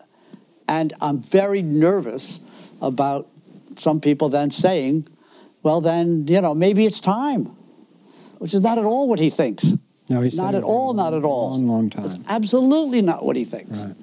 and 0.69 0.93
I'm 1.01 1.23
very 1.23 1.63
nervous 1.63 2.41
about 2.81 3.29
some 3.77 4.01
people 4.01 4.29
then 4.29 4.51
saying, 4.51 5.09
well, 5.65 5.81
then, 5.81 6.29
you 6.29 6.41
know, 6.41 6.55
maybe 6.55 6.85
it's 6.85 7.01
time, 7.01 7.47
which 8.39 8.55
is 8.55 8.61
not 8.61 8.79
at 8.79 8.85
all 8.85 9.09
what 9.09 9.19
he 9.19 9.31
thinks. 9.31 9.75
No, 10.11 10.21
he 10.21 10.29
said 10.29 10.37
Not 10.37 10.55
at 10.55 10.63
all, 10.63 10.89
long, 10.89 10.97
not 10.97 11.15
at 11.15 11.25
all. 11.25 11.51
Long, 11.53 11.67
long 11.67 11.91
time. 11.91 12.03
That's 12.03 12.19
absolutely 12.29 13.01
not 13.01 13.25
what 13.25 13.35
he 13.35 13.45
thinks. 13.45 13.79
Right. 13.79 13.95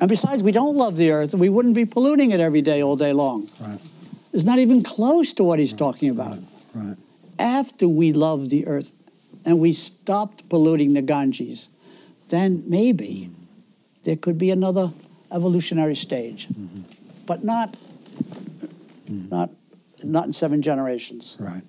And 0.00 0.08
besides, 0.08 0.44
we 0.44 0.52
don't 0.52 0.76
love 0.76 0.96
the 0.96 1.10
earth, 1.10 1.32
and 1.32 1.40
we 1.40 1.48
wouldn't 1.48 1.74
be 1.74 1.84
polluting 1.84 2.30
it 2.30 2.38
every 2.38 2.62
day, 2.62 2.80
all 2.80 2.96
day 2.96 3.12
long. 3.12 3.48
Right. 3.60 3.80
It's 4.32 4.44
not 4.44 4.60
even 4.60 4.84
close 4.84 5.32
to 5.34 5.44
what 5.44 5.58
he's 5.58 5.72
talking 5.72 6.10
about. 6.10 6.38
Right. 6.72 6.96
After 7.40 7.88
we 7.88 8.12
love 8.12 8.48
the 8.48 8.66
earth 8.68 8.92
and 9.44 9.58
we 9.58 9.72
stopped 9.72 10.48
polluting 10.48 10.94
the 10.94 11.02
Ganges, 11.02 11.70
then 12.28 12.62
maybe 12.68 13.30
there 14.04 14.16
could 14.16 14.38
be 14.38 14.52
another 14.52 14.92
evolutionary 15.32 15.96
stage, 15.96 16.46
mm-hmm. 16.48 16.82
but 17.26 17.42
not, 17.42 17.72
mm-hmm. 17.72 19.28
not, 19.28 19.50
not 20.04 20.26
in 20.26 20.32
seven 20.32 20.62
generations. 20.62 21.36
Right. 21.40 21.62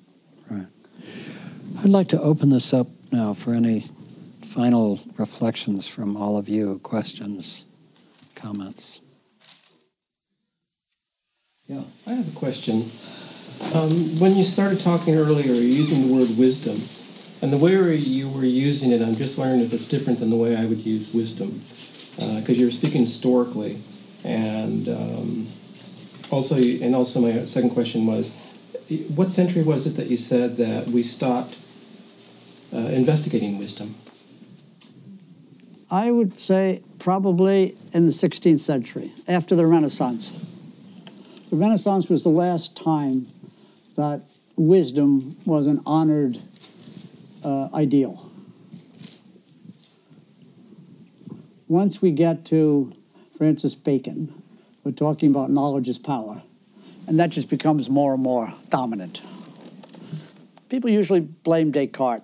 Right. 0.50 0.68
I'd 1.80 1.90
like 1.90 2.10
to 2.10 2.22
open 2.22 2.50
this 2.50 2.74
up 2.74 2.88
now 3.12 3.34
for 3.34 3.54
any 3.54 3.86
final 4.42 5.00
reflections 5.18 5.88
from 5.88 6.18
all 6.18 6.38
of 6.38 6.50
you, 6.50 6.80
questions, 6.80 7.66
comments. 8.36 9.02
Yeah, 11.68 11.84
I 12.08 12.14
have 12.14 12.28
a 12.28 12.38
question. 12.38 12.82
Um, 13.76 13.92
when 14.20 14.36
you 14.36 14.44
started 14.44 14.80
talking 14.80 15.16
earlier, 15.16 15.46
you 15.46 15.52
were 15.52 15.60
using 15.60 16.08
the 16.08 16.14
word 16.14 16.30
wisdom, 16.38 16.76
and 17.44 17.54
the 17.54 17.64
way 17.64 17.74
you 17.96 18.30
were 18.32 18.44
using 18.44 18.92
it, 18.92 19.02
I'm 19.02 19.14
just 19.14 19.38
wondering 19.38 19.62
if 19.62 19.72
it's 19.72 19.88
different 19.88 20.20
than 20.20 20.32
the 20.32 20.36
way 20.36 20.56
I 20.56 20.66
would 20.66 20.80
use 20.80 21.14
wisdom, 21.14 21.50
because 22.42 22.58
uh, 22.58 22.60
you're 22.60 22.72
speaking 22.72 23.02
historically, 23.02 23.78
and 24.26 24.90
um, 24.90 25.48
also, 26.32 26.56
and 26.56 26.96
also 26.96 27.22
my 27.22 27.32
second 27.46 27.72
question 27.72 28.06
was, 28.06 28.46
what 29.16 29.32
century 29.32 29.64
was 29.64 29.86
it 29.88 30.02
that 30.02 30.10
you 30.10 30.18
said 30.18 30.58
that 30.58 30.88
we 30.88 31.04
stopped 31.04 31.58
uh, 32.74 32.78
investigating 32.78 33.60
wisdom? 33.60 33.94
I 35.92 36.12
would 36.12 36.40
say 36.40 36.84
probably 37.00 37.76
in 37.94 38.06
the 38.06 38.12
16th 38.12 38.60
century, 38.60 39.12
after 39.28 39.56
the 39.56 39.66
Renaissance. 39.66 40.32
The 41.50 41.56
Renaissance 41.56 42.10
was 42.10 42.24
the 42.24 42.30
last 42.30 42.78
time 42.78 43.26
that 43.96 44.22
wisdom 44.56 45.36
was 45.46 45.66
an 45.66 45.82
honored 45.86 46.38
uh, 47.44 47.70
ideal. 47.74 48.30
Once 51.68 52.02
we 52.02 52.12
get 52.12 52.46
to 52.46 52.92
Francis 53.38 53.76
Bacon, 53.76 54.39
we're 54.84 54.92
talking 54.92 55.30
about 55.30 55.50
knowledge 55.50 55.90
is 55.90 55.98
power, 55.98 56.42
and 57.08 57.20
that 57.20 57.30
just 57.30 57.50
becomes 57.50 57.90
more 57.90 58.14
and 58.14 58.24
more 58.24 58.54
dominant. 58.70 59.22
People 60.70 60.90
usually 60.90 61.22
blame 61.22 61.72
Descartes, 61.72 62.24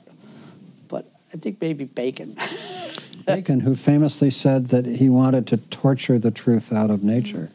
but 0.87 1.05
I 1.33 1.37
think 1.37 1.59
maybe 1.59 1.85
Bacon. 1.85 2.37
Bacon, 3.25 3.61
who 3.61 3.75
famously 3.75 4.29
said 4.29 4.67
that 4.67 4.85
he 4.85 5.09
wanted 5.09 5.47
to 5.47 5.57
torture 5.57 6.19
the 6.19 6.29
truth 6.29 6.71
out 6.71 6.91
of 6.91 7.03
nature, 7.03 7.49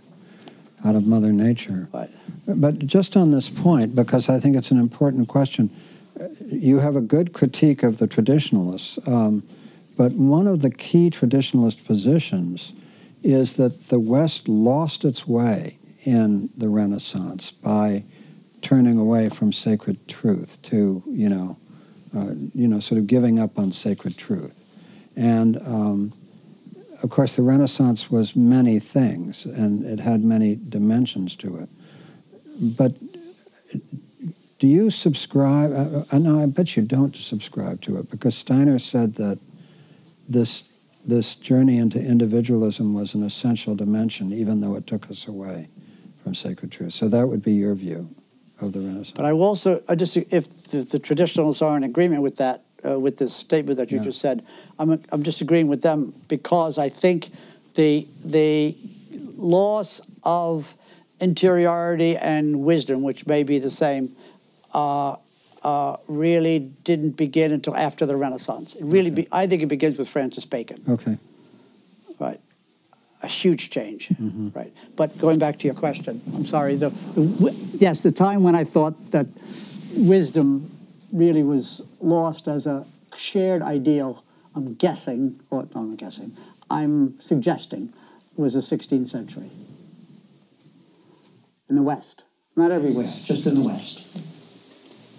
out 0.84 0.96
of 0.96 1.06
Mother 1.06 1.32
Nature. 1.32 1.88
Right. 1.92 2.10
But 2.46 2.80
just 2.80 3.16
on 3.16 3.30
this 3.30 3.48
point, 3.48 3.94
because 3.94 4.28
I 4.28 4.40
think 4.40 4.56
it's 4.56 4.72
an 4.72 4.80
important 4.80 5.28
question, 5.28 5.70
you 6.46 6.80
have 6.80 6.96
a 6.96 7.00
good 7.00 7.32
critique 7.32 7.84
of 7.84 7.98
the 7.98 8.08
traditionalists, 8.08 8.98
um, 9.06 9.44
but 9.96 10.12
one 10.12 10.46
of 10.46 10.60
the 10.60 10.70
key 10.70 11.10
traditionalist 11.10 11.84
positions 11.84 12.72
is 13.22 13.56
that 13.56 13.88
the 13.88 14.00
West 14.00 14.48
lost 14.48 15.04
its 15.04 15.26
way 15.26 15.78
in 16.04 16.48
the 16.56 16.68
Renaissance 16.68 17.50
by 17.50 18.04
turning 18.62 18.98
away 18.98 19.28
from 19.28 19.52
sacred 19.52 20.08
truth 20.08 20.60
to, 20.62 21.02
you 21.06 21.28
know, 21.28 21.58
uh, 22.16 22.32
you 22.54 22.66
know, 22.66 22.80
sort 22.80 22.98
of 22.98 23.06
giving 23.06 23.38
up 23.38 23.58
on 23.58 23.72
sacred 23.72 24.16
truth. 24.16 24.64
And 25.16 25.58
um, 25.58 26.12
of 27.02 27.10
course, 27.10 27.36
the 27.36 27.42
Renaissance 27.42 28.10
was 28.10 28.36
many 28.36 28.78
things, 28.78 29.46
and 29.46 29.84
it 29.84 30.00
had 30.00 30.22
many 30.22 30.56
dimensions 30.56 31.36
to 31.36 31.56
it. 31.58 31.68
But 32.76 32.92
do 34.58 34.66
you 34.66 34.90
subscribe? 34.90 35.72
Uh, 35.72 36.02
uh 36.12 36.18
no, 36.18 36.42
I 36.42 36.46
bet 36.46 36.76
you 36.76 36.82
don't 36.82 37.14
subscribe 37.16 37.80
to 37.82 37.96
it 37.98 38.10
because 38.10 38.36
Steiner 38.36 38.78
said 38.78 39.14
that 39.14 39.38
this 40.28 40.69
this 41.04 41.36
journey 41.36 41.78
into 41.78 41.98
individualism 41.98 42.94
was 42.94 43.14
an 43.14 43.22
essential 43.22 43.74
dimension, 43.74 44.32
even 44.32 44.60
though 44.60 44.76
it 44.76 44.86
took 44.86 45.10
us 45.10 45.26
away 45.26 45.68
from 46.22 46.34
sacred 46.34 46.70
truth. 46.70 46.92
So 46.92 47.08
that 47.08 47.26
would 47.26 47.42
be 47.42 47.52
your 47.52 47.74
view 47.74 48.08
of 48.60 48.72
the 48.72 48.80
Renaissance. 48.80 49.12
But 49.12 49.24
I 49.24 49.32
will 49.32 49.44
also, 49.44 49.82
I 49.88 49.94
just 49.94 50.16
if 50.16 50.48
the, 50.68 50.82
the 50.82 50.98
traditionalists 50.98 51.62
are 51.62 51.76
in 51.76 51.84
agreement 51.84 52.22
with 52.22 52.36
that, 52.36 52.64
uh, 52.86 52.98
with 52.98 53.18
this 53.18 53.34
statement 53.34 53.76
that 53.78 53.90
you 53.90 53.98
yeah. 53.98 54.04
just 54.04 54.20
said. 54.20 54.44
I'm, 54.78 55.02
I'm 55.12 55.22
disagreeing 55.22 55.68
with 55.68 55.82
them 55.82 56.14
because 56.28 56.78
I 56.78 56.88
think 56.88 57.30
the 57.74 58.08
the 58.24 58.76
loss 59.36 60.00
of 60.22 60.74
interiority 61.20 62.16
and 62.16 62.60
wisdom, 62.60 63.02
which 63.02 63.26
may 63.26 63.42
be 63.42 63.58
the 63.58 63.70
same, 63.70 64.16
uh, 64.72 65.16
uh, 65.62 65.96
really 66.08 66.58
didn't 66.58 67.12
begin 67.12 67.52
until 67.52 67.76
after 67.76 68.06
the 68.06 68.16
Renaissance. 68.16 68.74
It 68.76 68.84
really, 68.84 69.10
okay. 69.10 69.22
be, 69.22 69.28
I 69.32 69.46
think, 69.46 69.62
it 69.62 69.66
begins 69.66 69.98
with 69.98 70.08
Francis 70.08 70.44
Bacon. 70.44 70.82
Okay. 70.88 71.16
Right. 72.18 72.40
A 73.22 73.26
huge 73.26 73.70
change. 73.70 74.08
Mm-hmm. 74.08 74.48
Right. 74.50 74.72
But 74.96 75.18
going 75.18 75.38
back 75.38 75.58
to 75.58 75.66
your 75.66 75.74
question, 75.74 76.22
I'm 76.34 76.46
sorry. 76.46 76.76
The, 76.76 76.88
the 76.88 77.76
yes, 77.78 78.02
the 78.02 78.10
time 78.10 78.42
when 78.42 78.54
I 78.54 78.64
thought 78.64 79.10
that 79.12 79.26
wisdom 79.96 80.70
really 81.12 81.42
was 81.42 81.86
lost 82.00 82.48
as 82.48 82.66
a 82.66 82.86
shared 83.16 83.62
ideal. 83.62 84.24
I'm 84.54 84.74
guessing, 84.74 85.40
or 85.50 85.68
no, 85.74 85.82
I'm 85.82 85.96
guessing, 85.96 86.32
I'm 86.70 87.18
suggesting 87.20 87.92
was 88.36 88.54
the 88.54 88.60
16th 88.60 89.08
century 89.08 89.50
in 91.68 91.76
the 91.76 91.82
West. 91.82 92.24
Not 92.56 92.70
everywhere, 92.70 93.04
just 93.04 93.46
in 93.46 93.54
the 93.54 93.64
West. 93.64 94.29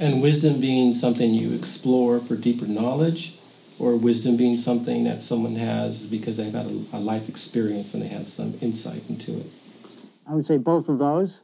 And 0.01 0.19
wisdom 0.19 0.59
being 0.59 0.93
something 0.93 1.31
you 1.31 1.55
explore 1.55 2.19
for 2.19 2.35
deeper 2.35 2.65
knowledge, 2.65 3.37
or 3.77 3.95
wisdom 3.95 4.35
being 4.35 4.57
something 4.57 5.03
that 5.03 5.21
someone 5.21 5.55
has 5.55 6.07
because 6.07 6.37
they've 6.37 6.51
had 6.51 6.65
a, 6.65 6.97
a 6.97 6.99
life 6.99 7.29
experience 7.29 7.93
and 7.93 8.01
they 8.01 8.07
have 8.07 8.27
some 8.27 8.55
insight 8.61 9.07
into 9.09 9.37
it? 9.37 9.45
I 10.27 10.33
would 10.33 10.45
say 10.45 10.57
both 10.57 10.89
of 10.89 10.97
those. 10.97 11.43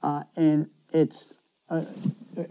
Uh, 0.00 0.22
and 0.36 0.70
it's 0.92 1.34
uh, 1.70 1.84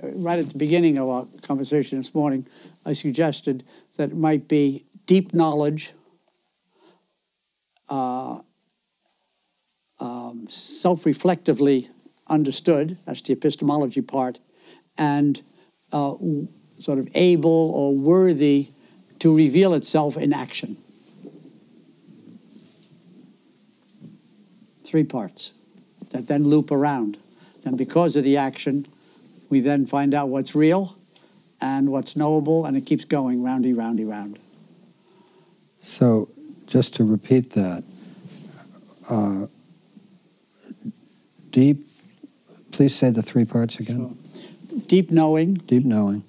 right 0.02 0.40
at 0.40 0.50
the 0.50 0.58
beginning 0.58 0.98
of 0.98 1.08
our 1.08 1.28
conversation 1.42 1.98
this 1.98 2.14
morning, 2.14 2.46
I 2.86 2.92
suggested 2.92 3.64
that 3.96 4.12
it 4.12 4.18
might 4.18 4.50
be 4.50 4.86
deep 5.06 5.34
knowledge, 5.34 5.94
uh, 7.90 8.40
um, 10.00 10.46
self 10.50 11.06
reflectively 11.06 11.90
understood, 12.28 12.98
that's 13.06 13.22
the 13.22 13.32
epistemology 13.34 14.02
part, 14.02 14.40
and 14.98 15.42
uh, 15.92 16.14
sort 16.80 17.00
of 17.00 17.10
able 17.16 17.72
or 17.72 17.96
worthy 17.96 18.70
to 19.20 19.36
reveal 19.36 19.74
itself 19.74 20.18
in 20.18 20.34
action. 20.34 20.78
Three 24.86 25.04
parts 25.04 25.54
that 26.12 26.28
then 26.28 26.46
loop 26.46 26.72
around. 26.72 27.18
And 27.66 27.78
because 27.78 28.16
of 28.16 28.24
the 28.24 28.38
action, 28.38 28.86
we 29.50 29.60
then 29.60 29.86
find 29.86 30.14
out 30.14 30.30
what's 30.30 30.56
real 30.56 30.98
and 31.62 31.92
what's 31.92 32.16
knowable, 32.16 32.66
and 32.66 32.78
it 32.78 32.86
keeps 32.86 33.04
going 33.04 33.44
roundy, 33.44 33.74
roundy, 33.74 34.06
round. 34.06 34.40
So, 35.80 36.30
just 36.68 36.96
to 36.96 37.04
repeat 37.04 37.52
that, 37.52 37.84
uh, 39.10 39.48
deep, 41.50 41.86
please 42.72 42.94
say 42.94 43.10
the 43.10 43.24
three 43.24 43.46
parts 43.46 43.80
again. 43.80 44.18
Deep 44.88 45.12
knowing. 45.12 45.56
Deep 45.56 45.84
knowing. 45.84 46.24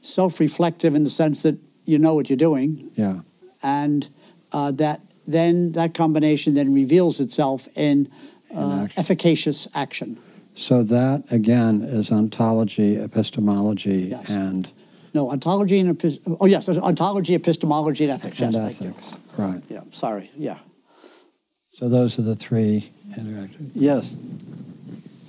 Self 0.00 0.40
reflective 0.40 0.94
in 0.94 1.04
the 1.04 1.10
sense 1.10 1.42
that 1.42 1.58
you 1.84 1.98
know 1.98 2.14
what 2.14 2.28
you're 2.28 2.36
doing. 2.36 2.90
Yeah. 2.94 3.20
And 3.62 4.08
uh, 4.52 4.72
that 4.72 5.00
then 5.26 5.72
that 5.72 5.94
combination 5.94 6.54
then 6.54 6.74
reveals 6.74 7.20
itself 7.20 7.68
in, 7.74 8.10
uh, 8.54 8.60
in 8.60 8.72
action. 8.84 9.00
efficacious 9.00 9.68
action. 9.74 10.18
So 10.54 10.82
that 10.84 11.24
again 11.30 11.82
is 11.82 12.12
ontology, 12.12 12.96
epistemology, 12.96 14.08
yes. 14.10 14.30
and 14.30 14.70
no 15.12 15.30
ontology 15.30 15.80
and 15.80 15.98
epist- 15.98 16.20
oh 16.40 16.46
yes, 16.46 16.68
ontology, 16.68 17.34
epistemology, 17.34 18.04
and 18.04 18.12
ethics. 18.12 18.40
And 18.40 18.52
yes, 18.52 18.80
ethics, 18.80 19.14
right? 19.36 19.62
Yeah, 19.68 19.80
sorry, 19.90 20.30
yeah. 20.36 20.58
So 21.72 21.88
those 21.88 22.18
are 22.18 22.22
the 22.22 22.36
three 22.36 22.88
interactions. 23.16 23.72
Yes. 23.74 24.14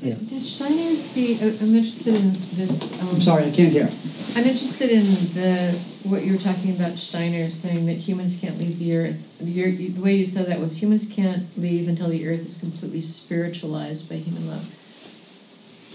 Yeah. 0.06 0.14
Did 0.14 0.44
Steiner 0.46 0.94
see? 0.94 1.36
I'm 1.42 1.74
interested 1.74 2.16
in 2.16 2.30
this. 2.30 3.02
Um, 3.02 3.10
I'm 3.10 3.22
sorry, 3.22 3.46
I 3.46 3.52
can't 3.52 3.72
hear. 3.74 3.90
I'm 4.38 4.46
interested 4.46 4.92
in 4.92 5.06
the 5.34 5.74
what 6.06 6.24
you 6.24 6.34
were 6.34 6.40
talking 6.40 6.76
about. 6.76 6.94
Steiner 6.98 7.50
saying 7.50 7.88
that 7.88 7.98
humans 7.98 8.40
can't 8.40 8.58
leave 8.60 8.78
the 8.78 8.96
earth. 8.96 9.40
The, 9.40 9.90
the 9.90 10.02
way 10.02 10.14
you 10.14 10.26
said 10.26 10.46
that 10.48 10.60
was 10.60 10.82
humans 10.82 11.12
can't 11.12 11.58
leave 11.58 11.88
until 11.88 12.10
the 12.10 12.28
earth 12.28 12.46
is 12.46 12.62
completely 12.62 13.02
spiritualized 13.02 14.10
by 14.10 14.16
human 14.16 14.48
love 14.48 14.64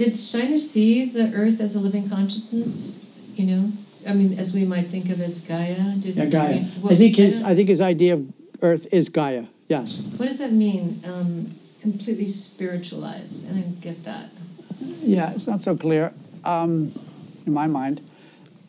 did 0.00 0.16
Steiner 0.16 0.56
see 0.56 1.10
the 1.10 1.30
Earth 1.36 1.60
as 1.60 1.76
a 1.76 1.80
living 1.80 2.08
consciousness? 2.08 3.04
You 3.36 3.44
know, 3.46 3.72
I 4.08 4.14
mean, 4.14 4.38
as 4.38 4.54
we 4.54 4.64
might 4.64 4.86
think 4.86 5.10
of 5.10 5.20
as 5.20 5.46
Gaia. 5.46 5.94
Did, 6.00 6.16
yeah, 6.16 6.24
Gaia. 6.24 6.42
I, 6.42 6.52
mean, 6.54 6.68
well, 6.80 6.92
I 6.92 6.96
think 6.96 7.16
his 7.16 7.44
I, 7.44 7.50
I, 7.50 7.54
think 7.54 7.68
his 7.68 7.82
idea 7.82 8.14
of 8.14 8.32
Earth 8.62 8.86
is 8.92 9.10
Gaia. 9.10 9.44
Yes. 9.68 10.14
What 10.16 10.26
does 10.26 10.38
that 10.38 10.52
mean? 10.52 11.00
Um, 11.04 11.52
completely 11.80 12.28
spiritualized. 12.28 13.48
And 13.48 13.58
I 13.58 13.62
didn't 13.62 13.80
get 13.80 14.04
that. 14.04 14.30
Yeah, 15.02 15.32
it's 15.32 15.46
not 15.46 15.62
so 15.62 15.76
clear 15.76 16.12
um, 16.44 16.92
in 17.46 17.52
my 17.52 17.66
mind, 17.66 18.00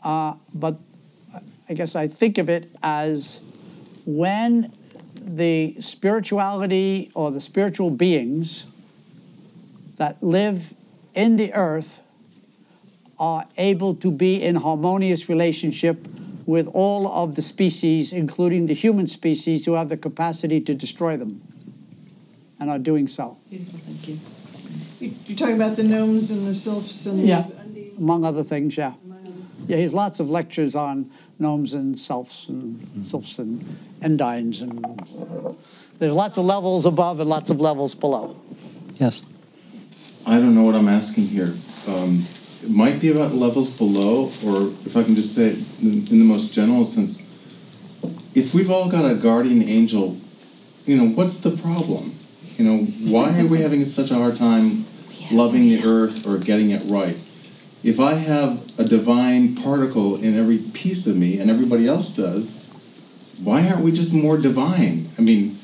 uh, 0.03 0.33
but 0.53 0.77
I 1.69 1.73
guess 1.73 1.95
I 1.95 2.07
think 2.07 2.37
of 2.37 2.49
it 2.49 2.69
as 2.83 3.41
when 4.05 4.71
the 5.15 5.75
spirituality 5.79 7.11
or 7.13 7.31
the 7.31 7.39
spiritual 7.39 7.91
beings 7.91 8.65
that 9.97 10.21
live 10.21 10.73
in 11.13 11.37
the 11.37 11.53
earth 11.53 12.03
are 13.19 13.45
able 13.57 13.93
to 13.95 14.11
be 14.11 14.41
in 14.41 14.55
harmonious 14.55 15.29
relationship 15.29 16.07
with 16.45 16.67
all 16.73 17.07
of 17.07 17.35
the 17.35 17.41
species, 17.41 18.11
including 18.11 18.65
the 18.65 18.73
human 18.73 19.05
species, 19.05 19.65
who 19.65 19.73
have 19.73 19.89
the 19.89 19.97
capacity 19.97 20.59
to 20.59 20.73
destroy 20.73 21.15
them. 21.15 21.39
And 22.61 22.69
are 22.69 22.77
doing 22.77 23.07
so. 23.07 23.37
Beautiful, 23.49 23.79
thank 23.79 24.07
you. 24.07 24.17
You- 25.07 25.15
You're 25.25 25.37
talking 25.37 25.55
about 25.55 25.75
the 25.77 25.83
gnomes 25.83 26.29
and 26.29 26.45
the 26.45 26.53
sylphs 26.53 27.07
and 27.07 27.27
Yeah. 27.27 27.41
the 27.41 27.53
undead? 27.55 27.97
among 27.97 28.23
other 28.23 28.43
things, 28.43 28.77
yeah. 28.77 28.93
Yeah, 29.67 29.77
he 29.77 29.81
has 29.81 29.93
lots 29.93 30.19
of 30.19 30.29
lectures 30.29 30.75
on 30.75 31.09
gnomes 31.39 31.73
and 31.73 31.97
sylphs 31.99 32.47
and 32.49 32.79
sylphs 33.03 33.39
and 33.39 33.63
undines 34.03 34.61
and 34.61 34.85
there's 35.97 36.13
lots 36.13 36.37
of 36.37 36.45
levels 36.45 36.85
above 36.85 37.19
and 37.19 37.27
lots 37.29 37.49
of 37.49 37.59
levels 37.59 37.95
below. 37.95 38.35
Yes. 38.97 39.23
I 40.27 40.39
don't 40.39 40.53
know 40.53 40.61
what 40.63 40.75
I'm 40.75 40.87
asking 40.87 41.25
here. 41.25 41.51
Um, 41.87 42.23
it 42.63 42.69
might 42.69 42.99
be 43.01 43.09
about 43.09 43.33
levels 43.33 43.75
below, 43.75 44.25
or 44.45 44.67
if 44.85 44.95
I 44.95 45.01
can 45.01 45.15
just 45.15 45.33
say 45.33 45.49
in, 45.81 45.93
in 46.11 46.19
the 46.19 46.25
most 46.25 46.53
general 46.53 46.85
sense, 46.85 47.21
if 48.35 48.53
we've 48.53 48.69
all 48.69 48.87
got 48.87 49.09
a 49.09 49.15
guardian 49.15 49.63
angel, 49.63 50.15
you 50.85 50.95
know, 50.97 51.07
what's 51.07 51.39
the 51.39 51.51
problem? 51.57 52.11
You 52.61 52.69
know, 52.69 52.83
why 53.09 53.39
are 53.39 53.47
we 53.47 53.57
having 53.57 53.83
such 53.85 54.11
a 54.11 54.13
hard 54.13 54.35
time 54.35 54.85
loving 55.31 55.63
the 55.63 55.81
earth 55.83 56.27
or 56.27 56.37
getting 56.37 56.69
it 56.69 56.83
right? 56.91 57.15
If 57.83 57.99
I 57.99 58.13
have 58.13 58.61
a 58.77 58.83
divine 58.83 59.55
particle 59.55 60.17
in 60.17 60.37
every 60.37 60.59
piece 60.71 61.07
of 61.07 61.17
me 61.17 61.39
and 61.39 61.49
everybody 61.49 61.87
else 61.87 62.15
does, 62.15 62.61
why 63.43 63.67
aren't 63.67 63.83
we 63.83 63.91
just 63.91 64.13
more 64.13 64.37
divine? 64.37 65.07
I 65.17 65.23
mean, 65.23 65.57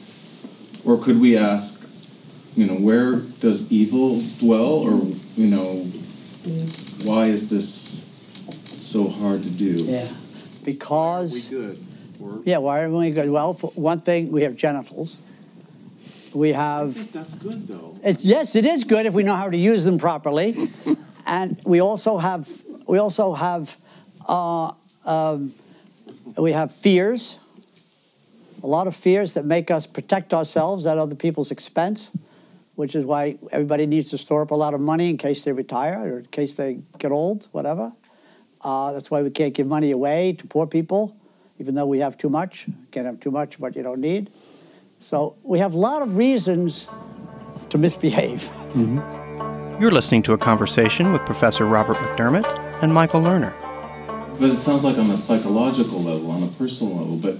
or 0.85 0.97
could 0.97 1.21
we 1.21 1.37
ask, 1.37 1.87
you 2.55 2.65
know, 2.65 2.73
where 2.73 3.17
does 3.41 3.71
evil 3.71 4.19
dwell, 4.39 4.79
or 4.81 4.93
you 5.35 5.51
know, 5.51 5.85
why 7.03 7.27
is 7.27 7.51
this 7.51 8.09
so 8.83 9.07
hard 9.07 9.43
to 9.43 9.51
do? 9.51 9.73
Yeah. 9.85 10.07
Because 10.65 11.49
good. 11.49 11.77
Or 12.19 12.41
yeah, 12.43 12.57
why 12.57 12.79
aren't 12.79 12.95
we 12.95 13.11
good? 13.11 13.29
Well, 13.29 13.53
for 13.53 13.69
one 13.75 13.99
thing, 13.99 14.31
we 14.31 14.41
have 14.41 14.55
genitals. 14.55 15.19
We 16.33 16.53
have 16.53 17.11
that's 17.13 17.35
good 17.35 17.67
though. 17.67 17.97
It's, 18.03 18.23
yes, 18.23 18.55
it 18.55 18.65
is 18.65 18.83
good 18.83 19.05
if 19.05 19.13
we 19.13 19.23
know 19.23 19.35
how 19.35 19.49
to 19.49 19.57
use 19.57 19.85
them 19.85 19.97
properly, 19.97 20.55
and 21.25 21.59
we 21.65 21.81
also 21.81 22.17
have 22.17 22.47
we 22.87 22.97
also 22.97 23.33
have 23.33 23.77
uh, 24.27 24.71
um, 25.05 25.53
we 26.37 26.51
have 26.51 26.73
fears, 26.73 27.39
a 28.63 28.67
lot 28.67 28.87
of 28.87 28.95
fears 28.95 29.33
that 29.35 29.45
make 29.45 29.71
us 29.71 29.87
protect 29.87 30.33
ourselves 30.33 30.85
at 30.85 30.97
other 30.97 31.15
people's 31.15 31.51
expense, 31.51 32.15
which 32.75 32.95
is 32.95 33.05
why 33.05 33.37
everybody 33.51 33.85
needs 33.85 34.11
to 34.11 34.17
store 34.17 34.41
up 34.41 34.51
a 34.51 34.55
lot 34.55 34.73
of 34.73 34.81
money 34.81 35.09
in 35.09 35.17
case 35.17 35.43
they 35.43 35.51
retire 35.51 36.13
or 36.13 36.19
in 36.19 36.25
case 36.25 36.53
they 36.55 36.79
get 36.99 37.11
old, 37.11 37.47
whatever. 37.51 37.93
Uh, 38.61 38.91
that's 38.91 39.09
why 39.09 39.21
we 39.21 39.29
can't 39.29 39.53
give 39.53 39.67
money 39.67 39.91
away 39.91 40.33
to 40.33 40.47
poor 40.47 40.67
people, 40.67 41.15
even 41.59 41.75
though 41.75 41.85
we 41.85 41.99
have 41.99 42.17
too 42.17 42.29
much. 42.29 42.65
Can't 42.91 43.05
have 43.05 43.19
too 43.19 43.31
much, 43.31 43.59
but 43.59 43.75
you 43.75 43.83
don't 43.83 44.01
need. 44.01 44.29
So 44.99 45.35
we 45.43 45.59
have 45.59 45.73
a 45.73 45.77
lot 45.77 46.01
of 46.01 46.17
reasons 46.17 46.89
to 47.69 47.77
misbehave. 47.77 48.49
You're 49.79 49.91
listening 49.91 50.23
to 50.23 50.33
a 50.33 50.37
conversation 50.37 51.11
with 51.13 51.25
Professor 51.25 51.65
Robert 51.65 51.97
McDermott 51.97 52.47
and 52.81 52.93
Michael 52.93 53.21
Lerner. 53.21 53.53
But 54.39 54.49
it 54.49 54.55
sounds 54.57 54.83
like 54.83 54.97
on 54.97 55.09
a 55.09 55.17
psychological 55.17 55.99
level, 55.99 56.31
on 56.31 56.43
a 56.43 56.47
personal 56.47 56.95
level, 56.95 57.17
but 57.17 57.35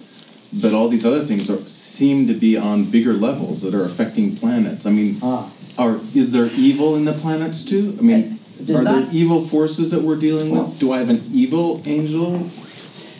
but 0.61 0.73
all 0.73 0.87
these 0.87 1.05
other 1.05 1.19
things 1.19 1.49
are, 1.49 1.57
seem 1.57 2.25
to 2.27 2.33
be 2.33 2.55
on 2.55 2.85
bigger 2.89 3.11
levels 3.11 3.61
that 3.63 3.73
are 3.75 3.83
affecting 3.83 4.35
planets. 4.37 4.85
I 4.85 4.91
mean, 4.91 5.15
Ah. 5.21 5.51
are 5.77 5.95
is 6.15 6.31
there 6.31 6.47
evil 6.57 6.95
in 6.95 7.05
the 7.05 7.13
planets 7.13 7.65
too? 7.65 7.95
I 7.99 8.01
mean, 8.01 8.39
There's 8.61 8.79
are 8.79 8.83
there 8.83 9.07
evil 9.11 9.41
forces 9.41 9.91
that 9.91 10.01
we're 10.03 10.15
dealing 10.15 10.49
with? 10.51 10.79
Do 10.79 10.91
I 10.93 10.99
have 10.99 11.09
an 11.09 11.21
evil 11.33 11.81
angel? 11.85 12.49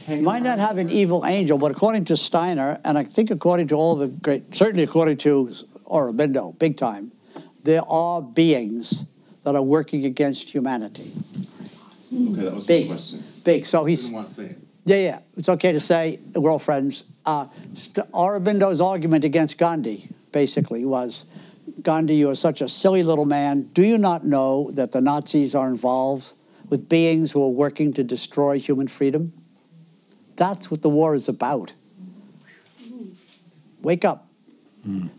Might 0.08 0.44
not 0.44 0.60
have 0.60 0.78
an 0.78 0.90
evil 0.90 1.26
angel, 1.26 1.58
but 1.58 1.72
according 1.72 2.06
to 2.06 2.18
Steiner, 2.18 2.80
and 2.84 2.98
I 2.98 3.04
think 3.04 3.30
according 3.32 3.68
to 3.70 3.76
all 3.76 3.96
the 3.96 4.08
great, 4.08 4.54
certainly 4.56 4.84
according 4.84 5.18
to 5.18 5.48
Aurobindo, 5.86 6.58
big 6.58 6.78
time, 6.78 7.12
there 7.64 7.82
are 7.88 8.22
beings 8.22 9.04
that 9.44 9.56
are 9.56 9.62
working 9.62 10.06
against 10.06 10.50
humanity. 10.50 11.12
Okay, 12.14 12.42
that 12.42 12.54
was 12.56 12.68
the 12.68 12.74
Big. 12.80 12.88
question. 12.88 13.24
Big. 13.44 13.66
So 13.66 13.84
he's 13.86 14.04
didn't 14.04 14.16
want 14.16 14.28
to 14.28 14.34
say 14.34 14.46
it. 14.46 14.58
yeah, 14.86 14.96
yeah. 14.96 15.20
It's 15.36 15.50
okay 15.50 15.72
to 15.74 15.80
say 15.80 16.20
we're 16.36 16.52
all 16.52 16.60
friends. 16.60 17.04
Uh, 17.26 17.48
St- 17.76 18.10
Aurobindo's 18.12 18.80
argument 18.80 19.26
against 19.26 19.58
Gandhi 19.58 20.08
basically 20.32 20.86
was, 20.86 21.26
Gandhi, 21.82 22.16
you 22.16 22.30
are 22.30 22.36
such 22.36 22.62
a 22.62 22.70
silly 22.70 23.04
little 23.04 23.26
man. 23.26 23.64
Do 23.74 23.82
you 23.84 23.98
not 23.98 24.26
know 24.26 24.72
that 24.72 24.94
the 24.94 25.02
Nazis 25.02 25.54
are 25.56 25.68
involved 25.70 26.34
with 26.70 26.88
beings 26.88 27.34
who 27.34 27.44
are 27.44 27.50
working 27.50 27.94
to 27.94 28.04
destroy 28.04 28.58
human 28.60 28.88
freedom? 28.88 29.34
That's 30.38 30.72
what 30.72 30.82
the 30.82 30.90
war 30.90 31.14
is 31.14 31.28
about. 31.28 31.74
Wake 33.82 34.06
up. 34.06 34.28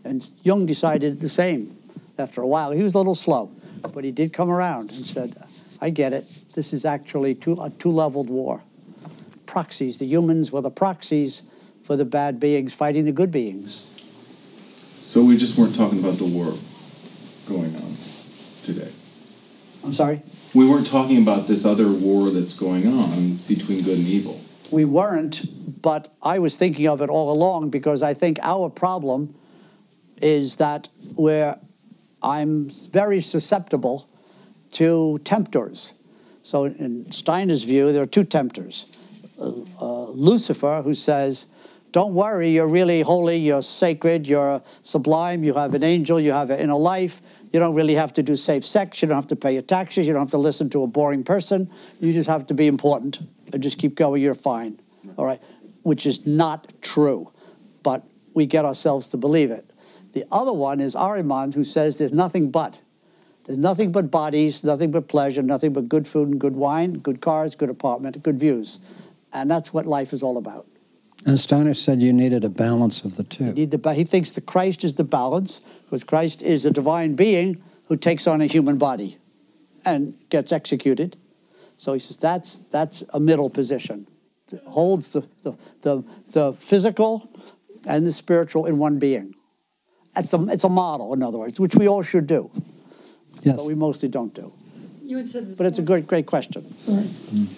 And 0.03 0.31
Jung 0.43 0.65
decided 0.65 1.21
the 1.21 1.29
same 1.29 1.77
after 2.17 2.41
a 2.41 2.47
while. 2.47 2.71
He 2.73 2.83
was 2.83 2.95
a 2.95 2.99
little 2.99 3.15
slow, 3.15 3.51
but 3.93 4.03
he 4.03 4.11
did 4.11 4.33
come 4.33 4.49
around 4.49 4.91
and 4.91 5.05
said, 5.05 5.37
I 5.83 5.91
get 5.91 6.15
it. 6.15 6.25
This 6.55 6.73
is 6.73 6.87
actually 6.87 7.35
two, 7.35 7.61
a 7.61 7.69
two 7.69 7.91
leveled 7.93 8.31
war. 8.31 8.63
Proxies, 9.45 9.99
the 9.99 10.07
humans 10.07 10.51
were 10.51 10.63
the 10.63 10.71
proxies 10.71 11.43
for 11.83 11.97
the 11.97 12.05
bad 12.05 12.41
beings 12.41 12.73
fighting 12.73 13.05
the 13.05 13.13
good 13.13 13.31
beings. 13.31 13.85
So 15.03 15.25
we 15.25 15.37
just 15.37 15.59
weren't 15.59 15.77
talking 15.77 15.99
about 16.01 16.15
the 16.15 16.27
war 16.27 16.53
going 17.47 17.75
on 17.77 17.93
today. 18.65 18.91
I'm 19.85 19.93
sorry? 19.93 20.23
We 20.55 20.69
weren't 20.69 20.87
talking 20.87 21.23
about 21.23 21.47
this 21.47 21.65
other 21.67 21.93
war 21.93 22.31
that's 22.31 22.59
going 22.59 22.87
on 22.87 23.37
between 23.47 23.83
good 23.83 23.99
and 23.99 24.07
evil. 24.07 24.41
We 24.71 24.85
weren't, 24.85 25.43
but 25.83 26.15
I 26.23 26.39
was 26.39 26.59
thinking 26.59 26.89
of 26.89 27.01
it 27.01 27.09
all 27.09 27.33
along 27.33 27.71
because 27.71 28.03
I 28.03 28.15
think 28.15 28.39
our 28.43 28.69
problem 28.69 29.35
is 30.19 30.57
that 30.57 30.89
we're, 31.17 31.57
I'm 32.23 32.69
very 32.91 33.21
susceptible 33.21 34.09
to 34.73 35.19
tempters. 35.25 35.95
So, 36.43 36.65
in 36.65 37.11
Steiner's 37.13 37.63
view, 37.63 37.93
there 37.93 38.03
are 38.03 38.07
two 38.07 38.25
tempters 38.25 38.87
uh, 39.41 39.53
uh, 39.81 40.11
Lucifer, 40.11 40.83
who 40.83 40.95
says, 40.95 41.47
Don't 41.93 42.13
worry, 42.13 42.51
you're 42.51 42.69
really 42.69 43.03
holy, 43.03 43.37
you're 43.37 43.63
sacred, 43.63 44.27
you're 44.27 44.63
sublime, 44.83 45.45
you 45.45 45.55
have 45.55 45.75
an 45.75 45.85
angel, 45.85 46.19
you 46.19 46.33
have 46.33 46.51
an 46.51 46.59
inner 46.59 46.77
life. 46.77 47.23
You 47.53 47.61
don't 47.61 47.75
really 47.75 47.95
have 47.95 48.13
to 48.15 48.23
do 48.23 48.37
safe 48.37 48.65
sex, 48.65 49.01
you 49.01 49.09
don't 49.09 49.17
have 49.17 49.29
to 49.29 49.37
pay 49.37 49.55
your 49.55 49.63
taxes, 49.63 50.07
you 50.07 50.13
don't 50.13 50.23
have 50.23 50.31
to 50.33 50.39
listen 50.39 50.69
to 50.71 50.83
a 50.83 50.87
boring 50.87 51.25
person, 51.25 51.71
you 51.99 52.13
just 52.13 52.29
have 52.29 52.47
to 52.49 52.55
be 52.55 52.67
important 52.67 53.21
and 53.53 53.63
just 53.63 53.79
keep 53.79 53.95
going, 53.95 54.23
you're 54.23 54.35
fine. 54.35 54.79
All 55.17 55.25
right, 55.25 55.41
which 55.83 56.07
is 56.07 56.27
not 56.27 56.73
true, 56.83 57.33
but 57.83 58.05
we 58.35 58.47
get 58.47 58.65
ourselves 58.65 59.09
to 59.09 59.17
believe 59.17 59.51
it. 59.51 59.71
The 60.13 60.25
other 60.31 60.53
one 60.53 60.81
is 60.81 60.95
Ahriman, 60.95 61.55
who 61.55 61.65
says 61.65 61.99
there's 61.99 62.13
nothing 62.13 62.51
but. 62.51 62.81
There's 63.45 63.59
nothing 63.59 63.93
but 63.93 64.11
bodies, 64.11 64.63
nothing 64.63 64.91
but 64.91 65.09
pleasure, 65.09 65.43
nothing 65.43 65.73
but 65.73 65.89
good 65.89 66.07
food 66.07 66.29
and 66.29 66.39
good 66.39 66.57
wine, 66.57 66.99
good 66.99 67.21
cars, 67.21 67.55
good 67.55 67.71
apartment, 67.71 68.23
good 68.23 68.39
views. 68.39 68.79
And 69.33 69.51
that's 69.51 69.73
what 69.73 69.87
life 69.87 70.13
is 70.13 70.23
all 70.23 70.37
about. 70.37 70.67
And 71.27 71.39
Steiner 71.39 71.75
said 71.75 72.03
you 72.03 72.13
needed 72.13 72.45
a 72.45 72.49
balance 72.49 73.05
of 73.05 73.17
the 73.17 73.25
two. 73.25 73.53
Need 73.53 73.71
the 73.71 73.95
He 73.95 74.05
thinks 74.05 74.33
that 74.33 74.47
Christ 74.47 74.85
is 74.85 74.95
the 74.95 75.05
balance, 75.05 75.61
because 75.85 76.05
Christ 76.05 76.43
is 76.43 76.65
a 76.65 76.71
divine 76.71 77.15
being 77.15 77.63
who 77.87 77.97
takes 77.97 78.27
on 78.27 78.41
a 78.41 78.47
human 78.47 78.77
body 78.79 79.17
and 79.85 80.15
gets 80.29 80.53
executed. 80.53 81.17
So 81.79 81.93
he 81.95 81.99
says 82.01 82.17
that's, 82.19 82.57
that's 82.71 83.03
a 83.15 83.21
middle 83.21 83.49
position. 83.49 84.07
It 84.53 84.63
holds 84.67 85.13
the, 85.13 85.21
the, 85.43 85.53
the, 85.83 86.05
the 86.33 86.53
physical 86.55 87.31
and 87.87 88.07
the 88.07 88.13
spiritual 88.13 88.67
in 88.67 88.79
one 88.79 88.99
being. 88.99 89.35
That's 90.15 90.33
a, 90.35 90.43
it's 90.49 90.65
a 90.65 90.69
model, 90.69 91.15
in 91.15 91.23
other 91.23 91.39
words, 91.39 91.59
which 91.61 91.75
we 91.77 91.87
all 91.89 92.03
should 92.03 92.27
do, 92.27 92.51
Yes. 93.43 93.57
but 93.57 93.65
we 93.67 93.75
mostly 93.75 94.09
don't 94.09 94.35
do. 94.35 94.53
You 95.05 95.17
had 95.19 95.29
said 95.29 95.47
this 95.47 95.57
But 95.57 95.67
it's 95.67 95.79
a 95.79 95.83
morning- 95.83 96.03
good, 96.03 96.09
great 96.09 96.27
question. 96.27 96.65
Sorry. 96.77 97.05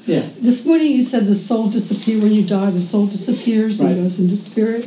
Yeah. 0.07 0.21
This 0.41 0.67
morning 0.67 0.93
you 0.93 1.03
said 1.03 1.25
the 1.25 1.35
soul 1.35 1.69
disappears 1.71 2.23
when 2.23 2.33
you 2.33 2.45
die. 2.47 2.71
The 2.71 2.81
soul 2.81 3.07
disappears 3.07 3.81
Right. 3.83 3.91
and 3.93 4.03
goes 4.03 4.21
into 4.21 4.37
spirit. 4.37 4.85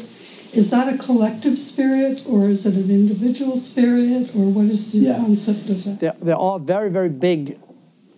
Is 0.55 0.69
that 0.69 0.93
a 0.93 0.97
collective 0.99 1.57
spirit, 1.57 2.25
or 2.29 2.47
is 2.47 2.65
it 2.67 2.75
an 2.75 2.91
individual 2.91 3.57
spirit, 3.57 4.29
or 4.35 4.45
what 4.51 4.65
is 4.65 4.91
the 4.91 4.99
Yeah. 4.99 5.15
concept 5.17 5.67
of 5.69 5.83
that? 5.85 5.99
There, 5.99 6.15
there 6.21 6.37
are 6.37 6.59
very, 6.59 6.91
very 6.91 7.09
big 7.09 7.57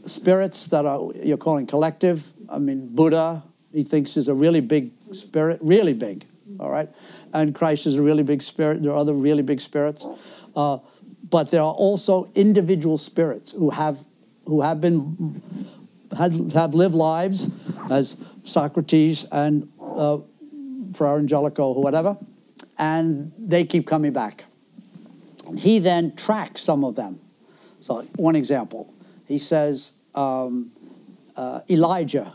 spirits 0.05 0.67
that 0.67 0.85
are 0.85 1.11
you're 1.15 1.37
calling 1.37 1.67
collective. 1.67 2.33
I 2.49 2.59
mean, 2.59 2.95
Buddha, 2.95 3.43
he 3.71 3.83
thinks 3.83 4.17
is 4.17 4.27
a 4.27 4.33
really 4.33 4.61
big 4.61 4.91
spirit, 5.13 5.59
really 5.61 5.93
big. 5.93 6.25
All 6.59 6.69
right, 6.69 6.89
and 7.33 7.53
Christ 7.53 7.85
is 7.85 7.95
a 7.95 8.01
really 8.01 8.23
big 8.23 8.41
spirit. 8.41 8.81
There 8.81 8.91
are 8.91 8.97
other 8.97 9.13
really 9.13 9.43
big 9.43 9.59
spirits, 9.59 10.05
uh, 10.55 10.77
but 11.29 11.51
there 11.51 11.61
are 11.61 11.73
also 11.73 12.29
individual 12.35 12.97
spirits 12.97 13.51
who 13.51 13.71
have 13.71 13.99
who 14.45 14.61
have 14.61 14.79
been 14.79 15.41
had, 16.17 16.33
have 16.53 16.73
lived 16.73 16.95
lives 16.95 17.49
as 17.91 18.17
Socrates 18.43 19.25
and 19.31 19.67
uh, 19.81 20.19
Fra 20.93 21.17
Angelico, 21.17 21.73
or 21.73 21.83
whatever, 21.83 22.17
and 22.77 23.31
they 23.37 23.65
keep 23.65 23.87
coming 23.87 24.13
back. 24.13 24.45
He 25.57 25.79
then 25.79 26.15
tracks 26.15 26.61
some 26.61 26.83
of 26.83 26.95
them. 26.95 27.19
So, 27.79 28.01
one 28.15 28.35
example, 28.35 28.91
he 29.27 29.37
says 29.37 29.93
um, 30.13 30.71
uh, 31.35 31.61
Elijah 31.69 32.33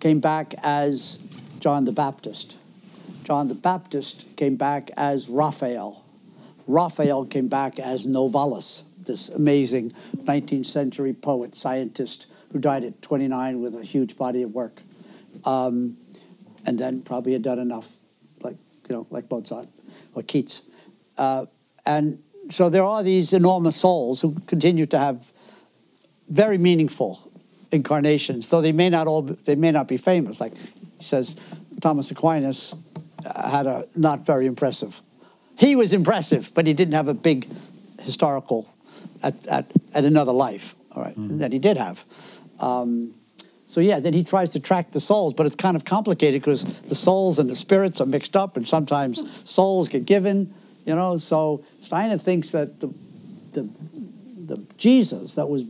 came 0.00 0.20
back 0.20 0.54
as 0.62 1.18
John 1.60 1.84
the 1.84 1.92
Baptist. 1.92 2.56
John 3.24 3.48
the 3.48 3.54
Baptist 3.54 4.36
came 4.36 4.56
back 4.56 4.90
as 4.96 5.28
Raphael. 5.28 6.04
Raphael 6.66 7.24
came 7.24 7.48
back 7.48 7.78
as 7.78 8.06
Novalis, 8.06 8.84
this 9.04 9.28
amazing 9.28 9.90
19th 10.16 10.66
century 10.66 11.12
poet, 11.12 11.54
scientist 11.54 12.26
who 12.52 12.58
died 12.58 12.84
at 12.84 13.02
29 13.02 13.60
with 13.60 13.74
a 13.74 13.84
huge 13.84 14.16
body 14.16 14.42
of 14.42 14.52
work. 14.52 14.82
Um, 15.44 15.96
and 16.64 16.78
then 16.78 17.02
probably 17.02 17.32
had 17.32 17.42
done 17.42 17.58
enough, 17.58 17.96
like, 18.40 18.56
you 18.88 18.94
know, 18.94 19.06
like 19.10 19.30
Mozart 19.30 19.68
or 20.14 20.22
Keats. 20.22 20.62
Uh, 21.16 21.46
and 21.84 22.22
so 22.50 22.68
there 22.68 22.82
are 22.82 23.02
these 23.02 23.32
enormous 23.32 23.76
souls 23.76 24.22
who 24.22 24.36
continue 24.46 24.86
to 24.86 24.98
have 24.98 25.32
very 26.28 26.58
meaningful 26.58 27.30
incarnations, 27.72 28.48
though 28.48 28.60
they 28.60 28.72
may 28.72 28.90
not 28.90 29.06
all 29.06 29.22
they 29.22 29.54
may 29.54 29.70
not 29.72 29.88
be 29.88 29.96
famous. 29.96 30.40
Like 30.40 30.54
he 30.98 31.04
says, 31.04 31.36
Thomas 31.80 32.10
Aquinas 32.10 32.74
uh, 33.24 33.50
had 33.50 33.66
a 33.66 33.84
not 33.94 34.20
very 34.26 34.46
impressive. 34.46 35.00
He 35.58 35.74
was 35.76 35.92
impressive, 35.92 36.52
but 36.54 36.66
he 36.66 36.74
didn't 36.74 36.94
have 36.94 37.08
a 37.08 37.14
big 37.14 37.46
historical 38.00 38.68
at, 39.22 39.46
at, 39.46 39.70
at 39.94 40.04
another 40.04 40.32
life. 40.32 40.74
All 40.92 41.02
right, 41.02 41.14
Mm-hmm. 41.16 41.38
that 41.38 41.52
he 41.52 41.58
did 41.58 41.76
have. 41.76 42.02
Um, 42.60 43.14
so 43.66 43.80
yeah, 43.80 44.00
then 44.00 44.12
he 44.12 44.22
tries 44.24 44.50
to 44.50 44.60
track 44.60 44.92
the 44.92 45.00
souls, 45.00 45.34
but 45.34 45.44
it's 45.46 45.56
kind 45.56 45.76
of 45.76 45.84
complicated 45.84 46.40
because 46.40 46.64
the 46.82 46.94
souls 46.94 47.38
and 47.38 47.50
the 47.50 47.56
spirits 47.56 48.00
are 48.00 48.06
mixed 48.06 48.36
up, 48.36 48.56
and 48.56 48.66
sometimes 48.66 49.20
souls 49.50 49.88
get 49.88 50.06
given. 50.06 50.54
You 50.86 50.94
know, 50.94 51.16
so 51.16 51.64
Steiner 51.82 52.16
thinks 52.18 52.50
that 52.50 52.80
the 52.80 52.88
the, 53.52 53.68
the 54.54 54.66
Jesus 54.78 55.34
that 55.34 55.48
was 55.48 55.64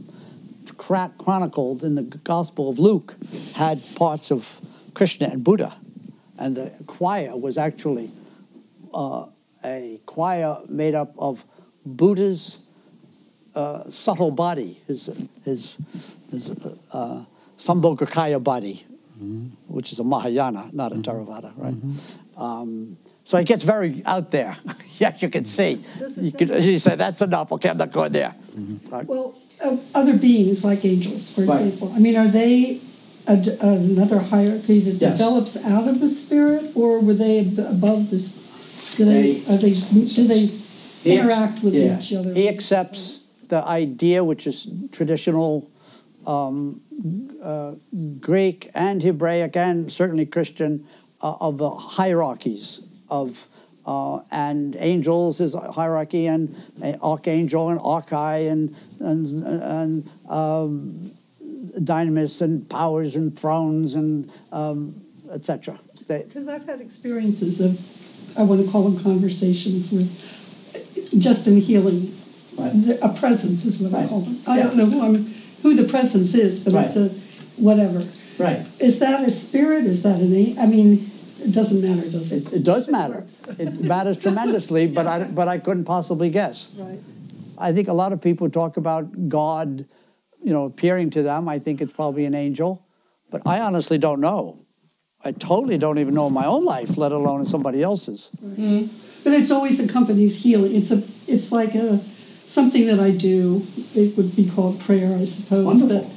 chronicled 0.76 1.84
in 1.84 1.94
the 1.94 2.02
Gospel 2.02 2.68
of 2.68 2.78
Luke 2.78 3.16
had 3.54 3.80
parts 3.96 4.30
of 4.30 4.60
Krishna 4.94 5.28
and 5.28 5.44
Buddha, 5.44 5.76
and 6.38 6.56
the 6.56 6.72
choir 6.86 7.36
was 7.36 7.58
actually 7.58 8.10
uh, 8.94 9.26
a 9.64 10.00
choir 10.06 10.58
made 10.68 10.94
up 10.94 11.14
of 11.18 11.44
Buddha's 11.84 12.66
uh, 13.54 13.88
subtle 13.90 14.30
body, 14.30 14.80
his 14.86 15.10
his 15.44 15.78
his 16.30 16.50
uh, 16.92 17.24
Sambhogakaya 17.56 18.42
body, 18.42 18.84
which 19.66 19.92
is 19.92 19.98
a 19.98 20.04
Mahayana, 20.04 20.70
not 20.72 20.92
a 20.92 20.96
Theravada, 20.96 21.52
right? 21.56 21.74
Um, 22.36 22.96
so 23.24 23.38
it 23.38 23.46
gets 23.46 23.64
very 23.64 24.02
out 24.04 24.30
there. 24.30 24.56
yes, 24.98 25.20
you 25.22 25.28
can 25.30 25.46
see. 25.46 25.82
You, 26.20 26.32
could, 26.32 26.64
you 26.64 26.78
say 26.78 26.94
that's 26.94 27.22
enough. 27.22 27.50
Okay, 27.52 27.70
I'm 27.70 27.76
not 27.76 27.90
going 27.90 28.12
there. 28.12 28.34
Right. 28.90 29.06
Well, 29.06 29.34
other 29.94 30.16
beings 30.18 30.64
like 30.64 30.84
angels, 30.84 31.30
for 31.30 31.42
Right. 31.42 31.60
example. 31.66 31.92
I 31.94 31.98
mean, 31.98 32.16
are 32.16 32.28
they 32.28 32.80
a, 33.26 33.42
another 33.60 34.18
hierarchy 34.20 34.80
that 34.80 35.00
Yes. 35.00 35.18
develops 35.18 35.56
out 35.64 35.88
of 35.88 36.00
the 36.00 36.08
spirit, 36.08 36.70
or 36.74 37.00
were 37.00 37.14
they 37.14 37.40
above 37.40 38.10
this? 38.10 38.94
Do 38.96 39.04
they, 39.04 39.32
They- 39.32 39.54
are 39.54 39.56
they 39.58 39.72
do 40.14 40.26
they 40.26 40.40
He 40.46 40.46
ex- 40.46 41.04
interact 41.06 41.62
with 41.64 41.74
yeah. 41.74 41.98
each 41.98 42.12
other? 42.14 42.32
He 42.34 42.48
accepts 42.48 43.30
the 43.48 43.64
idea, 43.64 44.22
which 44.24 44.46
is 44.46 44.68
traditional 44.92 45.68
um, 46.26 46.80
uh, 47.42 47.72
Greek 48.20 48.70
and 48.74 49.02
Hebraic 49.02 49.56
and 49.56 49.90
certainly 49.92 50.26
Christian, 50.26 50.84
uh, 51.22 51.34
of 51.40 51.58
the 51.58 51.70
hierarchies 51.70 52.80
of. 53.10 53.48
Uh, 53.86 54.20
and 54.32 54.74
angels 54.80 55.40
is 55.40 55.54
hierarchy, 55.54 56.26
and 56.26 56.54
uh, 56.82 56.92
archangel 57.02 57.68
and 57.70 57.80
archai, 57.80 58.50
and 58.50 58.74
and 58.98 59.44
and 59.44 60.10
um, 60.28 61.12
dynamis, 61.78 62.42
and 62.42 62.68
powers, 62.68 63.14
and 63.14 63.38
thrones, 63.38 63.94
and 63.94 64.30
um, 64.50 65.00
etc. 65.32 65.78
Because 66.08 66.48
I've 66.48 66.66
had 66.66 66.80
experiences 66.80 67.60
of, 67.60 68.38
I 68.38 68.44
want 68.44 68.64
to 68.64 68.70
call 68.70 68.88
them 68.88 68.98
conversations 69.02 69.92
with, 69.92 71.20
just 71.20 71.46
in 71.46 71.60
healing, 71.60 72.12
Right. 72.58 72.72
a 73.02 73.08
presence 73.20 73.66
is 73.66 73.82
what 73.82 73.92
I 74.00 74.06
call 74.06 74.20
them. 74.20 74.38
I 74.48 74.58
don't 74.62 74.76
know 74.76 74.86
who 74.86 75.02
I'm, 75.04 75.14
who 75.62 75.74
the 75.74 75.88
presence 75.88 76.34
is, 76.34 76.64
but 76.64 76.74
it's 76.84 76.96
a 76.96 77.08
whatever. 77.60 77.98
Right. 78.38 78.58
Is 78.80 79.00
that 79.00 79.24
a 79.26 79.30
spirit? 79.30 79.84
Is 79.84 80.02
that 80.04 80.20
an? 80.20 80.58
I 80.58 80.66
mean, 80.66 81.04
it 81.46 81.52
doesn't 81.52 81.82
matter, 81.82 82.10
does 82.10 82.32
it? 82.32 82.46
It, 82.48 82.52
it 82.54 82.64
does 82.64 82.88
matter. 82.88 83.14
works. 83.14 83.42
It 83.58 83.80
matters 83.80 84.18
tremendously, 84.18 84.86
but 84.86 85.06
I, 85.06 85.24
but 85.24 85.48
I 85.48 85.58
couldn't 85.58 85.84
possibly 85.84 86.30
guess. 86.30 86.72
Right. 86.76 86.98
I 87.58 87.72
think 87.72 87.88
a 87.88 87.92
lot 87.92 88.12
of 88.12 88.20
people 88.20 88.50
talk 88.50 88.76
about 88.76 89.28
God, 89.28 89.86
you 90.42 90.52
know, 90.52 90.64
appearing 90.64 91.10
to 91.10 91.22
them. 91.22 91.48
I 91.48 91.58
think 91.58 91.80
it's 91.80 91.92
probably 91.92 92.24
an 92.24 92.34
angel, 92.34 92.84
but 93.30 93.42
I 93.46 93.60
honestly 93.60 93.98
don't 93.98 94.20
know. 94.20 94.58
I 95.24 95.32
totally 95.32 95.78
don't 95.78 95.98
even 95.98 96.14
know 96.14 96.26
in 96.26 96.34
my 96.34 96.46
own 96.46 96.64
life, 96.64 96.96
let 96.96 97.12
alone 97.12 97.40
in 97.40 97.46
somebody 97.46 97.82
else's. 97.82 98.30
But 98.40 99.32
it's 99.32 99.50
always 99.50 99.84
accompanies 99.84 100.42
healing. 100.42 100.74
It's 100.74 100.90
a. 100.90 100.98
It's 101.28 101.50
like 101.50 101.74
a 101.74 101.98
something 101.98 102.86
that 102.86 103.00
I 103.00 103.10
do. 103.10 103.62
It 103.94 104.16
would 104.16 104.36
be 104.36 104.48
called 104.48 104.78
prayer, 104.80 105.16
I 105.16 105.24
suppose. 105.24 105.64
Wonderful. 105.64 106.08
But 106.08 106.15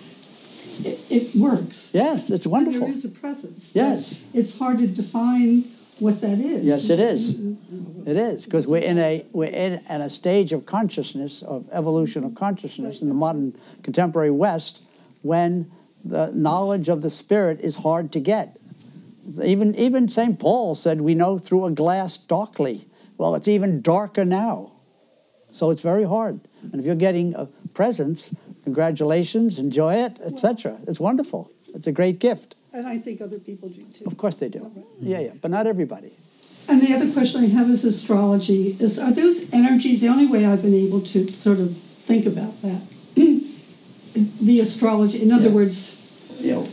it, 1.10 1.36
works. 1.36 1.92
Yes, 1.94 2.30
it's 2.30 2.46
And 2.46 2.52
wonderful. 2.52 2.82
There 2.82 2.90
is 2.90 3.06
a 3.06 3.20
presence. 3.20 3.76
Yes. 3.76 4.30
It's 4.34 4.58
hard 4.58 4.80
to 4.80 4.88
define 4.88 5.64
what 6.00 6.22
that 6.22 6.40
is. 6.40 6.64
Yes, 6.64 6.90
it 6.90 7.00
is. 7.00 7.40
Mm-hmm. 7.40 8.10
It 8.10 8.18
is 8.18 8.46
because 8.46 8.68
we're 8.68 8.82
in 8.82 8.98
a 8.98 9.26
we're 9.32 9.50
in 9.50 9.84
at 9.88 10.02
a 10.02 10.10
stage 10.10 10.54
of 10.54 10.66
consciousness 10.66 11.42
of 11.44 11.68
evolution 11.72 12.24
of 12.24 12.36
consciousness 12.36 13.02
in 13.02 13.10
the 13.10 13.16
modern 13.16 13.56
contemporary 13.84 14.32
West 14.32 14.84
when 15.22 15.72
the 16.04 16.32
knowledge 16.34 16.90
of 16.90 17.02
the 17.02 17.10
spirit 17.10 17.60
is 17.60 17.78
hard 17.78 18.12
to 18.14 18.20
get. 18.20 18.58
Even 19.44 19.76
even 19.76 20.08
Saint 20.08 20.40
Paul 20.40 20.76
said 20.76 21.02
we 21.02 21.16
know 21.16 21.38
through 21.38 21.66
a 21.66 21.72
glass 21.72 22.18
darkly. 22.18 22.86
Well, 23.18 23.36
it's 23.36 23.50
even 23.50 23.82
darker 23.82 24.24
now, 24.24 24.72
so 25.50 25.70
it's 25.72 25.82
very 25.82 26.06
hard. 26.06 26.40
And 26.72 26.80
if 26.80 26.86
you're 26.86 26.96
getting 26.96 27.36
a 27.36 27.48
presence, 27.74 28.34
congratulations, 28.74 29.58
enjoy 29.58 29.96
it, 29.96 30.14
etc. 30.30 30.78
It's 30.88 31.00
wonderful. 31.00 31.50
It's 31.76 31.88
a 31.88 31.92
great 31.92 32.20
gift. 32.20 32.56
And 32.72 32.86
I 32.88 32.98
think 33.00 33.20
other 33.20 33.40
people 33.40 33.68
do 33.70 33.82
too. 33.98 34.06
Of 34.06 34.16
course 34.18 34.36
they 34.36 34.50
do. 34.50 34.62
Yeah, 35.02 35.20
yeah, 35.28 35.34
but 35.42 35.50
not 35.50 35.66
everybody. 35.66 36.12
And 36.70 36.80
the 36.86 36.94
other 36.96 37.12
question 37.12 37.38
I 37.44 37.48
have 37.48 37.68
is 37.68 37.84
astrology. 37.84 38.62
Is 38.86 39.00
are 39.00 39.12
those 39.12 39.38
energies 39.54 40.02
the 40.02 40.10
only 40.10 40.28
way 40.34 40.46
I've 40.46 40.62
been 40.62 40.76
able 40.88 41.02
to 41.14 41.20
sort 41.46 41.60
of 41.60 41.76
think 42.10 42.28
about 42.28 42.54
that? 42.62 42.82
the 44.50 44.60
astrology, 44.60 45.18
in 45.24 45.32
other 45.32 45.50
Yeah. 45.50 45.56
words, 45.56 45.78
You 46.42 46.52
know, 46.56 46.64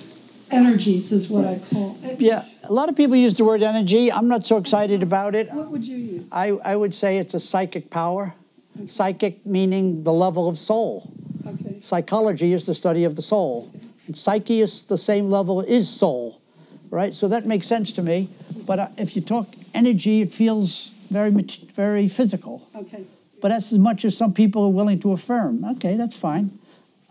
energies 0.53 1.11
is 1.13 1.25
what 1.31 1.45
I 1.45 1.59
call. 1.71 1.97
it. 2.05 2.21
Yeah, 2.21 2.45
a 2.69 2.73
lot 2.73 2.89
of 2.91 2.95
people 2.95 3.17
use 3.17 3.35
the 3.41 3.45
word 3.45 3.63
energy. 3.63 4.13
I'm 4.13 4.29
not 4.29 4.45
so 4.45 4.59
excited 4.59 5.03
about 5.03 5.35
it. 5.35 5.47
What 5.53 5.71
would 5.73 5.87
you 5.93 5.97
use? 5.97 6.23
I, 6.31 6.47
I 6.73 6.75
would 6.77 6.95
say 6.95 7.19
it's 7.19 7.35
a 7.35 7.41
psychic 7.41 7.91
power. 7.91 8.35
Psychic 8.87 9.35
meaning 9.47 10.05
the 10.05 10.13
level 10.13 10.45
of 10.51 10.57
soul. 10.59 11.11
Okay. 11.87 12.03
Psychology 12.03 12.53
is 12.53 12.67
the 12.67 12.75
study 12.75 13.05
of 13.05 13.15
the 13.15 13.23
soul. 13.23 13.71
And 14.07 14.17
psyche 14.17 14.61
is 14.61 14.87
the 14.87 14.99
same 14.99 15.31
level 15.31 15.61
is 15.61 15.89
soul, 15.89 16.41
right? 16.91 17.15
So 17.15 17.29
that 17.29 17.47
makes 17.47 17.67
sense 17.67 17.93
to 17.93 18.03
me. 18.03 18.29
But 18.67 18.79
uh, 18.79 18.89
if 18.99 19.15
you 19.15 19.23
talk 19.23 19.47
energy, 19.75 20.23
it 20.23 20.33
feels 20.33 20.91
very 21.11 21.31
mat- 21.31 21.59
very 21.75 22.09
physical. 22.09 22.67
Okay. 22.75 23.05
But 23.41 23.49
that's 23.49 23.73
as 23.73 23.79
much 23.79 24.05
as 24.05 24.17
some 24.17 24.33
people 24.33 24.65
are 24.65 24.73
willing 24.73 24.99
to 25.01 25.13
affirm. 25.13 25.65
Okay, 25.77 25.97
that's 25.97 26.17
fine. 26.17 26.51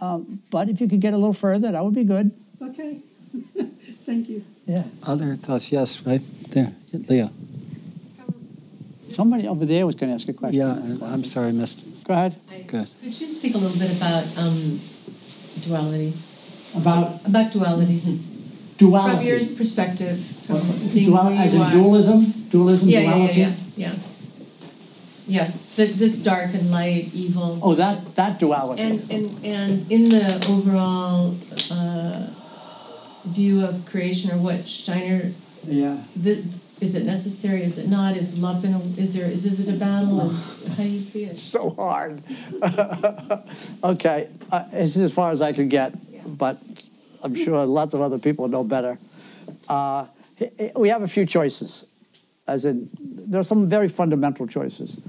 Um, 0.01 0.39
but 0.51 0.69
if 0.69 0.81
you 0.81 0.89
could 0.89 0.99
get 0.99 1.13
a 1.13 1.17
little 1.17 1.33
further, 1.33 1.71
that 1.71 1.83
would 1.83 1.95
be 1.95 2.03
good. 2.03 2.31
Okay. 2.61 2.99
Thank 4.01 4.29
you. 4.29 4.43
Yeah. 4.65 4.83
Other 5.07 5.35
thoughts? 5.35 5.71
Yes, 5.71 6.05
right 6.05 6.21
there, 6.49 6.73
Leo. 7.09 7.29
Somebody 9.11 9.47
over 9.47 9.65
there 9.65 9.85
was 9.85 9.95
going 9.95 10.09
to 10.09 10.15
ask 10.15 10.27
a 10.27 10.33
question. 10.33 10.59
Yeah, 10.59 10.73
I'm 11.05 11.23
sorry, 11.23 11.53
Mr. 11.53 11.84
Go 12.05 12.13
ahead. 12.13 12.35
Good. 12.67 12.85
Could 13.01 13.19
you 13.21 13.27
speak 13.27 13.55
a 13.55 13.57
little 13.57 13.77
bit 13.79 13.97
about 13.97 14.23
um, 14.37 14.79
duality? 15.65 16.13
About 16.77 17.25
About 17.25 17.51
duality. 17.51 18.19
duality. 18.77 19.15
From 19.15 19.25
your 19.25 19.39
perspective, 19.57 20.17
from 20.45 20.61
being 20.93 21.07
Dual, 21.07 21.23
who 21.23 21.41
as 21.43 21.53
in 21.53 21.69
dualism? 21.71 22.19
Dualism, 22.49 22.89
Yeah, 22.89 22.99
yeah, 22.99 23.05
yeah, 23.05 23.15
duality? 23.15 23.41
yeah, 23.41 23.53
yeah. 23.89 23.95
Yes, 25.27 25.75
th- 25.75 25.93
this 25.97 26.23
dark 26.23 26.53
and 26.53 26.69
light, 26.69 27.09
evil. 27.15 27.57
Oh, 27.63 27.73
that, 27.73 28.05
that 28.15 28.39
duality. 28.39 28.83
And, 28.83 28.99
and, 29.09 29.25
and 29.43 29.91
in 29.91 30.09
the 30.09 30.45
overall 30.47 31.33
uh, 31.73 32.27
view 33.33 33.65
of 33.65 33.83
creation, 33.87 34.29
or 34.29 34.37
what 34.37 34.61
Steiner, 34.69 35.31
yeah. 35.65 35.97
the, 36.15 36.45
is 36.85 36.95
it 36.95 37.05
necessary? 37.05 37.63
Is 37.63 37.79
it 37.79 37.89
not? 37.89 38.15
Is 38.15 38.39
love 38.39 38.63
in 38.63 38.73
a, 38.73 38.79
is 39.01 39.15
there? 39.15 39.29
Is, 39.29 39.43
is 39.45 39.67
it 39.67 39.75
a 39.75 39.77
battle? 39.77 40.21
Is, 40.21 40.77
how 40.77 40.83
do 40.83 40.89
you 40.89 40.99
see 40.99 41.25
it? 41.25 41.35
So 41.37 41.71
hard. 41.71 42.21
okay, 43.83 44.29
uh, 44.51 44.65
is 44.71 44.95
as 44.95 45.13
far 45.13 45.31
as 45.31 45.41
I 45.41 45.51
can 45.51 45.67
get, 45.67 45.93
but 46.37 46.61
I'm 47.23 47.33
sure 47.33 47.65
lots 47.65 47.95
of 47.95 48.01
other 48.01 48.19
people 48.19 48.47
know 48.47 48.63
better. 48.63 48.99
Uh, 49.67 50.05
we 50.75 50.89
have 50.89 51.01
a 51.01 51.07
few 51.07 51.25
choices, 51.25 51.87
as 52.47 52.65
in, 52.65 52.87
there 52.99 53.39
are 53.39 53.43
some 53.43 53.67
very 53.67 53.89
fundamental 53.89 54.45
choices. 54.45 54.99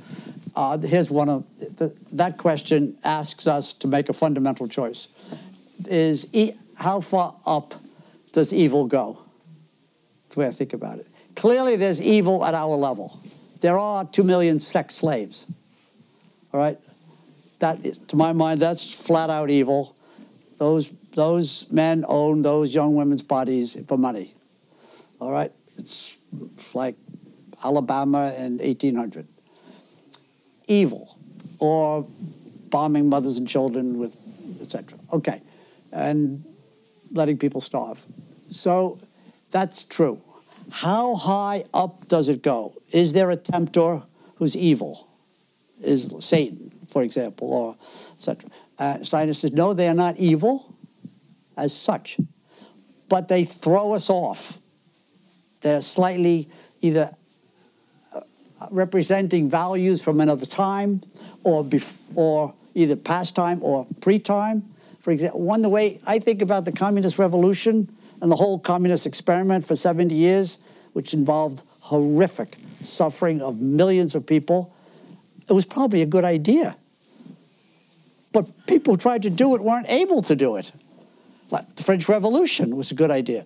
Uh, 0.57 0.79
here's 0.79 1.11
one 1.11 1.29
of 1.29 1.45
the, 1.77 1.95
that 2.13 2.39
question 2.39 2.97
asks 3.05 3.47
us 3.47 3.75
to 3.75 3.87
make 3.87 4.09
a 4.09 4.15
fundamental 4.15 4.67
choice: 4.67 5.09
is 5.87 6.35
e- 6.35 6.53
how 6.79 7.01
far 7.01 7.37
up 7.45 7.75
does 8.33 8.51
evil 8.51 8.87
go? 8.87 9.19
That's 10.25 10.37
the 10.37 10.41
way 10.41 10.47
I 10.47 10.53
think 10.53 10.73
about 10.73 11.01
it. 11.01 11.07
Clearly, 11.37 11.77
there's 11.77 12.01
evil 12.01 12.45
at 12.45 12.55
our 12.55 12.77
level. 12.77 13.21
There 13.61 13.79
are 13.79 14.05
two 14.05 14.25
million 14.25 14.59
sex 14.59 14.95
slaves. 14.95 15.47
All 16.53 16.61
right? 16.61 16.79
That 17.59 17.85
is, 17.85 17.99
to 17.99 18.17
my 18.17 18.33
mind, 18.33 18.61
that's 18.61 18.93
flat 18.95 19.31
out 19.31 19.51
evil. 19.51 19.95
Those, 20.59 20.93
those 21.15 21.71
men 21.71 22.05
own 22.09 22.43
those 22.43 22.75
young 22.75 22.95
women's 22.95 23.23
bodies 23.23 23.79
for 23.87 23.99
money. 23.99 24.35
All 25.21 25.31
right? 25.31 25.53
It's, 25.79 26.17
it's 26.53 26.75
like 26.75 26.97
Alabama 27.63 28.35
in 28.39 28.59
1800. 28.59 29.27
Evil. 30.69 31.19
Or 31.59 32.07
bombing 32.71 33.09
mothers 33.09 33.39
and 33.39 33.47
children 33.47 33.99
with, 33.99 34.17
etc. 34.61 34.99
Okay. 35.13 35.43
And 35.93 36.45
letting 37.13 37.39
people 37.39 37.61
starve. 37.61 38.05
So 38.49 38.99
that's 39.51 39.85
true. 39.85 40.21
How 40.71 41.15
high 41.15 41.65
up 41.73 42.09
does 42.09 42.29
it 42.29 42.43
go? 42.43 42.75
Is 42.93 43.13
there 43.13 43.31
a 43.31 43.37
tempter 43.37 44.03
who's 44.37 44.57
evil? 44.57 45.09
Is 45.83 46.13
Satan, 46.21 46.73
for 46.89 47.03
example, 47.03 47.53
or 47.53 47.77
etc. 48.15 48.51
Uh, 48.79 48.99
Steiner 49.03 49.35
says, 49.35 49.53
no, 49.53 49.73
they 49.73 49.89
are 49.89 49.95
not 49.95 50.17
evil 50.17 50.75
as 51.57 51.75
such, 51.77 52.19
but 53.09 53.29
they 53.29 53.45
throw 53.45 53.95
us 53.95 54.11
off. 54.11 54.59
They're 55.63 55.81
slightly 55.81 56.49
either 56.83 57.11
uh, 58.15 58.21
representing 58.71 59.49
values 59.49 60.05
from 60.05 60.21
another 60.21 60.47
time 60.47 61.03
or, 61.43 61.65
bef- 61.65 62.17
or 62.17 62.55
either 62.75 62.97
past 62.97 63.35
time 63.35 63.63
or 63.63 63.87
pre 64.01 64.19
time. 64.19 64.65
For 65.01 65.11
example, 65.13 65.41
one 65.41 65.63
the 65.63 65.69
way 65.69 66.01
I 66.07 66.19
think 66.19 66.43
about 66.43 66.65
the 66.65 66.73
communist 66.73 67.19
revolution 67.19 67.96
and 68.21 68.31
the 68.31 68.37
whole 68.37 68.59
communist 68.59 69.07
experiment 69.07 69.67
for 69.67 69.77
70 69.77 70.15
years, 70.15 70.59
which 70.93 71.13
involved 71.13 71.63
horrific 71.81 72.57
suffering 72.83 73.43
of 73.43 73.61
millions 73.61 74.15
of 74.15 74.27
people, 74.27 74.75
it 75.49 75.53
was 75.53 75.65
probably 75.65 76.03
a 76.03 76.07
good 76.07 76.25
idea. 76.25 76.77
But 78.33 78.67
people 78.67 78.95
who 78.95 78.99
tried 78.99 79.23
to 79.23 79.31
do 79.31 79.55
it 79.55 79.63
weren't 79.63 79.89
able 79.89 80.23
to 80.23 80.35
do 80.35 80.57
it. 80.57 80.73
Like 81.51 81.77
the 81.77 81.85
French 81.85 82.09
Revolution 82.09 82.77
was 82.77 82.91
a 82.91 82.95
good 82.95 83.11
idea, 83.11 83.45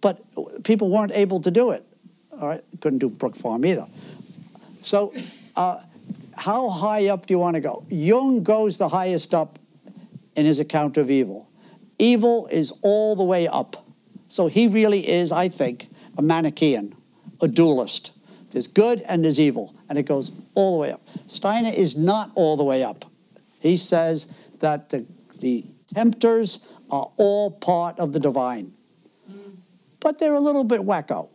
but 0.00 0.22
people 0.64 0.90
weren't 0.90 1.12
able 1.12 1.40
to 1.42 1.50
do 1.50 1.70
it. 1.70 1.84
All 2.32 2.48
right, 2.48 2.64
couldn't 2.80 2.98
do 2.98 3.10
Brook 3.10 3.36
Farm 3.36 3.64
either. 3.64 3.86
So, 4.80 5.14
uh, 5.54 5.80
how 6.36 6.70
high 6.70 7.08
up 7.08 7.26
do 7.26 7.34
you 7.34 7.38
want 7.38 7.54
to 7.54 7.60
go? 7.60 7.84
Jung 7.88 8.42
goes 8.42 8.78
the 8.78 8.88
highest 8.88 9.34
up 9.34 9.58
in 10.34 10.46
his 10.46 10.58
account 10.58 10.96
of 10.96 11.10
evil. 11.10 11.48
Evil 11.98 12.48
is 12.50 12.72
all 12.82 13.14
the 13.14 13.22
way 13.22 13.46
up. 13.46 13.81
So 14.32 14.46
he 14.46 14.66
really 14.66 15.06
is, 15.06 15.30
I 15.30 15.50
think, 15.50 15.90
a 16.16 16.22
Manichaean, 16.22 16.94
a 17.42 17.48
dualist. 17.48 18.12
There's 18.50 18.66
good 18.66 19.02
and 19.02 19.24
there's 19.24 19.38
evil, 19.38 19.74
and 19.90 19.98
it 19.98 20.04
goes 20.04 20.32
all 20.54 20.78
the 20.78 20.80
way 20.80 20.90
up. 20.90 21.02
Steiner 21.26 21.68
is 21.68 21.98
not 21.98 22.30
all 22.34 22.56
the 22.56 22.64
way 22.64 22.82
up. 22.82 23.04
He 23.60 23.76
says 23.76 24.28
that 24.60 24.88
the, 24.88 25.04
the 25.40 25.66
tempters 25.94 26.66
are 26.90 27.10
all 27.18 27.50
part 27.50 27.98
of 27.98 28.14
the 28.14 28.20
divine. 28.20 28.72
But 30.00 30.18
they're 30.18 30.32
a 30.32 30.40
little 30.40 30.64
bit 30.64 30.80
wacko. 30.80 31.28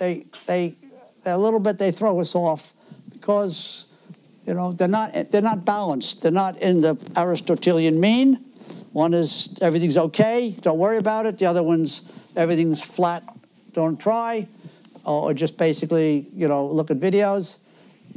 They, 0.00 0.26
they, 0.46 0.74
they're 1.22 1.34
a 1.34 1.38
little 1.38 1.60
bit, 1.60 1.78
they 1.78 1.92
throw 1.92 2.18
us 2.18 2.34
off 2.34 2.74
because, 3.12 3.86
you 4.44 4.54
know, 4.54 4.72
they're 4.72 4.88
not, 4.88 5.30
they're 5.30 5.40
not 5.40 5.64
balanced. 5.64 6.24
They're 6.24 6.32
not 6.32 6.60
in 6.60 6.80
the 6.80 6.98
Aristotelian 7.16 8.00
mean. 8.00 8.44
One 8.92 9.14
is 9.14 9.56
everything's 9.60 9.96
okay, 9.96 10.56
don't 10.62 10.78
worry 10.78 10.96
about 10.96 11.26
it. 11.26 11.38
The 11.38 11.46
other 11.46 11.62
one's 11.62 12.10
everything's 12.36 12.82
flat, 12.82 13.22
don't 13.72 14.00
try. 14.00 14.46
Or 15.04 15.34
just 15.34 15.58
basically, 15.58 16.26
you 16.34 16.48
know, 16.48 16.66
look 16.66 16.90
at 16.90 16.98
videos. 16.98 17.60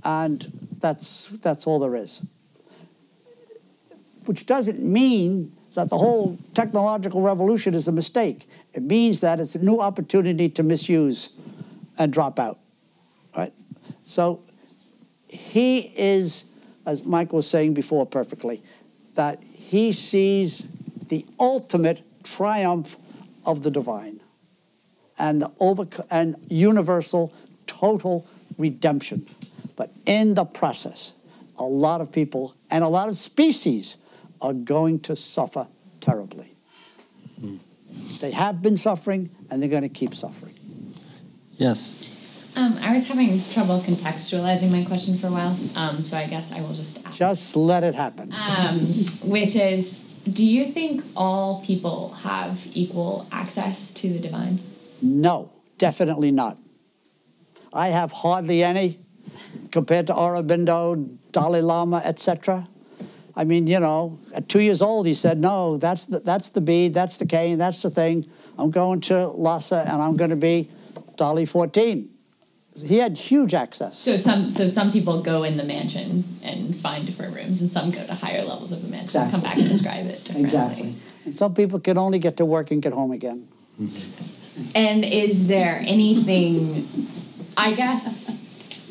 And 0.06 0.46
that's, 0.80 1.30
that's 1.30 1.68
all 1.68 1.80
there 1.80 1.96
is. 1.96 2.26
Which 4.26 4.46
doesn't 4.46 4.82
mean 4.82 5.52
that 5.74 5.90
the 5.90 5.98
whole 5.98 6.38
technological 6.54 7.22
revolution 7.22 7.74
is 7.74 7.88
a 7.88 7.92
mistake. 7.92 8.50
It 8.74 8.84
means 8.84 9.20
that 9.20 9.40
it's 9.40 9.56
a 9.56 9.64
new 9.64 9.80
opportunity 9.80 10.50
to 10.50 10.64
misuse 10.64 11.34
and 11.98 12.12
drop 12.12 12.40
out. 12.40 12.58
Right? 13.36 13.54
So 14.06 14.42
he 15.28 15.92
is, 15.96 16.46
as 16.86 17.04
Mike 17.04 17.34
was 17.34 17.50
saying 17.50 17.74
before 17.74 18.06
perfectly, 18.06 18.64
that 19.16 19.44
he 19.44 19.92
sees 19.92 20.68
the 21.10 21.26
ultimate 21.40 22.02
triumph 22.24 22.98
of 23.48 23.64
the 23.64 23.72
divine 23.72 24.20
and 25.18 25.42
the 25.42 25.52
over 25.60 25.88
and 26.12 26.36
universal 26.50 27.34
total 27.66 28.28
redemption. 28.58 29.26
But 29.76 29.90
in 30.06 30.36
the 30.36 30.46
process, 30.46 31.14
a 31.58 31.64
lot 31.64 32.02
of 32.02 32.12
people 32.12 32.54
and 32.70 32.84
a 32.84 32.88
lot 32.88 33.10
of 33.10 33.16
species 33.16 33.98
are 34.42 34.54
going 34.54 35.00
to 35.02 35.16
suffer 35.16 35.68
terribly. 36.02 36.52
Mm. 37.42 37.60
They 38.20 38.32
have 38.32 38.62
been 38.62 38.78
suffering 38.78 39.32
and 39.50 39.62
they're 39.62 39.70
going 39.70 39.82
to 39.84 39.90
keep 39.90 40.14
suffering. 40.14 40.54
Yes. 41.54 42.54
Um, 42.58 42.76
I 42.82 42.94
was 42.94 43.08
having 43.08 43.40
trouble 43.54 43.80
contextualizing 43.80 44.72
my 44.72 44.84
question 44.84 45.16
for 45.16 45.28
a 45.28 45.32
while, 45.32 45.56
um, 45.76 46.04
so 46.04 46.18
I 46.18 46.26
guess 46.26 46.52
I 46.52 46.62
will 46.62 46.74
just 46.74 47.06
ask. 47.06 47.16
Just 47.16 47.56
let 47.56 47.84
it 47.84 47.94
happen. 47.94 48.34
Um, 48.34 48.80
which 49.30 49.56
is, 49.56 50.17
do 50.34 50.46
you 50.46 50.66
think 50.66 51.04
all 51.16 51.62
people 51.64 52.14
have 52.24 52.68
equal 52.74 53.28
access 53.32 53.94
to 53.96 54.10
the 54.10 54.20
divine? 54.20 54.60
No, 55.02 55.52
definitely 55.78 56.32
not. 56.32 56.58
I 57.74 57.90
have 57.90 58.12
hardly 58.12 58.64
any 58.64 59.00
compared 59.72 60.08
to 60.08 60.14
Aurobindo, 60.14 61.18
Dalai 61.32 61.62
Lama, 61.62 62.02
etc. 62.04 62.68
I 63.36 63.44
mean, 63.44 63.68
you 63.68 63.80
know, 63.80 64.18
at 64.34 64.50
two 64.50 64.62
years 64.62 64.82
old, 64.82 65.06
he 65.06 65.14
said, 65.14 65.38
"No, 65.38 65.78
that's 65.78 66.08
the 66.08 66.20
that's 66.20 66.50
the 66.50 66.62
bead, 66.62 66.94
that's 66.94 67.18
the 67.18 67.26
cane, 67.26 67.58
that's 67.58 67.82
the 67.82 67.92
thing. 67.92 68.26
I'm 68.58 68.72
going 68.72 69.02
to 69.02 69.28
Lhasa, 69.28 69.86
and 69.88 70.02
I'm 70.02 70.18
going 70.18 70.32
to 70.32 70.36
be 70.36 70.70
Dalai 71.18 71.46
14." 71.46 72.10
He 72.86 72.98
had 72.98 73.18
huge 73.18 73.54
access. 73.54 73.98
So 73.98 74.18
some 74.18 74.50
so 74.50 74.68
some 74.68 74.92
people 74.92 75.22
go 75.22 75.44
in 75.44 75.58
the 75.58 75.64
mansion 75.64 76.24
and 76.44 76.76
find 76.76 77.06
different 77.06 77.36
rooms, 77.36 77.62
and 77.62 77.72
some 77.72 77.90
go 77.92 78.06
to 78.06 78.14
higher 78.14 78.44
levels 78.44 78.72
of 78.72 78.82
the 78.84 78.90
mansion 78.90 79.22
exactly. 79.22 79.24
and 79.24 79.32
come 79.32 79.42
back 79.42 79.58
and 79.58 79.68
describe 79.68 80.06
it 80.06 80.24
differently. 80.24 80.44
Exactly. 80.44 80.96
And 81.26 81.36
some 81.36 81.54
people 81.54 81.80
can 81.80 81.98
only 81.98 82.20
get 82.20 82.38
to 82.38 82.46
work 82.46 82.72
and 82.72 82.82
get 82.82 82.94
home 82.94 83.12
again. 83.12 83.48
And 84.74 85.06
is 85.06 85.48
there 85.48 85.80
anything? 85.86 86.88
I 87.56 87.74
guess 87.74 88.36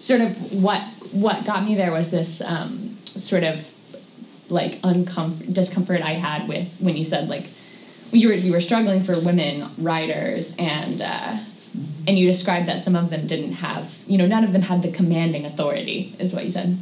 sort 0.00 0.20
of 0.20 0.62
what 0.62 0.80
what 1.12 1.44
got 1.44 1.64
me 1.64 1.74
there 1.74 1.90
was 1.90 2.10
this 2.10 2.40
um, 2.40 2.78
sort 3.04 3.42
of 3.42 3.72
like 4.48 4.74
uncomfort 4.82 5.52
discomfort 5.52 6.02
I 6.02 6.12
had 6.12 6.46
with 6.46 6.78
when 6.80 6.96
you 6.96 7.04
said 7.04 7.28
like 7.28 7.44
you 8.12 8.28
were 8.28 8.34
you 8.34 8.52
were 8.52 8.60
struggling 8.60 9.02
for 9.02 9.18
women 9.24 9.66
writers 9.78 10.56
and 10.58 11.02
uh, 11.02 11.36
and 12.06 12.18
you 12.18 12.26
described 12.26 12.66
that 12.66 12.80
some 12.80 12.96
of 12.96 13.10
them 13.10 13.26
didn't 13.26 13.52
have 13.52 13.94
you 14.06 14.18
know 14.18 14.26
none 14.26 14.44
of 14.44 14.52
them 14.52 14.62
had 14.62 14.82
the 14.82 14.90
commanding 14.92 15.44
authority 15.44 16.14
is 16.18 16.34
what 16.34 16.44
you 16.44 16.50
said. 16.50 16.76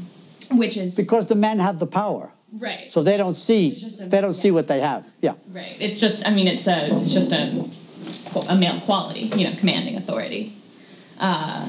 Which 0.50 0.76
is 0.76 0.96
because 0.96 1.28
the 1.28 1.34
men 1.34 1.58
have 1.58 1.78
the 1.78 1.86
power. 1.86 2.32
Right. 2.52 2.90
So 2.90 3.02
they 3.02 3.16
don't 3.16 3.34
see 3.34 3.72
a, 3.72 4.06
they 4.06 4.20
don't 4.20 4.30
yeah. 4.30 4.42
see 4.42 4.50
what 4.50 4.68
they 4.68 4.80
have. 4.80 5.08
Yeah. 5.20 5.34
Right. 5.50 5.76
It's 5.80 5.98
just 5.98 6.26
I 6.26 6.32
mean 6.32 6.46
it's 6.46 6.66
a 6.66 6.96
it's 6.98 7.12
just 7.12 7.32
a 7.32 8.52
a 8.52 8.56
male 8.56 8.78
quality 8.80 9.20
you 9.36 9.48
know 9.48 9.56
commanding 9.58 9.96
authority. 9.96 10.52
Uh, 11.20 11.66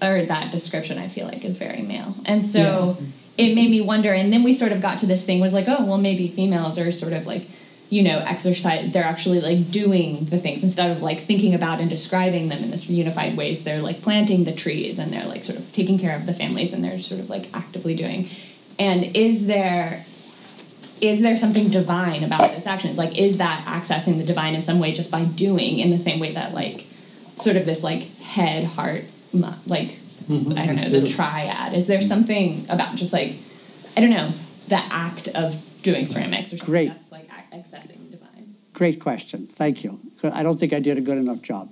or 0.00 0.24
that 0.24 0.52
description 0.52 0.98
I 0.98 1.08
feel 1.08 1.26
like 1.26 1.44
is 1.44 1.58
very 1.58 1.82
male. 1.82 2.14
And 2.26 2.44
so. 2.44 2.96
Yeah. 2.98 3.06
it 3.38 3.54
made 3.54 3.70
me 3.70 3.80
wonder 3.80 4.12
and 4.12 4.32
then 4.32 4.42
we 4.42 4.52
sort 4.52 4.72
of 4.72 4.82
got 4.82 4.98
to 4.98 5.06
this 5.06 5.24
thing 5.24 5.38
was 5.38 5.54
like 5.54 5.66
oh 5.68 5.84
well 5.86 5.96
maybe 5.96 6.26
females 6.26 6.76
are 6.76 6.90
sort 6.90 7.12
of 7.12 7.24
like 7.24 7.42
you 7.90 8.02
know 8.02 8.18
exercise 8.18 8.92
they're 8.92 9.04
actually 9.04 9.40
like 9.40 9.70
doing 9.70 10.24
the 10.26 10.38
things 10.38 10.62
instead 10.62 10.90
of 10.90 11.02
like 11.02 11.18
thinking 11.18 11.54
about 11.54 11.80
and 11.80 11.88
describing 11.88 12.48
them 12.48 12.62
in 12.62 12.70
this 12.70 12.88
unified 12.90 13.36
ways 13.36 13.64
they're 13.64 13.80
like 13.80 14.02
planting 14.02 14.44
the 14.44 14.52
trees 14.52 14.98
and 14.98 15.12
they're 15.12 15.26
like 15.26 15.42
sort 15.42 15.58
of 15.58 15.72
taking 15.72 15.98
care 15.98 16.14
of 16.14 16.26
the 16.26 16.34
families 16.34 16.72
and 16.72 16.84
they're 16.84 16.98
sort 16.98 17.20
of 17.20 17.30
like 17.30 17.46
actively 17.54 17.94
doing 17.94 18.28
and 18.78 19.04
is 19.16 19.46
there 19.46 20.02
is 21.00 21.22
there 21.22 21.36
something 21.36 21.68
divine 21.68 22.24
about 22.24 22.50
this 22.50 22.66
action 22.66 22.90
it's 22.90 22.98
like 22.98 23.16
is 23.18 23.38
that 23.38 23.64
accessing 23.66 24.18
the 24.18 24.24
divine 24.24 24.54
in 24.54 24.62
some 24.62 24.78
way 24.78 24.92
just 24.92 25.10
by 25.10 25.24
doing 25.24 25.78
in 25.78 25.90
the 25.90 25.98
same 25.98 26.20
way 26.20 26.32
that 26.32 26.52
like 26.52 26.80
sort 27.36 27.56
of 27.56 27.64
this 27.64 27.82
like 27.82 28.02
head 28.18 28.64
heart 28.64 29.04
like 29.66 29.98
Mm-hmm. 30.28 30.58
I 30.58 30.66
don't 30.66 30.76
know, 30.76 31.00
the 31.00 31.08
triad. 31.08 31.72
Is 31.72 31.86
there 31.86 32.02
something 32.02 32.66
about 32.68 32.96
just 32.96 33.14
like, 33.14 33.34
I 33.96 34.02
don't 34.02 34.10
know, 34.10 34.28
the 34.68 34.76
act 34.76 35.28
of 35.28 35.64
doing 35.82 36.06
ceramics 36.06 36.52
or 36.52 36.58
something 36.58 36.72
Great. 36.72 36.88
that's 36.88 37.10
like 37.10 37.30
accessing 37.58 38.10
divine? 38.10 38.54
Great 38.72 39.00
question. 39.00 39.46
Thank 39.46 39.84
you. 39.84 39.98
I 40.22 40.42
don't 40.42 40.58
think 40.58 40.72
I 40.72 40.80
did 40.80 40.98
a 40.98 41.00
good 41.00 41.18
enough 41.18 41.42
job. 41.42 41.68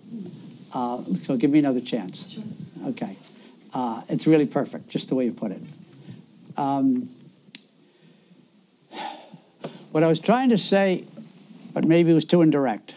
Uh, 0.75 1.03
so 1.23 1.37
give 1.37 1.51
me 1.51 1.59
another 1.59 1.81
chance. 1.81 2.31
Sure. 2.31 2.45
Okay. 2.89 3.17
Uh, 3.73 4.03
it's 4.09 4.27
really 4.27 4.47
perfect, 4.47 4.89
just 4.89 5.09
the 5.09 5.15
way 5.15 5.25
you 5.25 5.33
put 5.33 5.53
it. 5.53 5.63
Um, 6.57 7.09
what 9.93 10.03
I 10.03 10.09
was 10.09 10.21
trying 10.21 10.51
to 10.51 10.59
say, 10.59 11.05
but 11.75 11.85
maybe 11.85 12.11
it 12.11 12.15
was 12.15 12.25
too 12.25 12.43
indirect, 12.43 12.95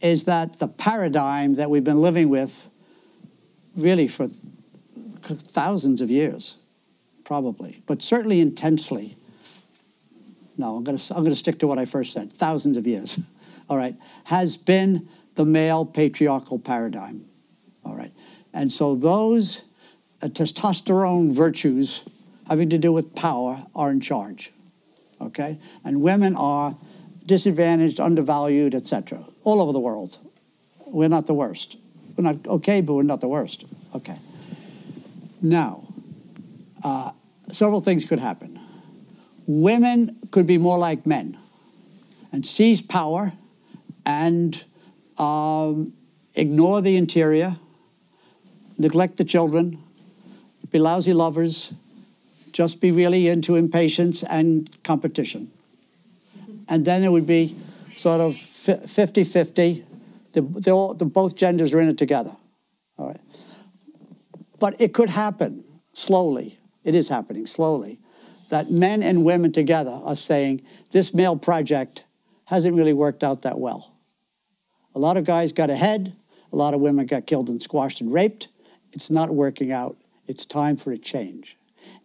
is 0.00 0.24
that 0.24 0.58
the 0.58 0.68
paradigm 0.68 1.56
that 1.56 1.70
we've 1.70 1.84
been 1.84 2.00
living 2.00 2.28
with 2.28 2.70
really 3.76 4.06
for 4.06 4.28
thousands 5.22 6.00
of 6.00 6.10
years 6.10 6.58
probably, 7.24 7.82
but 7.86 8.02
certainly 8.02 8.40
intensely. 8.40 9.16
No, 10.56 10.76
I'm 10.76 10.84
going 10.84 10.98
to 10.98 11.14
I'm 11.14 11.20
going 11.20 11.32
to 11.32 11.38
stick 11.38 11.58
to 11.60 11.66
what 11.66 11.78
I 11.78 11.84
first 11.84 12.12
said. 12.12 12.32
Thousands 12.32 12.76
of 12.76 12.86
years. 12.86 13.20
All 13.68 13.76
right, 13.76 13.96
has 14.24 14.56
been 14.56 15.08
the 15.34 15.44
male 15.44 15.84
patriarchal 15.84 16.58
paradigm. 16.58 17.24
All 17.84 17.96
right, 17.96 18.12
and 18.52 18.72
so 18.72 18.94
those 18.94 19.64
uh, 20.22 20.26
testosterone 20.26 21.32
virtues 21.32 22.08
having 22.48 22.70
to 22.70 22.78
do 22.78 22.92
with 22.92 23.14
power 23.14 23.64
are 23.74 23.90
in 23.90 24.00
charge. 24.00 24.52
Okay, 25.20 25.58
and 25.84 26.02
women 26.02 26.36
are 26.36 26.76
disadvantaged, 27.26 28.00
undervalued, 28.00 28.74
etc. 28.74 29.24
All 29.44 29.62
over 29.62 29.72
the 29.72 29.80
world. 29.80 30.18
We're 30.86 31.08
not 31.08 31.26
the 31.26 31.34
worst. 31.34 31.78
We're 32.16 32.24
not 32.24 32.46
okay, 32.46 32.80
but 32.80 32.94
we're 32.94 33.02
not 33.02 33.20
the 33.20 33.28
worst. 33.28 33.64
Okay. 33.94 34.16
Now, 35.42 35.84
uh, 36.82 37.10
several 37.52 37.80
things 37.80 38.04
could 38.04 38.18
happen. 38.18 38.53
Women 39.46 40.16
could 40.30 40.46
be 40.46 40.58
more 40.58 40.78
like 40.78 41.06
men 41.06 41.36
and 42.32 42.44
seize 42.44 42.80
power 42.80 43.32
and 44.06 44.64
um, 45.18 45.92
ignore 46.34 46.80
the 46.80 46.96
interior, 46.96 47.56
neglect 48.78 49.16
the 49.16 49.24
children, 49.24 49.78
be 50.70 50.78
lousy 50.78 51.12
lovers, 51.12 51.74
just 52.52 52.80
be 52.80 52.90
really 52.90 53.28
into 53.28 53.56
impatience 53.56 54.22
and 54.22 54.70
competition. 54.82 55.50
And 56.68 56.84
then 56.84 57.02
it 57.02 57.10
would 57.10 57.26
be 57.26 57.54
sort 57.96 58.20
of 58.20 58.36
50 58.36 59.24
50. 59.24 59.84
The, 60.32 60.40
the, 60.40 61.04
both 61.04 61.36
genders 61.36 61.74
are 61.74 61.80
in 61.80 61.88
it 61.88 61.98
together. 61.98 62.34
All 62.98 63.08
right. 63.08 63.20
But 64.58 64.80
it 64.80 64.94
could 64.94 65.10
happen 65.10 65.64
slowly. 65.92 66.58
It 66.82 66.94
is 66.94 67.08
happening 67.08 67.46
slowly. 67.46 67.98
That 68.50 68.70
men 68.70 69.02
and 69.02 69.24
women 69.24 69.52
together 69.52 69.98
are 70.04 70.16
saying 70.16 70.62
this 70.90 71.14
male 71.14 71.36
project 71.36 72.04
hasn't 72.46 72.76
really 72.76 72.92
worked 72.92 73.24
out 73.24 73.42
that 73.42 73.58
well. 73.58 73.94
A 74.94 74.98
lot 74.98 75.16
of 75.16 75.24
guys 75.24 75.52
got 75.52 75.70
ahead, 75.70 76.14
a 76.52 76.56
lot 76.56 76.74
of 76.74 76.80
women 76.80 77.06
got 77.06 77.26
killed 77.26 77.48
and 77.48 77.60
squashed 77.60 78.00
and 78.00 78.12
raped. 78.12 78.48
It's 78.92 79.10
not 79.10 79.30
working 79.30 79.72
out. 79.72 79.96
It's 80.28 80.44
time 80.44 80.76
for 80.76 80.92
a 80.92 80.98
change. 80.98 81.56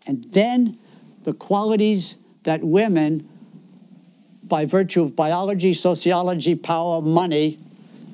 And 0.08 0.24
then 0.26 0.78
the 1.24 1.34
qualities 1.34 2.18
that 2.44 2.64
women, 2.64 3.28
by 4.44 4.66
virtue 4.66 5.04
of 5.04 5.16
biology, 5.16 5.74
sociology, 5.74 6.56
power, 6.56 7.02
money, 7.02 7.60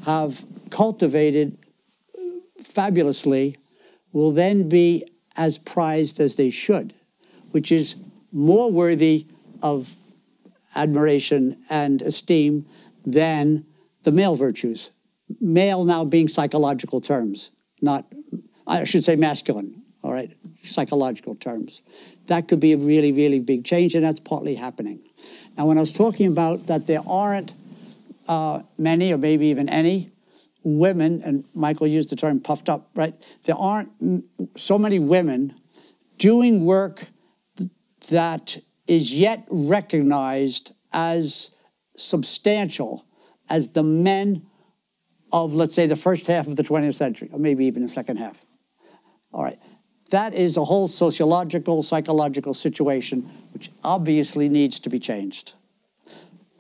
have 0.05 0.43
cultivated 0.69 1.57
fabulously, 2.61 3.55
will 4.11 4.31
then 4.31 4.67
be 4.67 5.05
as 5.37 5.57
prized 5.57 6.19
as 6.19 6.35
they 6.35 6.49
should, 6.49 6.93
which 7.51 7.71
is 7.71 7.95
more 8.35 8.69
worthy 8.69 9.25
of 9.63 9.95
admiration 10.75 11.57
and 11.69 12.01
esteem 12.01 12.65
than 13.05 13.65
the 14.03 14.11
male 14.11 14.35
virtues. 14.35 14.91
Male 15.39 15.85
now 15.85 16.03
being 16.03 16.27
psychological 16.27 16.99
terms, 16.99 17.51
not, 17.81 18.05
I 18.67 18.83
should 18.83 19.05
say 19.05 19.15
masculine, 19.15 19.81
all 20.03 20.11
right, 20.11 20.35
psychological 20.63 21.35
terms. 21.35 21.81
That 22.27 22.49
could 22.49 22.59
be 22.59 22.73
a 22.73 22.77
really, 22.77 23.13
really 23.13 23.39
big 23.39 23.63
change, 23.63 23.95
and 23.95 24.03
that's 24.03 24.19
partly 24.19 24.55
happening. 24.55 24.99
Now, 25.57 25.67
when 25.67 25.77
I 25.77 25.81
was 25.81 25.93
talking 25.93 26.27
about 26.27 26.67
that 26.67 26.87
there 26.87 27.01
aren't 27.07 27.53
uh, 28.27 28.63
many, 28.77 29.13
or 29.13 29.17
maybe 29.17 29.47
even 29.47 29.69
any, 29.69 30.11
women, 30.61 31.21
and 31.23 31.45
Michael 31.55 31.87
used 31.87 32.09
the 32.09 32.17
term 32.17 32.41
puffed 32.41 32.67
up, 32.67 32.89
right? 32.95 33.15
There 33.45 33.55
aren't 33.55 33.91
so 34.57 34.77
many 34.77 34.99
women 34.99 35.55
doing 36.17 36.65
work 36.65 37.07
that 38.09 38.57
is 38.87 39.13
yet 39.13 39.45
recognized 39.49 40.71
as 40.93 41.55
substantial 41.95 43.05
as 43.49 43.71
the 43.71 43.83
men 43.83 44.45
of, 45.31 45.53
let's 45.53 45.73
say, 45.73 45.87
the 45.87 45.95
first 45.95 46.27
half 46.27 46.47
of 46.47 46.55
the 46.55 46.63
20th 46.63 46.95
century, 46.95 47.29
or 47.31 47.39
maybe 47.39 47.65
even 47.65 47.81
the 47.81 47.89
second 47.89 48.17
half. 48.17 48.45
All 49.33 49.43
right. 49.43 49.59
That 50.11 50.33
is 50.33 50.55
a 50.55 50.63
whole 50.63 50.87
sociological, 50.87 51.83
psychological 51.83 52.53
situation 52.53 53.29
which 53.53 53.71
obviously 53.83 54.49
needs 54.49 54.79
to 54.81 54.89
be 54.89 54.99
changed. 54.99 55.53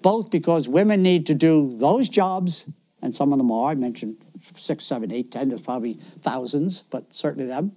Both 0.01 0.31
because 0.31 0.67
women 0.67 1.03
need 1.03 1.25
to 1.27 1.33
do 1.33 1.77
those 1.77 2.09
jobs, 2.09 2.69
and 3.01 3.15
some 3.15 3.31
of 3.33 3.37
them 3.37 3.51
are, 3.51 3.71
I 3.71 3.75
mentioned 3.75 4.17
six, 4.55 4.85
seven, 4.85 5.11
eight, 5.11 5.31
ten, 5.31 5.49
there's 5.49 5.61
probably 5.61 5.93
thousands, 5.93 6.83
but 6.83 7.13
certainly 7.13 7.47
them. 7.47 7.73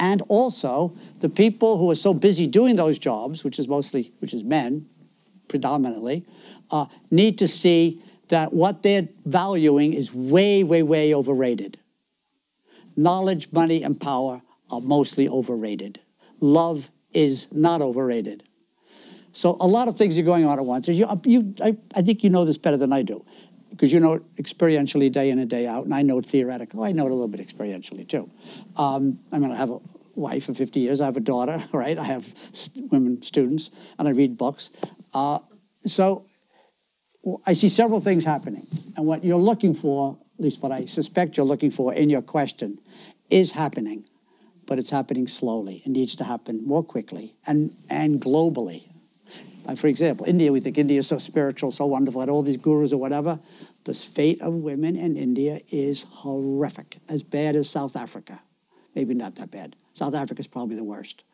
And 0.00 0.22
also 0.28 0.94
the 1.20 1.28
people 1.28 1.76
who 1.76 1.90
are 1.90 1.94
so 1.94 2.14
busy 2.14 2.46
doing 2.46 2.74
those 2.74 2.98
jobs, 2.98 3.44
which 3.44 3.58
is 3.58 3.68
mostly, 3.68 4.10
which 4.20 4.32
is 4.32 4.42
men 4.42 4.86
predominantly, 5.48 6.24
uh, 6.70 6.86
need 7.10 7.38
to 7.38 7.46
see 7.46 8.00
that 8.28 8.54
what 8.54 8.82
they're 8.82 9.08
valuing 9.26 9.92
is 9.92 10.14
way, 10.14 10.64
way, 10.64 10.82
way 10.82 11.14
overrated. 11.14 11.78
Knowledge, 12.96 13.52
money, 13.52 13.82
and 13.82 14.00
power 14.00 14.40
are 14.70 14.80
mostly 14.80 15.28
overrated. 15.28 16.00
Love 16.40 16.88
is 17.12 17.52
not 17.52 17.82
overrated. 17.82 18.42
So 19.32 19.56
a 19.60 19.66
lot 19.66 19.88
of 19.88 19.96
things 19.96 20.18
are 20.18 20.22
going 20.22 20.46
on 20.46 20.58
at 20.58 20.64
once. 20.64 20.88
You, 20.88 21.06
you, 21.24 21.54
I, 21.62 21.76
I 21.94 22.02
think 22.02 22.24
you 22.24 22.30
know 22.30 22.44
this 22.44 22.56
better 22.56 22.76
than 22.76 22.92
I 22.92 23.02
do, 23.02 23.24
because 23.80 23.94
you 23.94 24.00
know 24.00 24.12
it 24.12 24.36
experientially 24.36 25.10
day 25.10 25.30
in 25.30 25.38
and 25.38 25.48
day 25.48 25.66
out, 25.66 25.86
and 25.86 25.94
I 25.94 26.02
know 26.02 26.18
it 26.18 26.26
theoretically. 26.26 26.86
I 26.86 26.92
know 26.92 27.06
it 27.06 27.12
a 27.12 27.14
little 27.14 27.28
bit 27.28 27.40
experientially 27.40 28.06
too. 28.06 28.30
Um, 28.76 29.18
I 29.32 29.38
mean, 29.38 29.50
I 29.50 29.56
have 29.56 29.70
a 29.70 29.78
wife 30.14 30.44
for 30.44 30.52
50 30.52 30.80
years. 30.80 31.00
I 31.00 31.06
have 31.06 31.16
a 31.16 31.20
daughter, 31.20 31.58
right? 31.72 31.96
I 31.96 32.04
have 32.04 32.26
st- 32.52 32.92
women 32.92 33.22
students, 33.22 33.94
and 33.98 34.06
I 34.06 34.10
read 34.10 34.36
books. 34.36 34.70
Uh, 35.14 35.38
so 35.86 36.26
I 37.46 37.54
see 37.54 37.70
several 37.70 38.00
things 38.00 38.22
happening. 38.22 38.66
And 38.98 39.06
what 39.06 39.24
you're 39.24 39.38
looking 39.38 39.72
for, 39.72 40.18
at 40.38 40.44
least 40.44 40.62
what 40.62 40.72
I 40.72 40.84
suspect 40.84 41.38
you're 41.38 41.46
looking 41.46 41.70
for 41.70 41.94
in 41.94 42.10
your 42.10 42.20
question, 42.20 42.78
is 43.30 43.52
happening. 43.52 44.04
But 44.66 44.78
it's 44.78 44.90
happening 44.90 45.26
slowly. 45.26 45.80
It 45.86 45.88
needs 45.88 46.14
to 46.16 46.24
happen 46.24 46.66
more 46.66 46.84
quickly 46.84 47.34
and, 47.46 47.74
and 47.88 48.20
globally. 48.20 48.84
For 49.76 49.86
example, 49.86 50.26
India, 50.26 50.52
we 50.52 50.60
think 50.60 50.78
India 50.78 50.98
is 50.98 51.06
so 51.06 51.18
spiritual, 51.18 51.70
so 51.70 51.86
wonderful, 51.86 52.20
had 52.20 52.28
all 52.28 52.42
these 52.42 52.56
gurus 52.56 52.92
or 52.92 52.96
whatever. 52.96 53.38
The 53.84 53.94
fate 53.94 54.40
of 54.42 54.54
women 54.54 54.96
in 54.96 55.16
India 55.16 55.60
is 55.70 56.04
horrific, 56.04 56.98
as 57.08 57.22
bad 57.22 57.56
as 57.56 57.68
South 57.68 57.96
Africa. 57.96 58.42
Maybe 58.94 59.14
not 59.14 59.36
that 59.36 59.50
bad. 59.50 59.76
South 59.94 60.14
Africa 60.14 60.40
is 60.40 60.46
probably 60.46 60.76
the 60.76 60.84
worst, 60.84 61.24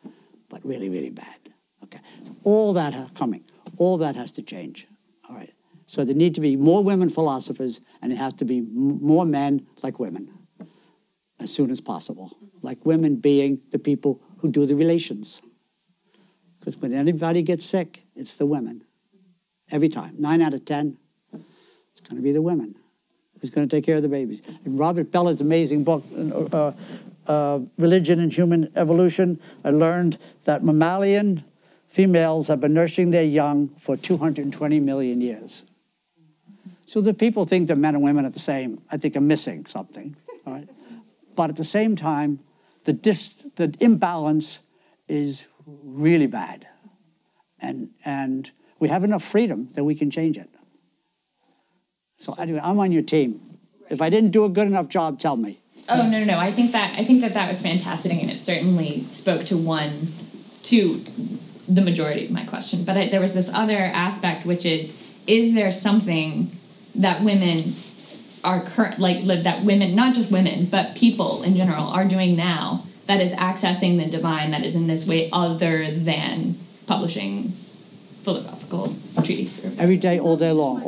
but 0.49 0.63
really, 0.63 0.89
really 0.89 1.09
bad. 1.09 1.39
Okay. 1.83 1.99
All 2.43 2.73
that 2.73 3.13
coming. 3.15 3.43
All 3.77 3.97
that 3.97 4.15
has 4.15 4.31
to 4.33 4.41
change. 4.41 4.87
All 5.29 5.35
right. 5.35 5.53
So 5.85 6.03
there 6.03 6.15
need 6.15 6.35
to 6.35 6.41
be 6.41 6.55
more 6.55 6.83
women 6.83 7.09
philosophers, 7.09 7.81
and 8.01 8.11
there 8.11 8.19
have 8.19 8.37
to 8.37 8.45
be 8.45 8.61
more 8.61 9.25
men 9.25 9.65
like 9.83 9.99
women 9.99 10.29
as 11.39 11.53
soon 11.53 11.69
as 11.71 11.81
possible. 11.81 12.35
Like 12.61 12.85
women 12.85 13.17
being 13.17 13.61
the 13.71 13.79
people 13.79 14.21
who 14.39 14.49
do 14.49 14.65
the 14.65 14.75
relations. 14.75 15.41
Because 16.59 16.77
when 16.77 16.93
anybody 16.93 17.41
gets 17.41 17.65
sick, 17.65 18.05
it's 18.15 18.35
the 18.35 18.45
women. 18.45 18.83
Every 19.71 19.89
time. 19.89 20.15
Nine 20.17 20.41
out 20.41 20.53
of 20.53 20.65
ten, 20.65 20.97
going 22.07 22.17
to 22.17 22.23
be 22.23 22.31
the 22.31 22.41
women 22.41 22.75
who's 23.39 23.49
going 23.49 23.67
to 23.67 23.75
take 23.75 23.85
care 23.85 23.95
of 23.95 24.01
the 24.01 24.09
babies. 24.09 24.41
In 24.65 24.77
Robert 24.77 25.11
Bellah's 25.11 25.41
amazing 25.41 25.83
book, 25.83 26.03
uh, 26.51 26.71
uh, 27.27 27.59
Religion 27.77 28.19
and 28.19 28.33
Human 28.33 28.71
Evolution, 28.75 29.39
I 29.63 29.69
learned 29.69 30.17
that 30.45 30.63
mammalian 30.63 31.43
females 31.87 32.47
have 32.47 32.61
been 32.61 32.73
nursing 32.73 33.11
their 33.11 33.23
young 33.23 33.69
for 33.77 33.95
220 33.95 34.79
million 34.79 35.21
years. 35.21 35.63
So 36.85 37.01
the 37.01 37.13
people 37.13 37.45
think 37.45 37.67
that 37.67 37.77
men 37.77 37.95
and 37.95 38.03
women 38.03 38.25
are 38.25 38.29
the 38.29 38.39
same. 38.39 38.81
I 38.91 38.97
think 38.97 39.15
are 39.15 39.21
missing 39.21 39.65
something. 39.65 40.15
But 41.35 41.49
at 41.51 41.55
the 41.57 41.65
same 41.65 41.95
time, 41.95 42.39
the, 42.85 42.93
dis, 42.93 43.33
the 43.57 43.75
imbalance 43.79 44.59
is 45.07 45.47
really 45.65 46.27
bad. 46.27 46.67
And, 47.59 47.91
and 48.05 48.49
we 48.79 48.87
have 48.87 49.03
enough 49.03 49.23
freedom 49.23 49.69
that 49.73 49.83
we 49.83 49.93
can 49.93 50.09
change 50.09 50.37
it. 50.37 50.49
So 52.17 52.33
anyway, 52.33 52.59
I'm 52.63 52.79
on 52.79 52.91
your 52.91 53.03
team. 53.03 53.39
If 53.89 54.01
I 54.01 54.09
didn't 54.09 54.31
do 54.31 54.43
a 54.43 54.49
good 54.49 54.67
enough 54.67 54.89
job, 54.89 55.19
tell 55.19 55.37
me. 55.37 55.59
Oh 55.89 56.09
no, 56.11 56.19
no, 56.19 56.25
no! 56.25 56.37
I 56.37 56.51
think 56.51 56.73
that 56.73 56.97
I 56.99 57.05
think 57.05 57.21
that 57.21 57.33
that 57.33 57.47
was 57.47 57.61
fantastic, 57.61 58.11
and 58.11 58.29
it 58.29 58.39
certainly 58.39 59.01
spoke 59.03 59.45
to 59.45 59.57
one, 59.57 60.07
to 60.63 60.95
the 61.69 61.81
majority 61.81 62.25
of 62.25 62.31
my 62.31 62.43
question. 62.43 62.83
But 62.83 62.97
I, 62.97 63.07
there 63.07 63.21
was 63.21 63.33
this 63.33 63.53
other 63.53 63.77
aspect, 63.77 64.45
which 64.45 64.65
is: 64.65 65.23
is 65.27 65.53
there 65.53 65.71
something 65.71 66.51
that 66.95 67.21
women 67.21 67.63
are 68.43 68.61
current 68.61 68.99
like 68.99 69.23
that 69.25 69.63
women 69.63 69.95
not 69.95 70.13
just 70.13 70.31
women 70.31 70.65
but 70.71 70.95
people 70.95 71.43
in 71.43 71.55
general 71.55 71.87
are 71.87 72.05
doing 72.05 72.35
now 72.35 72.83
that 73.05 73.19
is 73.19 73.33
accessing 73.33 73.97
the 73.97 74.05
divine 74.09 74.51
that 74.51 74.63
is 74.63 74.75
in 74.75 74.87
this 74.87 75.07
way 75.07 75.29
other 75.33 75.89
than 75.91 76.55
publishing 76.85 77.49
philosophical 78.23 78.93
treatises 79.23 79.79
every 79.79 79.97
day 79.97 80.19
all 80.19 80.37
day 80.37 80.51
long. 80.51 80.81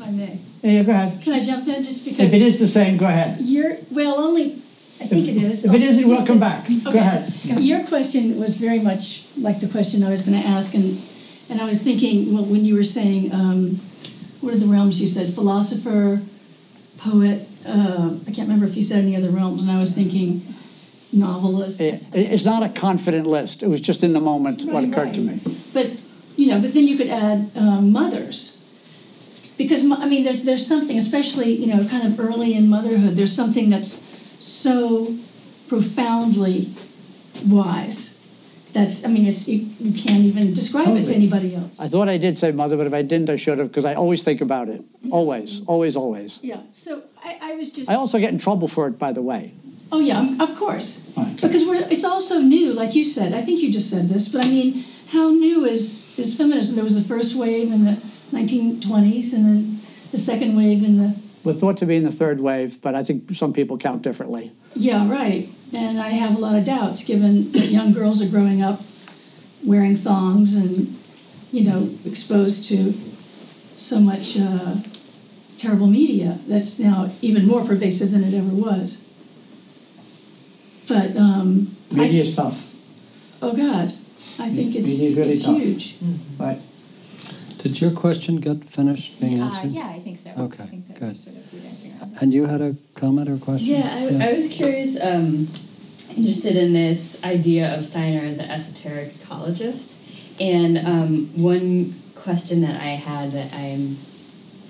If 0.00 0.06
i 0.06 0.10
may 0.10 0.38
yeah 0.62 0.82
go 0.82 0.92
ahead 0.92 1.22
can 1.22 1.32
i 1.34 1.42
jump 1.42 1.66
in 1.66 1.82
just 1.82 2.04
because 2.04 2.20
if 2.20 2.34
it 2.34 2.42
is 2.42 2.58
the 2.58 2.66
same 2.66 2.96
go 2.96 3.06
ahead 3.06 3.38
you're 3.40 3.74
well 3.92 4.18
only 4.18 4.54
I 5.00 5.06
think 5.06 5.28
it 5.28 5.36
is. 5.36 5.64
If 5.64 5.72
it 5.72 5.80
isn't, 5.80 6.08
we'll 6.10 6.26
come 6.26 6.40
back. 6.40 6.66
Go 6.82 6.90
ahead. 6.90 7.32
Your 7.60 7.84
question 7.86 8.36
was 8.40 8.56
very 8.58 8.80
much 8.80 9.28
like 9.38 9.60
the 9.60 9.68
question 9.68 10.02
I 10.02 10.10
was 10.10 10.26
going 10.26 10.42
to 10.42 10.44
ask, 10.48 10.74
and 10.74 10.90
and 11.50 11.60
I 11.62 11.66
was 11.70 11.84
thinking, 11.84 12.34
well, 12.34 12.42
when 12.42 12.64
you 12.64 12.74
were 12.74 12.82
saying, 12.82 13.32
um, 13.32 13.76
what 14.40 14.52
are 14.54 14.58
the 14.58 14.66
realms 14.66 15.00
you 15.00 15.06
said? 15.06 15.32
Philosopher, 15.32 16.20
poet. 16.98 17.46
Uh, 17.64 18.18
I 18.26 18.30
can't 18.34 18.48
remember 18.50 18.66
if 18.66 18.76
you 18.76 18.82
said 18.82 19.04
any 19.04 19.14
other 19.14 19.30
realms, 19.30 19.62
and 19.62 19.70
I 19.70 19.78
was 19.78 19.94
thinking 19.94 20.42
novelist. 21.12 21.80
It- 21.80 22.10
It's 22.34 22.44
not 22.44 22.64
a 22.64 22.68
confident 22.68 23.24
list. 23.24 23.62
It 23.62 23.68
was 23.68 23.80
just 23.80 24.02
in 24.02 24.12
the 24.14 24.20
moment 24.20 24.64
what 24.64 24.82
Right, 24.82 24.88
occurred 24.90 25.14
to 25.14 25.20
me. 25.20 25.38
But 25.72 25.94
you 26.36 26.48
know, 26.48 26.60
but 26.60 26.74
then 26.74 26.88
you 26.88 26.96
could 26.96 27.08
add 27.08 27.50
um, 27.54 27.92
mothers, 27.92 28.57
because 29.58 29.90
I 29.90 30.06
mean, 30.06 30.24
there's 30.24 30.44
there's 30.44 30.66
something, 30.66 30.96
especially 30.96 31.52
you 31.52 31.66
know, 31.66 31.86
kind 31.88 32.06
of 32.06 32.18
early 32.18 32.54
in 32.54 32.70
motherhood. 32.70 33.10
There's 33.10 33.34
something 33.34 33.68
that's 33.68 33.90
so 34.42 35.06
profoundly 35.68 36.68
wise. 37.46 38.16
That's 38.72 39.04
I 39.04 39.08
mean, 39.10 39.26
it's 39.26 39.48
you, 39.48 39.68
you 39.80 39.92
can't 39.92 40.24
even 40.24 40.54
describe 40.54 40.88
it 40.96 41.04
to 41.04 41.14
anybody 41.14 41.56
else. 41.56 41.80
I 41.80 41.88
thought 41.88 42.08
I 42.08 42.18
did 42.18 42.38
say 42.38 42.52
mother, 42.52 42.76
but 42.76 42.86
if 42.86 42.94
I 42.94 43.02
didn't, 43.02 43.30
I 43.30 43.36
should 43.36 43.58
have, 43.58 43.68
because 43.68 43.84
I 43.84 43.94
always 43.94 44.22
think 44.22 44.40
about 44.40 44.68
it. 44.68 44.80
Mm-hmm. 44.80 45.12
Always, 45.12 45.64
always, 45.66 45.96
always. 45.96 46.38
Yeah. 46.42 46.60
So 46.72 47.02
I, 47.24 47.38
I 47.42 47.54
was 47.56 47.72
just. 47.72 47.90
I 47.90 47.94
also 47.94 48.18
get 48.18 48.30
in 48.30 48.38
trouble 48.38 48.68
for 48.68 48.86
it, 48.86 48.98
by 48.98 49.12
the 49.12 49.22
way. 49.22 49.52
Oh 49.90 50.00
yeah, 50.00 50.36
of 50.38 50.54
course. 50.56 51.14
Right. 51.16 51.34
Because 51.40 51.66
we're, 51.66 51.82
it's 51.90 52.04
also 52.04 52.40
new, 52.40 52.74
like 52.74 52.94
you 52.94 53.02
said. 53.02 53.32
I 53.32 53.40
think 53.40 53.60
you 53.60 53.72
just 53.72 53.90
said 53.90 54.06
this, 54.06 54.30
but 54.32 54.44
I 54.44 54.48
mean, 54.48 54.84
how 55.10 55.30
new 55.30 55.64
is 55.64 56.16
is 56.18 56.36
feminism? 56.36 56.76
There 56.76 56.84
was 56.84 56.94
the 56.94 57.08
first 57.08 57.34
wave 57.34 57.72
and 57.72 57.86
the 57.86 57.96
1920s, 58.32 59.34
and 59.34 59.44
then 59.44 59.64
the 60.10 60.18
second 60.18 60.56
wave 60.56 60.84
in 60.84 60.98
the 60.98 61.14
We're 61.44 61.52
thought 61.52 61.78
to 61.78 61.86
be 61.86 61.96
in 61.96 62.04
the 62.04 62.10
third 62.12 62.40
wave, 62.40 62.80
but 62.82 62.94
I 62.94 63.02
think 63.04 63.30
some 63.34 63.52
people 63.52 63.78
count 63.78 64.02
differently. 64.02 64.52
yeah, 64.74 65.08
right. 65.10 65.48
And 65.74 65.98
I 65.98 66.08
have 66.10 66.34
a 66.36 66.38
lot 66.40 66.56
of 66.56 66.64
doubts, 66.64 67.04
given 67.06 67.52
that 67.52 67.66
young 67.66 67.92
girls 67.92 68.22
are 68.22 68.30
growing 68.30 68.62
up 68.62 68.80
wearing 69.66 69.96
thongs 69.96 70.54
and 70.56 70.86
you 71.52 71.68
know 71.68 71.88
exposed 72.06 72.68
to 72.68 72.92
so 73.76 73.98
much 74.00 74.36
uh, 74.38 74.76
terrible 75.58 75.86
media 75.88 76.38
that's 76.48 76.78
now 76.80 77.10
even 77.20 77.44
more 77.46 77.64
pervasive 77.64 78.10
than 78.12 78.22
it 78.24 78.32
ever 78.34 78.54
was. 78.54 79.04
But 80.88 81.16
um, 81.16 81.68
I- 81.92 81.96
Media 81.96 82.22
is 82.22 82.34
tough, 82.36 82.64
Oh 83.42 83.54
God, 83.54 83.84
I 84.40 84.48
think 84.48 84.74
it's 84.74 85.00
really 85.00 85.32
it's 85.32 85.44
tough. 85.44 85.58
huge. 85.60 85.96
right? 86.38 86.58
Did 87.68 87.82
your 87.82 87.90
question 87.90 88.36
get 88.40 88.64
finished 88.64 89.20
being 89.20 89.42
Uh, 89.42 89.46
answered? 89.46 89.72
yeah, 89.72 89.88
I 89.88 89.98
think 90.00 90.16
so. 90.16 90.30
Okay, 90.38 90.62
I 90.62 90.66
think 90.66 90.98
good. 90.98 91.16
sort 91.18 91.36
of 91.36 91.52
we're 91.52 91.60
dancing 91.60 91.92
around. 92.00 92.16
And 92.22 92.32
you 92.32 92.46
had 92.46 92.62
a 92.62 92.74
comment 92.94 93.28
or 93.28 93.36
question? 93.36 93.68
Yeah, 93.74 93.82
I, 93.84 94.30
I 94.30 94.32
was 94.32 94.48
curious, 94.48 94.98
um, 95.02 95.46
interested 96.16 96.56
in 96.56 96.72
this 96.72 97.22
idea 97.24 97.76
of 97.76 97.84
Steiner 97.84 98.24
as 98.26 98.38
an 98.38 98.48
esoteric 98.50 99.08
ecologist, 99.08 100.40
and 100.40 100.78
um, 100.78 101.26
one 101.36 101.92
question 102.14 102.62
that 102.62 102.80
I 102.80 102.96
had 102.96 103.32
that 103.32 103.52
I'm 103.52 103.96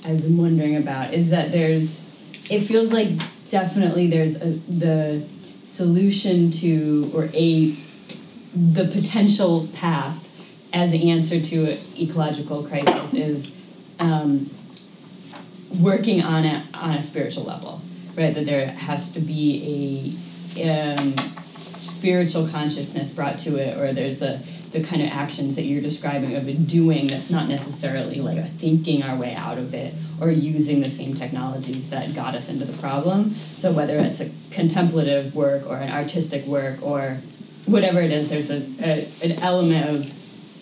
I've 0.05 0.23
been 0.23 0.37
wondering 0.37 0.77
about 0.77 1.12
is 1.15 1.31
that 1.31 1.53
there's 1.53 2.51
it 2.51 2.61
feels 2.61 2.93
like 2.93 3.11
definitely 3.51 4.09
there's 4.09 4.37
a, 4.43 4.51
the 4.69 5.20
solution 5.62 6.51
to 6.51 7.11
or 7.15 7.25
a 7.33 7.70
the 8.75 8.85
potential 8.93 9.69
path 9.77 10.28
as 10.73 10.93
the 10.93 11.11
answer 11.11 11.40
to 11.40 11.57
an 11.65 11.78
ecological 11.99 12.62
crisis 12.62 13.15
is 13.15 13.55
um, 14.01 14.47
working 15.82 16.23
on 16.23 16.45
it 16.45 16.62
on 16.74 16.90
a 16.90 17.03
spiritual 17.03 17.45
level, 17.45 17.81
right? 18.16 18.35
That 18.35 18.47
there 18.47 18.66
has 18.66 19.15
to 19.15 19.20
be 19.20 20.15
a 20.62 20.70
um, 20.70 21.16
spiritual 21.16 22.49
consciousness 22.49 23.15
brought 23.15 23.39
to 23.40 23.57
it, 23.57 23.77
or 23.78 23.93
there's 23.93 24.20
the 24.20 24.39
the 24.73 24.82
kind 24.82 25.01
of 25.01 25.09
actions 25.09 25.57
that 25.57 25.62
you're 25.62 25.81
describing 25.81 26.36
of 26.36 26.47
a 26.47 26.53
doing 26.53 27.07
that's 27.07 27.31
not 27.31 27.49
necessarily 27.49 28.20
like 28.20 28.36
a 28.36 28.45
thinking 28.45 29.03
our 29.03 29.16
way 29.16 29.35
out 29.35 29.57
of 29.57 29.73
it 29.73 29.95
or 30.20 30.31
using 30.31 30.81
the 30.81 30.85
same 30.85 31.15
technologies 31.15 31.90
that 31.90 32.15
got 32.15 32.35
us 32.35 32.51
into 32.51 32.66
the 32.66 32.77
problem. 32.78 33.31
So 33.31 33.73
whether 33.73 33.97
it's 33.97 34.20
a 34.20 34.55
contemplative 34.55 35.35
work 35.35 35.66
or 35.66 35.77
an 35.77 35.90
artistic 35.90 36.45
work 36.45 36.82
or 36.82 37.19
whatever 37.66 38.01
it 38.01 38.11
is, 38.11 38.28
there's 38.28 38.51
a, 38.51 38.61
a 38.85 39.31
an 39.31 39.43
element 39.43 39.89
of 39.89 40.18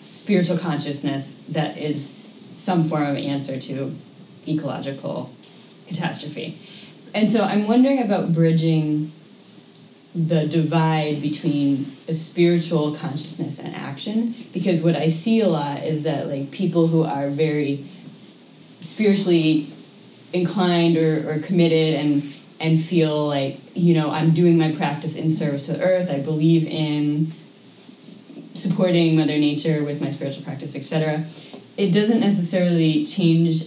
spiritual 0.09 0.57
consciousness 0.57 1.45
that 1.49 1.77
is 1.77 2.13
some 2.55 2.83
form 2.83 3.03
of 3.03 3.15
answer 3.17 3.59
to 3.59 3.93
ecological 4.47 5.31
catastrophe. 5.87 6.57
And 7.13 7.29
so 7.29 7.43
I'm 7.43 7.67
wondering 7.67 8.01
about 8.01 8.33
bridging 8.33 9.11
the 10.15 10.47
divide 10.47 11.21
between 11.21 11.85
a 12.07 12.13
spiritual 12.13 12.95
consciousness 12.95 13.59
and 13.59 13.75
action 13.75 14.33
because 14.51 14.83
what 14.83 14.95
I 14.95 15.09
see 15.09 15.41
a 15.41 15.47
lot 15.47 15.83
is 15.83 16.05
that 16.05 16.27
like 16.27 16.49
people 16.51 16.87
who 16.87 17.03
are 17.03 17.29
very 17.29 17.77
spiritually 17.77 19.67
inclined 20.33 20.97
or, 20.97 21.29
or 21.29 21.39
committed 21.39 21.95
and 21.95 22.33
and 22.59 22.79
feel 22.79 23.27
like 23.27 23.57
you 23.75 23.93
know 23.93 24.09
I'm 24.09 24.31
doing 24.31 24.57
my 24.57 24.71
practice 24.71 25.15
in 25.15 25.31
service 25.31 25.67
to 25.67 25.73
the 25.73 25.83
earth 25.83 26.09
I 26.09 26.19
believe 26.19 26.65
in 26.65 27.27
supporting 28.57 29.15
Mother 29.15 29.37
Nature 29.37 29.83
with 29.83 30.01
my 30.01 30.09
spiritual 30.09 30.43
practice, 30.43 30.75
etc., 30.75 31.23
it 31.77 31.93
doesn't 31.93 32.19
necessarily 32.19 33.05
change 33.05 33.61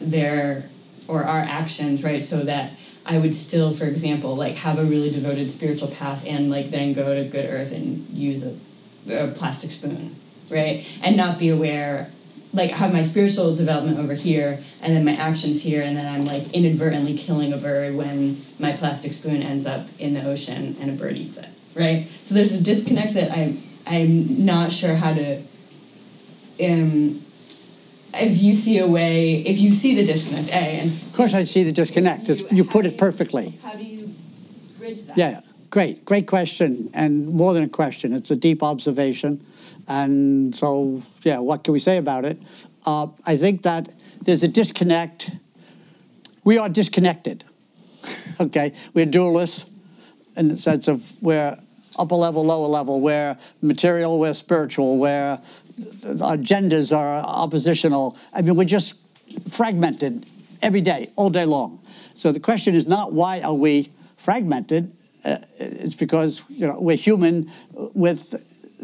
their 0.00 0.68
or 1.08 1.24
our 1.24 1.40
actions, 1.40 2.04
right? 2.04 2.22
So 2.22 2.42
that 2.44 2.72
I 3.06 3.18
would 3.18 3.34
still, 3.34 3.70
for 3.70 3.84
example, 3.84 4.34
like 4.36 4.54
have 4.56 4.78
a 4.78 4.84
really 4.84 5.10
devoted 5.10 5.50
spiritual 5.50 5.88
path 5.88 6.26
and 6.26 6.50
like 6.50 6.70
then 6.70 6.94
go 6.94 7.14
to 7.14 7.28
Good 7.28 7.50
Earth 7.50 7.72
and 7.72 8.08
use 8.08 8.44
a, 8.44 9.24
a 9.24 9.28
plastic 9.28 9.70
spoon, 9.70 10.14
right? 10.50 10.86
And 11.02 11.16
not 11.16 11.38
be 11.38 11.50
aware, 11.50 12.10
like 12.54 12.70
have 12.70 12.92
my 12.92 13.02
spiritual 13.02 13.54
development 13.54 13.98
over 13.98 14.14
here 14.14 14.58
and 14.82 14.96
then 14.96 15.04
my 15.04 15.12
actions 15.12 15.62
here, 15.62 15.82
and 15.82 15.96
then 15.96 16.12
I'm 16.12 16.24
like 16.24 16.54
inadvertently 16.54 17.16
killing 17.16 17.52
a 17.52 17.58
bird 17.58 17.94
when 17.94 18.36
my 18.58 18.72
plastic 18.72 19.12
spoon 19.12 19.42
ends 19.42 19.66
up 19.66 19.86
in 19.98 20.14
the 20.14 20.24
ocean 20.24 20.76
and 20.80 20.90
a 20.90 20.94
bird 20.94 21.16
eats 21.16 21.36
it, 21.36 21.48
right? 21.74 22.06
So 22.06 22.34
there's 22.34 22.58
a 22.58 22.62
disconnect 22.62 23.14
that 23.14 23.30
I 23.30 23.54
I'm 23.86 24.44
not 24.44 24.72
sure 24.72 24.94
how 24.94 25.14
to. 25.14 25.36
Um, 26.62 27.20
if 28.16 28.42
you 28.42 28.52
see 28.52 28.78
a 28.78 28.86
way, 28.86 29.34
if 29.34 29.60
you 29.60 29.72
see 29.72 29.96
the 29.96 30.04
disconnect, 30.04 30.48
a 30.50 30.80
and 30.80 30.90
Of 30.90 31.12
course, 31.14 31.34
I 31.34 31.44
see 31.44 31.64
the 31.64 31.72
disconnect. 31.72 32.28
It's, 32.28 32.50
you 32.52 32.64
put 32.64 32.86
it 32.86 32.96
perfectly. 32.96 33.58
how 33.62 33.72
do 33.72 33.84
you 33.84 34.08
bridge 34.78 35.04
that? 35.06 35.18
Yeah, 35.18 35.40
great, 35.70 36.04
great 36.04 36.26
question, 36.26 36.90
and 36.94 37.28
more 37.28 37.54
than 37.54 37.64
a 37.64 37.68
question. 37.68 38.12
It's 38.12 38.30
a 38.30 38.36
deep 38.36 38.62
observation, 38.62 39.44
and 39.88 40.54
so 40.54 41.02
yeah, 41.22 41.40
what 41.40 41.64
can 41.64 41.72
we 41.72 41.80
say 41.80 41.98
about 41.98 42.24
it? 42.24 42.40
Uh, 42.86 43.08
I 43.26 43.36
think 43.36 43.62
that 43.62 43.92
there's 44.22 44.42
a 44.42 44.48
disconnect. 44.48 45.30
We 46.44 46.58
are 46.58 46.68
disconnected. 46.68 47.44
okay, 48.40 48.72
we're 48.94 49.06
dualists 49.06 49.70
in 50.36 50.48
the 50.48 50.56
sense 50.56 50.88
of 50.88 51.12
we're 51.22 51.56
upper 51.98 52.14
level, 52.14 52.44
lower 52.44 52.66
level, 52.66 53.00
we're 53.00 53.36
material, 53.62 54.18
we're 54.18 54.34
spiritual, 54.34 54.98
we're 54.98 55.38
our 56.22 56.36
genders 56.36 56.92
are 56.92 57.18
oppositional. 57.18 58.16
I 58.32 58.42
mean, 58.42 58.56
we're 58.56 58.64
just 58.64 59.00
fragmented 59.50 60.24
every 60.62 60.80
day, 60.80 61.10
all 61.16 61.30
day 61.30 61.44
long. 61.44 61.80
So 62.14 62.32
the 62.32 62.40
question 62.40 62.74
is 62.74 62.86
not 62.86 63.12
why 63.12 63.40
are 63.40 63.54
we 63.54 63.90
fragmented? 64.16 64.92
Uh, 65.24 65.36
it's 65.58 65.94
because 65.94 66.42
you 66.48 66.66
know 66.66 66.80
we're 66.80 66.96
human 66.96 67.50
with 67.94 68.18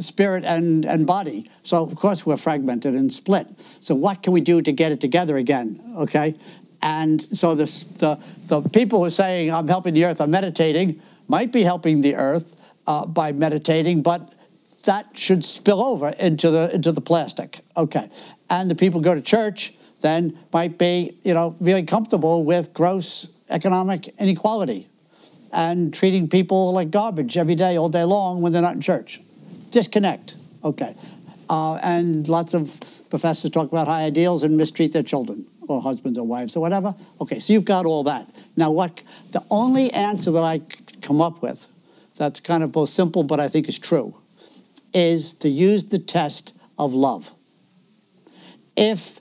spirit 0.02 0.44
and, 0.44 0.84
and 0.84 1.06
body. 1.06 1.46
So 1.62 1.84
of 1.84 1.94
course 1.94 2.24
we're 2.24 2.38
fragmented 2.38 2.94
and 2.94 3.12
split. 3.12 3.46
So 3.58 3.94
what 3.94 4.22
can 4.22 4.32
we 4.32 4.40
do 4.40 4.62
to 4.62 4.72
get 4.72 4.92
it 4.92 5.00
together 5.00 5.36
again? 5.36 5.80
Okay, 5.98 6.34
and 6.82 7.22
so 7.36 7.54
this, 7.54 7.84
the 7.84 8.16
the 8.46 8.62
people 8.68 9.00
who 9.00 9.04
are 9.06 9.10
saying 9.10 9.52
I'm 9.52 9.68
helping 9.68 9.94
the 9.94 10.06
earth, 10.06 10.20
I'm 10.20 10.30
meditating, 10.30 11.00
might 11.28 11.52
be 11.52 11.62
helping 11.62 12.00
the 12.00 12.16
earth 12.16 12.56
uh, 12.90 13.06
by 13.06 13.30
meditating, 13.30 14.02
but 14.02 14.34
that 14.84 15.16
should 15.16 15.44
spill 15.44 15.80
over 15.80 16.08
into 16.18 16.50
the 16.50 16.74
into 16.74 16.90
the 16.90 17.00
plastic. 17.00 17.60
Okay, 17.76 18.10
and 18.48 18.68
the 18.68 18.74
people 18.74 19.00
go 19.00 19.14
to 19.14 19.20
church 19.20 19.74
then 20.00 20.36
might 20.52 20.76
be 20.76 21.16
you 21.22 21.32
know 21.32 21.54
really 21.60 21.84
comfortable 21.84 22.44
with 22.44 22.74
gross 22.74 23.32
economic 23.48 24.08
inequality 24.18 24.88
and 25.52 25.94
treating 25.94 26.28
people 26.28 26.72
like 26.72 26.90
garbage 26.90 27.36
every 27.36 27.54
day, 27.54 27.76
all 27.76 27.88
day 27.88 28.04
long 28.04 28.42
when 28.42 28.52
they're 28.52 28.62
not 28.62 28.74
in 28.74 28.80
church. 28.80 29.20
Disconnect. 29.70 30.34
Okay, 30.64 30.92
uh, 31.48 31.78
and 31.84 32.28
lots 32.28 32.54
of 32.54 32.64
professors 33.08 33.52
talk 33.52 33.70
about 33.70 33.86
high 33.86 34.02
ideals 34.02 34.42
and 34.42 34.56
mistreat 34.56 34.92
their 34.92 35.04
children 35.04 35.46
or 35.68 35.80
husbands 35.80 36.18
or 36.18 36.26
wives 36.26 36.56
or 36.56 36.60
whatever. 36.60 36.92
Okay, 37.20 37.38
so 37.38 37.52
you've 37.52 37.64
got 37.76 37.86
all 37.86 38.02
that. 38.02 38.26
Now, 38.56 38.72
what 38.72 39.00
the 39.30 39.44
only 39.48 39.92
answer 39.92 40.32
that 40.32 40.42
I 40.42 40.60
come 41.02 41.20
up 41.20 41.40
with 41.40 41.68
that's 42.20 42.38
kind 42.38 42.62
of 42.62 42.70
both 42.70 42.90
simple 42.90 43.22
but 43.24 43.40
I 43.40 43.48
think 43.48 43.66
is 43.66 43.78
true 43.78 44.14
is 44.92 45.32
to 45.38 45.48
use 45.48 45.84
the 45.88 45.98
test 45.98 46.54
of 46.78 46.92
love. 46.92 47.30
If 48.76 49.20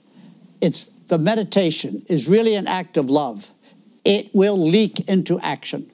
it's 0.60 0.84
the 1.08 1.16
meditation 1.16 2.02
is 2.08 2.28
really 2.28 2.54
an 2.56 2.66
act 2.66 2.98
of 2.98 3.08
love, 3.08 3.50
it 4.04 4.34
will 4.34 4.58
leak 4.58 5.08
into 5.08 5.40
action. 5.40 5.90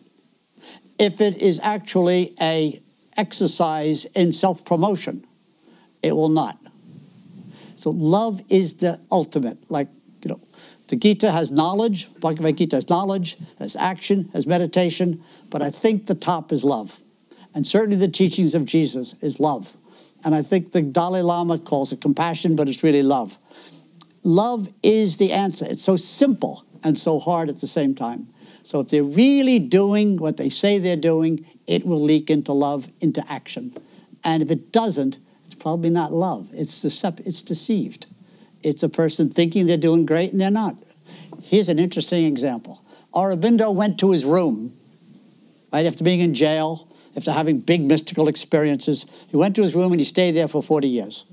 if 0.99 1.21
it 1.21 1.41
is 1.41 1.61
actually 1.63 2.35
a 2.41 2.81
exercise 3.17 4.05
in 4.07 4.33
self-promotion. 4.33 5.27
It 6.03 6.15
will 6.15 6.29
not. 6.29 6.59
So 7.77 7.91
love 7.91 8.41
is 8.49 8.79
the 8.79 9.01
ultimate. 9.11 9.59
Like, 9.71 9.89
you 10.23 10.31
know, 10.31 10.41
the 10.89 10.97
Gita 10.97 11.33
has 11.33 11.51
knowledge, 11.51 12.09
Bhagavad 12.21 12.57
Gita 12.57 12.77
has 12.77 12.89
knowledge, 12.89 13.37
has 13.59 13.75
action, 13.75 14.29
has 14.33 14.47
meditation, 14.47 15.21
but 15.51 15.63
I 15.63 15.71
think 15.71 16.07
the 16.07 16.15
top 16.15 16.53
is 16.53 16.63
love. 16.63 17.01
And 17.55 17.67
certainly 17.67 17.97
the 17.97 18.09
teachings 18.09 18.55
of 18.55 18.65
Jesus 18.65 19.21
is 19.23 19.41
love. 19.41 19.77
And 20.25 20.35
I 20.35 20.43
think 20.43 20.73
the 20.73 20.83
Dalai 20.83 21.23
Lama 21.23 21.59
calls 21.59 21.93
it 21.93 22.01
compassion, 22.01 22.55
but 22.55 22.69
it's 22.69 22.83
really 22.83 23.03
love. 23.03 23.39
Love 24.23 24.69
is 24.83 25.17
the 25.17 25.33
answer. 25.33 25.67
It's 25.69 25.83
so 25.83 25.97
simple 25.97 26.65
and 26.85 26.97
so 26.97 27.19
hard 27.19 27.49
at 27.49 27.57
the 27.57 27.67
same 27.67 27.95
time. 27.95 28.29
So 28.63 28.81
if 28.81 28.89
they're 28.89 29.05
really 29.05 29.59
doing 29.59 30.17
what 30.17 30.37
they 30.37 30.49
say 30.49 30.79
they're 30.79 30.97
doing, 30.97 31.47
it 31.67 31.87
will 31.87 32.03
leak 32.03 32.31
into 32.31 32.53
love, 32.53 32.91
into 33.01 33.25
action. 33.29 33.73
And 34.25 34.43
if 34.43 34.51
it 34.51 34.73
doesn't, 34.73 35.19
it's 35.45 35.55
probably 35.55 35.91
not 35.91 36.13
love. 36.13 36.49
It's, 36.53 36.85
decep- 36.85 37.27
it's 37.27 37.43
deceived. 37.43 38.07
It's 38.67 38.83
a 38.83 38.89
person 38.89 39.31
thinking 39.31 39.69
they're 39.69 39.77
doing 39.77 40.07
great 40.07 40.33
and 40.33 40.41
they're 40.41 40.51
not. 40.51 40.75
Here's 41.45 41.69
an 41.69 41.79
interesting 41.79 42.25
example. 42.25 42.83
Aurobindo 43.15 43.73
went 43.73 44.01
to 44.01 44.11
his 44.11 44.25
room, 44.25 44.73
right 45.73 45.87
after 45.87 46.03
being 46.03 46.19
in 46.19 46.35
jail, 46.35 46.89
after 47.15 47.31
having 47.31 47.61
big 47.61 47.83
mystical 47.83 48.27
experiences. 48.27 49.07
He 49.31 49.37
went 49.37 49.55
to 49.55 49.63
his 49.63 49.77
room 49.77 49.93
and 49.93 50.01
he 50.01 50.05
stayed 50.05 50.33
there 50.33 50.49
for 50.49 50.65
40 50.65 50.89
years. 50.89 51.27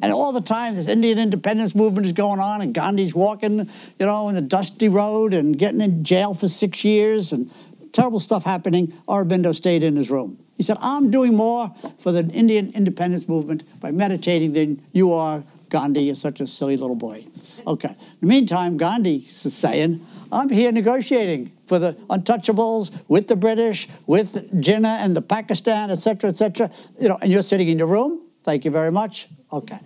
And 0.00 0.12
all 0.12 0.30
the 0.30 0.40
time, 0.40 0.76
this 0.76 0.86
Indian 0.88 1.18
independence 1.18 1.74
movement 1.74 2.06
is 2.06 2.12
going 2.12 2.38
on, 2.38 2.60
and 2.60 2.72
Gandhi's 2.72 3.16
walking, 3.16 3.58
you 3.98 4.06
know, 4.06 4.28
in 4.28 4.36
the 4.36 4.40
dusty 4.40 4.88
road 4.88 5.34
and 5.34 5.58
getting 5.58 5.80
in 5.80 6.04
jail 6.04 6.34
for 6.34 6.46
six 6.46 6.84
years, 6.84 7.32
and 7.32 7.50
terrible 7.92 8.20
stuff 8.20 8.44
happening. 8.44 8.86
Aurobindo 9.08 9.52
stayed 9.52 9.82
in 9.82 9.96
his 9.96 10.08
room. 10.08 10.38
He 10.56 10.62
said, 10.62 10.76
I'm 10.80 11.10
doing 11.10 11.36
more 11.36 11.68
for 11.98 12.12
the 12.12 12.24
Indian 12.32 12.72
independence 12.74 13.28
movement 13.28 13.64
by 13.80 13.90
meditating 13.90 14.52
than 14.52 14.80
you 14.92 15.12
are, 15.12 15.42
Gandhi. 15.70 16.02
You're 16.02 16.14
such 16.14 16.40
a 16.40 16.46
silly 16.46 16.76
little 16.76 16.96
boy. 16.96 17.24
Okay. 17.66 17.88
In 17.88 17.96
the 18.20 18.26
meantime, 18.26 18.76
Gandhi 18.76 19.16
is 19.16 19.54
saying, 19.54 20.04
I'm 20.30 20.48
here 20.48 20.70
negotiating 20.72 21.52
for 21.66 21.78
the 21.78 21.94
untouchables 22.10 23.02
with 23.08 23.28
the 23.28 23.36
British, 23.36 23.88
with 24.06 24.52
Jinnah 24.60 24.98
and 25.02 25.16
the 25.16 25.22
Pakistan, 25.22 25.90
etc., 25.90 26.30
etc. 26.30 26.70
You 27.00 27.08
know, 27.08 27.18
and 27.22 27.32
you're 27.32 27.42
sitting 27.42 27.68
in 27.68 27.78
your 27.78 27.88
room. 27.88 28.20
Thank 28.42 28.64
you 28.64 28.70
very 28.70 28.92
much. 28.92 29.28
Okay. 29.52 29.78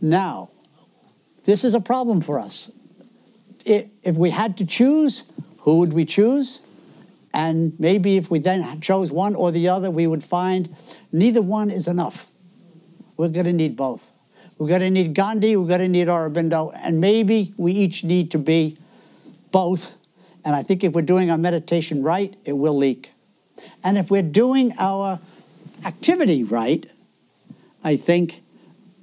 Now, 0.00 0.50
this 1.44 1.64
is 1.64 1.74
a 1.74 1.80
problem 1.80 2.20
for 2.20 2.38
us. 2.38 2.70
If 3.64 4.16
we 4.16 4.30
had 4.30 4.56
to 4.58 4.66
choose, 4.66 5.24
who 5.60 5.78
would 5.80 5.92
we 5.92 6.04
choose? 6.04 6.62
And 7.34 7.78
maybe 7.78 8.16
if 8.16 8.30
we 8.30 8.38
then 8.38 8.80
chose 8.80 9.12
one 9.12 9.34
or 9.34 9.50
the 9.50 9.68
other, 9.68 9.90
we 9.90 10.06
would 10.06 10.24
find 10.24 10.68
neither 11.12 11.42
one 11.42 11.70
is 11.70 11.86
enough. 11.86 12.32
We're 13.16 13.28
going 13.28 13.46
to 13.46 13.52
need 13.52 13.76
both. 13.76 14.12
We're 14.58 14.68
going 14.68 14.80
to 14.80 14.90
need 14.90 15.14
Gandhi, 15.14 15.56
we're 15.56 15.68
going 15.68 15.80
to 15.80 15.88
need 15.88 16.08
Aurobindo, 16.08 16.76
and 16.82 17.00
maybe 17.00 17.54
we 17.56 17.72
each 17.72 18.02
need 18.02 18.32
to 18.32 18.38
be 18.38 18.76
both. 19.52 19.96
And 20.44 20.54
I 20.54 20.62
think 20.62 20.82
if 20.82 20.92
we're 20.92 21.02
doing 21.02 21.30
our 21.30 21.38
meditation 21.38 22.02
right, 22.02 22.34
it 22.44 22.54
will 22.54 22.76
leak. 22.76 23.12
And 23.84 23.96
if 23.96 24.10
we're 24.10 24.22
doing 24.22 24.72
our 24.78 25.20
activity 25.86 26.42
right, 26.42 26.86
I 27.84 27.96
think 27.96 28.40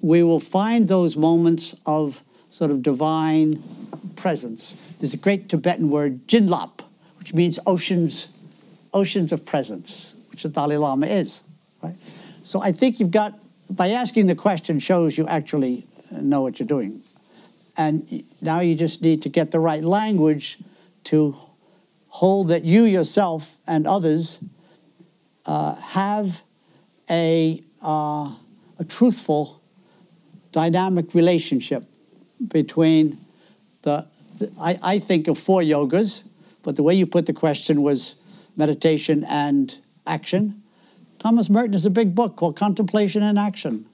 we 0.02 0.24
will 0.24 0.40
find 0.40 0.88
those 0.88 1.16
moments 1.16 1.76
of 1.86 2.22
sort 2.50 2.72
of 2.72 2.84
divine 2.84 3.54
presence. 4.16 4.74
There's 5.00 5.14
a 5.14 5.18
great 5.18 5.50
Tibetan 5.50 5.90
word, 5.90 6.28
jinlap, 6.28 6.82
which 7.18 7.34
means 7.34 7.60
oceans, 7.66 8.28
oceans 8.94 9.32
of 9.32 9.46
presence, 9.46 10.16
which 10.32 10.44
the 10.44 10.50
Dalai 10.50 10.78
Lama 10.78 11.08
is. 11.08 11.44
Right? 11.82 11.96
So 12.44 12.62
I 12.62 12.72
think 12.72 13.00
you've 13.00 13.12
got, 13.12 13.38
by 13.72 13.90
asking 13.90 14.28
the 14.28 14.36
question, 14.36 14.80
shows 14.80 15.18
you 15.18 15.28
actually 15.28 15.86
know 16.12 16.42
what 16.42 16.60
you're 16.60 16.68
doing. 16.68 17.02
And 17.78 18.24
now 18.42 18.60
you 18.62 18.76
just 18.76 19.02
need 19.02 19.22
to 19.24 19.30
get 19.30 19.52
the 19.52 19.60
right 19.60 19.84
language 19.84 20.60
to 21.06 21.34
hold 22.08 22.50
that 22.50 22.64
you 22.64 22.84
yourself 22.84 23.58
and 23.68 23.86
others 23.86 24.44
uh, 25.46 25.76
have 25.76 26.44
a, 27.10 27.62
uh, 27.84 28.34
a 28.80 28.86
truthful 28.88 29.62
dynamic 30.52 31.14
relationship 31.14 31.84
between 32.48 33.18
the, 33.82 34.08
the 34.38 34.52
I, 34.60 34.80
I 34.82 35.00
think 35.00 35.28
of 35.28 35.38
four 35.38 35.62
yogas, 35.62 36.28
but 36.64 36.76
the 36.76 36.84
way 36.84 36.94
you 36.94 37.06
put 37.06 37.26
the 37.26 37.34
question 37.34 37.82
was 37.82 38.16
meditation 38.56 39.26
and 39.28 39.78
action. 40.08 40.64
Thomas 41.26 41.50
Merton 41.50 41.74
has 41.74 41.88
a 41.88 41.90
big 41.90 42.14
book 42.14 42.36
called 42.36 42.56
Contemplation 42.56 43.24
and 43.24 43.40
Action. 43.40 43.88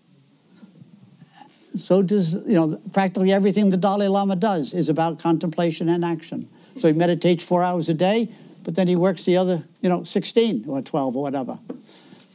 So 1.78 2.02
does, 2.02 2.34
you 2.46 2.56
know, 2.56 2.78
practically 2.92 3.32
everything 3.32 3.70
the 3.70 3.78
Dalai 3.78 4.10
Lama 4.10 4.36
does 4.36 4.74
is 4.74 4.90
about 4.90 5.20
contemplation 5.20 5.88
and 5.88 6.04
action. 6.04 6.50
So 6.76 6.90
he 6.90 6.94
meditates 6.94 7.42
four 7.42 7.64
hours 7.64 7.88
a 7.88 7.94
day, 7.94 8.28
but 8.66 8.76
then 8.76 8.90
he 8.90 8.98
works 8.98 9.24
the 9.24 9.38
other, 9.38 9.64
you 9.80 9.88
know, 9.88 10.04
16 10.04 10.66
or 10.68 10.82
12 10.82 11.16
or 11.16 11.24
whatever. 11.24 11.58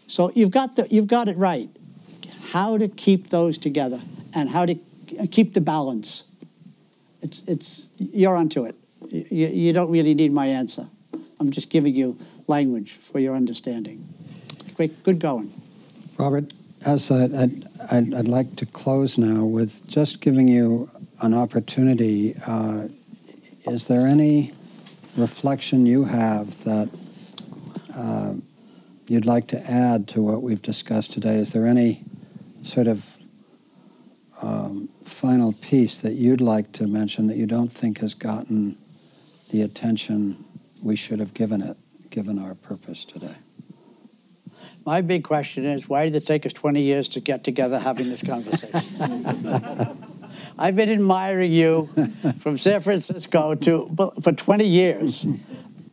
So 0.07 0.33
you've 0.35 0.51
got, 0.51 0.77
the, 0.77 0.89
you've 0.91 1.09
got 1.09 1.29
it 1.29 1.37
right. 1.37 1.69
How 2.53 2.79
to 2.79 2.89
keep 2.89 3.29
those 3.29 3.59
together 3.59 4.01
and 4.35 4.49
how 4.49 4.65
to 4.65 4.77
keep 5.31 5.53
the 5.53 5.61
balance. 5.61 6.25
It's, 7.21 7.43
it's, 7.43 7.91
you're 7.99 8.35
onto 8.35 8.65
it. 8.65 8.75
You, 9.11 9.49
you 9.49 9.73
don't 9.75 9.91
really 9.91 10.15
need 10.15 10.33
my 10.33 10.47
answer. 10.47 10.87
I'm 11.39 11.51
just 11.51 11.69
giving 11.69 11.95
you 11.95 12.17
language 12.47 12.93
for 12.93 13.19
your 13.19 13.35
understanding. 13.35 14.16
Great, 14.77 15.03
good 15.05 15.19
going. 15.19 15.51
Robert, 16.19 16.53
as 16.85 17.11
I, 17.11 17.25
I'd, 17.25 17.65
I'd, 17.91 18.15
I'd, 18.15 18.29
like 18.29 18.57
to 18.57 18.67
close 18.67 19.17
now 19.17 19.43
with 19.43 19.89
just 19.89 20.21
giving 20.21 20.49
you 20.49 20.91
an 21.23 21.33
opportunity. 21.33 22.35
Uh, 22.47 22.89
is 23.67 23.89
there 23.89 24.07
any 24.07 24.53
reflection 25.17 25.87
you 25.87 26.05
have 26.05 26.63
that 26.65 26.91
uh, 27.97 28.35
you'd 29.09 29.25
like 29.25 29.47
to 29.47 29.63
add 29.65 30.09
to 30.09 30.21
what 30.21 30.43
we've 30.43 30.61
discussed 30.61 31.15
today? 31.15 31.37
Is 31.37 31.55
there 31.55 31.65
any 31.65 32.05
sort 32.63 32.87
of 32.87 33.17
um, 34.43 34.91
final 35.07 35.55
piece 35.55 35.97
that 36.03 36.13
you'd 36.13 36.43
like 36.43 36.73
to 36.73 36.87
mention 36.87 37.29
that 37.29 37.39
you 37.39 37.47
don't 37.47 37.73
think 37.73 38.01
has 38.01 38.13
gotten 38.13 38.77
the 39.53 39.63
attention 39.63 40.45
we 40.83 40.97
should 40.97 41.19
have 41.19 41.33
given 41.33 41.63
it, 41.63 41.79
given 42.11 42.39
our 42.39 42.55
purpose 42.55 43.07
today? 43.07 43.37
My 44.87 45.01
big 45.01 45.25
question 45.25 45.65
is 45.65 45.89
why 45.89 46.05
did 46.05 46.15
it 46.15 46.27
take 46.27 46.47
us 46.47 46.53
20 46.53 46.81
years 46.81 47.09
to 47.09 47.21
get 47.21 47.43
together 47.43 47.77
having 47.77 48.09
this 48.09 48.23
conversation? 48.23 48.81
I've 50.59 50.77
been 50.77 50.89
admiring 50.89 51.53
you 51.53 51.87
from 52.39 52.57
San 52.57 52.81
Francisco 52.81 53.57
to 53.57 54.13
for 54.23 54.33
20 54.33 54.65
years 54.65 55.27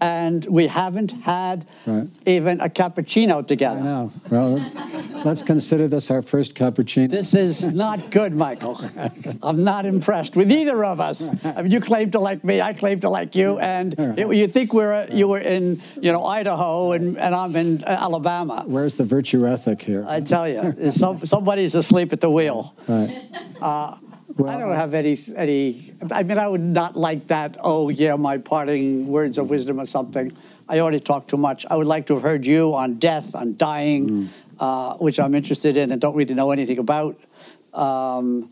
and 0.01 0.45
we 0.45 0.67
haven't 0.67 1.11
had 1.23 1.65
right. 1.85 2.07
even 2.25 2.61
a 2.61 2.69
cappuccino 2.69 3.45
together. 3.45 3.79
I 3.79 3.83
know. 3.83 4.11
Well, 4.31 5.23
let's 5.25 5.43
consider 5.43 5.87
this 5.87 6.11
our 6.11 6.21
first 6.21 6.55
cappuccino. 6.55 7.09
This 7.09 7.33
is 7.33 7.71
not 7.71 8.11
good, 8.11 8.33
Michael. 8.33 8.77
I'm 9.43 9.63
not 9.63 9.85
impressed 9.85 10.35
with 10.35 10.51
either 10.51 10.83
of 10.83 10.99
us. 10.99 11.45
I 11.45 11.61
mean, 11.61 11.71
you 11.71 11.79
claim 11.79 12.11
to 12.11 12.19
like 12.19 12.43
me, 12.43 12.61
I 12.61 12.73
claim 12.73 12.99
to 13.01 13.09
like 13.09 13.35
you, 13.35 13.59
and 13.59 13.95
it, 13.97 14.35
you 14.35 14.47
think 14.47 14.73
we're 14.73 15.07
you 15.11 15.27
were 15.27 15.39
in 15.39 15.81
you 16.01 16.11
know 16.11 16.25
Idaho 16.25 16.91
and, 16.91 17.17
and 17.17 17.35
I'm 17.35 17.55
in 17.55 17.83
Alabama. 17.83 18.63
Where's 18.65 18.95
the 18.95 19.05
virtue 19.05 19.47
ethic 19.47 19.81
here? 19.81 20.05
I 20.07 20.21
tell 20.21 20.47
you, 20.47 20.91
some, 20.91 21.25
somebody's 21.25 21.75
asleep 21.75 22.13
at 22.13 22.21
the 22.21 22.29
wheel. 22.29 22.75
Right. 22.87 23.21
Uh, 23.61 23.97
well, 24.37 24.49
I 24.49 24.59
don't 24.59 24.75
have 24.75 24.93
any 24.93 25.17
any. 25.35 25.93
I 26.11 26.23
mean, 26.23 26.37
I 26.37 26.47
would 26.47 26.61
not 26.61 26.95
like 26.95 27.27
that. 27.27 27.57
Oh 27.63 27.89
yeah, 27.89 28.15
my 28.15 28.37
parting 28.37 29.07
words 29.07 29.37
of 29.37 29.49
wisdom 29.49 29.79
or 29.79 29.85
something. 29.85 30.35
I 30.67 30.79
already 30.79 30.99
talked 30.99 31.29
too 31.29 31.37
much. 31.37 31.65
I 31.69 31.75
would 31.75 31.87
like 31.87 32.07
to 32.07 32.13
have 32.15 32.23
heard 32.23 32.45
you 32.45 32.73
on 32.73 32.95
death, 32.95 33.35
on 33.35 33.57
dying, 33.57 34.09
mm. 34.09 34.27
uh, 34.59 34.95
which 34.95 35.19
I'm 35.19 35.35
interested 35.35 35.77
in 35.77 35.91
and 35.91 35.99
don't 35.99 36.15
really 36.15 36.33
know 36.33 36.51
anything 36.51 36.77
about. 36.77 37.19
Um, 37.73 38.49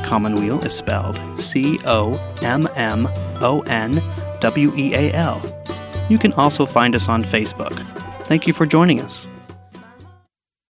Commonweal 0.05 0.64
is 0.64 0.74
spelled 0.74 1.39
C 1.39 1.78
O 1.86 2.35
M 2.43 2.68
M 2.76 3.09
O 3.40 3.62
N 3.66 4.02
W 4.40 4.72
E 4.76 4.94
A 4.94 5.12
L. 5.14 5.40
You 6.10 6.18
can 6.18 6.35
also 6.35 6.66
find 6.66 6.94
us 6.94 7.09
on 7.09 7.24
Facebook. 7.24 7.78
Thank 8.26 8.47
you 8.47 8.52
for 8.52 8.66
joining 8.66 9.01
us. 9.01 9.26